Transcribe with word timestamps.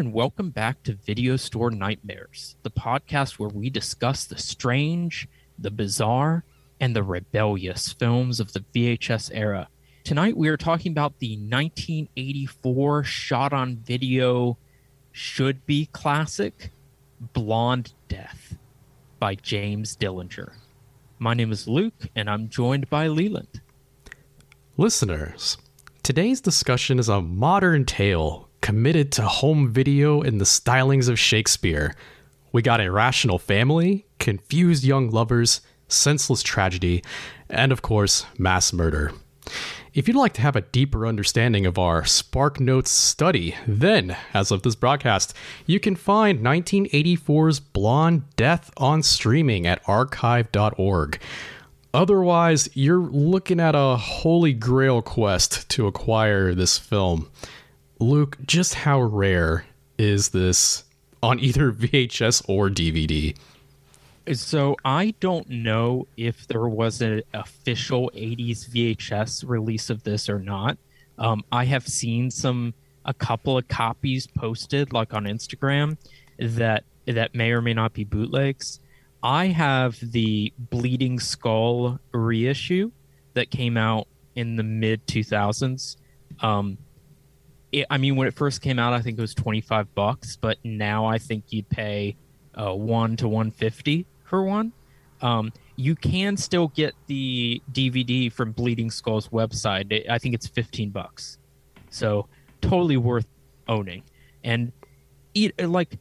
And 0.00 0.14
welcome 0.14 0.48
back 0.48 0.82
to 0.84 0.94
Video 0.94 1.36
Store 1.36 1.70
Nightmares, 1.70 2.56
the 2.62 2.70
podcast 2.70 3.32
where 3.32 3.50
we 3.50 3.68
discuss 3.68 4.24
the 4.24 4.38
strange, 4.38 5.28
the 5.58 5.70
bizarre, 5.70 6.42
and 6.80 6.96
the 6.96 7.02
rebellious 7.02 7.92
films 7.92 8.40
of 8.40 8.54
the 8.54 8.64
VHS 8.74 9.30
era. 9.34 9.68
Tonight, 10.02 10.38
we 10.38 10.48
are 10.48 10.56
talking 10.56 10.90
about 10.90 11.18
the 11.18 11.36
1984 11.36 13.04
shot 13.04 13.52
on 13.52 13.76
video 13.76 14.56
should 15.12 15.66
be 15.66 15.90
classic 15.92 16.72
Blonde 17.34 17.92
Death 18.08 18.56
by 19.18 19.34
James 19.34 19.98
Dillinger. 19.98 20.54
My 21.18 21.34
name 21.34 21.52
is 21.52 21.68
Luke, 21.68 22.06
and 22.16 22.30
I'm 22.30 22.48
joined 22.48 22.88
by 22.88 23.06
Leland. 23.08 23.60
Listeners, 24.78 25.58
today's 26.02 26.40
discussion 26.40 26.98
is 26.98 27.10
a 27.10 27.20
modern 27.20 27.84
tale 27.84 28.48
committed 28.60 29.12
to 29.12 29.22
home 29.22 29.72
video 29.72 30.22
in 30.22 30.38
the 30.38 30.44
stylings 30.44 31.08
of 31.08 31.18
Shakespeare. 31.18 31.94
We 32.52 32.62
got 32.62 32.80
irrational 32.80 33.38
family, 33.38 34.06
confused 34.18 34.84
young 34.84 35.10
lovers, 35.10 35.60
senseless 35.88 36.42
tragedy, 36.42 37.02
and 37.48 37.72
of 37.72 37.82
course, 37.82 38.26
mass 38.38 38.72
murder. 38.72 39.12
If 39.92 40.06
you'd 40.06 40.16
like 40.16 40.34
to 40.34 40.42
have 40.42 40.54
a 40.54 40.60
deeper 40.60 41.04
understanding 41.04 41.66
of 41.66 41.76
our 41.76 42.04
Spark 42.04 42.60
Notes 42.60 42.90
study, 42.90 43.56
then, 43.66 44.16
as 44.32 44.52
of 44.52 44.62
this 44.62 44.76
broadcast, 44.76 45.34
you 45.66 45.80
can 45.80 45.96
find 45.96 46.40
1984's 46.40 47.58
Blonde 47.58 48.22
Death 48.36 48.70
on 48.76 49.02
streaming 49.02 49.66
at 49.66 49.82
archive.org. 49.88 51.20
Otherwise, 51.92 52.68
you're 52.74 52.98
looking 53.00 53.58
at 53.58 53.74
a 53.74 53.96
holy 53.96 54.52
grail 54.52 55.02
quest 55.02 55.68
to 55.70 55.88
acquire 55.88 56.54
this 56.54 56.78
film. 56.78 57.28
Luke, 58.00 58.38
just 58.46 58.74
how 58.74 58.98
rare 59.00 59.66
is 59.98 60.30
this 60.30 60.84
on 61.22 61.38
either 61.38 61.70
VHS 61.72 62.42
or 62.48 62.70
DVD? 62.70 63.36
So 64.32 64.76
I 64.84 65.14
don't 65.20 65.48
know 65.50 66.06
if 66.16 66.46
there 66.46 66.66
was 66.66 67.02
an 67.02 67.22
official 67.34 68.10
80s 68.14 68.70
VHS 68.70 69.46
release 69.46 69.90
of 69.90 70.02
this 70.02 70.28
or 70.28 70.38
not. 70.38 70.78
Um, 71.18 71.44
I 71.52 71.66
have 71.66 71.86
seen 71.86 72.30
some 72.30 72.72
a 73.04 73.12
couple 73.12 73.58
of 73.58 73.66
copies 73.68 74.26
posted 74.26 74.92
like 74.92 75.14
on 75.14 75.24
Instagram 75.24 75.96
that 76.38 76.84
that 77.06 77.34
may 77.34 77.50
or 77.50 77.60
may 77.60 77.74
not 77.74 77.92
be 77.92 78.04
bootlegs. 78.04 78.80
I 79.22 79.46
have 79.46 79.98
the 80.00 80.52
Bleeding 80.58 81.18
Skull 81.18 81.98
reissue 82.12 82.90
that 83.34 83.50
came 83.50 83.76
out 83.76 84.06
in 84.34 84.56
the 84.56 84.62
mid 84.62 85.06
2000s. 85.06 85.96
Um, 86.40 86.78
it, 87.72 87.86
I 87.90 87.98
mean, 87.98 88.16
when 88.16 88.26
it 88.26 88.34
first 88.34 88.60
came 88.62 88.78
out, 88.78 88.92
I 88.92 89.00
think 89.00 89.18
it 89.18 89.20
was 89.20 89.34
25 89.34 89.94
bucks, 89.94 90.36
but 90.36 90.58
now 90.64 91.06
I 91.06 91.18
think 91.18 91.44
you'd 91.50 91.68
pay 91.68 92.16
uh, 92.54 92.74
one 92.74 93.16
to 93.16 93.28
150 93.28 94.06
for 94.24 94.42
one. 94.42 94.72
Um, 95.22 95.52
you 95.76 95.94
can 95.94 96.36
still 96.36 96.68
get 96.68 96.94
the 97.06 97.62
DVD 97.72 98.32
from 98.32 98.52
Bleeding 98.52 98.90
Skull's 98.90 99.28
website. 99.28 100.08
I 100.08 100.18
think 100.18 100.34
it's 100.34 100.46
15 100.46 100.90
bucks. 100.90 101.38
So 101.90 102.28
totally 102.60 102.96
worth 102.96 103.26
owning. 103.68 104.02
And 104.44 104.72
it, 105.34 105.58
like 105.58 105.96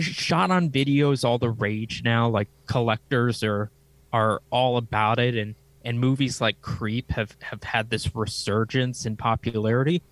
shot 0.00 0.50
on 0.50 0.70
video 0.70 1.10
is 1.10 1.24
all 1.24 1.38
the 1.38 1.50
rage 1.50 2.02
now. 2.04 2.28
Like 2.28 2.48
collectors 2.66 3.42
are 3.42 3.70
are 4.12 4.40
all 4.50 4.76
about 4.76 5.18
it 5.18 5.34
and 5.34 5.56
and 5.84 5.98
movies 5.98 6.40
like 6.40 6.60
Creep 6.62 7.10
have 7.10 7.36
have 7.42 7.62
had 7.62 7.90
this 7.90 8.14
resurgence 8.14 9.06
in 9.06 9.16
popularity. 9.16 10.02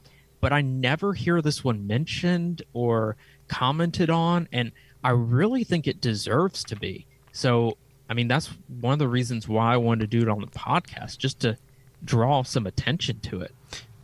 But 0.43 0.53
I 0.53 0.61
never 0.61 1.15
hear 1.15 1.41
this 1.41 1.65
one 1.65 1.87
mentioned 1.87 2.63
or 2.75 3.17
commented 3.49 4.11
on 4.11 4.49
and 4.53 4.73
I 5.05 5.11
really 5.11 5.65
think 5.65 5.87
it 5.87 6.01
deserves 6.01 6.65
to 6.65 6.77
be. 6.77 7.07
So, 7.33 7.77
I 8.09 8.15
mean, 8.15 8.29
that's 8.29 8.49
one 8.81 8.93
of 8.93 8.99
the 8.99 9.09
reasons 9.09 9.49
why 9.49 9.73
I 9.73 9.77
wanted 9.77 10.11
to 10.11 10.19
do 10.19 10.23
it 10.23 10.29
on 10.29 10.41
the 10.41 10.47
podcast, 10.49 11.19
just 11.19 11.41
to 11.41 11.57
draw 12.05 12.43
some 12.43 12.67
attention 12.67 13.21
to 13.21 13.41
it. 13.41 13.55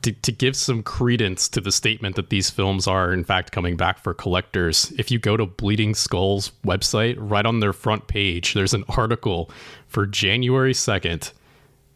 To, 0.03 0.13
to 0.13 0.33
give 0.33 0.57
some 0.57 0.83
credence 0.83 1.49
to 1.49 1.61
the 1.61 1.73
statement 1.73 2.17
that 2.17 2.31
these 2.31 2.51
films 2.51 2.87
are, 2.87 3.13
in 3.13 3.25
fact, 3.25 3.53
coming 3.53 3.77
back 3.77 3.99
for 3.99 4.15
collectors, 4.15 4.93
if 4.97 5.11
you 5.11 5.19
go 5.19 5.37
to 5.37 5.45
Bleeding 5.45 5.95
Skull's 5.95 6.53
website, 6.65 7.17
right 7.19 7.45
on 7.45 7.61
their 7.61 7.73
front 7.73 8.07
page, 8.07 8.55
there's 8.55 8.75
an 8.75 8.85
article 8.89 9.51
for 9.89 10.07
January 10.07 10.73
2nd 10.73 11.33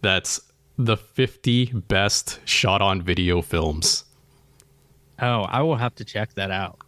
that's 0.01 0.41
the 0.77 0.97
50 0.97 1.67
best 1.89 2.41
shot 2.45 2.83
on 2.83 3.03
video 3.03 3.41
films. 3.41 4.05
Oh, 5.23 5.43
I 5.43 5.63
will 5.63 5.77
have 5.77 5.95
to 5.95 6.05
check 6.05 6.35
that 6.35 6.51
out. 6.51 6.81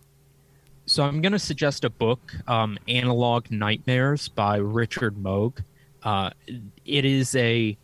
So 0.87 1.05
I'm 1.05 1.21
going 1.21 1.33
to 1.33 1.39
suggest 1.39 1.85
a 1.85 1.91
book, 1.91 2.35
um, 2.49 2.77
Analog 2.89 3.49
Nightmares 3.49 4.27
by 4.27 4.57
Richard 4.57 5.17
Mogg. 5.17 5.63
Uh, 6.03 6.31
it 6.85 7.05
is 7.05 7.37
a 7.37 7.79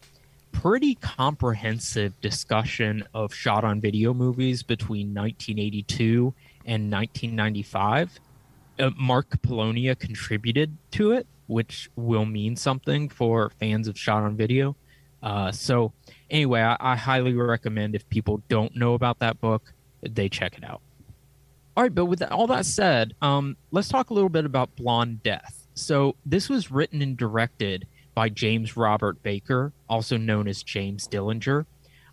pretty 0.51 0.97
comprehensive 0.97 2.21
discussion 2.21 3.05
of 3.15 3.33
shot 3.33 3.65
on 3.65 3.81
video 3.81 4.13
movies 4.13 4.65
between 4.65 5.15
1982 5.15 6.35
and 6.67 6.91
1995. 6.91 8.19
Uh, 8.81 8.91
Mark 8.99 9.41
Polonia 9.43 9.95
contributed 9.95 10.77
to 10.91 11.13
it, 11.13 11.29
which 11.47 11.89
will 11.95 12.27
mean 12.27 12.57
something 12.57 13.09
for 13.09 13.51
fans 13.61 13.87
of 13.87 13.97
shot 13.97 14.25
on 14.25 14.37
video. 14.37 14.75
Uh, 15.23 15.53
so, 15.53 15.93
anyway, 16.29 16.61
I, 16.61 16.77
I 16.81 16.97
highly 16.97 17.35
recommend 17.35 17.95
if 17.95 18.09
people 18.09 18.43
don't 18.49 18.75
know 18.75 18.95
about 18.95 19.21
that 19.21 19.41
book, 19.41 19.73
they 20.03 20.29
check 20.29 20.57
it 20.57 20.65
out. 20.65 20.81
All 21.77 21.85
right, 21.85 21.95
but 21.95 22.07
with 22.07 22.23
all 22.31 22.47
that 22.49 22.67
said, 22.67 23.15
um, 23.23 23.57
let's 23.71 23.89
talk 23.89 24.11
a 24.11 24.15
little 24.15 24.29
bit 24.29 24.45
about 24.45 24.75
Blonde 24.77 25.23
Death. 25.23 25.67
So 25.75 26.17
this 26.27 26.49
was 26.49 26.71
written 26.71 27.01
and 27.01 27.17
directed 27.17 27.87
by 28.15 28.29
James 28.29 28.77
Robert 28.77 29.23
Baker, 29.23 29.73
also 29.89 30.17
known 30.17 30.49
as 30.49 30.63
James 30.63 31.09
Dillinger. 31.09 31.65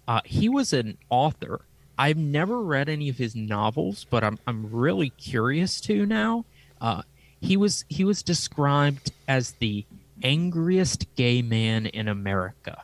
Uh, 0.07 0.21
he 0.23 0.47
was 0.47 0.73
an 0.73 0.97
author. 1.09 1.61
I've 1.97 2.17
never 2.17 2.61
read 2.61 2.87
any 2.87 3.09
of 3.09 3.17
his 3.17 3.35
novels, 3.35 4.05
but 4.09 4.23
I'm 4.23 4.39
I'm 4.45 4.71
really 4.71 5.09
curious 5.09 5.81
to 5.81 6.05
now. 6.05 6.45
Uh, 6.79 7.01
he 7.41 7.57
was 7.57 7.83
he 7.89 8.03
was 8.03 8.23
described 8.23 9.11
as 9.27 9.51
the 9.53 9.85
angriest 10.23 11.13
gay 11.15 11.41
man 11.41 11.87
in 11.87 12.07
America, 12.07 12.83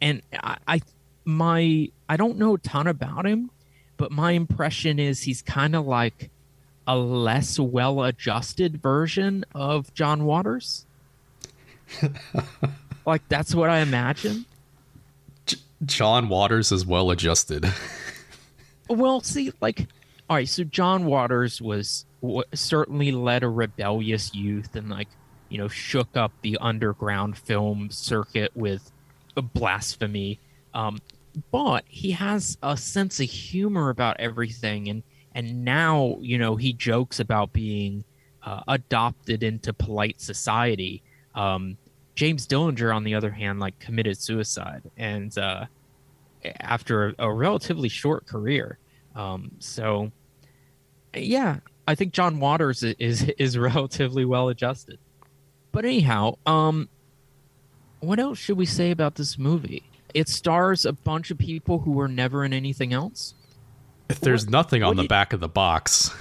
and 0.00 0.22
I, 0.32 0.58
I 0.66 0.80
my 1.24 1.88
I 2.08 2.16
don't 2.16 2.38
know 2.38 2.54
a 2.54 2.58
ton 2.58 2.88
about 2.88 3.24
him, 3.24 3.50
but 3.96 4.10
my 4.10 4.32
impression 4.32 4.98
is 4.98 5.22
he's 5.22 5.42
kind 5.42 5.76
of 5.76 5.86
like 5.86 6.30
a 6.86 6.96
less 6.96 7.58
well 7.58 8.02
adjusted 8.02 8.82
version 8.82 9.44
of 9.54 9.92
John 9.94 10.24
Waters. 10.24 10.86
like 13.06 13.26
that's 13.28 13.54
what 13.54 13.70
I 13.70 13.80
imagine. 13.80 14.44
J- 15.46 15.58
John 15.84 16.28
Waters 16.28 16.72
is 16.72 16.86
well 16.86 17.10
adjusted. 17.10 17.66
well, 18.88 19.20
see, 19.20 19.52
like, 19.60 19.86
all 20.28 20.36
right, 20.36 20.48
so 20.48 20.64
John 20.64 21.04
Waters 21.04 21.60
was 21.60 22.04
w- 22.20 22.44
certainly 22.54 23.12
led 23.12 23.42
a 23.42 23.48
rebellious 23.48 24.34
youth 24.34 24.74
and 24.74 24.88
like 24.90 25.08
you 25.48 25.58
know 25.58 25.68
shook 25.68 26.16
up 26.16 26.32
the 26.42 26.56
underground 26.60 27.36
film 27.36 27.90
circuit 27.90 28.52
with 28.54 28.90
blasphemy. 29.36 30.38
Um, 30.74 31.00
but 31.50 31.84
he 31.86 32.10
has 32.12 32.58
a 32.62 32.76
sense 32.76 33.20
of 33.20 33.28
humor 33.28 33.90
about 33.90 34.18
everything 34.20 34.88
and 34.88 35.02
and 35.34 35.64
now 35.64 36.16
you 36.20 36.38
know 36.38 36.56
he 36.56 36.72
jokes 36.72 37.20
about 37.20 37.52
being 37.52 38.04
uh, 38.42 38.60
adopted 38.68 39.42
into 39.42 39.72
polite 39.72 40.20
society. 40.20 41.02
Um, 41.34 41.78
james 42.14 42.46
dillinger 42.46 42.94
on 42.94 43.04
the 43.04 43.14
other 43.14 43.30
hand 43.30 43.58
like 43.58 43.78
committed 43.78 44.18
suicide 44.18 44.82
and 44.98 45.36
uh, 45.38 45.64
after 46.60 47.08
a, 47.08 47.14
a, 47.20 47.32
relatively 47.32 47.88
short 47.88 48.26
career. 48.26 48.78
Um, 49.14 49.52
so 49.58 50.12
yeah 51.14 51.58
i 51.86 51.94
think 51.94 52.12
john 52.12 52.40
waters 52.40 52.82
is 52.82 53.22
is 53.38 53.58
relatively 53.58 54.24
well 54.24 54.48
adjusted. 54.48 54.98
But 55.70 55.84
anyhow 55.84 56.36
um 56.46 56.88
what 58.00 58.18
else 58.18 58.38
should 58.38 58.58
we 58.58 58.66
say 58.66 58.90
about 58.90 59.14
this 59.14 59.38
movie 59.38 59.84
it 60.14 60.28
stars 60.28 60.84
a 60.84 60.92
bunch 60.92 61.30
of 61.30 61.38
people 61.38 61.80
who 61.80 61.92
were 61.92 62.08
never 62.08 62.44
in 62.44 62.52
anything 62.52 62.92
else. 62.92 63.34
If 64.08 64.20
there's 64.20 64.44
what, 64.44 64.52
nothing 64.52 64.82
on 64.82 64.96
the 64.96 65.02
you, 65.02 65.08
back 65.08 65.32
of 65.32 65.40
the 65.40 65.48
box. 65.48 66.14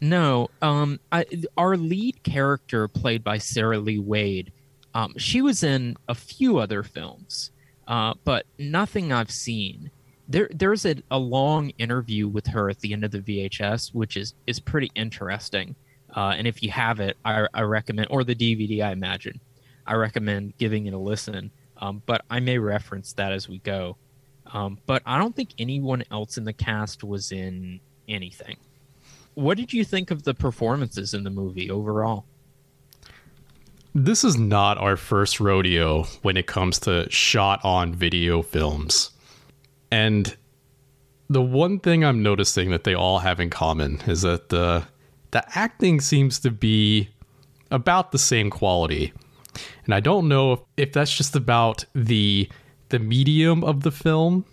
No, 0.00 0.48
um, 0.62 1.00
I, 1.10 1.26
our 1.56 1.76
lead 1.76 2.22
character, 2.22 2.86
played 2.86 3.24
by 3.24 3.38
Sarah 3.38 3.78
Lee 3.78 3.98
Wade, 3.98 4.52
um, 4.94 5.14
she 5.16 5.42
was 5.42 5.62
in 5.62 5.96
a 6.08 6.14
few 6.14 6.58
other 6.58 6.82
films, 6.82 7.50
uh, 7.86 8.14
but 8.24 8.46
nothing 8.58 9.12
I've 9.12 9.30
seen. 9.30 9.90
There, 10.28 10.48
there's 10.52 10.84
a, 10.84 10.96
a 11.10 11.18
long 11.18 11.70
interview 11.78 12.28
with 12.28 12.46
her 12.48 12.68
at 12.68 12.80
the 12.80 12.92
end 12.92 13.04
of 13.04 13.10
the 13.10 13.20
VHS, 13.20 13.94
which 13.94 14.16
is 14.16 14.34
is 14.46 14.60
pretty 14.60 14.90
interesting. 14.94 15.74
Uh, 16.14 16.34
and 16.36 16.46
if 16.46 16.62
you 16.62 16.70
have 16.70 17.00
it, 17.00 17.16
I, 17.24 17.46
I 17.52 17.62
recommend, 17.62 18.08
or 18.10 18.24
the 18.24 18.34
DVD, 18.34 18.82
I 18.82 18.92
imagine, 18.92 19.40
I 19.86 19.94
recommend 19.94 20.56
giving 20.58 20.86
it 20.86 20.94
a 20.94 20.98
listen 20.98 21.50
um, 21.78 22.02
but 22.06 22.24
I 22.30 22.40
may 22.40 22.58
reference 22.58 23.12
that 23.14 23.32
as 23.32 23.48
we 23.48 23.58
go. 23.58 23.96
Um, 24.52 24.78
but 24.86 25.02
I 25.04 25.18
don't 25.18 25.36
think 25.36 25.50
anyone 25.58 26.02
else 26.10 26.38
in 26.38 26.44
the 26.44 26.52
cast 26.52 27.04
was 27.04 27.32
in 27.32 27.80
anything. 28.08 28.56
What 29.34 29.56
did 29.56 29.72
you 29.72 29.84
think 29.84 30.10
of 30.10 30.24
the 30.24 30.34
performances 30.34 31.14
in 31.14 31.24
the 31.24 31.30
movie 31.30 31.70
overall? 31.70 32.24
This 33.94 34.24
is 34.24 34.36
not 34.36 34.78
our 34.78 34.96
first 34.96 35.40
rodeo 35.40 36.04
when 36.22 36.36
it 36.36 36.46
comes 36.46 36.78
to 36.80 37.10
shot 37.10 37.64
on 37.64 37.94
video 37.94 38.42
films. 38.42 39.10
And 39.90 40.36
the 41.28 41.42
one 41.42 41.78
thing 41.78 42.04
I'm 42.04 42.22
noticing 42.22 42.70
that 42.70 42.84
they 42.84 42.94
all 42.94 43.18
have 43.18 43.40
in 43.40 43.50
common 43.50 44.00
is 44.06 44.22
that 44.22 44.48
the 44.48 44.84
the 45.30 45.44
acting 45.58 46.00
seems 46.00 46.38
to 46.40 46.50
be 46.50 47.10
about 47.70 48.12
the 48.12 48.18
same 48.18 48.48
quality. 48.48 49.12
And 49.84 49.94
I 49.94 50.00
don't 50.00 50.28
know 50.28 50.52
if, 50.52 50.60
if 50.76 50.92
that's 50.92 51.14
just 51.14 51.36
about 51.36 51.84
the 51.94 52.48
the 52.90 52.98
medium 52.98 53.62
of 53.64 53.82
the 53.82 53.90
film 53.90 54.46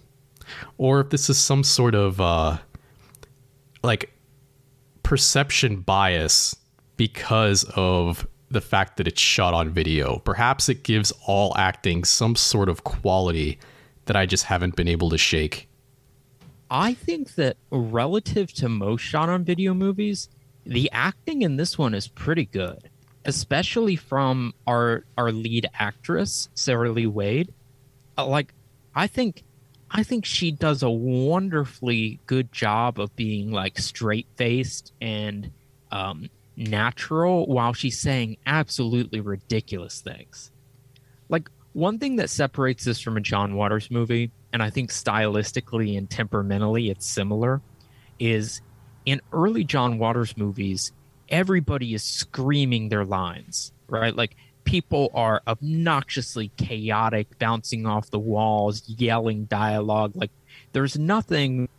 or 0.77 1.01
if 1.01 1.09
this 1.09 1.29
is 1.29 1.37
some 1.37 1.63
sort 1.63 1.95
of 1.95 2.19
uh 2.19 2.57
like 3.83 4.11
perception 5.03 5.77
bias 5.77 6.55
because 6.97 7.63
of 7.75 8.27
the 8.49 8.61
fact 8.61 8.97
that 8.97 9.07
it's 9.07 9.21
shot 9.21 9.53
on 9.53 9.69
video. 9.69 10.19
Perhaps 10.19 10.69
it 10.69 10.83
gives 10.83 11.11
all 11.25 11.55
acting 11.57 12.03
some 12.03 12.35
sort 12.35 12.69
of 12.69 12.83
quality 12.83 13.59
that 14.05 14.15
I 14.15 14.25
just 14.25 14.45
haven't 14.45 14.75
been 14.75 14.87
able 14.87 15.09
to 15.09 15.17
shake. 15.17 15.67
I 16.69 16.93
think 16.93 17.35
that 17.35 17.57
relative 17.69 18.51
to 18.53 18.69
most 18.69 19.01
shot 19.01 19.29
on 19.29 19.43
video 19.43 19.73
movies, 19.73 20.29
the 20.65 20.89
acting 20.91 21.43
in 21.43 21.57
this 21.57 21.77
one 21.77 21.93
is 21.93 22.07
pretty 22.07 22.45
good, 22.45 22.89
especially 23.25 23.95
from 23.95 24.53
our 24.65 25.03
our 25.17 25.31
lead 25.31 25.69
actress, 25.77 26.49
Sarah 26.53 26.91
Lee 26.91 27.07
Wade. 27.07 27.53
Uh, 28.17 28.25
like 28.25 28.53
I 28.95 29.07
think 29.07 29.43
I 29.91 30.03
think 30.03 30.25
she 30.25 30.51
does 30.51 30.83
a 30.83 30.89
wonderfully 30.89 32.19
good 32.25 32.51
job 32.51 32.99
of 32.99 33.15
being 33.15 33.51
like 33.51 33.77
straight 33.79 34.27
faced 34.35 34.93
and 35.01 35.51
um, 35.91 36.29
natural 36.55 37.45
while 37.45 37.73
she's 37.73 37.99
saying 37.99 38.37
absolutely 38.45 39.19
ridiculous 39.19 40.01
things. 40.01 40.51
Like 41.29 41.49
one 41.73 41.99
thing 41.99 42.17
that 42.17 42.29
separates 42.29 42.85
this 42.85 42.99
from 42.99 43.17
a 43.17 43.21
John 43.21 43.55
Waters 43.55 43.91
movie, 43.91 44.31
and 44.53 44.63
I 44.63 44.69
think 44.69 44.91
stylistically 44.91 45.97
and 45.97 46.09
temperamentally 46.09 46.89
it's 46.89 47.05
similar, 47.05 47.61
is 48.19 48.61
in 49.05 49.21
early 49.33 49.63
John 49.63 49.97
Waters 49.97 50.37
movies, 50.37 50.91
everybody 51.29 51.93
is 51.93 52.03
screaming 52.03 52.89
their 52.89 53.05
lines, 53.05 53.71
right? 53.87 54.15
Like 54.15 54.35
people 54.63 55.11
are 55.13 55.41
obnoxiously 55.47 56.51
chaotic, 56.57 57.37
bouncing 57.39 57.85
off 57.85 58.09
the 58.09 58.19
walls, 58.19 58.83
yelling 58.87 59.45
dialogue. 59.45 60.11
Like 60.15 60.31
there's 60.73 60.97
nothing 60.97 61.69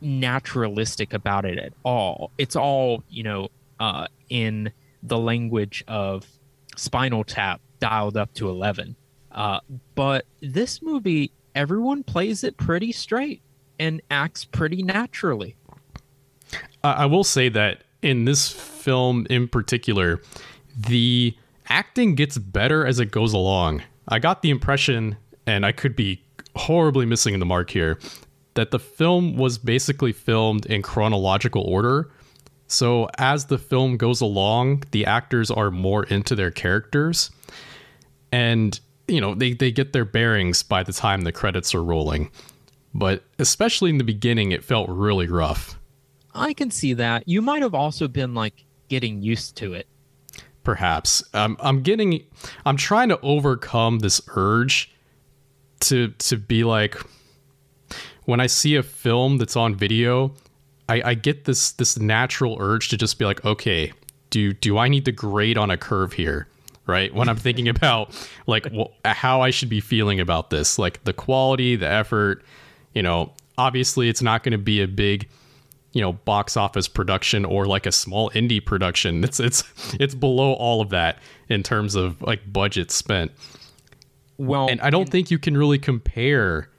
naturalistic 0.00 1.12
about 1.12 1.44
it 1.44 1.58
at 1.58 1.72
all. 1.84 2.30
It's 2.38 2.56
all, 2.56 3.02
you 3.08 3.22
know, 3.22 3.48
uh, 3.80 4.06
in 4.28 4.72
the 5.02 5.18
language 5.18 5.84
of 5.88 6.26
Spinal 6.76 7.24
Tap 7.24 7.60
dialed 7.80 8.16
up 8.16 8.32
to 8.34 8.48
11. 8.48 8.96
Uh, 9.32 9.60
but 9.94 10.24
this 10.40 10.82
movie, 10.82 11.32
everyone 11.54 12.02
plays 12.02 12.44
it 12.44 12.56
pretty 12.56 12.92
straight 12.92 13.42
and 13.78 14.00
acts 14.10 14.44
pretty 14.44 14.82
naturally. 14.82 15.56
I 16.82 17.06
will 17.06 17.24
say 17.24 17.48
that 17.50 17.82
in 18.02 18.24
this 18.24 18.50
film 18.50 19.26
in 19.28 19.48
particular, 19.48 20.20
the 20.76 21.36
acting 21.68 22.14
gets 22.14 22.38
better 22.38 22.86
as 22.86 23.00
it 23.00 23.10
goes 23.10 23.32
along. 23.32 23.82
I 24.08 24.18
got 24.18 24.42
the 24.42 24.50
impression, 24.50 25.16
and 25.46 25.66
I 25.66 25.72
could 25.72 25.96
be 25.96 26.22
horribly 26.56 27.06
missing 27.06 27.38
the 27.38 27.46
mark 27.46 27.70
here, 27.70 27.98
that 28.54 28.70
the 28.70 28.78
film 28.78 29.36
was 29.36 29.58
basically 29.58 30.12
filmed 30.12 30.66
in 30.66 30.82
chronological 30.82 31.62
order. 31.62 32.10
So 32.66 33.08
as 33.18 33.46
the 33.46 33.58
film 33.58 33.96
goes 33.96 34.20
along, 34.20 34.84
the 34.90 35.06
actors 35.06 35.50
are 35.50 35.70
more 35.70 36.04
into 36.04 36.34
their 36.34 36.50
characters. 36.50 37.30
And, 38.32 38.78
you 39.06 39.20
know, 39.20 39.34
they, 39.34 39.54
they 39.54 39.70
get 39.70 39.92
their 39.92 40.04
bearings 40.04 40.62
by 40.62 40.82
the 40.82 40.92
time 40.92 41.22
the 41.22 41.32
credits 41.32 41.74
are 41.74 41.84
rolling. 41.84 42.30
But 42.94 43.24
especially 43.38 43.90
in 43.90 43.98
the 43.98 44.04
beginning, 44.04 44.52
it 44.52 44.64
felt 44.64 44.88
really 44.88 45.28
rough. 45.28 45.78
I 46.38 46.52
can 46.52 46.70
see 46.70 46.94
that. 46.94 47.24
You 47.26 47.42
might 47.42 47.62
have 47.62 47.74
also 47.74 48.08
been 48.08 48.34
like 48.34 48.64
getting 48.88 49.22
used 49.22 49.56
to 49.56 49.74
it. 49.74 49.86
Perhaps. 50.64 51.22
Um, 51.34 51.56
I'm 51.60 51.82
getting 51.82 52.24
I'm 52.66 52.76
trying 52.76 53.08
to 53.08 53.20
overcome 53.20 54.00
this 54.00 54.20
urge 54.34 54.92
to 55.80 56.08
to 56.08 56.36
be 56.36 56.64
like 56.64 57.00
when 58.24 58.40
I 58.40 58.46
see 58.46 58.74
a 58.74 58.82
film 58.82 59.38
that's 59.38 59.56
on 59.56 59.74
video, 59.74 60.34
I, 60.88 61.02
I 61.02 61.14
get 61.14 61.46
this 61.46 61.72
this 61.72 61.98
natural 61.98 62.58
urge 62.60 62.88
to 62.90 62.96
just 62.96 63.18
be 63.18 63.24
like, 63.24 63.44
okay, 63.44 63.92
do 64.30 64.52
do 64.52 64.76
I 64.76 64.88
need 64.88 65.06
to 65.06 65.12
grade 65.12 65.56
on 65.56 65.70
a 65.70 65.76
curve 65.76 66.12
here? 66.12 66.46
Right 66.86 67.14
when 67.14 67.28
I'm 67.28 67.36
thinking 67.36 67.68
about 67.76 68.14
like 68.46 68.66
how 69.04 69.40
I 69.40 69.50
should 69.50 69.70
be 69.70 69.80
feeling 69.80 70.20
about 70.20 70.50
this, 70.50 70.78
like 70.78 71.02
the 71.04 71.12
quality, 71.12 71.76
the 71.76 71.88
effort. 71.88 72.44
You 72.94 73.02
know, 73.02 73.32
obviously 73.56 74.08
it's 74.08 74.22
not 74.22 74.42
going 74.42 74.52
to 74.52 74.58
be 74.58 74.82
a 74.82 74.88
big 74.88 75.28
you 75.92 76.00
know 76.00 76.12
box 76.12 76.56
office 76.56 76.88
production 76.88 77.44
or 77.44 77.66
like 77.66 77.86
a 77.86 77.92
small 77.92 78.30
indie 78.30 78.64
production. 78.64 79.24
It's 79.28 79.40
it's 79.40 79.64
it's 79.94 80.14
below 80.14 80.52
all 80.54 80.80
of 80.80 80.90
that 80.90 81.18
in 81.48 81.62
terms 81.62 81.94
of 81.94 82.20
like 82.22 82.52
budget 82.52 82.90
spent. 82.90 83.32
Well 84.36 84.68
and 84.68 84.80
i 84.80 84.90
don't 84.90 85.08
think 85.08 85.30
you 85.30 85.38
can 85.38 85.56
really 85.56 85.78
compare 85.78 86.70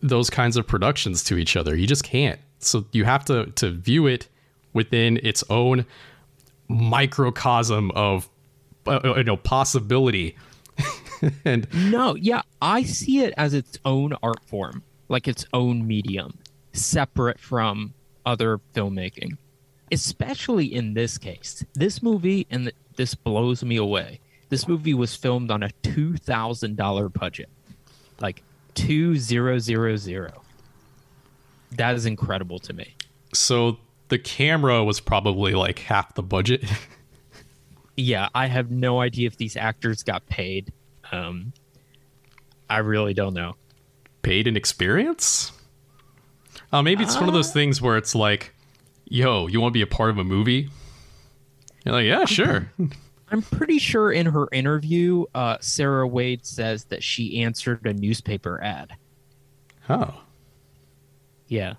those 0.00 0.30
kinds 0.30 0.56
of 0.56 0.66
productions 0.66 1.22
to 1.24 1.36
each 1.36 1.56
other. 1.56 1.76
You 1.76 1.86
just 1.86 2.04
can't. 2.04 2.40
So 2.60 2.84
you 2.92 3.04
have 3.04 3.24
to 3.26 3.46
to 3.46 3.70
view 3.70 4.06
it 4.06 4.28
within 4.72 5.18
its 5.22 5.44
own 5.50 5.84
microcosm 6.68 7.90
of 7.92 8.28
uh, 8.86 9.00
uh 9.04 9.14
you 9.16 9.24
know 9.24 9.36
possibility. 9.36 10.36
And 11.44 11.66
no 11.90 12.14
yeah 12.14 12.42
i 12.62 12.84
see 12.84 13.24
it 13.24 13.34
as 13.36 13.52
its 13.52 13.76
own 13.84 14.12
art 14.22 14.38
form 14.46 14.84
like 15.08 15.26
its 15.26 15.44
own 15.52 15.84
medium 15.84 16.38
separate 16.72 17.40
from 17.40 17.92
other 18.28 18.60
filmmaking, 18.74 19.38
especially 19.90 20.66
in 20.66 20.92
this 20.92 21.16
case. 21.16 21.64
This 21.74 22.02
movie, 22.02 22.46
and 22.50 22.70
this 22.96 23.14
blows 23.14 23.64
me 23.64 23.76
away. 23.76 24.20
This 24.50 24.68
movie 24.68 24.92
was 24.94 25.16
filmed 25.16 25.50
on 25.50 25.62
a 25.62 25.70
two 25.82 26.16
thousand 26.18 26.76
dollar 26.76 27.08
budget, 27.08 27.48
like 28.20 28.42
two 28.74 29.16
zero 29.16 29.58
zero 29.58 29.96
zero. 29.96 30.42
That 31.72 31.94
is 31.94 32.04
incredible 32.04 32.58
to 32.60 32.72
me. 32.74 32.94
So 33.32 33.78
the 34.08 34.18
camera 34.18 34.84
was 34.84 35.00
probably 35.00 35.54
like 35.54 35.78
half 35.78 36.14
the 36.14 36.22
budget. 36.22 36.64
yeah, 37.96 38.28
I 38.34 38.46
have 38.46 38.70
no 38.70 39.00
idea 39.00 39.26
if 39.26 39.38
these 39.38 39.56
actors 39.56 40.02
got 40.02 40.26
paid. 40.26 40.72
Um, 41.12 41.52
I 42.68 42.78
really 42.78 43.14
don't 43.14 43.34
know. 43.34 43.56
Paid 44.20 44.46
in 44.46 44.56
experience? 44.56 45.52
Uh, 46.72 46.82
maybe 46.82 47.02
it's 47.02 47.16
uh, 47.16 47.20
one 47.20 47.28
of 47.28 47.34
those 47.34 47.50
uh. 47.50 47.54
things 47.54 47.80
where 47.80 47.96
it's 47.96 48.14
like, 48.14 48.54
yo, 49.06 49.46
you 49.46 49.60
want 49.60 49.72
to 49.72 49.74
be 49.74 49.82
a 49.82 49.86
part 49.86 50.10
of 50.10 50.18
a 50.18 50.24
movie? 50.24 50.68
You're 51.84 51.94
like, 51.94 52.06
yeah, 52.06 52.24
sure. 52.24 52.70
I'm 53.30 53.42
pretty 53.42 53.78
sure 53.78 54.10
in 54.10 54.26
her 54.26 54.48
interview, 54.52 55.26
uh, 55.34 55.58
Sarah 55.60 56.06
Wade 56.06 56.46
says 56.46 56.84
that 56.84 57.02
she 57.02 57.42
answered 57.42 57.86
a 57.86 57.92
newspaper 57.92 58.62
ad. 58.62 58.92
Oh. 59.88 60.22
Yeah. 61.48 61.74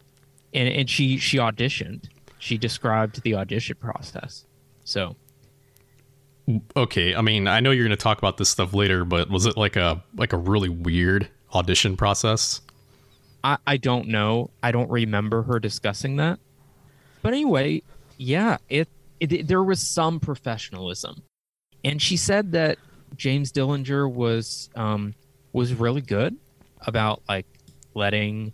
And 0.53 0.67
and 0.67 0.89
she 0.89 1.17
she 1.17 1.37
auditioned. 1.37 2.05
She 2.39 2.57
described 2.57 3.21
the 3.23 3.35
audition 3.35 3.77
process. 3.77 4.45
So 4.83 5.15
Okay, 6.75 7.13
I 7.13 7.21
mean, 7.21 7.47
I 7.47 7.59
know 7.59 7.71
you're 7.71 7.85
going 7.85 7.97
to 7.97 8.03
talk 8.03 8.17
about 8.17 8.37
this 8.37 8.49
stuff 8.49 8.73
later, 8.73 9.05
but 9.05 9.29
was 9.29 9.45
it 9.45 9.55
like 9.57 9.75
a 9.75 10.03
like 10.15 10.33
a 10.33 10.37
really 10.37 10.69
weird 10.69 11.29
audition 11.53 11.95
process? 11.95 12.61
I, 13.43 13.57
I 13.65 13.77
don't 13.77 14.07
know. 14.07 14.49
I 14.61 14.71
don't 14.71 14.89
remember 14.89 15.43
her 15.43 15.59
discussing 15.59 16.17
that. 16.17 16.39
But 17.21 17.33
anyway, 17.33 17.83
yeah, 18.17 18.57
it, 18.69 18.87
it, 19.19 19.31
it 19.31 19.47
there 19.47 19.63
was 19.63 19.81
some 19.81 20.19
professionalism, 20.19 21.23
and 21.83 22.01
she 22.01 22.17
said 22.17 22.51
that 22.53 22.77
James 23.15 23.51
Dillinger 23.51 24.11
was 24.11 24.69
um, 24.75 25.13
was 25.53 25.73
really 25.73 26.01
good 26.01 26.35
about 26.81 27.21
like 27.27 27.45
letting 27.93 28.53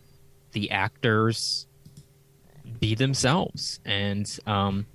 the 0.53 0.71
actors 0.71 1.67
be 2.79 2.95
themselves 2.95 3.79
and 3.85 4.39
um, 4.47 4.87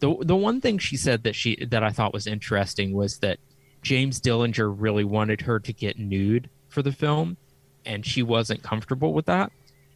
the 0.00 0.16
the 0.22 0.36
one 0.36 0.60
thing 0.60 0.78
she 0.78 0.96
said 0.96 1.22
that 1.22 1.34
she 1.34 1.64
that 1.66 1.82
I 1.82 1.90
thought 1.90 2.12
was 2.12 2.26
interesting 2.26 2.92
was 2.92 3.18
that 3.18 3.38
James 3.82 4.20
Dillinger 4.20 4.74
really 4.76 5.04
wanted 5.04 5.42
her 5.42 5.60
to 5.60 5.72
get 5.72 5.98
nude 5.98 6.50
for 6.68 6.82
the 6.82 6.92
film 6.92 7.36
and 7.84 8.04
she 8.04 8.22
wasn't 8.22 8.62
comfortable 8.62 9.12
with 9.12 9.26
that. 9.26 9.52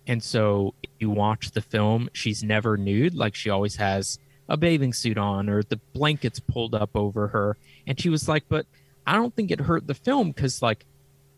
And 0.06 0.22
so 0.22 0.74
you 0.98 1.10
watch 1.10 1.52
the 1.52 1.62
film, 1.62 2.10
she's 2.12 2.42
never 2.42 2.76
nude, 2.76 3.14
like 3.14 3.34
she 3.34 3.50
always 3.50 3.76
has 3.76 4.18
a 4.48 4.56
bathing 4.56 4.92
suit 4.92 5.16
on 5.16 5.48
or 5.48 5.62
the 5.62 5.80
blankets 5.94 6.40
pulled 6.40 6.74
up 6.74 6.90
over 6.94 7.28
her. 7.28 7.56
And 7.86 7.98
she 7.98 8.10
was 8.10 8.28
like, 8.28 8.44
but 8.48 8.66
I 9.06 9.14
don't 9.14 9.34
think 9.34 9.50
it 9.50 9.60
hurt 9.60 9.86
the 9.86 9.94
film 9.94 10.32
because, 10.32 10.60
like, 10.60 10.84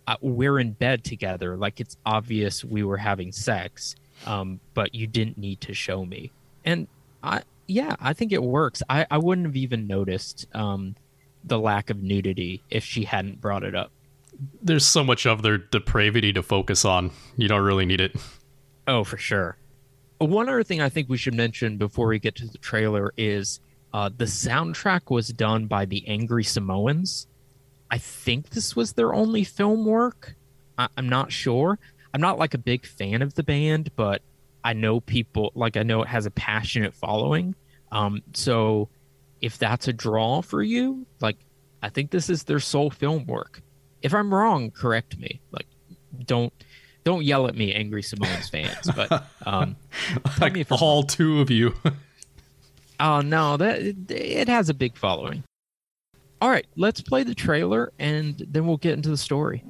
uh, 0.08 0.16
we're 0.20 0.58
in 0.58 0.72
bed 0.72 1.04
together. 1.04 1.56
Like, 1.56 1.80
it's 1.80 1.96
obvious 2.04 2.64
we 2.64 2.82
were 2.82 2.96
having 2.96 3.32
sex. 3.32 3.96
um, 4.24 4.60
but 4.74 4.94
you 4.94 5.06
didn't 5.06 5.36
need 5.36 5.60
to 5.62 5.74
show 5.74 6.04
me. 6.04 6.30
And 6.64 6.86
I, 7.22 7.42
yeah, 7.66 7.96
I 8.00 8.12
think 8.12 8.32
it 8.32 8.42
works. 8.42 8.82
I, 8.88 9.06
I 9.10 9.18
wouldn't 9.18 9.46
have 9.46 9.56
even 9.56 9.86
noticed 9.86 10.46
um, 10.54 10.94
the 11.44 11.58
lack 11.58 11.90
of 11.90 12.02
nudity 12.02 12.62
if 12.70 12.84
she 12.84 13.04
hadn't 13.04 13.40
brought 13.40 13.64
it 13.64 13.74
up. 13.74 13.90
There's 14.62 14.84
so 14.86 15.02
much 15.04 15.26
of 15.26 15.42
their 15.42 15.58
depravity 15.58 16.32
to 16.32 16.42
focus 16.42 16.84
on. 16.84 17.10
You 17.36 17.48
don't 17.48 17.64
really 17.64 17.86
need 17.86 18.00
it. 18.00 18.16
Oh, 18.86 19.04
for 19.04 19.16
sure. 19.16 19.56
One 20.18 20.48
other 20.48 20.62
thing 20.62 20.80
I 20.80 20.88
think 20.88 21.08
we 21.08 21.16
should 21.18 21.34
mention 21.34 21.76
before 21.76 22.08
we 22.08 22.18
get 22.18 22.34
to 22.36 22.46
the 22.46 22.58
trailer 22.58 23.12
is 23.16 23.60
uh, 23.92 24.10
the 24.16 24.24
soundtrack 24.24 25.10
was 25.10 25.28
done 25.28 25.66
by 25.66 25.84
the 25.84 26.06
Angry 26.08 26.44
Samoans. 26.44 27.26
I 27.90 27.98
think 27.98 28.50
this 28.50 28.74
was 28.74 28.92
their 28.94 29.14
only 29.14 29.44
film 29.44 29.84
work. 29.84 30.34
I- 30.78 30.88
I'm 30.96 31.08
not 31.08 31.32
sure. 31.32 31.78
I'm 32.14 32.20
not 32.20 32.38
like 32.38 32.54
a 32.54 32.58
big 32.58 32.86
fan 32.86 33.22
of 33.22 33.34
the 33.34 33.42
band, 33.42 33.90
but 33.96 34.22
I 34.64 34.72
know 34.72 35.00
people 35.00 35.52
like 35.54 35.76
I 35.76 35.82
know 35.82 36.02
it 36.02 36.08
has 36.08 36.26
a 36.26 36.30
passionate 36.30 36.94
following. 36.94 37.54
Um, 37.92 38.22
so 38.32 38.88
if 39.40 39.58
that's 39.58 39.86
a 39.86 39.92
draw 39.92 40.40
for 40.42 40.62
you, 40.62 41.06
like 41.20 41.36
I 41.82 41.88
think 41.90 42.10
this 42.10 42.28
is 42.30 42.44
their 42.44 42.58
sole 42.58 42.90
film 42.90 43.26
work. 43.26 43.62
If 44.06 44.14
I'm 44.14 44.32
wrong, 44.32 44.70
correct 44.70 45.18
me. 45.18 45.40
Like 45.50 45.66
don't 46.26 46.52
don't 47.02 47.24
yell 47.24 47.48
at 47.48 47.56
me, 47.56 47.74
angry 47.74 48.04
Samoans 48.04 48.48
fans. 48.48 48.88
But 48.94 49.26
um, 49.44 49.74
like 50.40 50.52
me 50.52 50.60
if 50.60 50.70
all 50.70 51.00
wrong. 51.00 51.06
two 51.08 51.40
of 51.40 51.50
you. 51.50 51.74
oh 53.00 53.20
no, 53.20 53.56
that 53.56 53.82
it, 53.82 54.08
it 54.08 54.48
has 54.48 54.68
a 54.68 54.74
big 54.74 54.96
following. 54.96 55.42
All 56.40 56.48
right, 56.48 56.68
let's 56.76 57.00
play 57.00 57.24
the 57.24 57.34
trailer 57.34 57.92
and 57.98 58.46
then 58.48 58.64
we'll 58.64 58.76
get 58.76 58.92
into 58.92 59.08
the 59.08 59.16
story. 59.16 59.64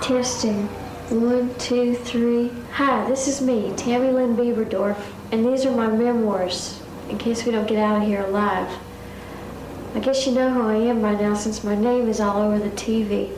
Testing. 0.00 0.68
One, 1.10 1.54
two, 1.58 1.96
three. 1.96 2.50
Hi, 2.72 3.06
this 3.10 3.28
is 3.28 3.42
me, 3.42 3.74
Tammy 3.76 4.10
Lynn 4.10 4.36
Bieberdorf, 4.36 4.96
and 5.32 5.44
these 5.44 5.66
are 5.66 5.70
my 5.70 5.86
memoirs, 5.86 6.82
in 7.10 7.18
case 7.18 7.44
we 7.44 7.52
don't 7.52 7.68
get 7.68 7.78
out 7.78 8.00
of 8.02 8.08
here 8.08 8.24
alive. 8.24 8.68
I 9.96 9.98
guess 9.98 10.26
you 10.26 10.34
know 10.34 10.50
who 10.50 10.60
I 10.60 10.74
am 10.74 11.00
by 11.00 11.14
now 11.14 11.32
since 11.32 11.64
my 11.64 11.74
name 11.74 12.06
is 12.06 12.20
all 12.20 12.42
over 12.42 12.58
the 12.58 12.68
TV. 12.76 13.32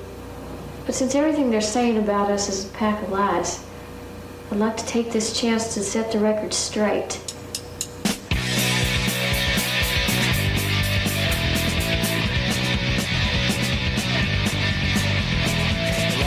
But 0.86 0.96
since 0.96 1.14
everything 1.14 1.52
they're 1.52 1.60
saying 1.60 1.98
about 1.98 2.32
us 2.32 2.48
is 2.48 2.64
a 2.64 2.68
pack 2.70 3.00
of 3.00 3.10
lies, 3.10 3.64
I'd 4.50 4.58
like 4.58 4.76
to 4.76 4.84
take 4.84 5.12
this 5.12 5.40
chance 5.40 5.72
to 5.74 5.84
set 5.84 6.10
the 6.10 6.18
record 6.18 6.52
straight. 6.52 7.20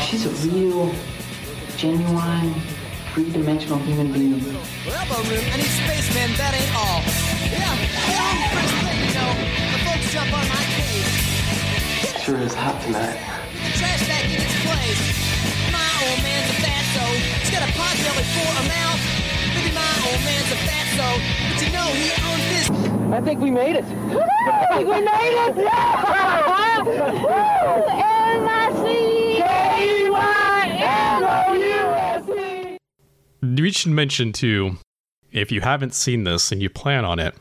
She's 0.06 0.26
a 0.26 0.48
real, 0.48 0.96
genuine, 1.76 2.54
three-dimensional 3.14 3.80
human 3.80 4.14
being. 4.14 4.40
Elbow 4.46 5.30
room, 5.30 5.44
I 5.52 5.58
need 5.58 5.66
spaceman, 5.66 6.32
that 6.38 6.54
ain't 6.58 6.74
all. 6.74 7.11
Jump 10.12 10.34
on 10.34 10.46
my 10.50 10.63
case. 10.75 11.08
Sure 12.22 12.38
is 12.39 12.53
hot 12.53 12.82
tonight. 12.84 13.15
The 13.63 13.72
trash 13.80 14.03
bag 14.12 14.25
in 14.27 14.44
its 14.44 14.58
place. 14.68 15.03
My 15.72 15.88
old 16.03 16.20
man's 16.20 16.51
a 16.51 16.58
fatso. 16.60 17.06
He's 17.39 17.50
got 17.50 17.63
a 17.63 17.72
pot 17.80 17.96
belly 18.03 18.27
for 18.36 18.51
a 18.60 18.65
mouth. 18.68 19.00
Maybe 19.56 19.72
my 19.72 19.88
old 20.12 20.20
man's 20.27 20.51
a 20.51 20.60
fatso, 20.68 21.08
but 21.48 21.63
you 21.63 21.72
know 21.72 21.88
he 21.96 22.12
owns 22.27 22.46
this. 22.51 22.68
I 23.13 23.22
think 23.22 23.39
we 23.39 23.51
made 23.51 23.77
it. 23.77 23.86
I 23.86 24.68
think 24.75 24.89
we 24.89 25.00
made 25.00 25.36
it. 25.48 25.56
Yeah! 25.72 27.22
We 33.72 33.72
should 33.72 33.91
mention 33.94 34.34
too, 34.34 34.77
if 35.32 35.51
you 35.51 35.62
haven't 35.62 35.94
seen 35.94 36.25
this 36.25 36.51
and 36.51 36.62
you 36.62 36.70
plan 36.70 37.06
on 37.06 37.20
it, 37.20 37.34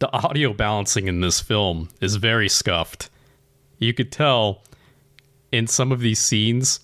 the 0.00 0.12
audio 0.12 0.52
balancing 0.52 1.06
in 1.08 1.20
this 1.20 1.40
film 1.40 1.88
is 2.00 2.16
very 2.16 2.48
scuffed. 2.48 3.10
You 3.78 3.94
could 3.94 4.10
tell 4.10 4.62
in 5.52 5.66
some 5.66 5.92
of 5.92 6.00
these 6.00 6.18
scenes, 6.18 6.80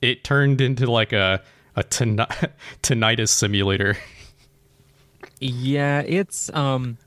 it 0.00 0.24
turned 0.24 0.60
into 0.60 0.90
like 0.90 1.12
a 1.12 1.42
a 1.76 1.84
tinnitus 2.82 3.28
simulator. 3.28 3.96
Yeah, 5.42 6.00
it's 6.00 6.52
um 6.52 6.98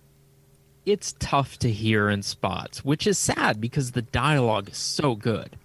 it's 0.87 1.13
tough 1.19 1.59
to 1.59 1.69
hear 1.69 2.09
in 2.09 2.23
spots, 2.23 2.83
which 2.83 3.05
is 3.05 3.19
sad 3.19 3.61
because 3.61 3.91
the 3.91 4.01
dialogue 4.01 4.69
is 4.69 4.77
so 4.77 5.13
good. 5.15 5.55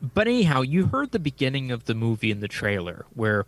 But 0.00 0.26
anyhow, 0.26 0.62
you 0.62 0.86
heard 0.86 1.12
the 1.12 1.18
beginning 1.18 1.70
of 1.70 1.84
the 1.84 1.94
movie 1.94 2.30
in 2.30 2.40
the 2.40 2.48
trailer 2.48 3.04
where 3.12 3.44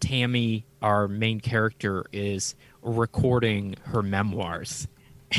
Tammy, 0.00 0.66
our 0.82 1.08
main 1.08 1.40
character, 1.40 2.04
is 2.12 2.54
recording 2.82 3.76
her 3.84 4.02
memoirs. 4.02 4.86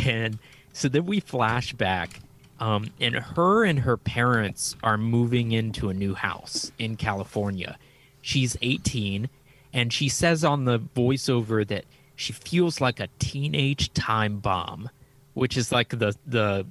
And 0.06 0.40
so 0.74 0.88
then 0.88 1.06
we 1.06 1.20
flash 1.20 1.74
back, 1.74 2.22
um, 2.60 2.92
and 3.00 3.16
her 3.16 3.66
and 3.66 3.80
her 3.80 3.98
parents 3.98 4.76
are 4.84 4.98
moving 4.98 5.52
into 5.52 5.90
a 5.90 5.94
new 5.94 6.14
house 6.14 6.72
in 6.78 6.96
California. 6.96 7.78
She's 8.22 8.56
18, 8.62 9.30
and 9.74 9.92
she 9.92 10.08
says 10.08 10.44
on 10.44 10.66
the 10.66 10.80
voiceover 10.80 11.68
that 11.68 11.86
she 12.16 12.34
feels 12.34 12.80
like 12.80 13.00
a 13.00 13.08
teenage 13.20 13.94
time 13.94 14.40
bomb, 14.40 14.90
which 15.34 15.58
is 15.58 15.72
like 15.72 15.90
the, 15.90 16.16
the 16.26 16.66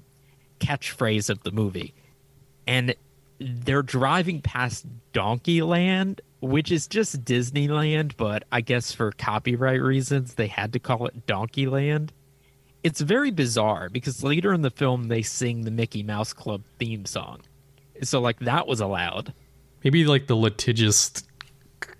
catchphrase 0.60 1.28
of 1.28 1.42
the 1.42 1.50
movie. 1.50 1.92
And 2.66 2.94
they're 3.40 3.82
driving 3.82 4.42
past 4.42 4.86
Donkeyland, 5.12 6.20
which 6.40 6.70
is 6.70 6.86
just 6.86 7.24
Disneyland, 7.24 8.12
but 8.16 8.44
I 8.52 8.60
guess 8.60 8.92
for 8.92 9.12
copyright 9.12 9.82
reasons 9.82 10.34
they 10.34 10.46
had 10.46 10.72
to 10.74 10.78
call 10.78 11.06
it 11.06 11.26
Donkeyland. 11.26 12.10
It's 12.82 13.00
very 13.00 13.30
bizarre 13.30 13.88
because 13.90 14.22
later 14.22 14.52
in 14.52 14.62
the 14.62 14.70
film 14.70 15.08
they 15.08 15.22
sing 15.22 15.62
the 15.62 15.70
Mickey 15.70 16.02
Mouse 16.02 16.32
Club 16.32 16.62
theme 16.78 17.04
song. 17.04 17.40
So 18.02 18.20
like 18.20 18.40
that 18.40 18.66
was 18.66 18.80
allowed. 18.80 19.34
Maybe 19.84 20.04
like 20.04 20.26
the 20.26 20.36
litigious 20.36 21.12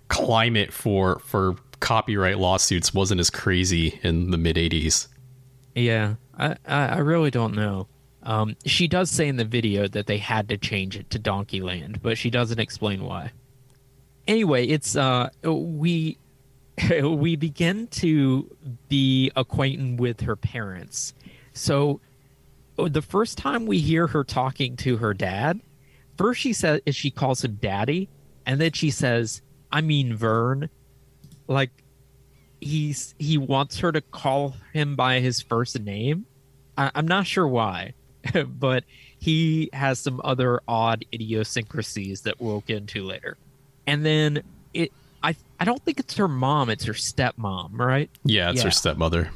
climate 0.09 0.73
for 0.73 1.19
for 1.21 1.57
copyright 1.81 2.39
lawsuits 2.39 2.95
wasn't 2.95 3.21
as 3.21 3.31
crazy 3.31 3.99
in 4.03 4.31
the 4.31 4.39
mid 4.39 4.57
80s. 4.57 5.09
Yeah, 5.75 6.15
I, 6.39 6.57
I 6.67 6.99
really 6.99 7.31
don't 7.31 7.55
know. 7.55 7.87
Um, 8.23 8.57
she 8.67 8.87
does 8.87 9.11
say 9.11 9.29
in 9.29 9.37
the 9.37 9.45
video 9.45 9.89
that 9.89 10.07
they 10.07 10.19
had 10.19 10.49
to 10.51 10.59
change 10.59 10.97
it 10.97 11.09
to 11.11 11.19
Donkeyland, 11.19 12.03
but 12.03 12.19
she 12.19 12.29
doesn't 12.29 12.61
explain 12.61 13.03
why. 13.03 13.33
Anyway, 14.27 14.67
it's 14.67 14.95
uh, 14.95 15.31
we 15.43 16.19
we 17.03 17.37
begin 17.37 17.87
to 17.89 18.57
be 18.89 19.31
acquainted 19.37 20.01
with 20.01 20.21
her 20.23 20.37
parents. 20.37 21.15
So 21.53 22.01
oh, 22.79 22.89
the 22.89 23.03
first 23.03 23.39
time 23.39 23.67
we 23.67 23.79
hear 23.79 24.07
her 24.09 24.25
talking 24.25 24.77
to 24.79 24.99
her 24.99 25.15
dad, 25.15 25.61
first 26.17 26.41
she 26.41 26.53
says 26.53 26.81
she 26.93 27.11
calls 27.11 27.45
him 27.45 27.59
daddy, 27.61 28.09
and 28.47 28.61
then 28.61 28.73
she 28.73 28.91
says, 28.91 29.43
"I 29.71 29.81
mean 29.81 30.15
Vern," 30.15 30.71
like 31.47 31.71
he's 32.61 33.15
he 33.19 33.39
wants 33.39 33.81
her 33.81 33.93
to 33.93 34.01
call 34.01 34.55
him 34.73 34.97
by 34.97 35.21
his 35.21 35.41
first 35.41 35.79
name. 35.81 36.27
I, 36.77 36.91
I'm 36.95 37.09
not 37.09 37.27
sure 37.27 37.49
why. 37.49 37.95
but 38.47 38.85
he 39.19 39.71
has 39.73 39.99
some 39.99 40.21
other 40.25 40.61
odd 40.69 41.05
idiosyncrasies 41.13 42.23
that 42.23 42.41
we'll 42.41 42.61
get 42.61 42.79
into 42.79 43.05
later. 43.05 43.37
And 43.87 44.05
then 44.05 44.43
it 44.75 44.93
I 45.23 45.37
I 45.59 45.65
don't 45.65 45.83
think 45.85 46.01
it's 46.01 46.17
her 46.17 46.29
mom, 46.29 46.71
it's 46.71 46.85
her 46.85 46.93
stepmom, 46.93 47.79
right? 47.79 48.11
Yeah, 48.25 48.51
it's 48.51 48.59
yeah. 48.59 48.65
her 48.65 48.71
stepmother. 48.71 49.31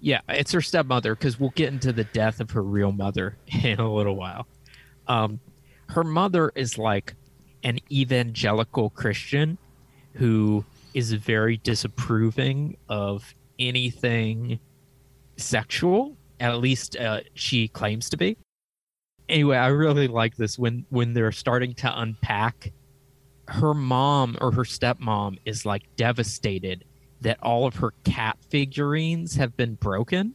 Yeah, 0.00 0.20
it's 0.28 0.52
her 0.52 0.60
stepmother 0.60 1.14
because 1.14 1.40
we'll 1.40 1.50
get 1.50 1.72
into 1.72 1.92
the 1.92 2.04
death 2.04 2.40
of 2.40 2.50
her 2.50 2.62
real 2.62 2.92
mother 2.92 3.36
in 3.46 3.80
a 3.80 3.92
little 3.92 4.16
while. 4.16 4.46
Um, 5.08 5.40
her 5.88 6.04
mother 6.04 6.52
is 6.54 6.78
like 6.78 7.14
an 7.62 7.78
evangelical 7.90 8.90
Christian 8.90 9.58
who 10.14 10.64
is 10.94 11.12
very 11.12 11.58
disapproving 11.58 12.76
of 12.88 13.34
anything 13.58 14.58
sexual 15.36 16.16
at 16.40 16.58
least 16.58 16.96
uh, 16.96 17.20
she 17.34 17.68
claims 17.68 18.10
to 18.10 18.16
be. 18.16 18.36
Anyway, 19.28 19.56
I 19.56 19.68
really 19.68 20.08
like 20.08 20.36
this 20.36 20.58
when 20.58 20.84
when 20.90 21.12
they're 21.12 21.32
starting 21.32 21.74
to 21.74 22.00
unpack. 22.00 22.72
Her 23.48 23.74
mom 23.74 24.36
or 24.40 24.50
her 24.52 24.64
stepmom 24.64 25.38
is 25.44 25.64
like 25.64 25.82
devastated 25.96 26.84
that 27.20 27.42
all 27.42 27.66
of 27.66 27.76
her 27.76 27.92
cat 28.04 28.36
figurines 28.50 29.36
have 29.36 29.56
been 29.56 29.74
broken. 29.74 30.34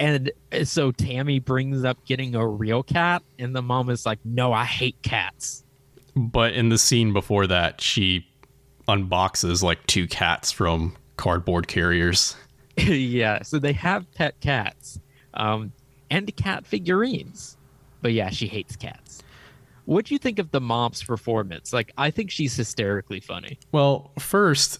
And 0.00 0.30
so 0.64 0.90
Tammy 0.90 1.38
brings 1.38 1.84
up 1.84 2.04
getting 2.04 2.34
a 2.34 2.46
real 2.46 2.82
cat, 2.82 3.22
and 3.38 3.54
the 3.54 3.62
mom 3.62 3.90
is 3.90 4.04
like, 4.04 4.18
No, 4.24 4.52
I 4.52 4.64
hate 4.64 5.00
cats. 5.02 5.64
But 6.16 6.54
in 6.54 6.68
the 6.68 6.78
scene 6.78 7.12
before 7.12 7.46
that, 7.46 7.80
she 7.80 8.26
unboxes 8.88 9.62
like 9.62 9.86
two 9.86 10.06
cats 10.06 10.52
from 10.52 10.96
cardboard 11.16 11.68
carriers. 11.68 12.36
yeah, 12.76 13.42
so 13.42 13.58
they 13.58 13.72
have 13.72 14.10
pet 14.14 14.38
cats 14.40 14.98
um, 15.34 15.72
and 16.10 16.34
cat 16.36 16.66
figurines. 16.66 17.56
But 18.02 18.12
yeah, 18.12 18.30
she 18.30 18.46
hates 18.46 18.76
cats. 18.76 19.22
What 19.86 20.06
do 20.06 20.14
you 20.14 20.18
think 20.18 20.38
of 20.38 20.50
the 20.50 20.60
mom's 20.60 21.02
performance? 21.02 21.72
Like, 21.72 21.92
I 21.98 22.10
think 22.10 22.30
she's 22.30 22.56
hysterically 22.56 23.20
funny. 23.20 23.58
Well, 23.72 24.12
first, 24.18 24.78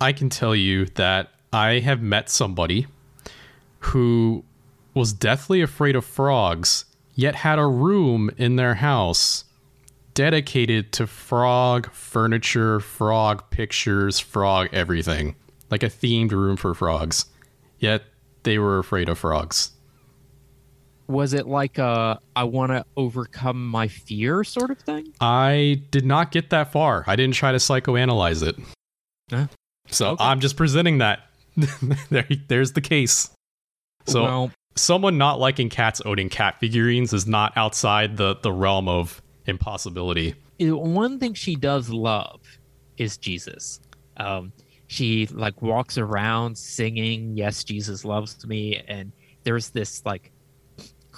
I 0.00 0.12
can 0.12 0.28
tell 0.30 0.54
you 0.54 0.86
that 0.94 1.30
I 1.52 1.80
have 1.80 2.00
met 2.00 2.30
somebody 2.30 2.86
who 3.80 4.44
was 4.94 5.12
deathly 5.12 5.60
afraid 5.60 5.96
of 5.96 6.04
frogs, 6.04 6.84
yet 7.14 7.34
had 7.34 7.58
a 7.58 7.66
room 7.66 8.30
in 8.36 8.56
their 8.56 8.74
house 8.74 9.44
dedicated 10.14 10.92
to 10.92 11.06
frog 11.06 11.90
furniture, 11.92 12.80
frog 12.80 13.50
pictures, 13.50 14.18
frog 14.18 14.68
everything. 14.72 15.36
Like 15.70 15.82
a 15.82 15.86
themed 15.86 16.32
room 16.32 16.56
for 16.56 16.74
frogs. 16.74 17.26
Yet 17.78 18.02
they 18.42 18.58
were 18.58 18.78
afraid 18.78 19.08
of 19.08 19.18
frogs. 19.18 19.72
Was 21.08 21.32
it 21.32 21.46
like 21.46 21.78
a 21.78 22.20
I 22.36 22.44
want 22.44 22.70
to 22.72 22.84
overcome 22.96 23.66
my 23.66 23.88
fear 23.88 24.44
sort 24.44 24.70
of 24.70 24.78
thing? 24.78 25.12
I 25.20 25.82
did 25.90 26.04
not 26.04 26.30
get 26.30 26.50
that 26.50 26.70
far. 26.70 27.04
I 27.06 27.16
didn't 27.16 27.34
try 27.34 27.50
to 27.52 27.58
psychoanalyze 27.58 28.46
it. 28.46 28.56
Huh? 29.30 29.46
So 29.88 30.10
Okay. 30.10 30.24
I'm 30.24 30.40
just 30.40 30.56
presenting 30.56 30.98
that. 30.98 31.20
there, 32.10 32.26
there's 32.48 32.72
the 32.72 32.80
case. 32.80 33.30
So 34.06 34.22
well, 34.22 34.50
someone 34.76 35.18
not 35.18 35.40
liking 35.40 35.68
cats 35.70 36.00
owning 36.04 36.28
cat 36.28 36.60
figurines 36.60 37.12
is 37.12 37.26
not 37.26 37.52
outside 37.56 38.16
the, 38.16 38.36
the 38.42 38.52
realm 38.52 38.88
of 38.88 39.20
impossibility. 39.46 40.34
one 40.60 41.18
thing 41.18 41.34
she 41.34 41.56
does 41.56 41.88
love 41.90 42.40
is 42.96 43.16
Jesus. 43.16 43.80
Um, 44.18 44.52
she 44.88 45.26
like 45.26 45.60
walks 45.62 45.98
around 45.98 46.56
singing, 46.56 47.36
"Yes, 47.36 47.64
Jesus 47.64 48.04
loves 48.04 48.46
me," 48.46 48.82
and 48.88 49.12
there's 49.44 49.70
this 49.70 50.04
like 50.06 50.32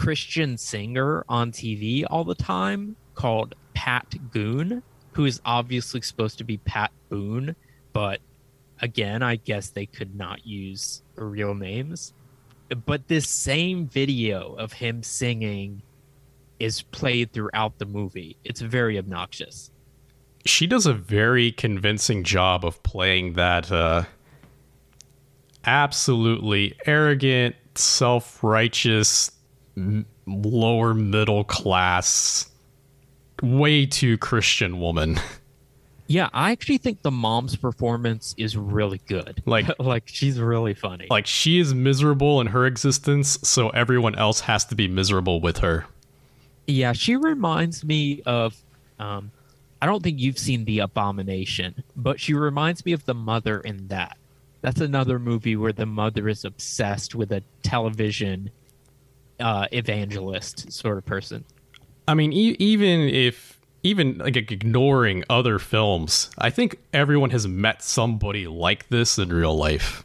Christian 0.00 0.57
singer 0.57 1.26
on 1.28 1.52
TV 1.52 2.07
all 2.09 2.25
the 2.25 2.35
time 2.35 2.97
called 3.14 3.54
Pat 3.75 4.14
Goon, 4.33 4.83
who 5.12 5.26
is 5.26 5.42
obviously 5.45 6.00
supposed 6.00 6.38
to 6.38 6.45
be 6.45 6.57
Pat 6.57 6.90
Boone, 7.11 7.54
but 7.92 8.19
again, 8.80 9.23
I 9.23 9.37
guess 9.37 9.69
they 9.69 9.85
could 9.85 10.14
not 10.14 10.47
use 10.47 11.02
real 11.16 11.54
names. 11.54 12.14
But 12.87 13.09
this 13.09 13.28
same 13.28 13.88
video 13.88 14.54
of 14.54 14.73
him 14.73 15.02
singing 15.02 15.83
is 16.59 16.80
played 16.80 17.35
throughout 17.35 17.76
the 17.76 17.85
movie. 17.85 18.38
It's 18.42 18.62
very 18.62 18.97
obnoxious. 18.97 19.71
She 20.47 20.66
does 20.66 20.87
a 20.87 20.95
very 20.95 21.52
convincing 21.52 22.25
job 22.25 22.64
of 22.64 22.83
playing 22.83 23.35
that 23.35 23.71
uh, 23.71 24.04
absolutely 25.66 26.75
arrogant, 26.87 27.54
self 27.75 28.42
righteous, 28.42 29.33
lower 30.27 30.95
middle 30.95 31.45
class, 31.45 32.50
way 33.43 33.87
too 33.87 34.19
Christian 34.19 34.81
woman. 34.81 35.19
Yeah, 36.07 36.29
I 36.33 36.50
actually 36.50 36.79
think 36.79 37.03
the 37.03 37.12
mom's 37.12 37.55
performance 37.55 38.35
is 38.37 38.57
really 38.57 39.01
good. 39.07 39.42
Like- 39.47 39.68
like 39.79 40.05
she's 40.07 40.40
really 40.40 40.75
funny. 40.75 41.07
like 41.09 41.27
she 41.27 41.61
is 41.61 41.73
miserable 41.73 42.40
in 42.40 42.49
her 42.49 42.66
existence, 42.66 43.38
so 43.42 43.68
everyone 43.71 44.16
else 44.16 44.40
has 44.40 44.64
to 44.66 44.75
be 44.75 44.88
miserable 44.88 45.40
with 45.40 45.59
her. 45.59 45.87
yeah, 46.66 46.92
she 46.92 47.14
reminds 47.16 47.85
me 47.85 48.23
of 48.27 48.57
um 48.99 49.31
I 49.83 49.87
don't 49.87 50.03
think 50.03 50.18
you've 50.21 50.38
seen 50.38 50.66
The 50.66 50.81
Abomination, 50.81 51.85
but 51.97 52.21
she 52.21 52.35
reminds 52.35 52.85
me 52.85 52.92
of 52.92 53.07
the 53.07 53.14
mother 53.14 53.61
in 53.61 53.88
that. 53.88 54.18
That's 54.61 54.81
another 54.81 55.18
movie 55.18 55.57
where 55.57 55.73
the 55.73 55.87
mother 55.87 56.29
is 56.29 56.44
obsessed 56.44 57.14
with 57.14 57.33
a 57.33 57.42
television 57.62 58.51
uh 59.40 59.66
evangelist 59.72 60.72
sort 60.72 60.98
of 60.98 61.05
person. 61.07 61.44
I 62.07 62.14
mean, 62.14 62.33
e- 62.33 62.57
even 62.59 63.00
if 63.00 63.61
even 63.83 64.18
like 64.18 64.37
ignoring 64.37 65.24
other 65.31 65.59
films, 65.59 66.31
I 66.38 66.50
think 66.50 66.76
everyone 66.92 67.31
has 67.31 67.46
met 67.48 67.83
somebody 67.83 68.46
like 68.46 68.88
this 68.88 69.18
in 69.18 69.31
real 69.31 69.57
life. 69.57 70.05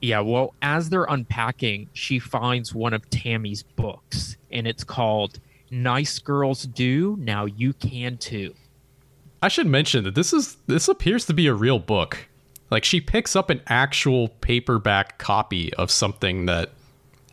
Yeah, 0.00 0.20
well, 0.20 0.54
as 0.62 0.90
they're 0.90 1.04
unpacking, 1.04 1.88
she 1.92 2.18
finds 2.18 2.72
one 2.72 2.94
of 2.94 3.08
Tammy's 3.10 3.64
books, 3.64 4.36
and 4.50 4.66
it's 4.66 4.84
called 4.84 5.40
Nice 5.70 6.18
Girls 6.20 6.64
Do, 6.64 7.16
Now 7.18 7.46
You 7.46 7.72
Can 7.72 8.16
Too. 8.16 8.54
I 9.42 9.48
should 9.48 9.66
mention 9.66 10.04
that 10.04 10.14
this 10.14 10.32
is 10.32 10.56
this 10.66 10.88
appears 10.88 11.24
to 11.26 11.34
be 11.34 11.46
a 11.46 11.54
real 11.54 11.78
book. 11.78 12.28
Like 12.70 12.84
she 12.84 13.00
picks 13.00 13.34
up 13.34 13.50
an 13.50 13.60
actual 13.66 14.28
paperback 14.28 15.18
copy 15.18 15.72
of 15.74 15.90
something 15.90 16.46
that 16.46 16.72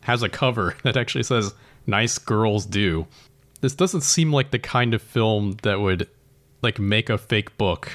has 0.06 0.22
a 0.22 0.28
cover 0.28 0.76
that 0.84 0.96
actually 0.96 1.24
says 1.24 1.52
"Nice 1.86 2.16
Girls 2.18 2.64
Do." 2.64 3.06
This 3.60 3.74
doesn't 3.74 4.02
seem 4.02 4.32
like 4.32 4.50
the 4.52 4.58
kind 4.58 4.94
of 4.94 5.02
film 5.02 5.56
that 5.62 5.80
would 5.80 6.08
like 6.62 6.78
make 6.78 7.10
a 7.10 7.18
fake 7.18 7.56
book. 7.58 7.90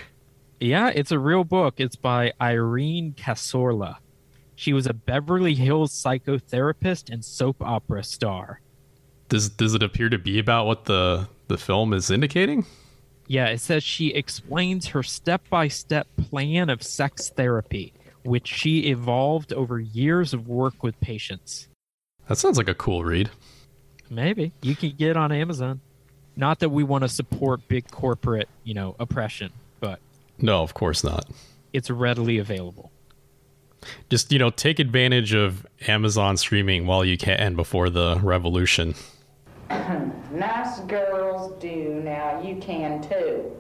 Yeah, 0.60 0.92
it's 0.94 1.12
a 1.12 1.20
real 1.20 1.44
book. 1.44 1.76
It's 1.78 1.96
by 1.96 2.34
Irene 2.42 3.14
Kassorla. 3.14 3.98
She 4.56 4.74
was 4.74 4.86
a 4.86 4.94
Beverly 4.94 5.56
Hills 5.56 5.92
psychotherapist 5.92 7.10
and 7.10 7.24
soap 7.24 7.62
opera 7.62 8.04
star. 8.04 8.62
Does 9.30 9.50
does 9.50 9.74
it 9.74 9.82
appear 9.82 10.10
to 10.10 10.20
be 10.20 10.38
about 10.38 10.68
what 10.68 10.86
the 10.86 11.30
the 11.48 11.58
film 11.58 11.94
is 11.94 12.12
indicating? 12.12 12.66
Yeah, 13.28 13.48
it 13.48 13.62
says 13.62 13.84
she 13.84 14.10
explains 14.10 14.88
her 14.88 15.04
step 15.04 15.48
by 15.50 15.70
step 15.70 16.08
plan 16.18 16.70
of 16.70 16.84
sex 16.84 17.30
therapy, 17.30 17.94
which 18.24 18.48
she 18.48 18.90
evolved 18.90 19.54
over 19.54 19.80
years 19.80 20.34
of 20.34 20.50
work 20.50 20.84
with 20.84 21.00
patients. 21.00 21.70
That 22.28 22.38
sounds 22.38 22.58
like 22.58 22.70
a 22.70 22.74
cool 22.74 23.04
read. 23.04 23.30
Maybe 24.10 24.52
you 24.62 24.76
can 24.76 24.92
get 24.98 25.18
on 25.18 25.32
Amazon. 25.32 25.82
Not 26.36 26.60
that 26.60 26.70
we 26.70 26.84
want 26.84 27.04
to 27.04 27.10
support 27.10 27.68
big 27.68 27.90
corporate, 27.92 28.48
you 28.64 28.74
know, 28.74 28.96
oppression, 29.00 29.52
but 29.80 30.00
No, 30.38 30.64
of 30.64 30.74
course 30.74 31.04
not. 31.04 31.26
it's 31.74 31.90
readily 31.90 32.38
available. 32.38 32.92
Just 34.10 34.32
you 34.32 34.40
know, 34.40 34.50
take 34.50 34.80
advantage 34.80 35.34
of 35.34 35.66
Amazon 35.88 36.38
streaming 36.38 36.86
while 36.88 37.04
you 37.04 37.18
can 37.18 37.56
before 37.56 37.90
the 37.90 38.20
revolution. 38.22 38.96
Nice 40.32 40.80
girls 40.82 41.62
do, 41.62 42.02
now 42.06 42.42
you 42.42 42.56
can 42.58 43.02
too. 43.02 43.52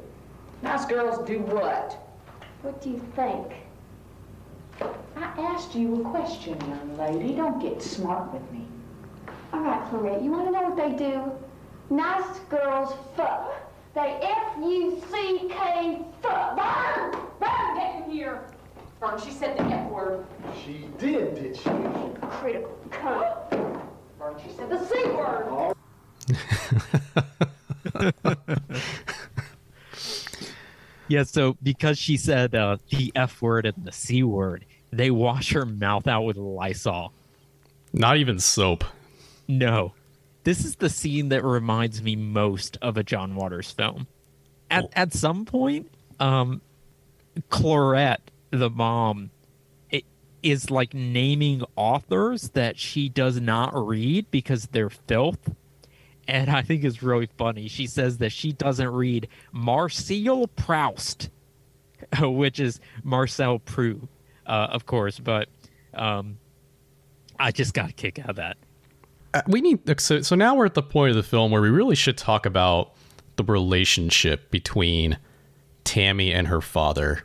Nice 0.61 0.85
girls 0.85 1.27
do 1.27 1.39
what? 1.39 1.91
What 2.61 2.81
do 2.81 2.91
you 2.91 3.01
think? 3.15 3.47
I 5.15 5.41
asked 5.41 5.75
you 5.75 6.01
a 6.01 6.09
question, 6.09 6.59
young 6.61 6.97
lady. 6.97 7.35
Don't 7.35 7.59
get 7.59 7.81
smart 7.81 8.33
with 8.33 8.51
me. 8.51 8.65
All 9.53 9.61
right, 9.61 9.83
Florette, 9.89 10.23
you 10.23 10.31
want 10.31 10.45
to 10.45 10.51
know 10.51 10.69
what 10.69 10.77
they 10.77 10.95
do? 10.97 11.31
Nice 11.89 12.39
girls 12.49 12.93
fuck. 13.15 13.53
They 13.93 14.19
F-U-C-K 14.21 15.99
fuck. 16.21 16.55
Vern! 16.55 17.11
Vern! 17.39 17.75
Get 17.75 17.95
in 18.03 18.11
here! 18.11 18.41
Vern, 18.99 19.19
she 19.21 19.31
said 19.31 19.57
the 19.57 19.63
F 19.63 19.89
word. 19.89 20.25
She 20.63 20.87
did, 20.97 21.35
did 21.35 21.55
she? 21.55 21.69
Critical 22.39 22.77
cunt. 22.89 23.81
Vern, 24.17 24.35
she 24.43 24.51
said 24.55 24.69
The 24.69 24.85
C 24.85 25.03
word. 25.09 25.75
Yeah, 31.11 31.23
so 31.23 31.57
because 31.61 31.97
she 31.97 32.15
said 32.15 32.55
uh, 32.55 32.77
the 32.89 33.11
F 33.15 33.41
word 33.41 33.65
and 33.65 33.83
the 33.83 33.91
C 33.91 34.23
word, 34.23 34.65
they 34.91 35.11
wash 35.11 35.53
her 35.53 35.65
mouth 35.65 36.07
out 36.07 36.23
with 36.23 36.37
Lysol. 36.37 37.13
Not 37.93 38.17
even 38.17 38.39
soap. 38.39 38.83
No. 39.47 39.93
This 40.43 40.65
is 40.65 40.75
the 40.77 40.89
scene 40.89 41.29
that 41.29 41.43
reminds 41.43 42.01
me 42.01 42.15
most 42.15 42.77
of 42.81 42.97
a 42.97 43.03
John 43.03 43.35
Waters 43.35 43.71
film. 43.71 44.07
At 44.69 44.89
at 44.93 45.13
some 45.13 45.45
point, 45.45 45.91
um 46.19 46.61
Clarette, 47.49 48.31
the 48.51 48.69
mom, 48.69 49.31
is 50.43 50.71
like 50.71 50.93
naming 50.93 51.63
authors 51.75 52.49
that 52.49 52.77
she 52.77 53.09
does 53.09 53.39
not 53.39 53.71
read 53.75 54.29
because 54.31 54.67
they're 54.67 54.89
filth. 54.89 55.53
And 56.27 56.49
I 56.49 56.61
think 56.61 56.83
it's 56.83 57.03
really 57.03 57.29
funny. 57.37 57.67
She 57.67 57.87
says 57.87 58.17
that 58.19 58.31
she 58.31 58.53
doesn't 58.53 58.89
read 58.89 59.27
Marcel 59.51 60.47
Proust, 60.47 61.29
which 62.21 62.59
is 62.59 62.79
Marcel 63.03 63.59
Proust, 63.59 64.07
uh, 64.47 64.67
of 64.71 64.85
course, 64.85 65.19
but 65.19 65.49
um 65.93 66.37
I 67.39 67.51
just 67.51 67.73
got 67.73 67.89
a 67.89 67.93
kick 67.93 68.19
out 68.19 68.29
of 68.29 68.35
that. 68.35 68.57
Uh, 69.33 69.41
we 69.47 69.61
need 69.61 69.99
so 69.99 70.21
so 70.21 70.35
now 70.35 70.55
we're 70.55 70.65
at 70.65 70.73
the 70.73 70.83
point 70.83 71.09
of 71.11 71.15
the 71.15 71.23
film 71.23 71.51
where 71.51 71.61
we 71.61 71.69
really 71.69 71.95
should 71.95 72.17
talk 72.17 72.45
about 72.45 72.93
the 73.37 73.43
relationship 73.43 74.51
between 74.51 75.17
Tammy 75.83 76.31
and 76.31 76.47
her 76.47 76.61
father. 76.61 77.23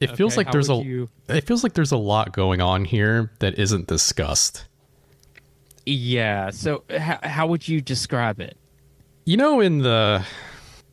It 0.00 0.16
feels 0.16 0.32
Okay, 0.32 0.38
like 0.46 0.52
there's 0.52 0.68
a 0.70 0.74
you- 0.76 1.08
it 1.28 1.46
feels 1.46 1.62
like 1.62 1.74
there's 1.74 1.92
a 1.92 1.96
lot 1.98 2.32
going 2.32 2.60
on 2.60 2.84
here 2.84 3.32
that 3.38 3.58
isn't 3.58 3.86
discussed. 3.86 4.66
Yeah. 5.86 6.50
So, 6.50 6.84
h- 6.90 7.18
how 7.22 7.46
would 7.46 7.66
you 7.66 7.80
describe 7.80 8.40
it? 8.40 8.56
You 9.24 9.36
know 9.36 9.60
in 9.60 9.78
the 9.78 10.24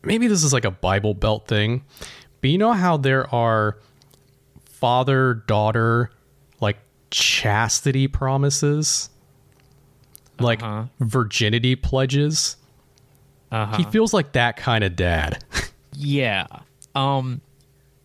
maybe 0.03 0.27
this 0.27 0.43
is 0.43 0.53
like 0.53 0.65
a 0.65 0.71
Bible 0.71 1.13
Belt 1.13 1.47
thing, 1.47 1.83
but 2.41 2.49
you 2.49 2.57
know 2.57 2.73
how 2.73 2.97
there 2.97 3.33
are 3.33 3.77
father 4.79 5.33
daughter 5.47 6.11
like 6.59 6.77
chastity 7.11 8.07
promises? 8.07 9.09
Like 10.39 10.61
Uh-huh. 10.61 10.85
virginity 10.99 11.75
pledges. 11.75 12.57
Uh-huh. 13.51 13.77
He 13.77 13.83
feels 13.85 14.13
like 14.13 14.33
that 14.33 14.57
kind 14.57 14.83
of 14.83 14.95
dad. 14.95 15.43
Yeah. 15.99 16.45
Um 16.93 17.41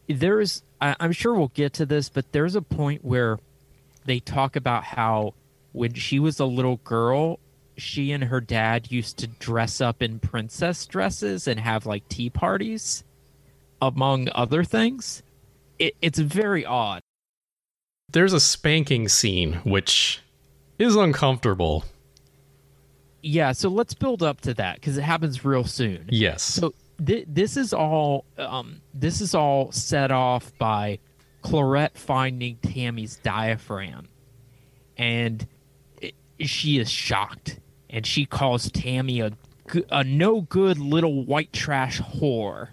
there's 0.09 0.63
I, 0.81 0.97
I'm 0.99 1.13
sure 1.13 1.35
we'll 1.35 1.49
get 1.49 1.75
to 1.75 1.85
this, 1.85 2.09
but 2.09 2.33
there's 2.33 2.55
a 2.57 2.63
point 2.63 3.05
where 3.05 3.39
they 4.07 4.19
talk 4.19 4.57
about 4.57 4.83
how 4.85 5.35
when 5.73 5.93
she 5.93 6.19
was 6.19 6.41
a 6.41 6.47
little 6.47 6.79
girl, 6.85 7.39
she 7.77 8.13
and 8.13 8.25
her 8.25 8.41
dad 8.41 8.91
used 8.91 9.19
to 9.19 9.27
dress 9.27 9.81
up 9.83 10.03
in 10.03 10.21
princess 10.21 10.87
dresses 10.87 11.47
and 11.47 11.61
have 11.61 11.85
like 11.85 12.09
tea 12.09 12.31
parties, 12.31 13.05
among 13.83 14.29
other 14.35 14.65
things. 14.65 15.23
It, 15.83 15.97
it's 16.01 16.19
very 16.21 16.65
odd. 16.65 17.03
There's 18.09 18.33
a 18.33 18.39
spanking 18.39 19.09
scene, 19.09 19.55
which 19.65 20.21
is 20.79 20.95
uncomfortable. 20.95 21.85
Yeah, 23.23 23.51
so 23.51 23.69
let's 23.69 23.93
build 23.93 24.23
up 24.23 24.41
to 24.43 24.55
that 24.55 24.77
because 24.77 24.97
it 24.97 25.03
happens 25.03 25.45
real 25.45 25.65
soon. 25.65 26.07
Yes. 26.09 26.45
So 26.45 26.73
th- 27.05 27.25
this 27.27 27.57
is 27.57 27.73
all 27.73 28.27
um, 28.39 28.81
this 28.95 29.21
is 29.21 29.35
all 29.35 29.73
set 29.73 30.13
off 30.13 30.53
by 30.59 31.01
Clarette 31.43 31.97
finding 31.97 32.59
Tammy's 32.59 33.17
diaphragm, 33.17 34.09
and 34.97 35.47
it, 36.01 36.15
she 36.39 36.79
is 36.79 36.91
shocked, 36.91 37.59
and 37.91 38.07
she 38.07 38.25
calls 38.25 38.71
Tammy 38.71 39.21
a 39.21 39.33
a 39.91 40.05
no 40.05 40.43
good 40.43 40.79
little 40.79 41.25
white 41.25 41.53
trash 41.53 42.01
whore. 42.01 42.69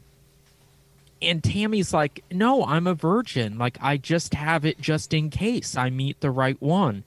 And 1.22 1.44
Tammy's 1.44 1.94
like, 1.94 2.24
"No, 2.32 2.64
I'm 2.64 2.88
a 2.88 2.94
virgin. 2.94 3.58
Like 3.58 3.78
I 3.82 3.98
just 3.98 4.34
have 4.34 4.66
it 4.66 4.80
just 4.80 5.14
in 5.14 5.30
case 5.30 5.76
I 5.76 5.90
meet 5.90 6.22
the 6.22 6.32
right 6.32 6.62
one." 6.62 7.04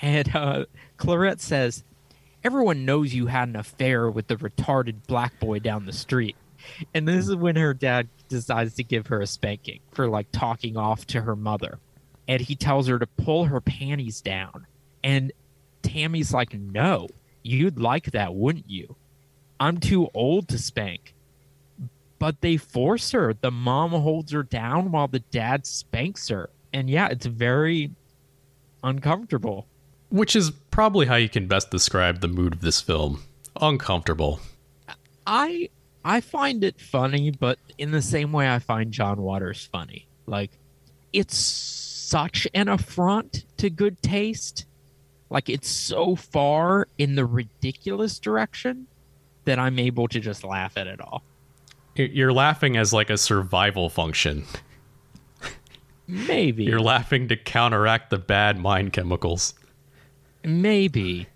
And 0.00 0.34
uh, 0.34 0.64
Clarette 0.96 1.40
says, 1.40 1.84
everyone 2.44 2.84
knows 2.84 3.14
you 3.14 3.26
had 3.26 3.48
an 3.48 3.56
affair 3.56 4.10
with 4.10 4.26
the 4.26 4.36
retarded 4.36 5.06
black 5.06 5.38
boy 5.38 5.60
down 5.60 5.86
the 5.86 5.92
street. 5.92 6.36
And 6.94 7.06
this 7.06 7.28
is 7.28 7.36
when 7.36 7.56
her 7.56 7.74
dad 7.74 8.08
decides 8.28 8.74
to 8.74 8.84
give 8.84 9.08
her 9.08 9.20
a 9.20 9.26
spanking 9.26 9.80
for 9.92 10.08
like 10.08 10.30
talking 10.32 10.76
off 10.76 11.06
to 11.08 11.22
her 11.22 11.36
mother. 11.36 11.78
And 12.28 12.40
he 12.40 12.54
tells 12.54 12.86
her 12.88 12.98
to 12.98 13.06
pull 13.06 13.46
her 13.46 13.60
panties 13.60 14.20
down. 14.20 14.66
And 15.02 15.32
Tammy's 15.82 16.32
like, 16.32 16.54
no, 16.54 17.08
you'd 17.42 17.78
like 17.78 18.12
that, 18.12 18.34
wouldn't 18.34 18.70
you? 18.70 18.94
I'm 19.58 19.78
too 19.78 20.08
old 20.14 20.48
to 20.48 20.58
spank. 20.58 21.14
But 22.22 22.40
they 22.40 22.56
force 22.56 23.10
her. 23.10 23.34
The 23.34 23.50
mom 23.50 23.90
holds 23.90 24.30
her 24.30 24.44
down 24.44 24.92
while 24.92 25.08
the 25.08 25.18
dad 25.18 25.66
spanks 25.66 26.28
her. 26.28 26.50
And 26.72 26.88
yeah, 26.88 27.08
it's 27.08 27.26
very 27.26 27.90
uncomfortable. 28.84 29.66
Which 30.08 30.36
is 30.36 30.52
probably 30.70 31.06
how 31.06 31.16
you 31.16 31.28
can 31.28 31.48
best 31.48 31.72
describe 31.72 32.20
the 32.20 32.28
mood 32.28 32.52
of 32.52 32.60
this 32.60 32.80
film. 32.80 33.24
Uncomfortable. 33.60 34.38
I 35.26 35.68
I 36.04 36.20
find 36.20 36.62
it 36.62 36.80
funny, 36.80 37.32
but 37.32 37.58
in 37.76 37.90
the 37.90 38.00
same 38.00 38.30
way 38.30 38.48
I 38.48 38.60
find 38.60 38.92
John 38.92 39.20
Waters 39.20 39.68
funny. 39.72 40.06
Like 40.26 40.52
it's 41.12 41.36
such 41.36 42.46
an 42.54 42.68
affront 42.68 43.46
to 43.56 43.68
good 43.68 44.00
taste. 44.00 44.66
Like 45.28 45.48
it's 45.48 45.68
so 45.68 46.14
far 46.14 46.86
in 46.98 47.16
the 47.16 47.26
ridiculous 47.26 48.20
direction 48.20 48.86
that 49.44 49.58
I'm 49.58 49.80
able 49.80 50.06
to 50.06 50.20
just 50.20 50.44
laugh 50.44 50.76
at 50.76 50.86
it 50.86 51.00
all. 51.00 51.24
You're- 51.94 52.32
laughing 52.32 52.76
as 52.76 52.92
like 52.92 53.10
a 53.10 53.18
survival 53.18 53.88
function. 53.90 54.44
Maybe. 56.06 56.64
You're 56.64 56.80
laughing 56.80 57.28
to 57.28 57.36
counteract 57.36 58.10
the 58.10 58.18
bad 58.18 58.58
mind 58.58 58.92
chemicals. 58.92 59.54
Maybe. 60.44 61.28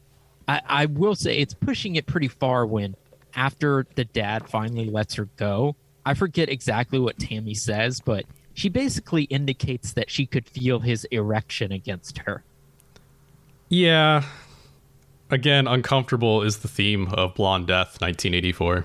I, 0.49 0.61
I 0.67 0.87
will 0.87 1.15
say 1.15 1.39
it's 1.39 1.55
pushing 1.55 1.97
it 1.97 2.07
pretty 2.07 2.29
far 2.29 2.67
when 2.67 2.97
after 3.35 3.87
the 3.95 4.05
dad 4.05 4.49
finally 4.49 4.91
lets 4.91 5.15
her 5.15 5.29
go. 5.37 5.77
I 6.05 6.15
forget 6.15 6.49
exactly 6.49 6.99
what 6.99 7.19
Tammy 7.19 7.55
says, 7.55 8.01
but 8.01 8.25
she 8.55 8.69
basically 8.69 9.25
indicates 9.25 9.93
that 9.93 10.11
she 10.11 10.27
could 10.27 10.49
feel 10.49 10.81
his 10.81 11.05
erection 11.11 11.73
against 11.73 12.19
her. 12.19 12.43
Yeah. 13.69 14.25
Again, 15.31 15.67
uncomfortable 15.67 16.43
is 16.43 16.59
the 16.59 16.69
theme 16.69 17.09
of 17.09 17.35
Blonde 17.35 17.67
Death 17.67 18.01
1984. 18.01 18.85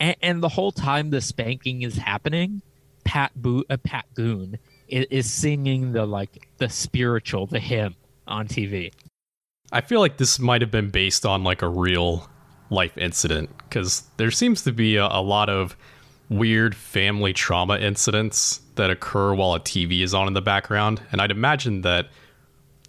And, 0.00 0.16
and 0.22 0.42
the 0.42 0.48
whole 0.48 0.72
time 0.72 1.10
the 1.10 1.20
spanking 1.20 1.82
is 1.82 1.96
happening, 1.96 2.62
Pat 3.04 3.32
Bo- 3.34 3.64
uh, 3.70 3.76
Pat 3.78 4.06
Goon 4.14 4.58
is, 4.88 5.06
is 5.10 5.30
singing 5.30 5.92
the 5.92 6.06
like 6.06 6.48
the 6.58 6.68
spiritual, 6.68 7.46
the 7.46 7.60
hymn 7.60 7.94
on 8.26 8.48
TV. 8.48 8.92
I 9.72 9.80
feel 9.80 10.00
like 10.00 10.16
this 10.16 10.38
might 10.38 10.60
have 10.60 10.70
been 10.70 10.90
based 10.90 11.26
on 11.26 11.44
like 11.44 11.62
a 11.62 11.68
real 11.68 12.28
life 12.70 12.96
incident 12.96 13.50
because 13.58 14.02
there 14.16 14.30
seems 14.30 14.62
to 14.62 14.72
be 14.72 14.96
a, 14.96 15.06
a 15.06 15.22
lot 15.22 15.48
of 15.48 15.76
weird 16.28 16.74
family 16.74 17.32
trauma 17.32 17.78
incidents 17.78 18.60
that 18.74 18.90
occur 18.90 19.34
while 19.34 19.54
a 19.54 19.60
TV 19.60 20.02
is 20.02 20.12
on 20.14 20.26
in 20.26 20.34
the 20.34 20.42
background. 20.42 21.00
And 21.12 21.20
I'd 21.20 21.30
imagine 21.30 21.82
that 21.82 22.08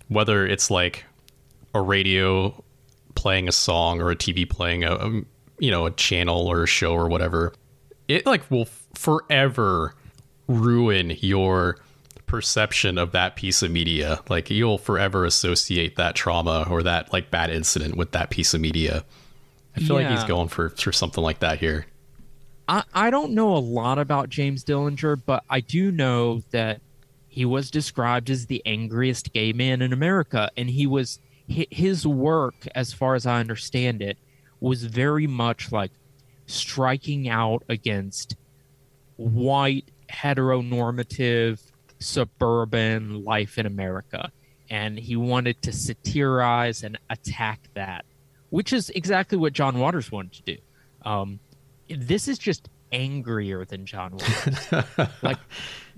whether 0.08 0.46
it's 0.46 0.72
like 0.72 1.06
a 1.74 1.82
radio 1.82 2.63
playing 3.15 3.48
a 3.48 3.52
song 3.52 4.02
or 4.02 4.12
a 4.12 4.15
TV 4.15 4.50
playing 4.50 4.84
a, 4.84 4.96
um, 4.96 5.26
you 5.60 5.72
know, 5.72 5.86
a 5.86 5.91
channel 5.91 6.48
or 6.48 6.63
a 6.63 6.67
show 6.67 6.93
or 6.93 7.08
whatever, 7.08 7.54
it 8.08 8.26
like 8.26 8.50
will 8.50 8.67
forever 8.93 9.93
ruin 10.48 11.15
your 11.20 11.78
perception 12.26 12.98
of 12.98 13.12
that 13.13 13.36
piece 13.36 13.63
of 13.63 13.72
media. 13.72 14.22
Like 14.30 14.50
you'll 14.50 14.78
forever 14.78 15.26
associate 15.26 15.96
that 15.96 16.15
trauma 16.15 16.67
or 16.70 16.84
that 16.84 17.12
like 17.12 17.32
bad 17.32 17.50
incident 17.50 17.96
with 17.96 18.12
that 18.12 18.30
piece 18.30 18.54
of 18.54 18.62
media. 18.62 19.04
I 19.76 19.80
feel 19.80 19.96
like 19.96 20.10
he's 20.10 20.24
going 20.24 20.48
for 20.48 20.70
for 20.70 20.91
something 20.91 21.24
like 21.24 21.39
that 21.39 21.60
here. 21.60 21.86
I, 22.67 22.84
I 22.93 23.10
don't 23.10 23.32
know 23.32 23.56
a 23.56 23.60
lot 23.60 24.00
about 24.00 24.30
James 24.30 24.63
Dillinger, 24.63 25.22
but 25.26 25.43
I 25.50 25.62
do 25.62 25.91
know 25.91 26.41
that 26.52 26.82
he 27.28 27.46
was 27.46 27.72
described 27.72 28.30
as 28.30 28.48
the 28.48 28.62
angriest 28.65 29.32
gay 29.32 29.54
man 29.54 29.82
in 29.82 29.93
America, 29.93 30.50
and 30.58 30.70
he 30.70 30.88
was 30.88 31.20
his 31.48 32.06
work, 32.06 32.56
as 32.76 32.91
far 32.91 33.15
as 33.15 33.26
I 33.26 33.39
understand 33.39 34.02
it, 34.02 34.17
was 34.60 34.84
very 34.84 35.28
much 35.28 35.72
like 35.72 35.91
striking 36.46 37.30
out 37.30 37.63
against 37.70 38.36
white 39.17 39.91
heteronormative 40.10 41.60
suburban 42.00 43.24
life 43.24 43.58
in 43.58 43.65
America, 43.65 44.32
and 44.70 44.98
he 44.98 45.15
wanted 45.15 45.62
to 45.63 45.72
satirize 45.72 46.84
and 46.84 46.98
attack 47.10 47.60
that, 47.74 48.06
which 48.50 48.74
is 48.74 48.89
exactly 48.91 49.38
what 49.38 49.54
John 49.54 49.80
Waters 49.80 50.12
wanted 50.12 50.34
to 50.34 50.56
do. 50.56 50.58
Um, 51.04 51.39
this 51.89 52.28
is 52.28 52.38
just 52.38 52.70
angrier 52.91 53.65
than 53.65 53.86
John 53.86 54.13
Waters. 54.13 54.72
like 55.22 55.38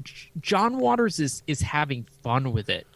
J- 0.04 0.30
John 0.39 0.78
Waters 0.78 1.19
is 1.19 1.43
is 1.48 1.62
having 1.62 2.08
fun 2.24 2.52
with 2.52 2.69
it. 2.69 2.88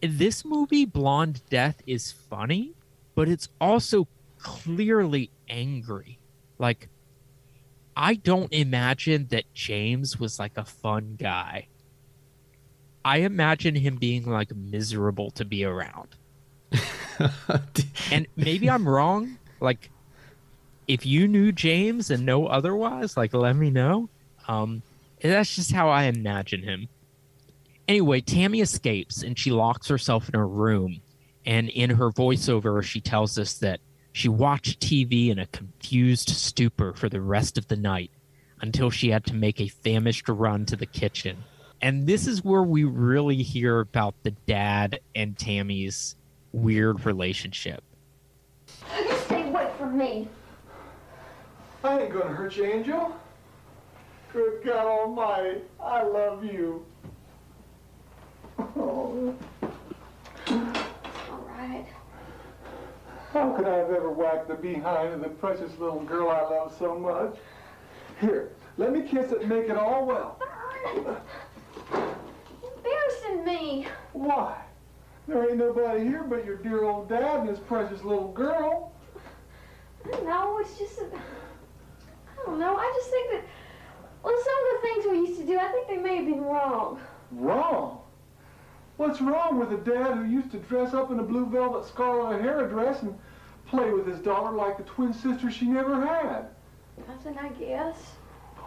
This 0.00 0.44
movie 0.44 0.84
Blonde 0.84 1.42
Death 1.48 1.80
is 1.86 2.12
funny, 2.12 2.72
but 3.14 3.28
it's 3.28 3.48
also 3.60 4.06
clearly 4.44 5.30
angry. 5.48 6.20
Like 6.58 6.88
I 7.96 8.14
don't 8.14 8.52
imagine 8.52 9.26
that 9.30 9.52
James 9.54 10.20
was 10.20 10.38
like 10.38 10.56
a 10.56 10.64
fun 10.64 11.16
guy. 11.18 11.68
I 13.04 13.18
imagine 13.18 13.74
him 13.74 13.96
being 13.96 14.24
like 14.24 14.54
miserable 14.54 15.30
to 15.32 15.44
be 15.44 15.64
around. 15.64 16.16
and 18.12 18.26
maybe 18.36 18.70
I'm 18.70 18.88
wrong. 18.88 19.38
Like 19.60 19.90
if 20.86 21.06
you 21.06 21.26
knew 21.26 21.50
James 21.50 22.10
and 22.10 22.26
know 22.26 22.46
otherwise, 22.46 23.16
like 23.16 23.34
let 23.34 23.56
me 23.56 23.70
know. 23.70 24.08
Um, 24.46 24.82
that's 25.22 25.56
just 25.56 25.72
how 25.72 25.88
I 25.88 26.04
imagine 26.04 26.62
him. 26.62 26.88
Anyway, 27.88 28.20
Tammy 28.20 28.60
escapes 28.60 29.22
and 29.22 29.38
she 29.38 29.50
locks 29.50 29.88
herself 29.88 30.28
in 30.28 30.38
her 30.38 30.46
room. 30.46 31.00
And 31.46 31.68
in 31.68 31.90
her 31.90 32.10
voiceover, 32.10 32.82
she 32.82 33.00
tells 33.00 33.38
us 33.38 33.54
that 33.58 33.80
she 34.14 34.28
watched 34.28 34.78
TV 34.78 35.30
in 35.30 35.40
a 35.40 35.46
confused 35.46 36.28
stupor 36.28 36.92
for 36.92 37.08
the 37.08 37.20
rest 37.20 37.58
of 37.58 37.66
the 37.66 37.76
night 37.76 38.12
until 38.60 38.88
she 38.88 39.10
had 39.10 39.24
to 39.26 39.34
make 39.34 39.60
a 39.60 39.66
famished 39.66 40.28
run 40.28 40.64
to 40.66 40.76
the 40.76 40.86
kitchen. 40.86 41.42
And 41.82 42.06
this 42.06 42.28
is 42.28 42.44
where 42.44 42.62
we 42.62 42.84
really 42.84 43.42
hear 43.42 43.80
about 43.80 44.14
the 44.22 44.30
dad 44.30 45.00
and 45.16 45.36
Tammy's 45.36 46.14
weird 46.52 47.04
relationship. 47.04 47.82
You 48.96 49.16
stay 49.16 49.48
away 49.48 49.68
from 49.78 49.98
me. 49.98 50.28
I 51.82 52.02
ain't 52.02 52.12
gonna 52.12 52.26
hurt 52.26 52.56
you, 52.56 52.66
Angel. 52.66 53.16
Good 54.32 54.62
God 54.64 54.86
Almighty, 54.86 55.60
I 55.82 56.04
love 56.04 56.44
you. 56.44 56.86
Oh, 58.76 59.34
All 60.46 61.48
right. 61.48 61.86
How 63.34 63.50
could 63.50 63.66
I 63.66 63.78
have 63.78 63.90
ever 63.90 64.10
whacked 64.10 64.46
the 64.46 64.54
behind 64.54 65.12
of 65.12 65.20
the 65.20 65.28
precious 65.28 65.76
little 65.80 66.04
girl 66.04 66.30
I 66.30 66.42
love 66.42 66.72
so 66.78 66.96
much? 66.96 67.36
Here, 68.20 68.52
let 68.78 68.92
me 68.92 69.02
kiss 69.02 69.32
it 69.32 69.40
and 69.40 69.48
make 69.48 69.68
it 69.68 69.76
all 69.76 70.06
well. 70.06 70.40
Embarrassing 72.62 73.44
me. 73.44 73.88
Why? 74.12 74.56
There 75.26 75.50
ain't 75.50 75.58
nobody 75.58 76.04
here 76.04 76.22
but 76.22 76.44
your 76.44 76.58
dear 76.58 76.84
old 76.84 77.08
dad 77.08 77.40
and 77.40 77.48
his 77.48 77.58
precious 77.58 78.04
little 78.04 78.30
girl. 78.32 78.92
No, 80.22 80.58
it's 80.58 80.78
just. 80.78 81.00
A... 81.00 81.06
don't 82.46 82.60
know. 82.60 82.76
I 82.76 82.92
just 82.96 83.10
think 83.10 83.30
that, 83.32 83.42
well, 84.22 84.38
some 84.44 84.54
of 84.54 84.80
the 84.80 84.88
things 84.88 85.06
we 85.10 85.18
used 85.28 85.40
to 85.40 85.46
do, 85.46 85.58
I 85.58 85.72
think 85.72 85.88
they 85.88 85.96
may 85.96 86.16
have 86.16 86.26
been 86.26 86.42
wrong. 86.42 87.00
Wrong? 87.32 88.03
What's 88.96 89.20
wrong 89.20 89.58
with 89.58 89.72
a 89.72 89.76
dad 89.76 90.16
who 90.16 90.24
used 90.24 90.52
to 90.52 90.58
dress 90.58 90.94
up 90.94 91.10
in 91.10 91.18
a 91.18 91.22
blue 91.22 91.46
velvet 91.46 91.84
Scarlet 91.84 92.36
O'Hara 92.36 92.68
dress 92.68 93.02
and 93.02 93.18
play 93.66 93.90
with 93.90 94.06
his 94.06 94.20
daughter 94.20 94.54
like 94.54 94.76
the 94.76 94.84
twin 94.84 95.12
sister 95.12 95.50
she 95.50 95.66
never 95.66 96.00
had? 96.00 96.46
Nothing, 97.08 97.36
I 97.38 97.48
guess. 97.48 97.96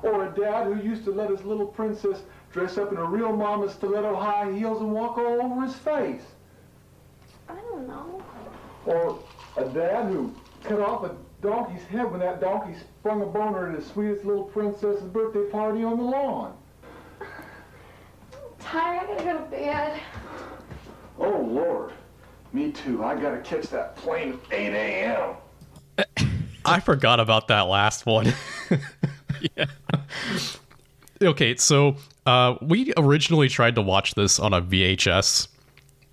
Or 0.03 0.25
a 0.25 0.31
dad 0.31 0.67
who 0.67 0.81
used 0.81 1.05
to 1.05 1.11
let 1.11 1.29
his 1.29 1.43
little 1.43 1.65
princess 1.65 2.23
dress 2.51 2.77
up 2.77 2.91
in 2.91 2.97
a 2.97 3.05
real 3.05 3.35
mama 3.35 3.69
stiletto 3.71 4.15
high 4.15 4.51
heels 4.51 4.81
and 4.81 4.91
walk 4.91 5.17
all 5.17 5.41
over 5.41 5.61
his 5.61 5.75
face? 5.75 6.23
I 7.47 7.55
don't 7.55 7.87
know. 7.87 8.21
Or 8.85 9.19
a 9.55 9.65
dad 9.69 10.11
who 10.11 10.33
cut 10.63 10.81
off 10.81 11.05
a 11.05 11.15
donkey's 11.41 11.85
head 11.85 12.11
when 12.11 12.19
that 12.19 12.41
donkey 12.41 12.77
sprung 12.77 13.21
a 13.21 13.25
boner 13.25 13.69
at 13.69 13.75
his 13.75 13.87
sweetest 13.87 14.25
little 14.25 14.43
princess's 14.43 15.03
birthday 15.03 15.49
party 15.49 15.85
on 15.85 15.97
the 15.97 16.03
lawn? 16.03 16.53
Tired, 18.67 18.99
I 18.99 19.05
gotta 19.07 19.23
go 19.23 19.37
to 19.37 19.43
bed. 19.45 20.01
Oh, 21.17 21.39
Lord. 21.49 21.93
Me 22.51 22.71
too. 22.71 23.01
I 23.01 23.15
gotta 23.15 23.39
catch 23.39 23.67
that 23.69 23.95
plane 23.95 24.39
at 24.51 24.53
8 24.53 24.73
a.m. 24.73 26.27
I 26.65 26.81
forgot 26.81 27.21
about 27.21 27.47
that 27.47 27.61
last 27.61 28.05
one. 28.05 28.33
Yeah. 29.55 29.65
okay, 31.21 31.55
so 31.57 31.95
uh, 32.25 32.55
we 32.59 32.91
originally 32.97 33.49
tried 33.49 33.75
to 33.75 33.83
watch 33.83 34.15
this 34.15 34.39
on 34.39 34.51
a 34.51 34.63
VHS 34.63 35.47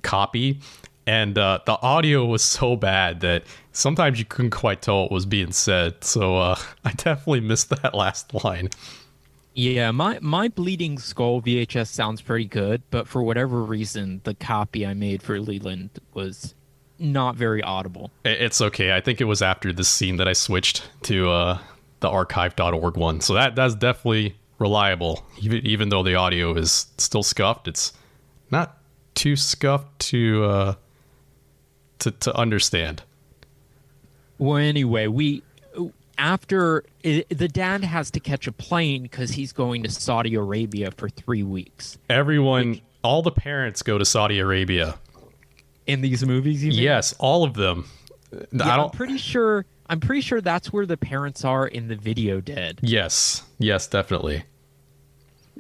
copy, 0.03 0.61
and 1.07 1.39
uh, 1.39 1.61
the 1.65 1.81
audio 1.81 2.27
was 2.27 2.45
so 2.45 2.77
bad 2.77 3.21
that 3.21 3.45
sometimes 3.73 4.19
you 4.19 4.27
couldn't 4.27 4.51
quite 4.51 4.83
tell 4.83 5.03
what 5.03 5.11
was 5.11 5.25
being 5.25 5.53
said. 5.53 6.05
So 6.05 6.37
uh, 6.37 6.59
I 6.85 6.93
definitely 6.93 7.41
missed 7.41 7.71
that 7.71 7.95
last 7.95 8.35
line. 8.45 8.69
Yeah, 9.55 9.93
my 9.93 10.19
my 10.21 10.49
bleeding 10.49 10.99
skull 10.99 11.41
VHS 11.41 11.87
sounds 11.87 12.21
pretty 12.21 12.47
good, 12.47 12.83
but 12.91 13.07
for 13.07 13.23
whatever 13.23 13.63
reason, 13.63 14.21
the 14.25 14.35
copy 14.35 14.85
I 14.85 14.95
made 14.95 15.23
for 15.23 15.41
Leland 15.41 15.91
was 16.13 16.55
not 16.99 17.37
very 17.37 17.63
audible. 17.63 18.11
It's 18.25 18.61
okay. 18.61 18.95
I 18.95 19.01
think 19.01 19.21
it 19.21 19.25
was 19.25 19.43
after 19.43 19.73
this 19.73 19.89
scene 19.89 20.17
that 20.17 20.27
I 20.27 20.33
switched 20.33 20.89
to 21.05 21.31
uh, 21.31 21.59
the 22.01 22.09
archive.org 22.09 22.97
one. 22.97 23.21
So 23.21 23.35
that 23.35 23.55
that's 23.55 23.77
definitely 23.77 24.37
reliable. 24.59 25.25
Even 25.41 25.65
even 25.65 25.89
though 25.89 26.03
the 26.03 26.17
audio 26.17 26.55
is 26.55 26.87
still 26.99 27.23
scuffed, 27.23 27.69
it's 27.69 27.93
not 28.51 28.79
too 29.15 29.37
scuffed 29.37 29.99
to 30.11 30.45
uh, 30.45 30.75
to 32.01 32.11
to 32.11 32.37
understand. 32.37 33.05
Well, 34.39 34.57
anyway, 34.57 35.07
we 35.07 35.45
after 36.19 36.85
i 37.05 37.25
the 37.29 37.49
dad 37.49 37.85
has 37.85 38.11
to 38.13 38.21
catch 38.21 38.47
a 38.47 38.53
plane 38.53 39.03
because 39.03 39.33
he's 39.33 39.53
going 39.53 39.83
to 39.83 39.91
Saudi 39.91 40.35
Arabia 40.35 40.91
for 40.91 41.09
three 41.09 41.43
weeks. 41.43 41.99
Everyone, 42.09 42.81
all 43.03 43.23
the 43.23 43.31
parents 43.31 43.83
go 43.83 43.99
to 43.99 44.05
Saudi 44.05 44.39
Arabia. 44.39 44.97
In 45.87 46.01
these 46.01 46.25
movies, 46.25 46.65
you 46.65 46.71
mean? 46.71 46.81
Yes, 46.81 47.15
all 47.19 47.45
of 47.45 47.55
them. 47.55 47.87
Yeah, 48.53 48.69
I 48.69 48.83
I'm 48.83 48.91
pretty 48.91 49.19
sure. 49.19 49.67
I'm 49.87 50.01
pretty 50.01 50.23
sure 50.23 50.41
that's 50.41 50.73
where 50.73 50.87
the 50.87 50.97
parents 50.97 51.45
are 51.45 51.67
in 51.67 51.89
the 51.89 51.97
video 51.97 52.41
dead. 52.41 52.79
yes, 52.83 53.43
yes, 53.59 53.87
definitely. 53.87 54.45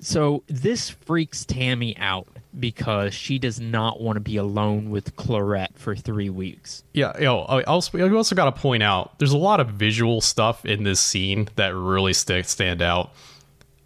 So 0.00 0.42
this 0.46 0.90
freaks 0.90 1.44
Tammy 1.44 1.96
out 1.98 2.26
because 2.58 3.14
she 3.14 3.38
does 3.38 3.58
not 3.60 4.00
want 4.00 4.16
to 4.16 4.20
be 4.20 4.36
alone 4.36 4.90
with 4.90 5.16
Clarette 5.16 5.76
for 5.76 5.94
three 5.96 6.30
weeks. 6.30 6.84
Yeah, 6.92 7.18
yo, 7.18 7.40
I 7.40 7.62
also 7.64 7.98
I 7.98 8.08
also 8.14 8.34
got 8.34 8.44
to 8.54 8.60
point 8.60 8.82
out 8.82 9.18
there's 9.18 9.32
a 9.32 9.38
lot 9.38 9.60
of 9.60 9.68
visual 9.70 10.20
stuff 10.20 10.64
in 10.64 10.84
this 10.84 11.00
scene 11.00 11.48
that 11.56 11.74
really 11.74 12.12
st- 12.12 12.46
stand 12.46 12.80
out. 12.82 13.12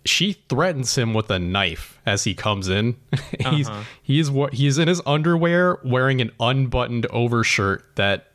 She 0.05 0.33
threatens 0.49 0.97
him 0.97 1.13
with 1.15 1.31
a 1.31 1.39
knife 1.39 1.99
as 2.07 2.25
he 2.25 2.35
comes 2.35 2.69
in. 2.69 2.97
he's 3.51 3.69
Uh-huh. 3.69 3.83
he's 4.03 4.31
what 4.31 4.55
he's 4.55 4.79
in 4.79 4.89
his 4.89 5.03
underwear 5.07 5.79
wearing 5.85 6.21
an 6.21 6.31
unbuttoned 6.41 7.07
overshirt 7.11 7.85
that 7.97 8.29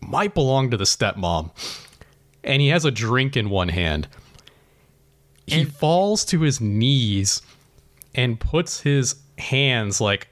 might 0.00 0.34
belong 0.34 0.70
to 0.70 0.76
the 0.76 0.84
stepmom. 0.84 1.50
And 2.44 2.60
he 2.62 2.68
has 2.68 2.84
a 2.84 2.90
drink 2.90 3.36
in 3.36 3.50
one 3.50 3.68
hand. 3.70 4.08
He 5.46 5.60
And- 5.62 5.74
falls 5.74 6.24
to 6.26 6.40
his 6.42 6.60
knees 6.60 7.40
and 8.14 8.38
puts 8.40 8.80
his 8.80 9.16
hands 9.38 10.00
like 10.00 10.28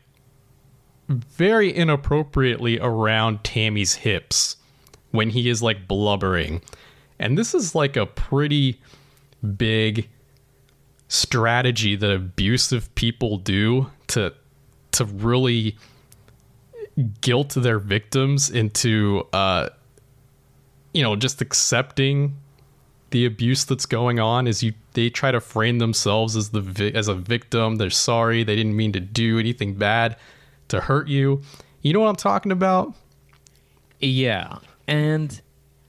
very 1.08 1.74
inappropriately 1.74 2.78
around 2.80 3.44
Tammy's 3.44 3.94
hips 3.94 4.56
when 5.10 5.30
he 5.30 5.48
is 5.48 5.62
like 5.62 5.86
blubbering. 5.86 6.62
And 7.18 7.38
this 7.38 7.54
is 7.54 7.74
like 7.74 7.96
a 7.96 8.06
pretty 8.06 8.80
big 9.56 10.08
strategy 11.08 11.94
that 11.96 12.10
abusive 12.10 12.92
people 12.94 13.36
do 13.36 13.90
to 14.08 14.32
to 14.92 15.04
really 15.04 15.76
guilt 17.20 17.50
their 17.50 17.78
victims 17.78 18.48
into 18.50 19.26
uh 19.32 19.68
you 20.92 21.02
know 21.02 21.14
just 21.14 21.42
accepting 21.42 22.36
the 23.14 23.24
abuse 23.26 23.64
that's 23.64 23.86
going 23.86 24.18
on 24.18 24.48
is 24.48 24.60
you 24.64 24.72
they 24.94 25.08
try 25.08 25.30
to 25.30 25.40
frame 25.40 25.78
themselves 25.78 26.34
as 26.34 26.50
the 26.50 26.60
vi- 26.60 26.90
as 26.90 27.06
a 27.06 27.14
victim. 27.14 27.76
They're 27.76 27.88
sorry. 27.88 28.42
They 28.42 28.56
didn't 28.56 28.74
mean 28.74 28.90
to 28.90 28.98
do 28.98 29.38
anything 29.38 29.74
bad 29.74 30.16
to 30.66 30.80
hurt 30.80 31.06
you. 31.06 31.40
You 31.80 31.92
know 31.92 32.00
what 32.00 32.08
i'm 32.08 32.16
talking 32.16 32.50
about? 32.50 32.92
Yeah, 34.00 34.58
and 34.88 35.40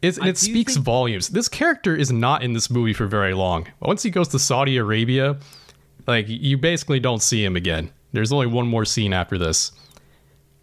it's, 0.03 0.19
and 0.19 0.27
it 0.27 0.37
speaks 0.37 0.75
think- 0.75 0.85
volumes. 0.85 1.29
This 1.29 1.49
character 1.49 1.95
is 1.95 2.11
not 2.11 2.43
in 2.43 2.53
this 2.53 2.69
movie 2.69 2.93
for 2.93 3.07
very 3.07 3.33
long. 3.33 3.67
Once 3.79 4.03
he 4.03 4.11
goes 4.11 4.27
to 4.27 4.37
saudi 4.37 4.77
arabia 4.77 5.37
like 6.05 6.25
you 6.27 6.59
basically 6.59 6.99
don't 6.99 7.23
see 7.23 7.43
him 7.43 7.55
again. 7.55 7.89
There's 8.13 8.31
only 8.31 8.45
one 8.45 8.67
more 8.67 8.85
scene 8.85 9.13
after 9.13 9.39
this. 9.39 9.71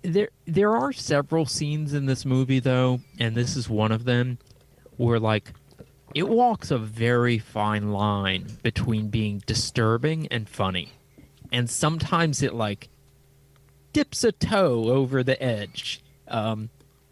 There 0.03 0.29
there 0.47 0.77
are 0.77 0.93
several 0.93 1.45
scenes 1.45 1.93
in 1.93 2.07
this 2.07 2.25
movie 2.25 2.61
though, 2.61 3.01
and 3.19 3.35
this 3.35 3.57
is 3.57 3.69
one 3.69 3.91
of 3.91 4.05
them 4.05 4.39
where 4.97 5.19
like 5.19 5.53
it 6.15 6.29
walks 6.29 6.71
a 6.71 6.79
very 6.79 7.39
fine 7.39 7.93
line 7.93 8.47
between 8.63 9.09
being 9.09 9.43
disturbing 9.47 10.27
and 10.29 10.49
funny. 10.49 10.91
And 11.51 11.69
sometimes 11.69 12.43
it 12.43 12.55
like 12.55 12.89
dips 13.93 14.25
a 14.25 14.33
toe 14.33 14.85
over 14.85 15.23
the 15.23 15.41
edge. 15.43 16.01
Um 16.29 16.71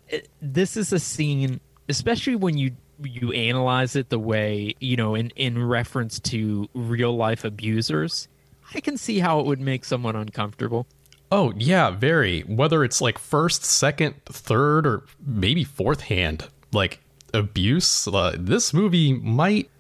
it, 0.09 0.29
this 0.41 0.77
is 0.77 0.93
a 0.93 0.99
scene 0.99 1.61
especially 1.89 2.37
when 2.37 2.57
you 2.57 2.73
you 3.03 3.33
analyze 3.33 3.97
it 3.97 4.11
the 4.11 4.19
way, 4.19 4.75
you 4.81 4.97
know, 4.97 5.15
in 5.15 5.31
in 5.37 5.63
reference 5.63 6.21
to 6.21 6.69
real 6.75 7.17
life 7.17 7.45
abusers. 7.45 8.29
I 8.75 8.81
can 8.81 8.97
see 8.97 9.19
how 9.19 9.41
it 9.41 9.47
would 9.47 9.61
make 9.61 9.85
someone 9.85 10.17
uncomfortable. 10.17 10.87
Oh 11.33 11.53
yeah, 11.57 11.91
very. 11.91 12.41
Whether 12.43 12.85
it's 12.85 13.01
like 13.01 13.19
first, 13.19 13.65
second, 13.65 14.15
third, 14.27 14.87
or 14.87 15.05
maybe 15.25 15.65
fourth 15.65 16.03
hand, 16.03 16.49
like 16.73 17.01
abuse. 17.35 18.07
Uh, 18.09 18.37
this 18.39 18.73
movie 18.73 19.13
might 19.13 19.71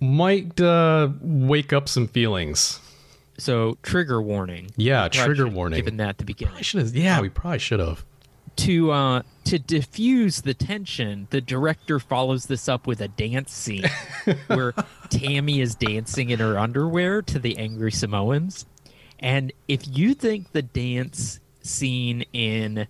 might 0.00 0.60
uh, 0.60 1.08
wake 1.20 1.72
up 1.72 1.88
some 1.88 2.08
feelings. 2.08 2.80
So 3.38 3.78
trigger 3.82 4.20
warning. 4.20 4.70
Yeah, 4.76 5.08
trigger 5.08 5.48
warning. 5.48 5.78
Given 5.78 5.96
that 5.96 6.08
at 6.10 6.18
the 6.18 6.24
beginning. 6.24 6.56
Have. 6.56 6.94
Yeah, 6.94 7.20
we 7.20 7.28
probably 7.28 7.58
should 7.58 7.80
have. 7.80 8.04
To 8.56 8.90
uh 8.90 9.22
to 9.44 9.58
diffuse 9.58 10.42
the 10.42 10.52
tension, 10.52 11.28
the 11.30 11.40
director 11.40 11.98
follows 11.98 12.46
this 12.46 12.68
up 12.68 12.86
with 12.86 13.00
a 13.00 13.08
dance 13.08 13.52
scene 13.52 13.84
where 14.48 14.74
Tammy 15.08 15.60
is 15.60 15.74
dancing 15.74 16.30
in 16.30 16.40
her 16.40 16.58
underwear 16.58 17.22
to 17.22 17.38
the 17.38 17.56
Angry 17.56 17.92
Samoans. 17.92 18.66
And 19.18 19.52
if 19.68 19.86
you 19.86 20.14
think 20.14 20.52
the 20.52 20.62
dance 20.62 21.40
scene 21.62 22.24
in 22.32 22.86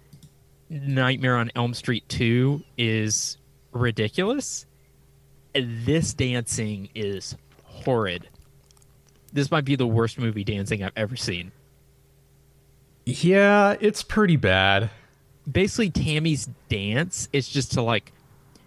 Nightmare 0.68 1.36
on 1.36 1.50
Elm 1.54 1.74
Street 1.74 2.08
2 2.08 2.62
is 2.78 3.36
ridiculous, 3.72 4.66
this 5.54 6.14
dancing 6.14 6.88
is 6.94 7.36
horrid. 7.64 8.28
This 9.32 9.50
might 9.50 9.64
be 9.64 9.76
the 9.76 9.86
worst 9.86 10.18
movie 10.18 10.44
dancing 10.44 10.82
I've 10.82 10.92
ever 10.96 11.16
seen. 11.16 11.52
Yeah, 13.06 13.76
it's 13.80 14.02
pretty 14.02 14.36
bad. 14.36 14.90
basically 15.50 15.90
Tammy's 15.90 16.48
dance 16.68 17.28
is 17.32 17.48
just 17.48 17.72
to 17.72 17.82
like 17.82 18.12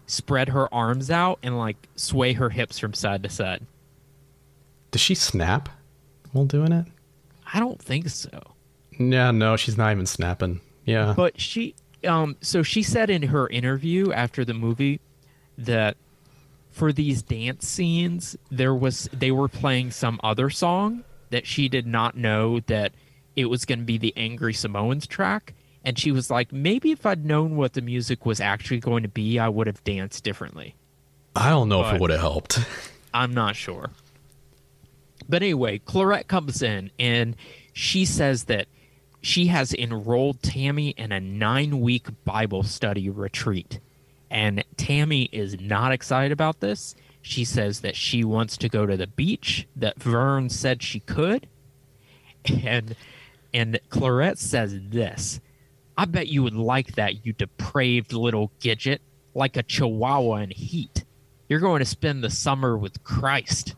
spread 0.08 0.50
her 0.50 0.74
arms 0.74 1.10
out 1.10 1.40
and 1.44 1.58
like 1.58 1.88
sway 1.96 2.34
her 2.34 2.50
hips 2.50 2.80
from 2.80 2.94
side 2.94 3.24
to 3.24 3.30
side. 3.30 3.66
Does 4.92 5.02
she 5.02 5.16
snap 5.16 5.70
while 6.32 6.46
doing 6.46 6.72
it? 6.72 6.86
I 7.54 7.60
don't 7.60 7.82
think 7.82 8.10
so. 8.10 8.42
Yeah, 9.00 9.32
no, 9.32 9.56
she's 9.56 9.78
not 9.78 9.92
even 9.92 10.06
snapping. 10.06 10.62
Yeah. 10.86 11.14
But 11.16 11.40
she 11.40 11.76
um 12.06 12.36
so 12.42 12.64
she 12.64 12.84
said 12.84 13.10
in 13.10 13.24
her 13.24 13.48
interview 13.50 14.12
after 14.12 14.44
the 14.46 14.54
movie 14.54 15.00
that 15.58 15.98
for 16.72 16.92
these 16.92 17.22
dance 17.22 17.68
scenes 17.68 18.36
there 18.50 18.74
was 18.74 19.10
they 19.14 19.32
were 19.32 19.48
playing 19.48 19.92
some 19.92 20.20
other 20.24 20.50
song 20.50 21.04
that 21.30 21.46
she 21.46 21.68
did 21.70 21.86
not 21.88 22.16
know 22.16 22.60
that 22.62 22.92
it 23.36 23.46
was 23.46 23.66
going 23.66 23.80
to 23.80 23.86
be 23.86 23.98
the 23.98 24.14
Angry 24.16 24.54
Samoans 24.54 25.08
track 25.08 25.54
and 25.84 25.98
she 25.98 26.12
was 26.12 26.30
like 26.30 26.52
maybe 26.52 26.92
if 26.92 27.06
I'd 27.06 27.26
known 27.26 27.56
what 27.56 27.74
the 27.74 27.82
music 27.82 28.26
was 28.26 28.40
actually 28.40 28.80
going 28.80 29.04
to 29.04 29.10
be 29.10 29.40
I 29.40 29.50
would 29.50 29.68
have 29.68 29.84
danced 29.84 30.24
differently. 30.24 30.76
I 31.36 31.50
don't 31.50 31.70
know 31.70 31.84
if 31.86 31.96
it 31.96 32.02
would 32.02 32.12
have 32.12 32.20
helped. 32.20 32.60
I'm 33.14 33.34
not 33.34 33.56
sure. 33.56 33.90
But 35.28 35.42
anyway, 35.42 35.80
Clarette 35.80 36.28
comes 36.28 36.62
in 36.62 36.92
and 37.00 37.36
she 37.74 38.06
says 38.06 38.46
that 38.46 38.68
she 39.24 39.48
has 39.48 39.74
enrolled 39.74 40.44
Tammy 40.44 40.90
in 40.90 41.14
a 41.14 41.20
nine 41.20 41.80
week 41.80 42.08
Bible 42.26 42.62
study 42.62 43.10
retreat. 43.10 43.80
And 44.30 44.66
Tammy 44.76 45.30
is 45.32 45.60
not 45.62 45.94
excited 45.94 46.34
about 46.34 46.60
this. 46.60 46.94
She 47.22 47.46
says 47.46 47.80
that 47.80 47.96
she 47.96 48.26
wants 48.26 48.58
to 48.58 48.68
go 48.68 48.86
to 48.86 48.98
the 48.98 49.08
beach, 49.08 49.66
that 49.78 50.02
Vern 50.02 50.50
said 50.50 50.84
she 50.84 51.00
could. 51.00 51.48
And 52.66 52.98
and 53.54 53.80
Clarette 53.90 54.40
says 54.40 54.78
this 54.90 55.40
I 55.98 56.04
bet 56.04 56.28
you 56.28 56.44
would 56.44 56.56
like 56.56 56.96
that, 56.96 57.26
you 57.26 57.32
depraved 57.32 58.12
little 58.12 58.52
gidget, 58.60 59.00
like 59.34 59.56
a 59.56 59.64
chihuahua 59.64 60.38
in 60.38 60.50
heat. 60.50 61.06
You're 61.48 61.62
going 61.62 61.80
to 61.80 61.86
spend 61.86 62.26
the 62.26 62.30
summer 62.30 62.78
with 62.78 63.06
Christ. 63.06 63.76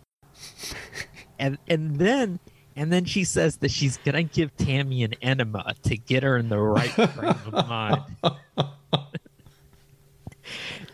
and 1.40 1.60
and 1.68 1.98
then 1.98 2.40
and 2.76 2.92
then 2.92 3.06
she 3.06 3.24
says 3.24 3.58
that 3.58 3.72
she's 3.72 3.98
gonna 3.98 4.24
give 4.24 4.56
Tammy 4.58 5.04
an 5.04 5.14
enema 5.22 5.76
to 5.84 5.98
get 5.98 6.24
her 6.24 6.38
in 6.38 6.50
the 6.50 6.60
right 6.60 6.90
frame 7.12 7.36
of 7.52 7.68
mind. 7.68 8.02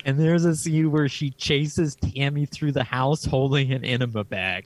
and 0.06 0.20
there's 0.20 0.46
a 0.46 0.56
scene 0.56 0.92
where 0.92 1.10
she 1.10 1.32
chases 1.32 1.96
Tammy 1.96 2.46
through 2.46 2.72
the 2.72 2.84
house 2.84 3.26
holding 3.26 3.72
an 3.74 3.84
enema 3.84 4.24
bag. 4.24 4.66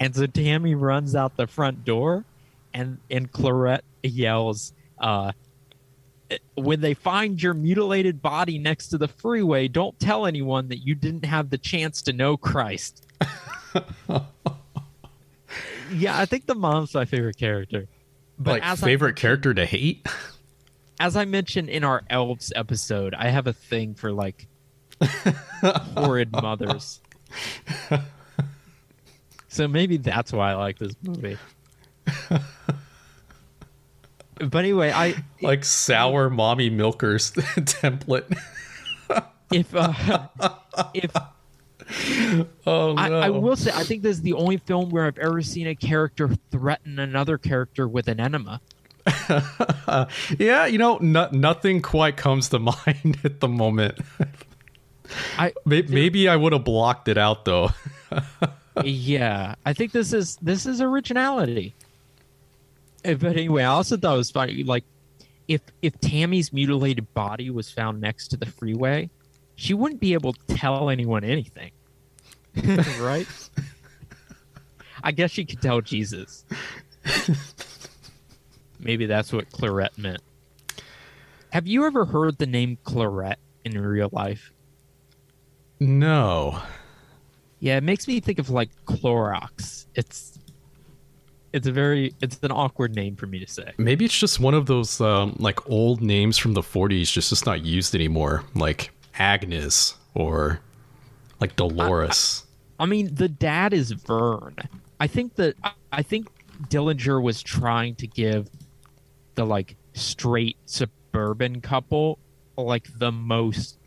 and 0.00 0.14
so 0.14 0.26
Tammy 0.26 0.74
runs 0.74 1.14
out 1.14 1.36
the 1.36 1.46
front 1.46 1.84
door 1.84 2.24
and 2.74 2.98
and 3.10 3.30
Clarette 3.30 3.82
yells, 4.02 4.72
uh, 4.98 5.32
when 6.54 6.80
they 6.80 6.94
find 6.94 7.42
your 7.42 7.54
mutilated 7.54 8.20
body 8.20 8.58
next 8.58 8.88
to 8.88 8.98
the 8.98 9.08
freeway, 9.08 9.68
don't 9.68 9.98
tell 9.98 10.26
anyone 10.26 10.68
that 10.68 10.78
you 10.78 10.94
didn't 10.94 11.24
have 11.24 11.50
the 11.50 11.58
chance 11.58 12.02
to 12.02 12.12
know 12.12 12.36
Christ. 12.36 13.06
yeah, 15.92 16.18
I 16.18 16.26
think 16.26 16.46
the 16.46 16.54
mom's 16.54 16.94
my 16.94 17.04
favorite 17.04 17.36
character. 17.36 17.86
But 18.38 18.52
like 18.52 18.66
as 18.66 18.82
I 18.82 18.86
favorite 18.86 19.08
mentioned- 19.10 19.20
character 19.22 19.54
to 19.54 19.66
hate? 19.66 20.06
as 21.00 21.16
I 21.16 21.24
mentioned 21.24 21.68
in 21.68 21.84
our 21.84 22.02
elves 22.10 22.52
episode, 22.54 23.14
I 23.14 23.28
have 23.28 23.46
a 23.46 23.52
thing 23.52 23.94
for 23.94 24.12
like 24.12 24.46
horrid 25.96 26.32
mothers. 26.32 27.00
so 29.48 29.68
maybe 29.68 29.96
that's 29.96 30.32
why 30.32 30.52
I 30.52 30.54
like 30.54 30.78
this 30.78 30.94
movie. 31.02 31.36
but 32.28 32.42
anyway, 34.54 34.92
I 34.92 35.14
like 35.42 35.64
sour 35.64 36.30
mommy 36.30 36.70
milkers 36.70 37.32
template. 37.32 38.38
if 39.52 39.74
uh, 39.74 40.28
if 40.94 41.10
Oh 42.66 42.92
no. 42.92 43.00
I, 43.02 43.26
I 43.26 43.30
will 43.30 43.56
say, 43.56 43.70
I 43.74 43.82
think 43.82 44.02
this 44.02 44.16
is 44.16 44.22
the 44.22 44.34
only 44.34 44.58
film 44.58 44.90
where 44.90 45.06
I've 45.06 45.18
ever 45.18 45.40
seen 45.42 45.66
a 45.66 45.74
character 45.74 46.28
threaten 46.50 46.98
another 46.98 47.38
character 47.38 47.88
with 47.88 48.08
an 48.08 48.20
enema. 48.20 48.60
yeah, 50.38 50.66
you 50.66 50.76
know, 50.78 50.98
no, 51.00 51.28
nothing 51.32 51.80
quite 51.82 52.16
comes 52.16 52.50
to 52.50 52.58
mind 52.86 53.18
at 53.24 53.40
the 53.40 53.48
moment. 53.48 53.98
I 55.38 55.52
May- 55.64 55.82
Maybe 55.82 56.28
I 56.28 56.36
would 56.36 56.52
have 56.52 56.64
blocked 56.64 57.08
it 57.08 57.16
out 57.16 57.44
though. 57.46 57.70
yeah, 58.84 59.54
I 59.64 59.72
think 59.72 59.92
this 59.92 60.12
is 60.12 60.36
this 60.42 60.66
is 60.66 60.80
originality. 60.82 61.74
Uh, 63.04 63.14
But 63.14 63.32
anyway, 63.36 63.62
I 63.62 63.66
also 63.68 63.96
thought 63.96 64.14
it 64.14 64.18
was 64.18 64.30
funny. 64.30 64.62
Like, 64.64 64.84
if 65.46 65.62
if 65.80 65.98
Tammy's 66.00 66.52
mutilated 66.52 67.12
body 67.14 67.48
was 67.48 67.70
found 67.70 68.00
next 68.00 68.28
to 68.28 68.36
the 68.36 68.46
freeway, 68.46 69.08
she 69.56 69.72
wouldn't 69.72 70.00
be 70.00 70.12
able 70.12 70.34
to 70.34 70.40
tell 70.54 70.90
anyone 70.90 71.24
anything, 71.24 71.70
right? 73.00 73.26
I 75.02 75.12
guess 75.12 75.30
she 75.30 75.44
could 75.44 75.62
tell 75.62 75.80
Jesus. 75.80 76.44
Maybe 78.80 79.06
that's 79.06 79.32
what 79.32 79.50
Clarette 79.50 79.96
meant. 79.98 80.20
Have 81.50 81.66
you 81.66 81.86
ever 81.86 82.04
heard 82.04 82.38
the 82.38 82.46
name 82.46 82.78
Clarette 82.84 83.38
in 83.64 83.80
real 83.80 84.10
life? 84.12 84.52
no. 85.80 86.60
Yeah, 87.60 87.76
it 87.76 87.82
makes 87.82 88.06
me 88.06 88.20
think 88.20 88.38
of 88.38 88.50
like 88.50 88.70
Clorox. 88.84 89.86
It's 89.94 90.38
it's 91.52 91.66
a 91.66 91.72
very 91.72 92.14
it's 92.20 92.38
an 92.42 92.52
awkward 92.52 92.94
name 92.94 93.16
for 93.16 93.26
me 93.26 93.40
to 93.40 93.50
say. 93.50 93.72
Maybe 93.78 94.04
it's 94.04 94.16
just 94.18 94.38
one 94.38 94.54
of 94.54 94.66
those 94.66 95.00
um, 95.00 95.34
like 95.40 95.68
old 95.68 96.00
names 96.00 96.38
from 96.38 96.54
the 96.54 96.60
40s 96.60 97.10
just 97.10 97.30
just 97.30 97.46
not 97.46 97.64
used 97.64 97.94
anymore, 97.94 98.44
like 98.54 98.90
Agnes 99.18 99.96
or 100.14 100.60
like 101.40 101.56
Dolores. 101.56 102.44
I 102.78 102.86
mean, 102.86 103.14
the 103.14 103.28
dad 103.28 103.72
is 103.72 103.90
Vern. 103.92 104.56
I 105.00 105.06
think 105.06 105.34
that 105.36 105.56
I 105.92 106.02
think 106.02 106.28
Dillinger 106.68 107.22
was 107.22 107.42
trying 107.42 107.94
to 107.96 108.06
give 108.06 108.48
the 109.34 109.44
like 109.44 109.76
straight 109.94 110.56
suburban 110.66 111.60
couple 111.60 112.18
like 112.56 112.86
the 112.98 113.12
most 113.12 113.78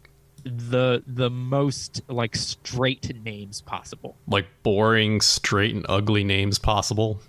the 0.43 1.03
the 1.05 1.29
most 1.29 2.01
like 2.07 2.35
straight 2.35 3.13
names 3.23 3.61
possible. 3.61 4.17
like 4.27 4.47
boring, 4.63 5.21
straight 5.21 5.75
and 5.75 5.85
ugly 5.87 6.23
names 6.23 6.57
possible. 6.57 7.19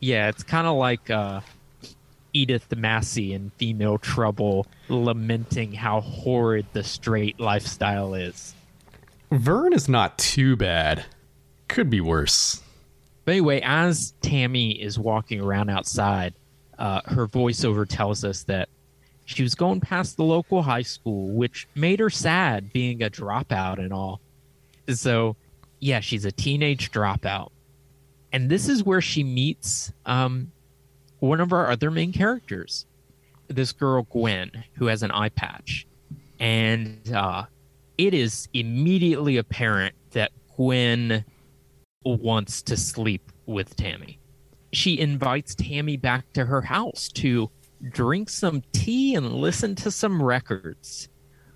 Yeah, 0.00 0.28
it's 0.28 0.42
kind 0.42 0.66
of 0.66 0.76
like 0.76 1.10
uh, 1.10 1.40
Edith 2.32 2.74
Massey 2.76 3.32
in 3.32 3.50
Female 3.56 3.98
Trouble 3.98 4.66
lamenting 4.88 5.72
how 5.72 6.00
horrid 6.00 6.66
the 6.74 6.84
straight 6.84 7.40
lifestyle 7.40 8.14
is. 8.14 8.54
Vern 9.30 9.72
is 9.72 9.88
not 9.88 10.18
too 10.18 10.56
bad. 10.56 11.04
Could 11.68 11.90
be 11.90 12.00
worse. 12.00 12.62
But 13.24 13.32
anyway, 13.32 13.60
as 13.64 14.12
Tammy 14.20 14.72
is 14.72 14.98
walking 14.98 15.40
around 15.40 15.70
outside, 15.70 16.34
uh, 16.78 17.00
her 17.06 17.26
voiceover 17.26 17.88
tells 17.88 18.24
us 18.24 18.42
that 18.44 18.68
she 19.24 19.42
was 19.42 19.54
going 19.54 19.80
past 19.80 20.16
the 20.16 20.24
local 20.24 20.62
high 20.62 20.82
school, 20.82 21.28
which 21.30 21.66
made 21.74 22.00
her 22.00 22.10
sad 22.10 22.72
being 22.72 23.02
a 23.02 23.08
dropout 23.08 23.78
and 23.78 23.92
all. 23.92 24.20
So, 24.88 25.36
yeah, 25.80 26.00
she's 26.00 26.26
a 26.26 26.32
teenage 26.32 26.90
dropout. 26.90 27.50
And 28.32 28.50
this 28.50 28.68
is 28.68 28.84
where 28.84 29.00
she 29.00 29.24
meets 29.24 29.92
um, 30.04 30.50
one 31.20 31.40
of 31.40 31.52
our 31.52 31.70
other 31.70 31.90
main 31.90 32.12
characters, 32.12 32.84
this 33.48 33.72
girl, 33.72 34.06
Gwen, 34.10 34.64
who 34.74 34.86
has 34.86 35.02
an 35.02 35.10
eye 35.12 35.30
patch. 35.30 35.86
And 36.38 37.10
uh, 37.14 37.44
it 37.98 38.14
is 38.14 38.48
immediately 38.52 39.36
apparent 39.36 39.94
that 40.10 40.32
Gwen 40.56 41.24
wants 42.04 42.62
to 42.62 42.76
sleep 42.76 43.32
with 43.46 43.76
Tammy. 43.76 44.18
She 44.72 44.98
invites 44.98 45.54
Tammy 45.54 45.96
back 45.96 46.32
to 46.32 46.44
her 46.44 46.62
house 46.62 47.08
to 47.14 47.50
drink 47.90 48.28
some 48.30 48.62
tea 48.72 49.14
and 49.14 49.32
listen 49.32 49.74
to 49.76 49.90
some 49.90 50.22
records, 50.22 51.08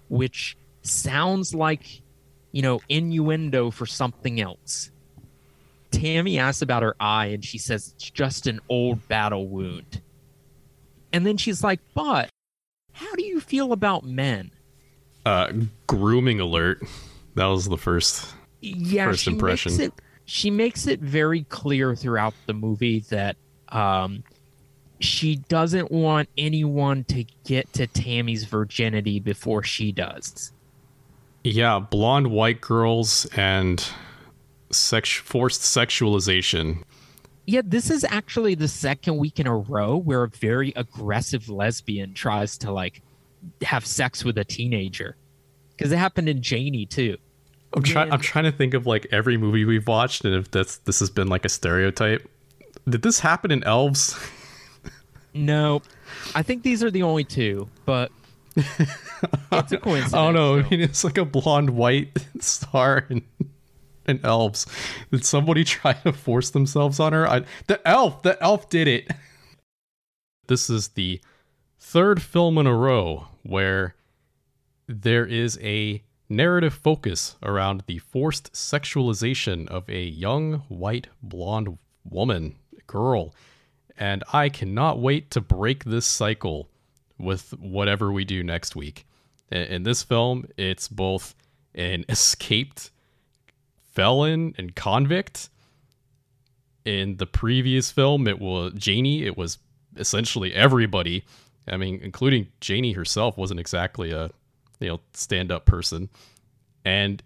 which 0.08 0.56
sounds 0.82 1.54
like, 1.54 2.02
you 2.52 2.62
know, 2.62 2.80
innuendo 2.88 3.70
for 3.70 3.86
something 3.86 4.40
else. 4.40 4.90
Tammy 5.90 6.38
asks 6.38 6.62
about 6.62 6.82
her 6.82 6.94
eye 7.00 7.26
and 7.26 7.44
she 7.44 7.58
says 7.58 7.92
it's 7.94 8.10
just 8.10 8.46
an 8.46 8.60
old 8.68 9.06
battle 9.08 9.48
wound. 9.48 10.02
And 11.12 11.26
then 11.26 11.36
she's 11.36 11.64
like, 11.64 11.80
But 11.94 12.28
how 12.92 13.14
do 13.14 13.24
you 13.24 13.40
feel 13.40 13.72
about 13.72 14.04
men? 14.04 14.50
Uh, 15.28 15.52
grooming 15.86 16.40
alert. 16.40 16.82
That 17.34 17.44
was 17.44 17.68
the 17.68 17.76
first. 17.76 18.34
yeah, 18.62 19.04
first 19.04 19.24
she 19.24 19.32
impression. 19.32 19.72
Makes 19.72 19.84
it, 19.84 19.92
she 20.24 20.50
makes 20.50 20.86
it 20.86 21.00
very 21.00 21.42
clear 21.50 21.94
throughout 21.94 22.32
the 22.46 22.54
movie 22.54 23.00
that 23.10 23.36
um, 23.68 24.24
she 25.00 25.36
doesn't 25.36 25.92
want 25.92 26.30
anyone 26.38 27.04
to 27.04 27.26
get 27.44 27.70
to 27.74 27.86
Tammy's 27.86 28.44
virginity 28.44 29.20
before 29.20 29.62
she 29.62 29.92
does. 29.92 30.50
Yeah, 31.44 31.78
blonde 31.78 32.30
white 32.30 32.62
girls 32.62 33.26
and 33.36 33.86
sex 34.70 35.12
forced 35.12 35.60
sexualization. 35.60 36.84
Yeah, 37.44 37.60
this 37.66 37.90
is 37.90 38.02
actually 38.08 38.54
the 38.54 38.66
second 38.66 39.18
week 39.18 39.38
in 39.38 39.46
a 39.46 39.58
row 39.58 39.94
where 39.98 40.22
a 40.22 40.28
very 40.30 40.72
aggressive 40.74 41.50
lesbian 41.50 42.14
tries 42.14 42.56
to 42.58 42.72
like 42.72 43.02
have 43.62 43.84
sex 43.86 44.24
with 44.24 44.38
a 44.38 44.44
teenager. 44.44 45.16
Because 45.76 45.92
it 45.92 45.96
happened 45.98 46.28
in 46.28 46.42
Janie 46.42 46.86
too. 46.86 47.16
I'm 47.74 47.82
trying. 47.82 48.10
I'm 48.12 48.20
trying 48.20 48.44
to 48.44 48.52
think 48.52 48.74
of 48.74 48.86
like 48.86 49.06
every 49.12 49.36
movie 49.36 49.64
we've 49.64 49.86
watched, 49.86 50.24
and 50.24 50.34
if 50.34 50.50
that's 50.50 50.78
this 50.78 51.00
has 51.00 51.10
been 51.10 51.28
like 51.28 51.44
a 51.44 51.48
stereotype. 51.48 52.28
Did 52.88 53.02
this 53.02 53.20
happen 53.20 53.50
in 53.50 53.62
Elves? 53.64 54.16
No, 55.34 55.82
I 56.34 56.42
think 56.42 56.62
these 56.62 56.82
are 56.82 56.90
the 56.90 57.02
only 57.02 57.22
two, 57.22 57.68
but 57.84 58.10
it's 58.56 59.72
a 59.72 59.76
coincidence. 59.78 60.14
I 60.14 60.24
don't 60.24 60.34
know. 60.34 60.60
so- 60.60 60.66
I 60.66 60.70
mean, 60.70 60.80
it's 60.80 61.04
like 61.04 61.18
a 61.18 61.24
blonde 61.24 61.70
white 61.70 62.18
star 62.40 63.06
and 63.10 63.22
in 64.06 64.18
Elves. 64.24 64.66
Did 65.12 65.24
somebody 65.26 65.62
try 65.64 65.92
to 65.92 66.12
force 66.12 66.50
themselves 66.50 66.98
on 66.98 67.12
her? 67.12 67.28
I, 67.28 67.42
the 67.66 67.86
elf. 67.86 68.22
The 68.22 68.42
elf 68.42 68.68
did 68.70 68.88
it. 68.88 69.08
This 70.48 70.70
is 70.70 70.88
the 70.88 71.20
third 71.78 72.22
film 72.22 72.58
in 72.58 72.66
a 72.66 72.74
row 72.74 73.28
where 73.42 73.94
there 74.86 75.26
is 75.26 75.58
a 75.62 76.02
narrative 76.28 76.74
focus 76.74 77.36
around 77.42 77.82
the 77.86 77.98
forced 77.98 78.52
sexualization 78.52 79.66
of 79.68 79.88
a 79.88 80.02
young, 80.02 80.60
white, 80.68 81.06
blonde 81.22 81.78
woman, 82.08 82.56
girl. 82.86 83.34
And 83.98 84.22
I 84.32 84.48
cannot 84.48 84.98
wait 84.98 85.30
to 85.32 85.40
break 85.40 85.84
this 85.84 86.06
cycle 86.06 86.68
with 87.18 87.50
whatever 87.58 88.12
we 88.12 88.24
do 88.24 88.42
next 88.42 88.76
week. 88.76 89.06
In, 89.50 89.82
this 89.82 90.02
film, 90.02 90.46
it's 90.56 90.88
both 90.88 91.34
an 91.74 92.04
escaped 92.08 92.90
felon 93.92 94.54
and 94.58 94.74
convict. 94.76 95.48
In 96.84 97.16
the 97.16 97.26
previous 97.26 97.90
film, 97.90 98.28
it 98.28 98.38
was 98.38 98.72
Janie. 98.74 99.24
It 99.24 99.36
was 99.36 99.58
essentially 99.96 100.54
everybody. 100.54 101.24
I 101.68 101.76
mean, 101.76 102.00
including 102.02 102.48
Janie 102.60 102.92
herself 102.92 103.36
wasn't 103.36 103.60
exactly 103.60 104.10
a 104.12 104.30
you 104.80 104.88
know 104.88 105.00
stand-up 105.12 105.66
person. 105.66 106.08
And 106.84 107.22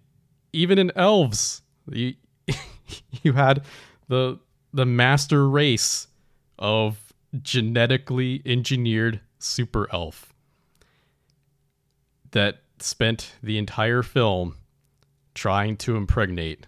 even 0.52 0.78
in 0.78 0.92
Elves, 0.96 1.62
you 1.90 2.14
you 3.22 3.32
had 3.32 3.64
the 4.08 4.38
the 4.72 4.86
master 4.86 5.48
race 5.48 6.08
of 6.58 7.12
genetically 7.40 8.42
engineered 8.44 9.20
super 9.38 9.88
elf 9.92 10.32
that 12.32 12.62
spent 12.78 13.34
the 13.42 13.58
entire 13.58 14.02
film 14.02 14.56
trying 15.34 15.76
to 15.78 15.96
impregnate 15.96 16.66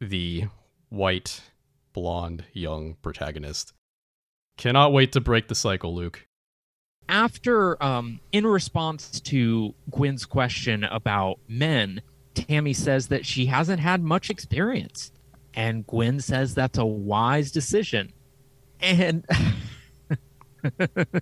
the 0.00 0.44
white, 0.88 1.40
blonde, 1.92 2.44
young 2.52 2.94
protagonist. 3.02 3.72
Cannot 4.56 4.92
wait 4.92 5.12
to 5.12 5.20
break 5.20 5.48
the 5.48 5.54
cycle, 5.54 5.94
Luke. 5.94 6.25
After, 7.08 7.82
um, 7.82 8.20
in 8.32 8.46
response 8.46 9.20
to 9.20 9.74
Gwen's 9.90 10.24
question 10.24 10.84
about 10.84 11.38
men, 11.48 12.02
Tammy 12.34 12.72
says 12.72 13.08
that 13.08 13.24
she 13.24 13.46
hasn't 13.46 13.80
had 13.80 14.02
much 14.02 14.30
experience. 14.30 15.12
And 15.54 15.86
Gwen 15.86 16.20
says 16.20 16.54
that's 16.54 16.78
a 16.78 16.84
wise 16.84 17.50
decision. 17.50 18.12
And 18.80 19.24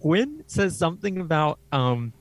Gwen 0.00 0.44
says 0.46 0.76
something 0.76 1.18
about 1.18 1.58
um, 1.72 2.12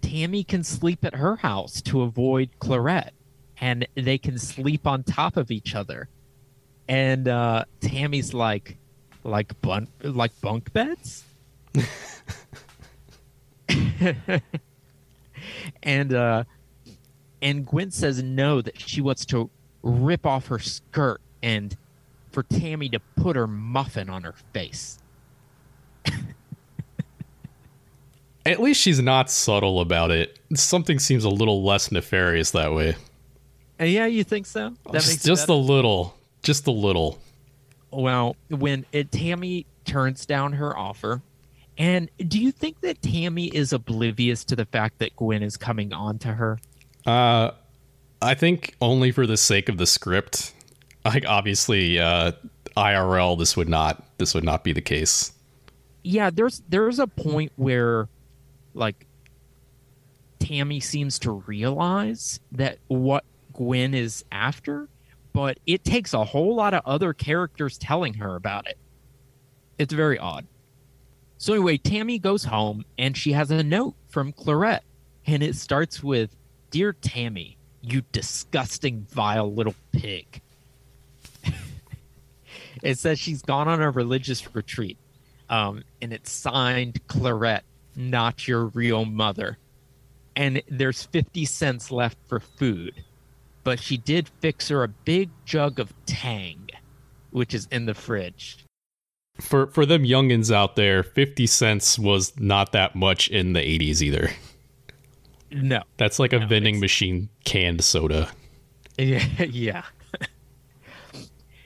Tammy 0.00 0.42
can 0.44 0.64
sleep 0.64 1.04
at 1.04 1.14
her 1.14 1.36
house 1.36 1.80
to 1.82 2.02
avoid 2.02 2.50
Clarette, 2.58 3.12
and 3.60 3.86
they 3.94 4.18
can 4.18 4.38
sleep 4.38 4.86
on 4.86 5.04
top 5.04 5.36
of 5.36 5.50
each 5.50 5.74
other. 5.74 6.08
And 6.88 7.28
uh, 7.28 7.64
Tammy's 7.80 8.34
like, 8.34 8.76
like 9.24 9.60
bunk, 9.60 9.88
like 10.02 10.32
bunk 10.40 10.72
beds. 10.72 11.24
and 15.82 16.12
uh, 16.14 16.44
and 17.40 17.66
Gwen 17.66 17.90
says 17.90 18.22
no, 18.22 18.62
that 18.62 18.80
she 18.80 19.00
wants 19.00 19.24
to 19.26 19.50
rip 19.82 20.24
off 20.26 20.46
her 20.46 20.58
skirt 20.58 21.20
and 21.42 21.76
for 22.30 22.42
Tammy 22.44 22.88
to 22.90 23.00
put 23.16 23.36
her 23.36 23.46
muffin 23.46 24.08
on 24.08 24.22
her 24.22 24.34
face. 24.52 24.98
At 28.46 28.60
least 28.60 28.80
she's 28.80 29.00
not 29.00 29.30
subtle 29.30 29.80
about 29.80 30.10
it. 30.10 30.38
Something 30.54 30.98
seems 30.98 31.24
a 31.24 31.28
little 31.30 31.62
less 31.64 31.92
nefarious 31.92 32.50
that 32.52 32.72
way. 32.72 32.96
Uh, 33.80 33.84
yeah, 33.84 34.06
you 34.06 34.24
think 34.24 34.46
so? 34.46 34.74
That 34.90 35.02
just 35.02 35.24
just 35.24 35.48
a 35.48 35.54
little. 35.54 36.16
Just 36.42 36.66
a 36.66 36.72
little. 36.72 37.20
Well, 37.92 38.36
when 38.48 38.86
it, 38.92 39.12
Tammy 39.12 39.66
turns 39.84 40.26
down 40.26 40.54
her 40.54 40.76
offer, 40.76 41.22
and 41.78 42.10
do 42.28 42.38
you 42.38 42.52
think 42.52 42.80
that 42.80 43.02
Tammy 43.02 43.46
is 43.46 43.72
oblivious 43.72 44.44
to 44.44 44.56
the 44.56 44.64
fact 44.66 44.98
that 44.98 45.16
Gwen 45.16 45.42
is 45.42 45.56
coming 45.56 45.92
on 45.92 46.18
to 46.20 46.28
her? 46.28 46.58
Uh, 47.06 47.50
I 48.20 48.34
think 48.34 48.76
only 48.80 49.10
for 49.10 49.26
the 49.26 49.36
sake 49.36 49.68
of 49.68 49.78
the 49.78 49.86
script. 49.86 50.54
Like 51.04 51.26
obviously, 51.26 51.98
uh, 51.98 52.32
IRL, 52.76 53.38
this 53.38 53.56
would 53.56 53.68
not 53.68 54.04
this 54.18 54.34
would 54.34 54.44
not 54.44 54.64
be 54.64 54.72
the 54.72 54.80
case. 54.80 55.32
Yeah, 56.04 56.30
there's 56.30 56.62
there's 56.68 56.98
a 56.98 57.06
point 57.06 57.52
where, 57.56 58.08
like, 58.74 59.06
Tammy 60.38 60.80
seems 60.80 61.18
to 61.20 61.32
realize 61.32 62.40
that 62.52 62.78
what 62.88 63.24
Gwen 63.52 63.94
is 63.94 64.24
after, 64.32 64.88
but 65.32 65.58
it 65.66 65.84
takes 65.84 66.12
a 66.12 66.24
whole 66.24 66.54
lot 66.54 66.74
of 66.74 66.82
other 66.84 67.12
characters 67.12 67.78
telling 67.78 68.14
her 68.14 68.36
about 68.36 68.68
it. 68.68 68.78
It's 69.78 69.92
very 69.92 70.18
odd. 70.18 70.46
So 71.38 71.54
anyway, 71.54 71.76
Tammy 71.78 72.18
goes 72.18 72.44
home 72.44 72.84
and 72.98 73.16
she 73.16 73.32
has 73.32 73.50
a 73.50 73.62
note 73.62 73.94
from 74.08 74.32
Clarette, 74.32 74.84
and 75.26 75.42
it 75.42 75.56
starts 75.56 76.02
with, 76.02 76.36
"Dear 76.70 76.92
Tammy, 76.92 77.56
you 77.80 78.02
disgusting, 78.12 79.06
vile 79.10 79.52
little 79.52 79.74
pig." 79.90 80.40
it 82.82 82.98
says 82.98 83.18
she's 83.18 83.42
gone 83.42 83.66
on 83.66 83.82
a 83.82 83.90
religious 83.90 84.54
retreat, 84.54 84.98
um, 85.48 85.82
and 86.00 86.12
it's 86.12 86.30
signed 86.30 87.00
Clarette, 87.08 87.64
not 87.96 88.46
your 88.46 88.66
real 88.66 89.04
mother. 89.04 89.58
And 90.36 90.62
there's 90.68 91.02
50 91.02 91.44
cents 91.44 91.90
left 91.90 92.18
for 92.26 92.40
food, 92.40 93.02
but 93.64 93.80
she 93.80 93.96
did 93.96 94.28
fix 94.40 94.68
her 94.68 94.82
a 94.82 94.88
big 94.88 95.30
jug 95.44 95.78
of 95.78 95.92
Tang, 96.06 96.68
which 97.30 97.54
is 97.54 97.68
in 97.70 97.86
the 97.86 97.94
fridge. 97.94 98.64
For 99.40 99.66
for 99.68 99.86
them 99.86 100.04
youngins 100.04 100.52
out 100.54 100.76
there, 100.76 101.02
fifty 101.02 101.46
cents 101.46 101.98
was 101.98 102.38
not 102.38 102.72
that 102.72 102.94
much 102.94 103.28
in 103.28 103.52
the 103.54 103.60
eighties 103.60 104.02
either. 104.02 104.30
No, 105.50 105.82
That's 105.98 106.18
like 106.18 106.32
a 106.32 106.38
No, 106.40 106.46
vending 106.46 106.80
machine 106.80 107.28
canned 107.44 107.84
soda. 107.84 108.30
Yeah, 108.96 109.26
yeah. 109.44 109.84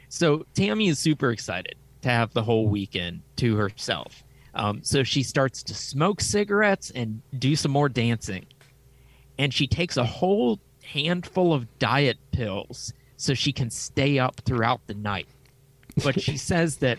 so 0.09 0.45
Tammy 0.55 0.89
is 0.89 0.99
super 0.99 1.31
excited 1.31 1.77
to 2.03 2.09
have 2.09 2.33
the 2.33 2.43
whole 2.43 2.69
weekend 2.69 3.23
to 3.37 3.57
herself. 3.57 4.25
Um, 4.55 4.81
so 4.83 5.03
she 5.03 5.23
starts 5.23 5.63
to 5.65 5.75
smoke 5.75 6.21
cigarettes 6.21 6.91
and 6.95 7.21
do 7.39 7.55
some 7.57 7.71
more 7.73 7.89
dancing. 7.89 8.47
And 9.39 9.53
she 9.53 9.67
takes 9.67 9.97
a 9.97 10.05
whole 10.05 10.59
handful 10.87 11.53
of 11.53 11.79
diet 11.79 12.19
pills 12.33 12.93
so 13.17 13.35
she 13.35 13.53
can 13.53 13.71
stay 13.71 14.19
up 14.19 14.41
throughout 14.45 14.81
the 14.87 14.95
night. 14.95 15.29
But 16.03 16.21
she 16.21 16.37
says 16.37 16.77
that 16.79 16.99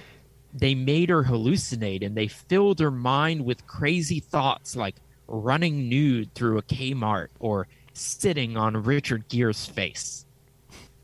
they 0.54 0.76
made 0.76 1.10
her 1.10 1.24
hallucinate 1.24 2.06
and 2.06 2.16
they 2.16 2.28
filled 2.28 2.80
her 2.80 2.92
mind 2.92 3.46
with 3.46 3.68
crazy 3.68 4.20
thoughts 4.20 4.76
like 4.76 4.96
running 5.28 5.90
nude 5.90 6.34
through 6.34 6.58
a 6.58 6.64
Kmart 6.64 7.28
or 7.40 7.68
sitting 7.94 8.58
on 8.58 8.84
Richard 8.84 9.28
Gere's 9.30 9.66
face. 9.66 10.26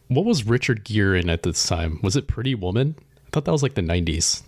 What 0.07 0.25
was 0.25 0.45
Richard 0.45 0.84
Gere 0.84 1.19
in 1.19 1.29
at 1.29 1.43
this 1.43 1.65
time? 1.65 1.99
Was 2.03 2.15
it 2.15 2.27
Pretty 2.27 2.55
Woman? 2.55 2.95
I 2.99 3.29
thought 3.31 3.45
that 3.45 3.51
was 3.51 3.63
like 3.63 3.73
the 3.73 3.81
nineties. 3.81 4.43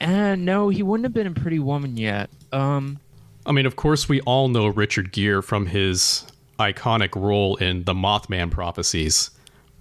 And 0.00 0.44
no, 0.44 0.68
he 0.68 0.82
wouldn't 0.82 1.04
have 1.04 1.12
been 1.12 1.26
a 1.26 1.32
pretty 1.32 1.58
woman 1.58 1.96
yet. 1.96 2.30
Um, 2.52 3.00
I 3.46 3.52
mean, 3.52 3.66
of 3.66 3.76
course, 3.76 4.08
we 4.08 4.20
all 4.22 4.48
know 4.48 4.68
Richard 4.68 5.12
Gere 5.12 5.42
from 5.42 5.66
his 5.66 6.24
iconic 6.58 7.14
role 7.14 7.56
in 7.56 7.84
the 7.84 7.94
Mothman 7.94 8.50
prophecies, 8.50 9.30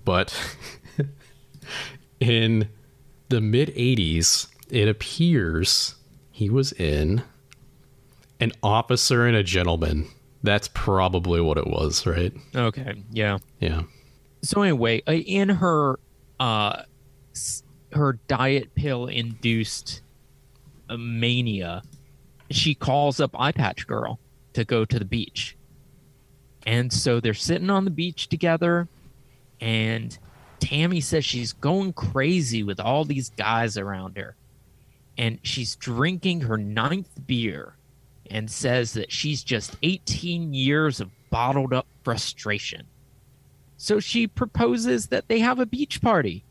but 0.05 0.33
in 2.19 2.69
the 3.29 3.41
mid 3.41 3.69
80s, 3.69 4.47
it 4.69 4.87
appears 4.87 5.95
he 6.31 6.49
was 6.49 6.71
in 6.73 7.23
An 8.39 8.51
Officer 8.61 9.25
and 9.25 9.35
a 9.35 9.43
Gentleman. 9.43 10.07
That's 10.43 10.69
probably 10.73 11.41
what 11.41 11.57
it 11.57 11.67
was, 11.67 12.05
right? 12.05 12.31
okay, 12.55 13.03
yeah. 13.11 13.39
Yeah. 13.59 13.83
So 14.43 14.61
anyway, 14.61 15.01
uh, 15.07 15.13
in 15.13 15.49
her 15.49 15.99
uh, 16.39 16.83
her 17.91 18.19
diet 18.27 18.75
pill 18.75 19.07
induced 19.07 20.01
mania, 20.95 21.81
she 22.51 22.75
calls 22.75 23.19
up 23.19 23.31
Eye 23.37 23.51
Patch 23.51 23.87
Girl 23.87 24.19
to 24.53 24.63
go 24.63 24.85
to 24.85 24.99
the 24.99 25.05
beach. 25.05 25.56
And 26.67 26.91
so 26.91 27.21
they're 27.21 27.33
sitting 27.33 27.69
on 27.69 27.85
the 27.85 27.91
beach 27.91 28.27
together, 28.27 28.89
and 29.61 30.15
Tammy 30.59 30.99
says 30.99 31.23
she's 31.23 31.53
going 31.53 31.93
crazy 31.93 32.61
with 32.61 32.81
all 32.81 33.05
these 33.05 33.29
guys 33.29 33.77
around 33.77 34.17
her. 34.17 34.35
And 35.17 35.39
she's 35.43 35.77
drinking 35.77 36.41
her 36.41 36.57
ninth 36.57 37.25
beer 37.25 37.77
and 38.29 38.51
says 38.51 38.91
that 38.93 39.13
she's 39.13 39.43
just 39.43 39.77
18 39.81 40.53
years 40.53 40.99
of 40.99 41.09
bottled 41.29 41.73
up 41.73 41.87
frustration. 42.03 42.85
So 43.77 44.01
she 44.01 44.27
proposes 44.27 45.07
that 45.07 45.29
they 45.29 45.39
have 45.39 45.59
a 45.59 45.65
beach 45.65 46.01
party. 46.01 46.43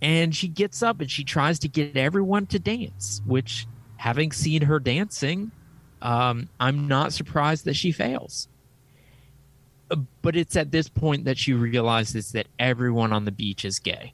And 0.00 0.34
she 0.34 0.48
gets 0.48 0.82
up 0.82 1.00
and 1.00 1.10
she 1.10 1.24
tries 1.24 1.58
to 1.58 1.68
get 1.68 1.96
everyone 1.96 2.46
to 2.46 2.58
dance, 2.58 3.20
which, 3.26 3.66
having 3.98 4.32
seen 4.32 4.62
her 4.62 4.78
dancing, 4.80 5.50
um, 6.00 6.48
I'm 6.58 6.88
not 6.88 7.12
surprised 7.12 7.66
that 7.66 7.76
she 7.76 7.92
fails. 7.92 8.48
But 10.22 10.36
it's 10.36 10.56
at 10.56 10.72
this 10.72 10.88
point 10.88 11.24
that 11.24 11.38
she 11.38 11.52
realizes 11.52 12.32
that 12.32 12.48
everyone 12.58 13.12
on 13.12 13.24
the 13.24 13.30
beach 13.30 13.64
is 13.64 13.78
gay. 13.78 14.12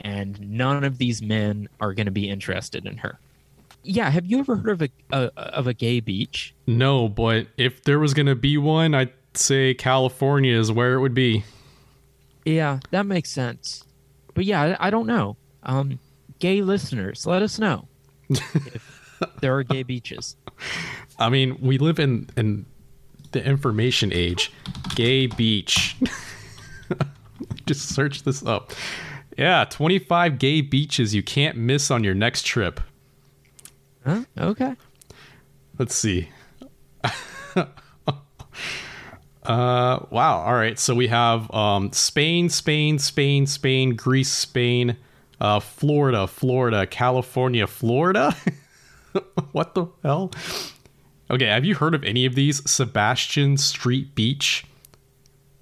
And 0.00 0.38
none 0.40 0.84
of 0.84 0.98
these 0.98 1.22
men 1.22 1.68
are 1.80 1.94
going 1.94 2.06
to 2.06 2.12
be 2.12 2.28
interested 2.28 2.86
in 2.86 2.98
her. 2.98 3.18
Yeah, 3.82 4.10
have 4.10 4.26
you 4.26 4.38
ever 4.38 4.56
heard 4.56 4.80
of 4.80 4.82
a, 4.82 4.88
a 5.12 5.30
of 5.38 5.66
a 5.66 5.74
gay 5.74 6.00
beach? 6.00 6.54
No, 6.66 7.08
but 7.08 7.48
if 7.58 7.84
there 7.84 7.98
was 7.98 8.14
going 8.14 8.26
to 8.26 8.34
be 8.34 8.56
one, 8.56 8.94
I'd 8.94 9.12
say 9.34 9.74
California 9.74 10.58
is 10.58 10.72
where 10.72 10.94
it 10.94 11.00
would 11.00 11.14
be. 11.14 11.44
Yeah, 12.44 12.80
that 12.90 13.06
makes 13.06 13.30
sense. 13.30 13.84
But 14.32 14.44
yeah, 14.44 14.76
I, 14.80 14.88
I 14.88 14.90
don't 14.90 15.06
know. 15.06 15.36
Um, 15.62 15.98
gay 16.38 16.62
listeners, 16.62 17.26
let 17.26 17.42
us 17.42 17.58
know 17.58 17.88
if 18.28 19.06
there 19.40 19.56
are 19.56 19.62
gay 19.62 19.82
beaches. 19.82 20.36
I 21.18 21.28
mean, 21.28 21.58
we 21.60 21.78
live 21.78 21.98
in 21.98 22.28
in 22.36 22.66
the 23.34 23.44
information 23.44 24.12
age. 24.12 24.50
Gay 24.94 25.26
beach. 25.26 25.96
Just 27.66 27.90
search 27.90 28.22
this 28.22 28.44
up. 28.44 28.72
Yeah, 29.36 29.64
25 29.64 30.38
gay 30.38 30.60
beaches 30.62 31.14
you 31.14 31.22
can't 31.22 31.56
miss 31.58 31.90
on 31.90 32.02
your 32.02 32.14
next 32.14 32.46
trip. 32.46 32.80
Huh? 34.06 34.24
Okay. 34.38 34.76
Let's 35.78 35.94
see. 35.94 36.30
uh 37.56 37.66
wow. 39.44 40.38
All 40.38 40.54
right. 40.54 40.78
So 40.78 40.94
we 40.94 41.08
have 41.08 41.52
um 41.52 41.92
Spain, 41.92 42.48
Spain, 42.48 42.98
Spain, 42.98 43.46
Spain, 43.46 43.96
Greece, 43.96 44.32
Spain, 44.32 44.96
uh 45.40 45.60
Florida, 45.60 46.26
Florida, 46.26 46.86
California, 46.86 47.66
Florida. 47.66 48.36
what 49.52 49.74
the 49.74 49.86
hell? 50.02 50.30
Okay, 51.30 51.46
have 51.46 51.64
you 51.64 51.74
heard 51.74 51.94
of 51.94 52.04
any 52.04 52.26
of 52.26 52.34
these? 52.34 52.68
Sebastian 52.70 53.56
Street 53.56 54.14
Beach, 54.14 54.64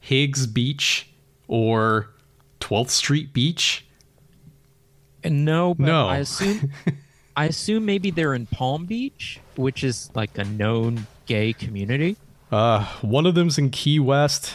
Higgs 0.01 0.47
Beach, 0.47 1.09
or 1.49 2.11
12th 2.61 2.91
Street 2.91 3.33
Beach? 3.33 3.87
And 5.23 5.45
no, 5.45 5.75
but 5.75 5.87
No. 5.87 6.09
I 6.09 6.17
assume 6.19 6.73
I 7.37 7.47
assume 7.47 7.87
maybe 7.87 8.11
they're 8.11 8.35
in 8.35 8.47
Palm 8.47 8.85
Beach, 8.87 9.41
which 9.57 9.85
is 9.85 10.11
like 10.15 10.37
a 10.37 10.45
known 10.45 11.07
gay 11.27 11.53
community. 11.53 12.17
Uh, 12.51 12.85
one 13.01 13.25
of 13.25 13.35
them's 13.35 13.57
in 13.57 13.71
Key 13.71 13.99
West, 14.01 14.53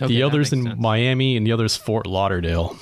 Okay, 0.00 0.06
the 0.14 0.22
other's 0.22 0.52
in 0.52 0.62
sense. 0.64 0.78
Miami, 0.78 1.36
and 1.36 1.44
the 1.46 1.50
other's 1.52 1.76
Fort 1.76 2.06
Lauderdale. 2.06 2.76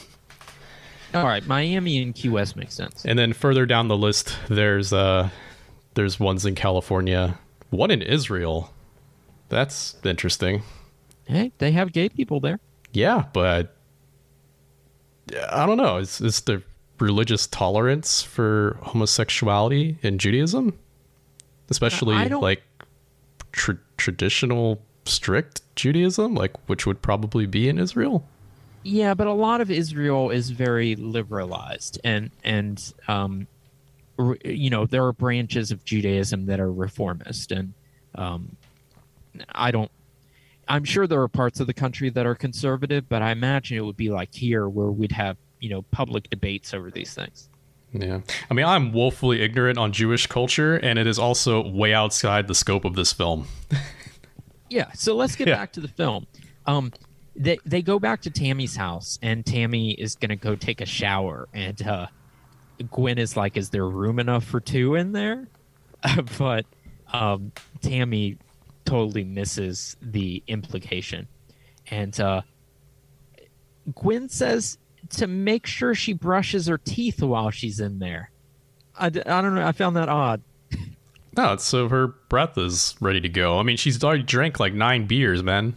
All 1.15 1.25
right, 1.25 1.47
Miami 1.47 2.03
and 2.03 2.15
Key 2.15 2.29
West 2.29 2.55
makes 2.55 2.75
sense. 2.75 3.05
And 3.07 3.19
then 3.19 3.33
further 3.33 3.65
down 3.65 3.89
the 3.89 3.97
list, 3.97 4.37
there's 4.51 4.93
uh, 4.93 5.31
there's 5.99 6.21
ones 6.21 6.47
in 6.47 6.55
California, 6.55 7.37
one 7.71 7.91
in 7.91 8.03
Israel. 8.03 8.73
That's 9.49 9.97
interesting. 10.05 10.63
Hey, 11.25 11.51
they 11.59 11.73
have 11.73 11.93
gay 11.93 12.09
people 12.09 12.39
there. 12.39 12.61
Yeah, 12.93 13.25
but 13.33 13.77
I 15.51 15.67
don't 15.67 15.77
know. 15.77 15.97
Is 15.97 16.21
is 16.21 16.43
the 16.43 16.63
religious 17.01 17.49
tolerance 17.49 18.23
for 18.23 18.79
homosexuality 18.81 19.99
in 20.03 20.19
Judaism, 20.19 20.79
especially 21.69 22.29
like 22.29 22.63
tr- 23.51 23.73
traditional 23.97 24.81
strict 25.05 25.63
Judaism, 25.75 26.37
like 26.37 26.57
which 26.69 26.87
would 26.87 27.03
probably 27.03 27.47
be 27.47 27.69
in 27.69 27.77
Israel? 27.77 28.25
Yeah, 28.85 29.15
but 29.15 29.27
a 29.27 29.33
lot 29.33 29.61
of 29.61 29.69
Israel 29.69 30.31
is 30.31 30.51
very 30.51 30.95
liberalized, 30.95 31.99
and 32.05 32.31
and 32.45 32.95
um, 33.09 33.49
you 34.45 34.71
know 34.71 34.87
there 34.87 35.05
are 35.07 35.13
branches 35.13 35.71
of 35.71 35.85
Judaism 35.85 36.47
that 36.47 36.61
are 36.61 36.73
reformist, 36.73 37.53
and 37.53 37.73
um, 38.15 38.57
I 39.53 39.71
don't. 39.71 39.91
I'm 40.69 40.85
sure 40.85 41.07
there 41.07 41.23
are 41.23 41.29
parts 41.29 41.61
of 41.61 41.67
the 41.67 41.73
country 41.75 42.11
that 42.11 42.27
are 42.27 42.35
conservative, 42.35 43.09
but 43.09 43.23
I 43.23 43.31
imagine 43.31 43.79
it 43.79 43.85
would 43.85 43.97
be 43.97 44.11
like 44.11 44.35
here, 44.35 44.69
where 44.69 44.89
we'd 44.89 45.13
have 45.13 45.37
you 45.61 45.71
know 45.71 45.83
public 45.91 46.29
debates 46.31 46.75
over 46.75 46.91
these 46.91 47.15
things. 47.15 47.49
Yeah. 47.93 48.21
I 48.51 48.55
mean, 48.55 48.67
I'm 48.67 48.93
woefully 48.93 49.41
ignorant 49.41 49.79
on 49.79 49.93
Jewish 49.93 50.27
culture, 50.27 50.77
and 50.77 50.99
it 50.99 51.07
is 51.07 51.19
also 51.19 51.67
way 51.67 51.95
outside 51.95 52.47
the 52.47 52.55
scope 52.55 52.85
of 52.85 52.95
this 52.95 53.13
film. 53.13 53.47
Yeah, 54.71 54.93
so 54.93 55.17
let's 55.17 55.35
get 55.35 55.49
Yeah. 55.49 55.55
back 55.57 55.73
to 55.73 55.81
the 55.81 55.89
film. 55.89 56.27
Um, 56.67 56.93
they 57.35 57.59
they 57.65 57.81
go 57.81 57.99
back 57.99 58.21
to 58.23 58.31
Tammy's 58.31 58.77
house, 58.77 59.19
and 59.23 59.47
Tammy 59.47 59.93
is 59.93 60.15
gonna 60.15 60.37
go 60.37 60.55
take 60.57 60.83
a 60.83 60.85
shower, 60.87 61.49
and 61.55 61.81
uh, 61.87 62.09
Gwen 62.91 63.19
is 63.19 63.37
like, 63.37 63.57
"Is 63.57 63.71
there 63.71 63.89
room 63.89 64.19
enough 64.19 64.45
for 64.45 64.61
two 64.61 64.95
in 64.95 65.13
there?" 65.13 65.49
but 66.39 66.67
um, 67.13 67.53
Tammy 67.81 68.39
totally 68.85 69.25
misses 69.25 69.97
the 70.01 70.43
implication, 70.47 71.29
and 71.91 72.19
uh, 72.21 72.43
Gwen 73.95 74.29
says 74.29 74.79
to 75.11 75.27
make 75.27 75.67
sure 75.67 75.95
she 75.95 76.13
brushes 76.13 76.67
her 76.67 76.79
teeth 76.79 77.23
while 77.23 77.51
she's 77.51 77.81
in 77.81 77.99
there. 77.99 78.31
I, 78.97 79.07
I 79.07 79.11
don't 79.11 79.55
know. 79.55 79.67
I 79.67 79.73
found 79.73 79.97
that 79.97 80.09
odd. 80.09 80.43
No, 81.37 81.57
so 81.57 81.89
her 81.89 82.09
breath 82.29 82.59
is 82.59 82.97
ready 83.01 83.21
to 83.21 83.29
go. 83.29 83.61
I 83.61 83.63
mean, 83.63 83.77
she's 83.77 84.03
already 84.03 84.25
drank 84.25 84.59
like 84.59 84.75
nine 84.75 85.07
beers, 85.07 85.41
man. 85.41 85.75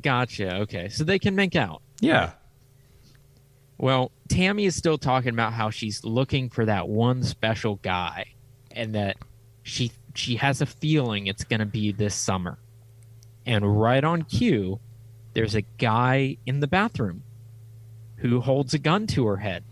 Gotcha. 0.00 0.56
Okay, 0.60 0.88
so 0.88 1.04
they 1.04 1.18
can 1.18 1.34
make 1.36 1.54
out. 1.54 1.82
Yeah. 2.00 2.32
Well, 3.82 4.12
Tammy 4.28 4.66
is 4.66 4.76
still 4.76 4.96
talking 4.96 5.30
about 5.30 5.54
how 5.54 5.70
she's 5.70 6.04
looking 6.04 6.50
for 6.50 6.66
that 6.66 6.88
one 6.88 7.24
special 7.24 7.80
guy 7.82 8.26
and 8.70 8.94
that 8.94 9.16
she 9.64 9.90
she 10.14 10.36
has 10.36 10.60
a 10.60 10.66
feeling 10.66 11.26
it's 11.26 11.42
going 11.42 11.58
to 11.58 11.66
be 11.66 11.90
this 11.90 12.14
summer. 12.14 12.58
And 13.44 13.80
right 13.80 14.04
on 14.04 14.22
cue, 14.22 14.78
there's 15.32 15.56
a 15.56 15.62
guy 15.62 16.36
in 16.46 16.60
the 16.60 16.68
bathroom 16.68 17.24
who 18.18 18.40
holds 18.40 18.72
a 18.72 18.78
gun 18.78 19.08
to 19.08 19.26
her 19.26 19.38
head 19.38 19.64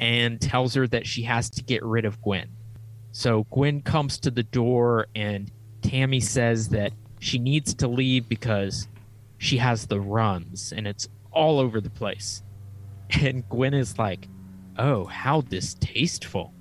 and 0.00 0.40
tells 0.40 0.72
her 0.72 0.86
that 0.86 1.06
she 1.06 1.24
has 1.24 1.50
to 1.50 1.62
get 1.62 1.84
rid 1.84 2.06
of 2.06 2.22
Gwen. 2.22 2.48
So 3.12 3.44
Gwen 3.50 3.82
comes 3.82 4.18
to 4.20 4.30
the 4.30 4.42
door 4.42 5.06
and 5.14 5.52
Tammy 5.82 6.20
says 6.20 6.70
that 6.70 6.94
she 7.20 7.38
needs 7.38 7.74
to 7.74 7.88
leave 7.88 8.26
because 8.26 8.88
she 9.36 9.58
has 9.58 9.84
the 9.84 10.00
runs 10.00 10.72
and 10.72 10.86
it's 10.86 11.10
all 11.30 11.58
over 11.58 11.82
the 11.82 11.90
place. 11.90 12.42
And 13.22 13.48
Gwen 13.48 13.74
is 13.74 13.98
like, 13.98 14.28
"Oh, 14.76 15.06
how 15.06 15.40
distasteful." 15.40 16.52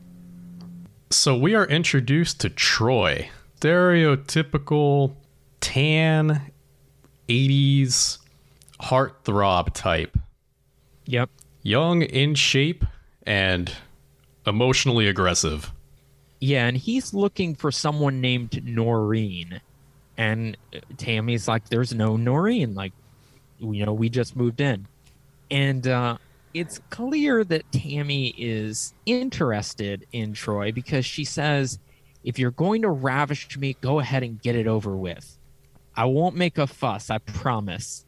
So 1.09 1.37
we 1.37 1.55
are 1.55 1.65
introduced 1.65 2.41
to 2.41 2.49
Troy, 2.49 3.29
stereotypical 3.59 5.15
tan 5.59 6.51
80s 7.27 8.19
heartthrob 8.81 9.73
type. 9.73 10.17
Yep. 11.05 11.29
Young, 11.63 12.01
in 12.01 12.35
shape, 12.35 12.85
and 13.25 13.71
emotionally 14.45 15.07
aggressive. 15.07 15.71
Yeah, 16.39 16.67
and 16.67 16.77
he's 16.77 17.13
looking 17.13 17.55
for 17.55 17.71
someone 17.71 18.21
named 18.21 18.63
Noreen. 18.63 19.59
And 20.17 20.57
uh, 20.73 20.79
Tammy's 20.97 21.47
like, 21.47 21.69
"There's 21.69 21.93
no 21.93 22.15
Noreen. 22.15 22.73
Like, 22.75 22.93
you 23.59 23.85
know, 23.85 23.93
we 23.93 24.09
just 24.09 24.35
moved 24.35 24.61
in." 24.61 24.87
And 25.49 25.87
uh 25.87 26.17
it's 26.53 26.79
clear 26.89 27.43
that 27.43 27.71
Tammy 27.71 28.33
is 28.37 28.93
interested 29.05 30.05
in 30.11 30.33
Troy 30.33 30.71
because 30.71 31.05
she 31.05 31.23
says, 31.23 31.79
"If 32.23 32.39
you're 32.39 32.51
going 32.51 32.81
to 32.81 32.89
ravish 32.89 33.57
me, 33.57 33.75
go 33.81 33.99
ahead 33.99 34.23
and 34.23 34.41
get 34.41 34.55
it 34.55 34.67
over 34.67 34.95
with. 34.95 35.37
I 35.95 36.05
won't 36.05 36.35
make 36.35 36.57
a 36.57 36.67
fuss, 36.67 37.09
I 37.09 37.19
promise." 37.19 38.05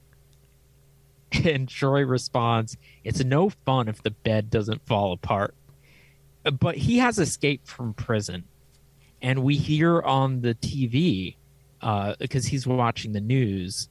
And 1.46 1.70
Troy 1.70 2.04
responds, 2.06 2.76
"It's 3.04 3.24
no 3.24 3.50
fun 3.50 3.88
if 3.88 4.02
the 4.02 4.12
bed 4.12 4.50
doesn't 4.50 4.88
fall 4.88 5.14
apart." 5.14 5.54
But 6.60 6.78
he 6.78 6.98
has 6.98 7.20
escaped 7.20 7.68
from 7.68 7.94
prison, 7.94 8.46
and 9.22 9.44
we 9.44 9.56
hear 9.56 10.02
on 10.02 10.42
the 10.42 10.56
TV 10.56 11.36
uh, 11.82 12.16
because 12.20 12.48
he's 12.48 12.66
watching 12.66 13.12
the 13.12 13.22
news 13.22 13.90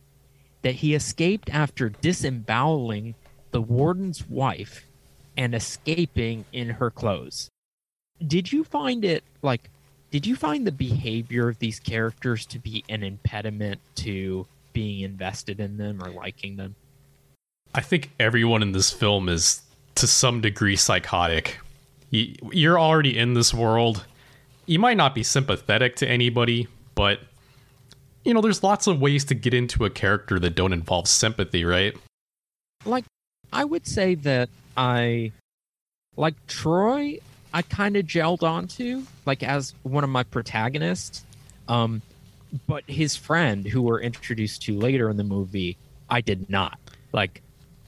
that 0.62 0.76
he 0.76 0.94
escaped 0.94 1.49
after 1.51 1.88
disemboweling 1.88 3.14
the 3.51 3.61
warden's 3.61 4.28
wife 4.28 4.86
and 5.36 5.55
escaping 5.55 6.44
in 6.53 6.70
her 6.70 6.90
clothes. 6.90 7.49
Did 8.26 8.53
you 8.53 8.64
find 8.64 9.05
it 9.05 9.24
like? 9.42 9.70
Did 10.11 10.26
you 10.26 10.36
find 10.36 10.66
the 10.66 10.72
behavior 10.72 11.49
of 11.49 11.59
these 11.59 11.78
characters 11.78 12.46
to 12.46 12.59
be 12.59 12.82
an 12.88 13.03
impediment 13.03 13.80
to 13.96 14.46
being 14.72 15.01
invested 15.01 15.61
in 15.61 15.76
them 15.76 16.03
or 16.03 16.11
liking 16.11 16.57
them? 16.57 16.74
I 17.74 17.82
think 17.82 18.11
everyone 18.18 18.62
in 18.62 18.72
this 18.72 18.90
film 18.90 19.28
is 19.28 19.61
to 19.96 20.07
some 20.07 20.40
degree 20.40 20.76
psychotic. 20.76 21.59
You- 22.11 22.34
You're 22.53 22.78
already 22.80 23.18
in 23.18 23.34
this 23.34 23.53
world. 23.53 24.07
You 24.66 24.78
might 24.78 24.96
not 24.96 25.14
be 25.14 25.22
sympathetic 25.22 25.96
to 25.96 26.09
anybody, 26.09 26.68
but 26.94 27.20
you 28.24 28.34
know, 28.34 28.40
there's 28.40 28.62
lots 28.62 28.86
of 28.86 29.01
ways 29.01 29.24
to 29.26 29.34
get 29.34 29.55
into 29.55 29.84
a 29.84 29.90
character 29.90 30.38
that 30.40 30.55
don't 30.55 30.72
involve 30.72 31.07
sympathy, 31.09 31.64
right? 31.64 31.94
like 32.84 33.05
I 33.53 33.64
would 33.64 33.86
say 33.86 34.14
that 34.16 34.49
I 34.76 35.32
like 36.16 36.34
Troy 36.46 37.18
I 37.53 37.62
kind 37.62 37.96
of 37.96 38.07
gelled 38.07 38.42
onto 38.42 39.05
like 39.24 39.42
as 39.42 39.74
one 39.82 40.05
of 40.05 40.11
my 40.11 40.22
protagonists 40.22 41.24
um 41.68 42.03
but 42.66 42.84
his 42.86 43.16
friend 43.16 43.66
who 43.66 43.82
we're 43.82 44.01
introduced 44.01 44.62
to 44.62 44.78
later 44.78 45.09
in 45.11 45.16
the 45.16 45.24
movie 45.24 45.76
I 46.11 46.20
did 46.20 46.51
not 46.51 46.78
like 47.12 47.42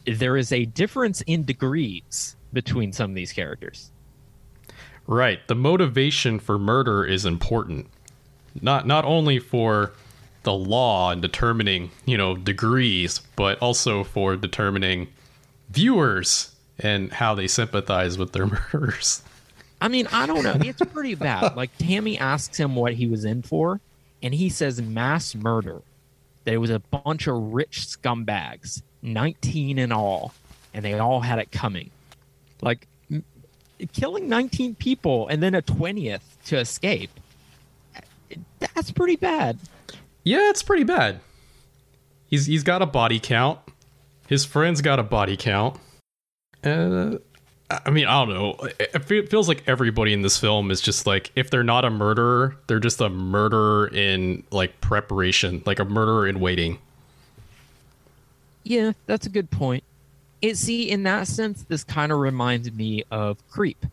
there 0.06 0.36
is 0.36 0.52
a 0.52 0.64
difference 0.64 1.20
in 1.22 1.44
degrees 1.44 2.36
between 2.52 2.92
some 2.92 3.11
of 3.11 3.14
these 3.14 3.32
characters 3.32 3.90
Right. 5.11 5.44
The 5.48 5.56
motivation 5.56 6.38
for 6.38 6.56
murder 6.56 7.04
is 7.04 7.26
important. 7.26 7.88
Not 8.62 8.86
not 8.86 9.04
only 9.04 9.40
for 9.40 9.90
the 10.44 10.52
law 10.52 11.11
and 11.11 11.20
determining, 11.20 11.90
you 12.06 12.16
know, 12.16 12.36
degrees, 12.36 13.20
but 13.34 13.58
also 13.58 14.04
for 14.04 14.36
determining 14.36 15.08
viewers 15.71 16.55
and 16.79 17.12
how 17.12 17.35
they 17.35 17.47
sympathize 17.47 18.18
with 18.18 18.33
their 18.33 18.47
murderers. 18.73 19.23
I 19.81 19.89
mean, 19.89 20.07
I 20.12 20.27
don't 20.27 20.45
know. 20.45 20.57
It's 20.61 20.83
pretty 20.93 21.14
bad. 21.14 21.57
Like 21.57 21.71
Tammy 21.79 22.18
asks 22.18 22.59
him 22.59 22.75
what 22.77 22.93
he 22.95 23.07
was 23.07 23.25
in 23.25 23.43
for, 23.43 23.81
and 24.23 24.35
he 24.35 24.49
says 24.49 24.81
mass 24.83 25.35
murder. 25.35 25.81
That 26.45 26.55
it 26.55 26.59
was 26.59 26.71
a 26.71 26.79
bunch 26.79 27.27
of 27.27 27.37
rich 27.53 27.81
scumbags, 27.87 28.83
19 29.03 29.79
in 29.79 29.93
all, 29.93 30.33
and 30.73 30.85
they 30.85 30.99
all 30.99 31.21
had 31.21 31.39
it 31.39 31.53
coming. 31.53 31.91
Like 32.62 32.87
m- 33.11 33.25
killing 33.93 34.29
19 34.29 34.75
people 34.75 35.29
and 35.29 35.43
then 35.43 35.55
a 35.55 35.62
20th 35.62 36.23
to 36.47 36.59
escape. 36.59 37.11
That's 38.59 38.91
pretty 38.91 39.16
bad. 39.16 39.59
Yeah, 40.25 40.51
it's 40.51 40.62
pretty 40.62 40.85
bad. 40.85 41.21
He's 42.29 42.47
he's 42.47 42.62
got 42.62 42.81
a 42.83 42.87
body 42.87 43.18
count. 43.18 43.59
His 44.31 44.45
friends 44.45 44.81
got 44.81 45.01
a 45.01 45.03
body 45.03 45.37
count. 45.37 45.76
Uh, 46.62 47.16
I 47.68 47.91
mean, 47.91 48.07
I 48.07 48.24
don't 48.24 48.28
know. 48.28 48.68
It 48.78 49.28
feels 49.28 49.49
like 49.49 49.64
everybody 49.66 50.12
in 50.12 50.22
this 50.22 50.39
film 50.39 50.70
is 50.70 50.81
just 50.81 51.05
like, 51.05 51.33
if 51.35 51.51
they're 51.51 51.64
not 51.64 51.85
a 51.85 51.91
murderer, 51.91 52.57
they're 52.68 52.78
just 52.78 53.01
a 53.01 53.09
murderer 53.09 53.89
in 53.89 54.45
like 54.53 54.81
preparation, 54.81 55.64
like 55.66 55.81
a 55.81 55.85
murderer 55.85 56.28
in 56.28 56.39
waiting. 56.39 56.78
Yeah, 58.62 58.93
that's 59.07 59.26
a 59.26 59.31
good 59.31 59.51
point. 59.51 59.83
It 60.41 60.57
see 60.57 60.89
in 60.89 61.03
that 61.03 61.26
sense, 61.26 61.64
this 61.64 61.83
kind 61.83 62.12
of 62.12 62.18
reminds 62.20 62.70
me 62.70 63.03
of 63.11 63.37
Creep, 63.51 63.85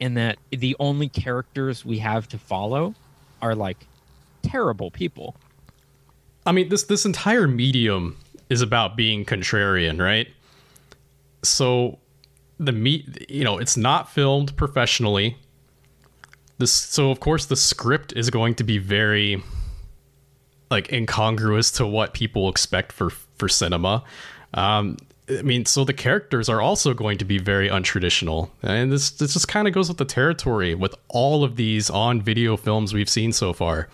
in 0.00 0.14
that 0.14 0.38
the 0.48 0.74
only 0.80 1.10
characters 1.10 1.84
we 1.84 1.98
have 1.98 2.26
to 2.28 2.38
follow 2.38 2.94
are 3.42 3.54
like 3.54 3.86
terrible 4.40 4.90
people. 4.90 5.36
I 6.46 6.52
mean, 6.52 6.70
this 6.70 6.84
this 6.84 7.04
entire 7.04 7.46
medium 7.46 8.16
is 8.48 8.62
about 8.62 8.96
being 8.96 9.24
contrarian, 9.24 10.00
right? 10.00 10.28
So 11.42 11.98
the 12.58 12.72
meat, 12.72 13.30
you 13.30 13.44
know, 13.44 13.58
it's 13.58 13.76
not 13.76 14.10
filmed 14.10 14.56
professionally. 14.56 15.36
This 16.58 16.72
so 16.72 17.10
of 17.10 17.20
course 17.20 17.46
the 17.46 17.56
script 17.56 18.12
is 18.14 18.30
going 18.30 18.54
to 18.56 18.64
be 18.64 18.78
very 18.78 19.42
like 20.70 20.92
incongruous 20.92 21.70
to 21.72 21.86
what 21.86 22.14
people 22.14 22.48
expect 22.48 22.92
for 22.92 23.10
for 23.10 23.48
cinema. 23.48 24.04
Um, 24.54 24.96
I 25.28 25.42
mean, 25.42 25.64
so 25.64 25.84
the 25.84 25.94
characters 25.94 26.48
are 26.48 26.60
also 26.60 26.92
going 26.92 27.18
to 27.18 27.24
be 27.24 27.38
very 27.38 27.68
untraditional, 27.68 28.50
and 28.62 28.92
this 28.92 29.10
this 29.10 29.32
just 29.32 29.48
kind 29.48 29.66
of 29.66 29.74
goes 29.74 29.88
with 29.88 29.98
the 29.98 30.04
territory 30.04 30.74
with 30.74 30.94
all 31.08 31.44
of 31.44 31.56
these 31.56 31.90
on 31.90 32.20
video 32.20 32.56
films 32.56 32.92
we've 32.92 33.08
seen 33.08 33.32
so 33.32 33.52
far. 33.52 33.88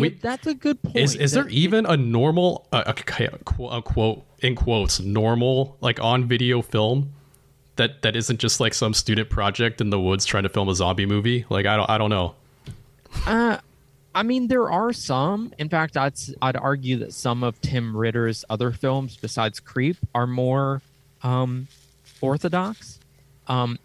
We- 0.00 0.08
that's 0.10 0.46
a 0.46 0.54
good 0.54 0.82
point. 0.82 0.96
Is 0.96 1.14
is 1.14 1.32
there 1.32 1.48
even 1.48 1.86
a 1.86 1.96
normal 1.96 2.66
a, 2.72 2.94
a, 2.96 3.66
a 3.70 3.82
quote 3.82 4.24
in 4.40 4.54
quotes 4.54 5.00
normal 5.00 5.76
like 5.80 6.00
on 6.00 6.24
video 6.26 6.62
film 6.62 7.12
that 7.76 8.02
that 8.02 8.16
isn't 8.16 8.40
just 8.40 8.60
like 8.60 8.74
some 8.74 8.94
student 8.94 9.30
project 9.30 9.80
in 9.80 9.90
the 9.90 10.00
woods 10.00 10.24
trying 10.24 10.42
to 10.44 10.48
film 10.48 10.68
a 10.68 10.74
zombie 10.74 11.06
movie? 11.06 11.44
Like 11.48 11.66
I 11.66 11.76
don't 11.76 11.90
I 11.90 11.98
don't 11.98 12.10
know. 12.10 12.34
Uh, 13.26 13.58
I 14.14 14.22
mean, 14.22 14.48
there 14.48 14.70
are 14.70 14.92
some. 14.94 15.52
In 15.58 15.68
fact, 15.68 15.96
I'd 15.96 16.14
I'd 16.40 16.56
argue 16.56 16.96
that 16.98 17.12
some 17.12 17.42
of 17.44 17.60
Tim 17.60 17.94
Ritter's 17.94 18.44
other 18.48 18.72
films, 18.72 19.16
besides 19.20 19.60
Creep, 19.60 19.96
are 20.14 20.26
more 20.26 20.80
um, 21.22 21.68
orthodox. 22.20 22.98
Um, 23.46 23.78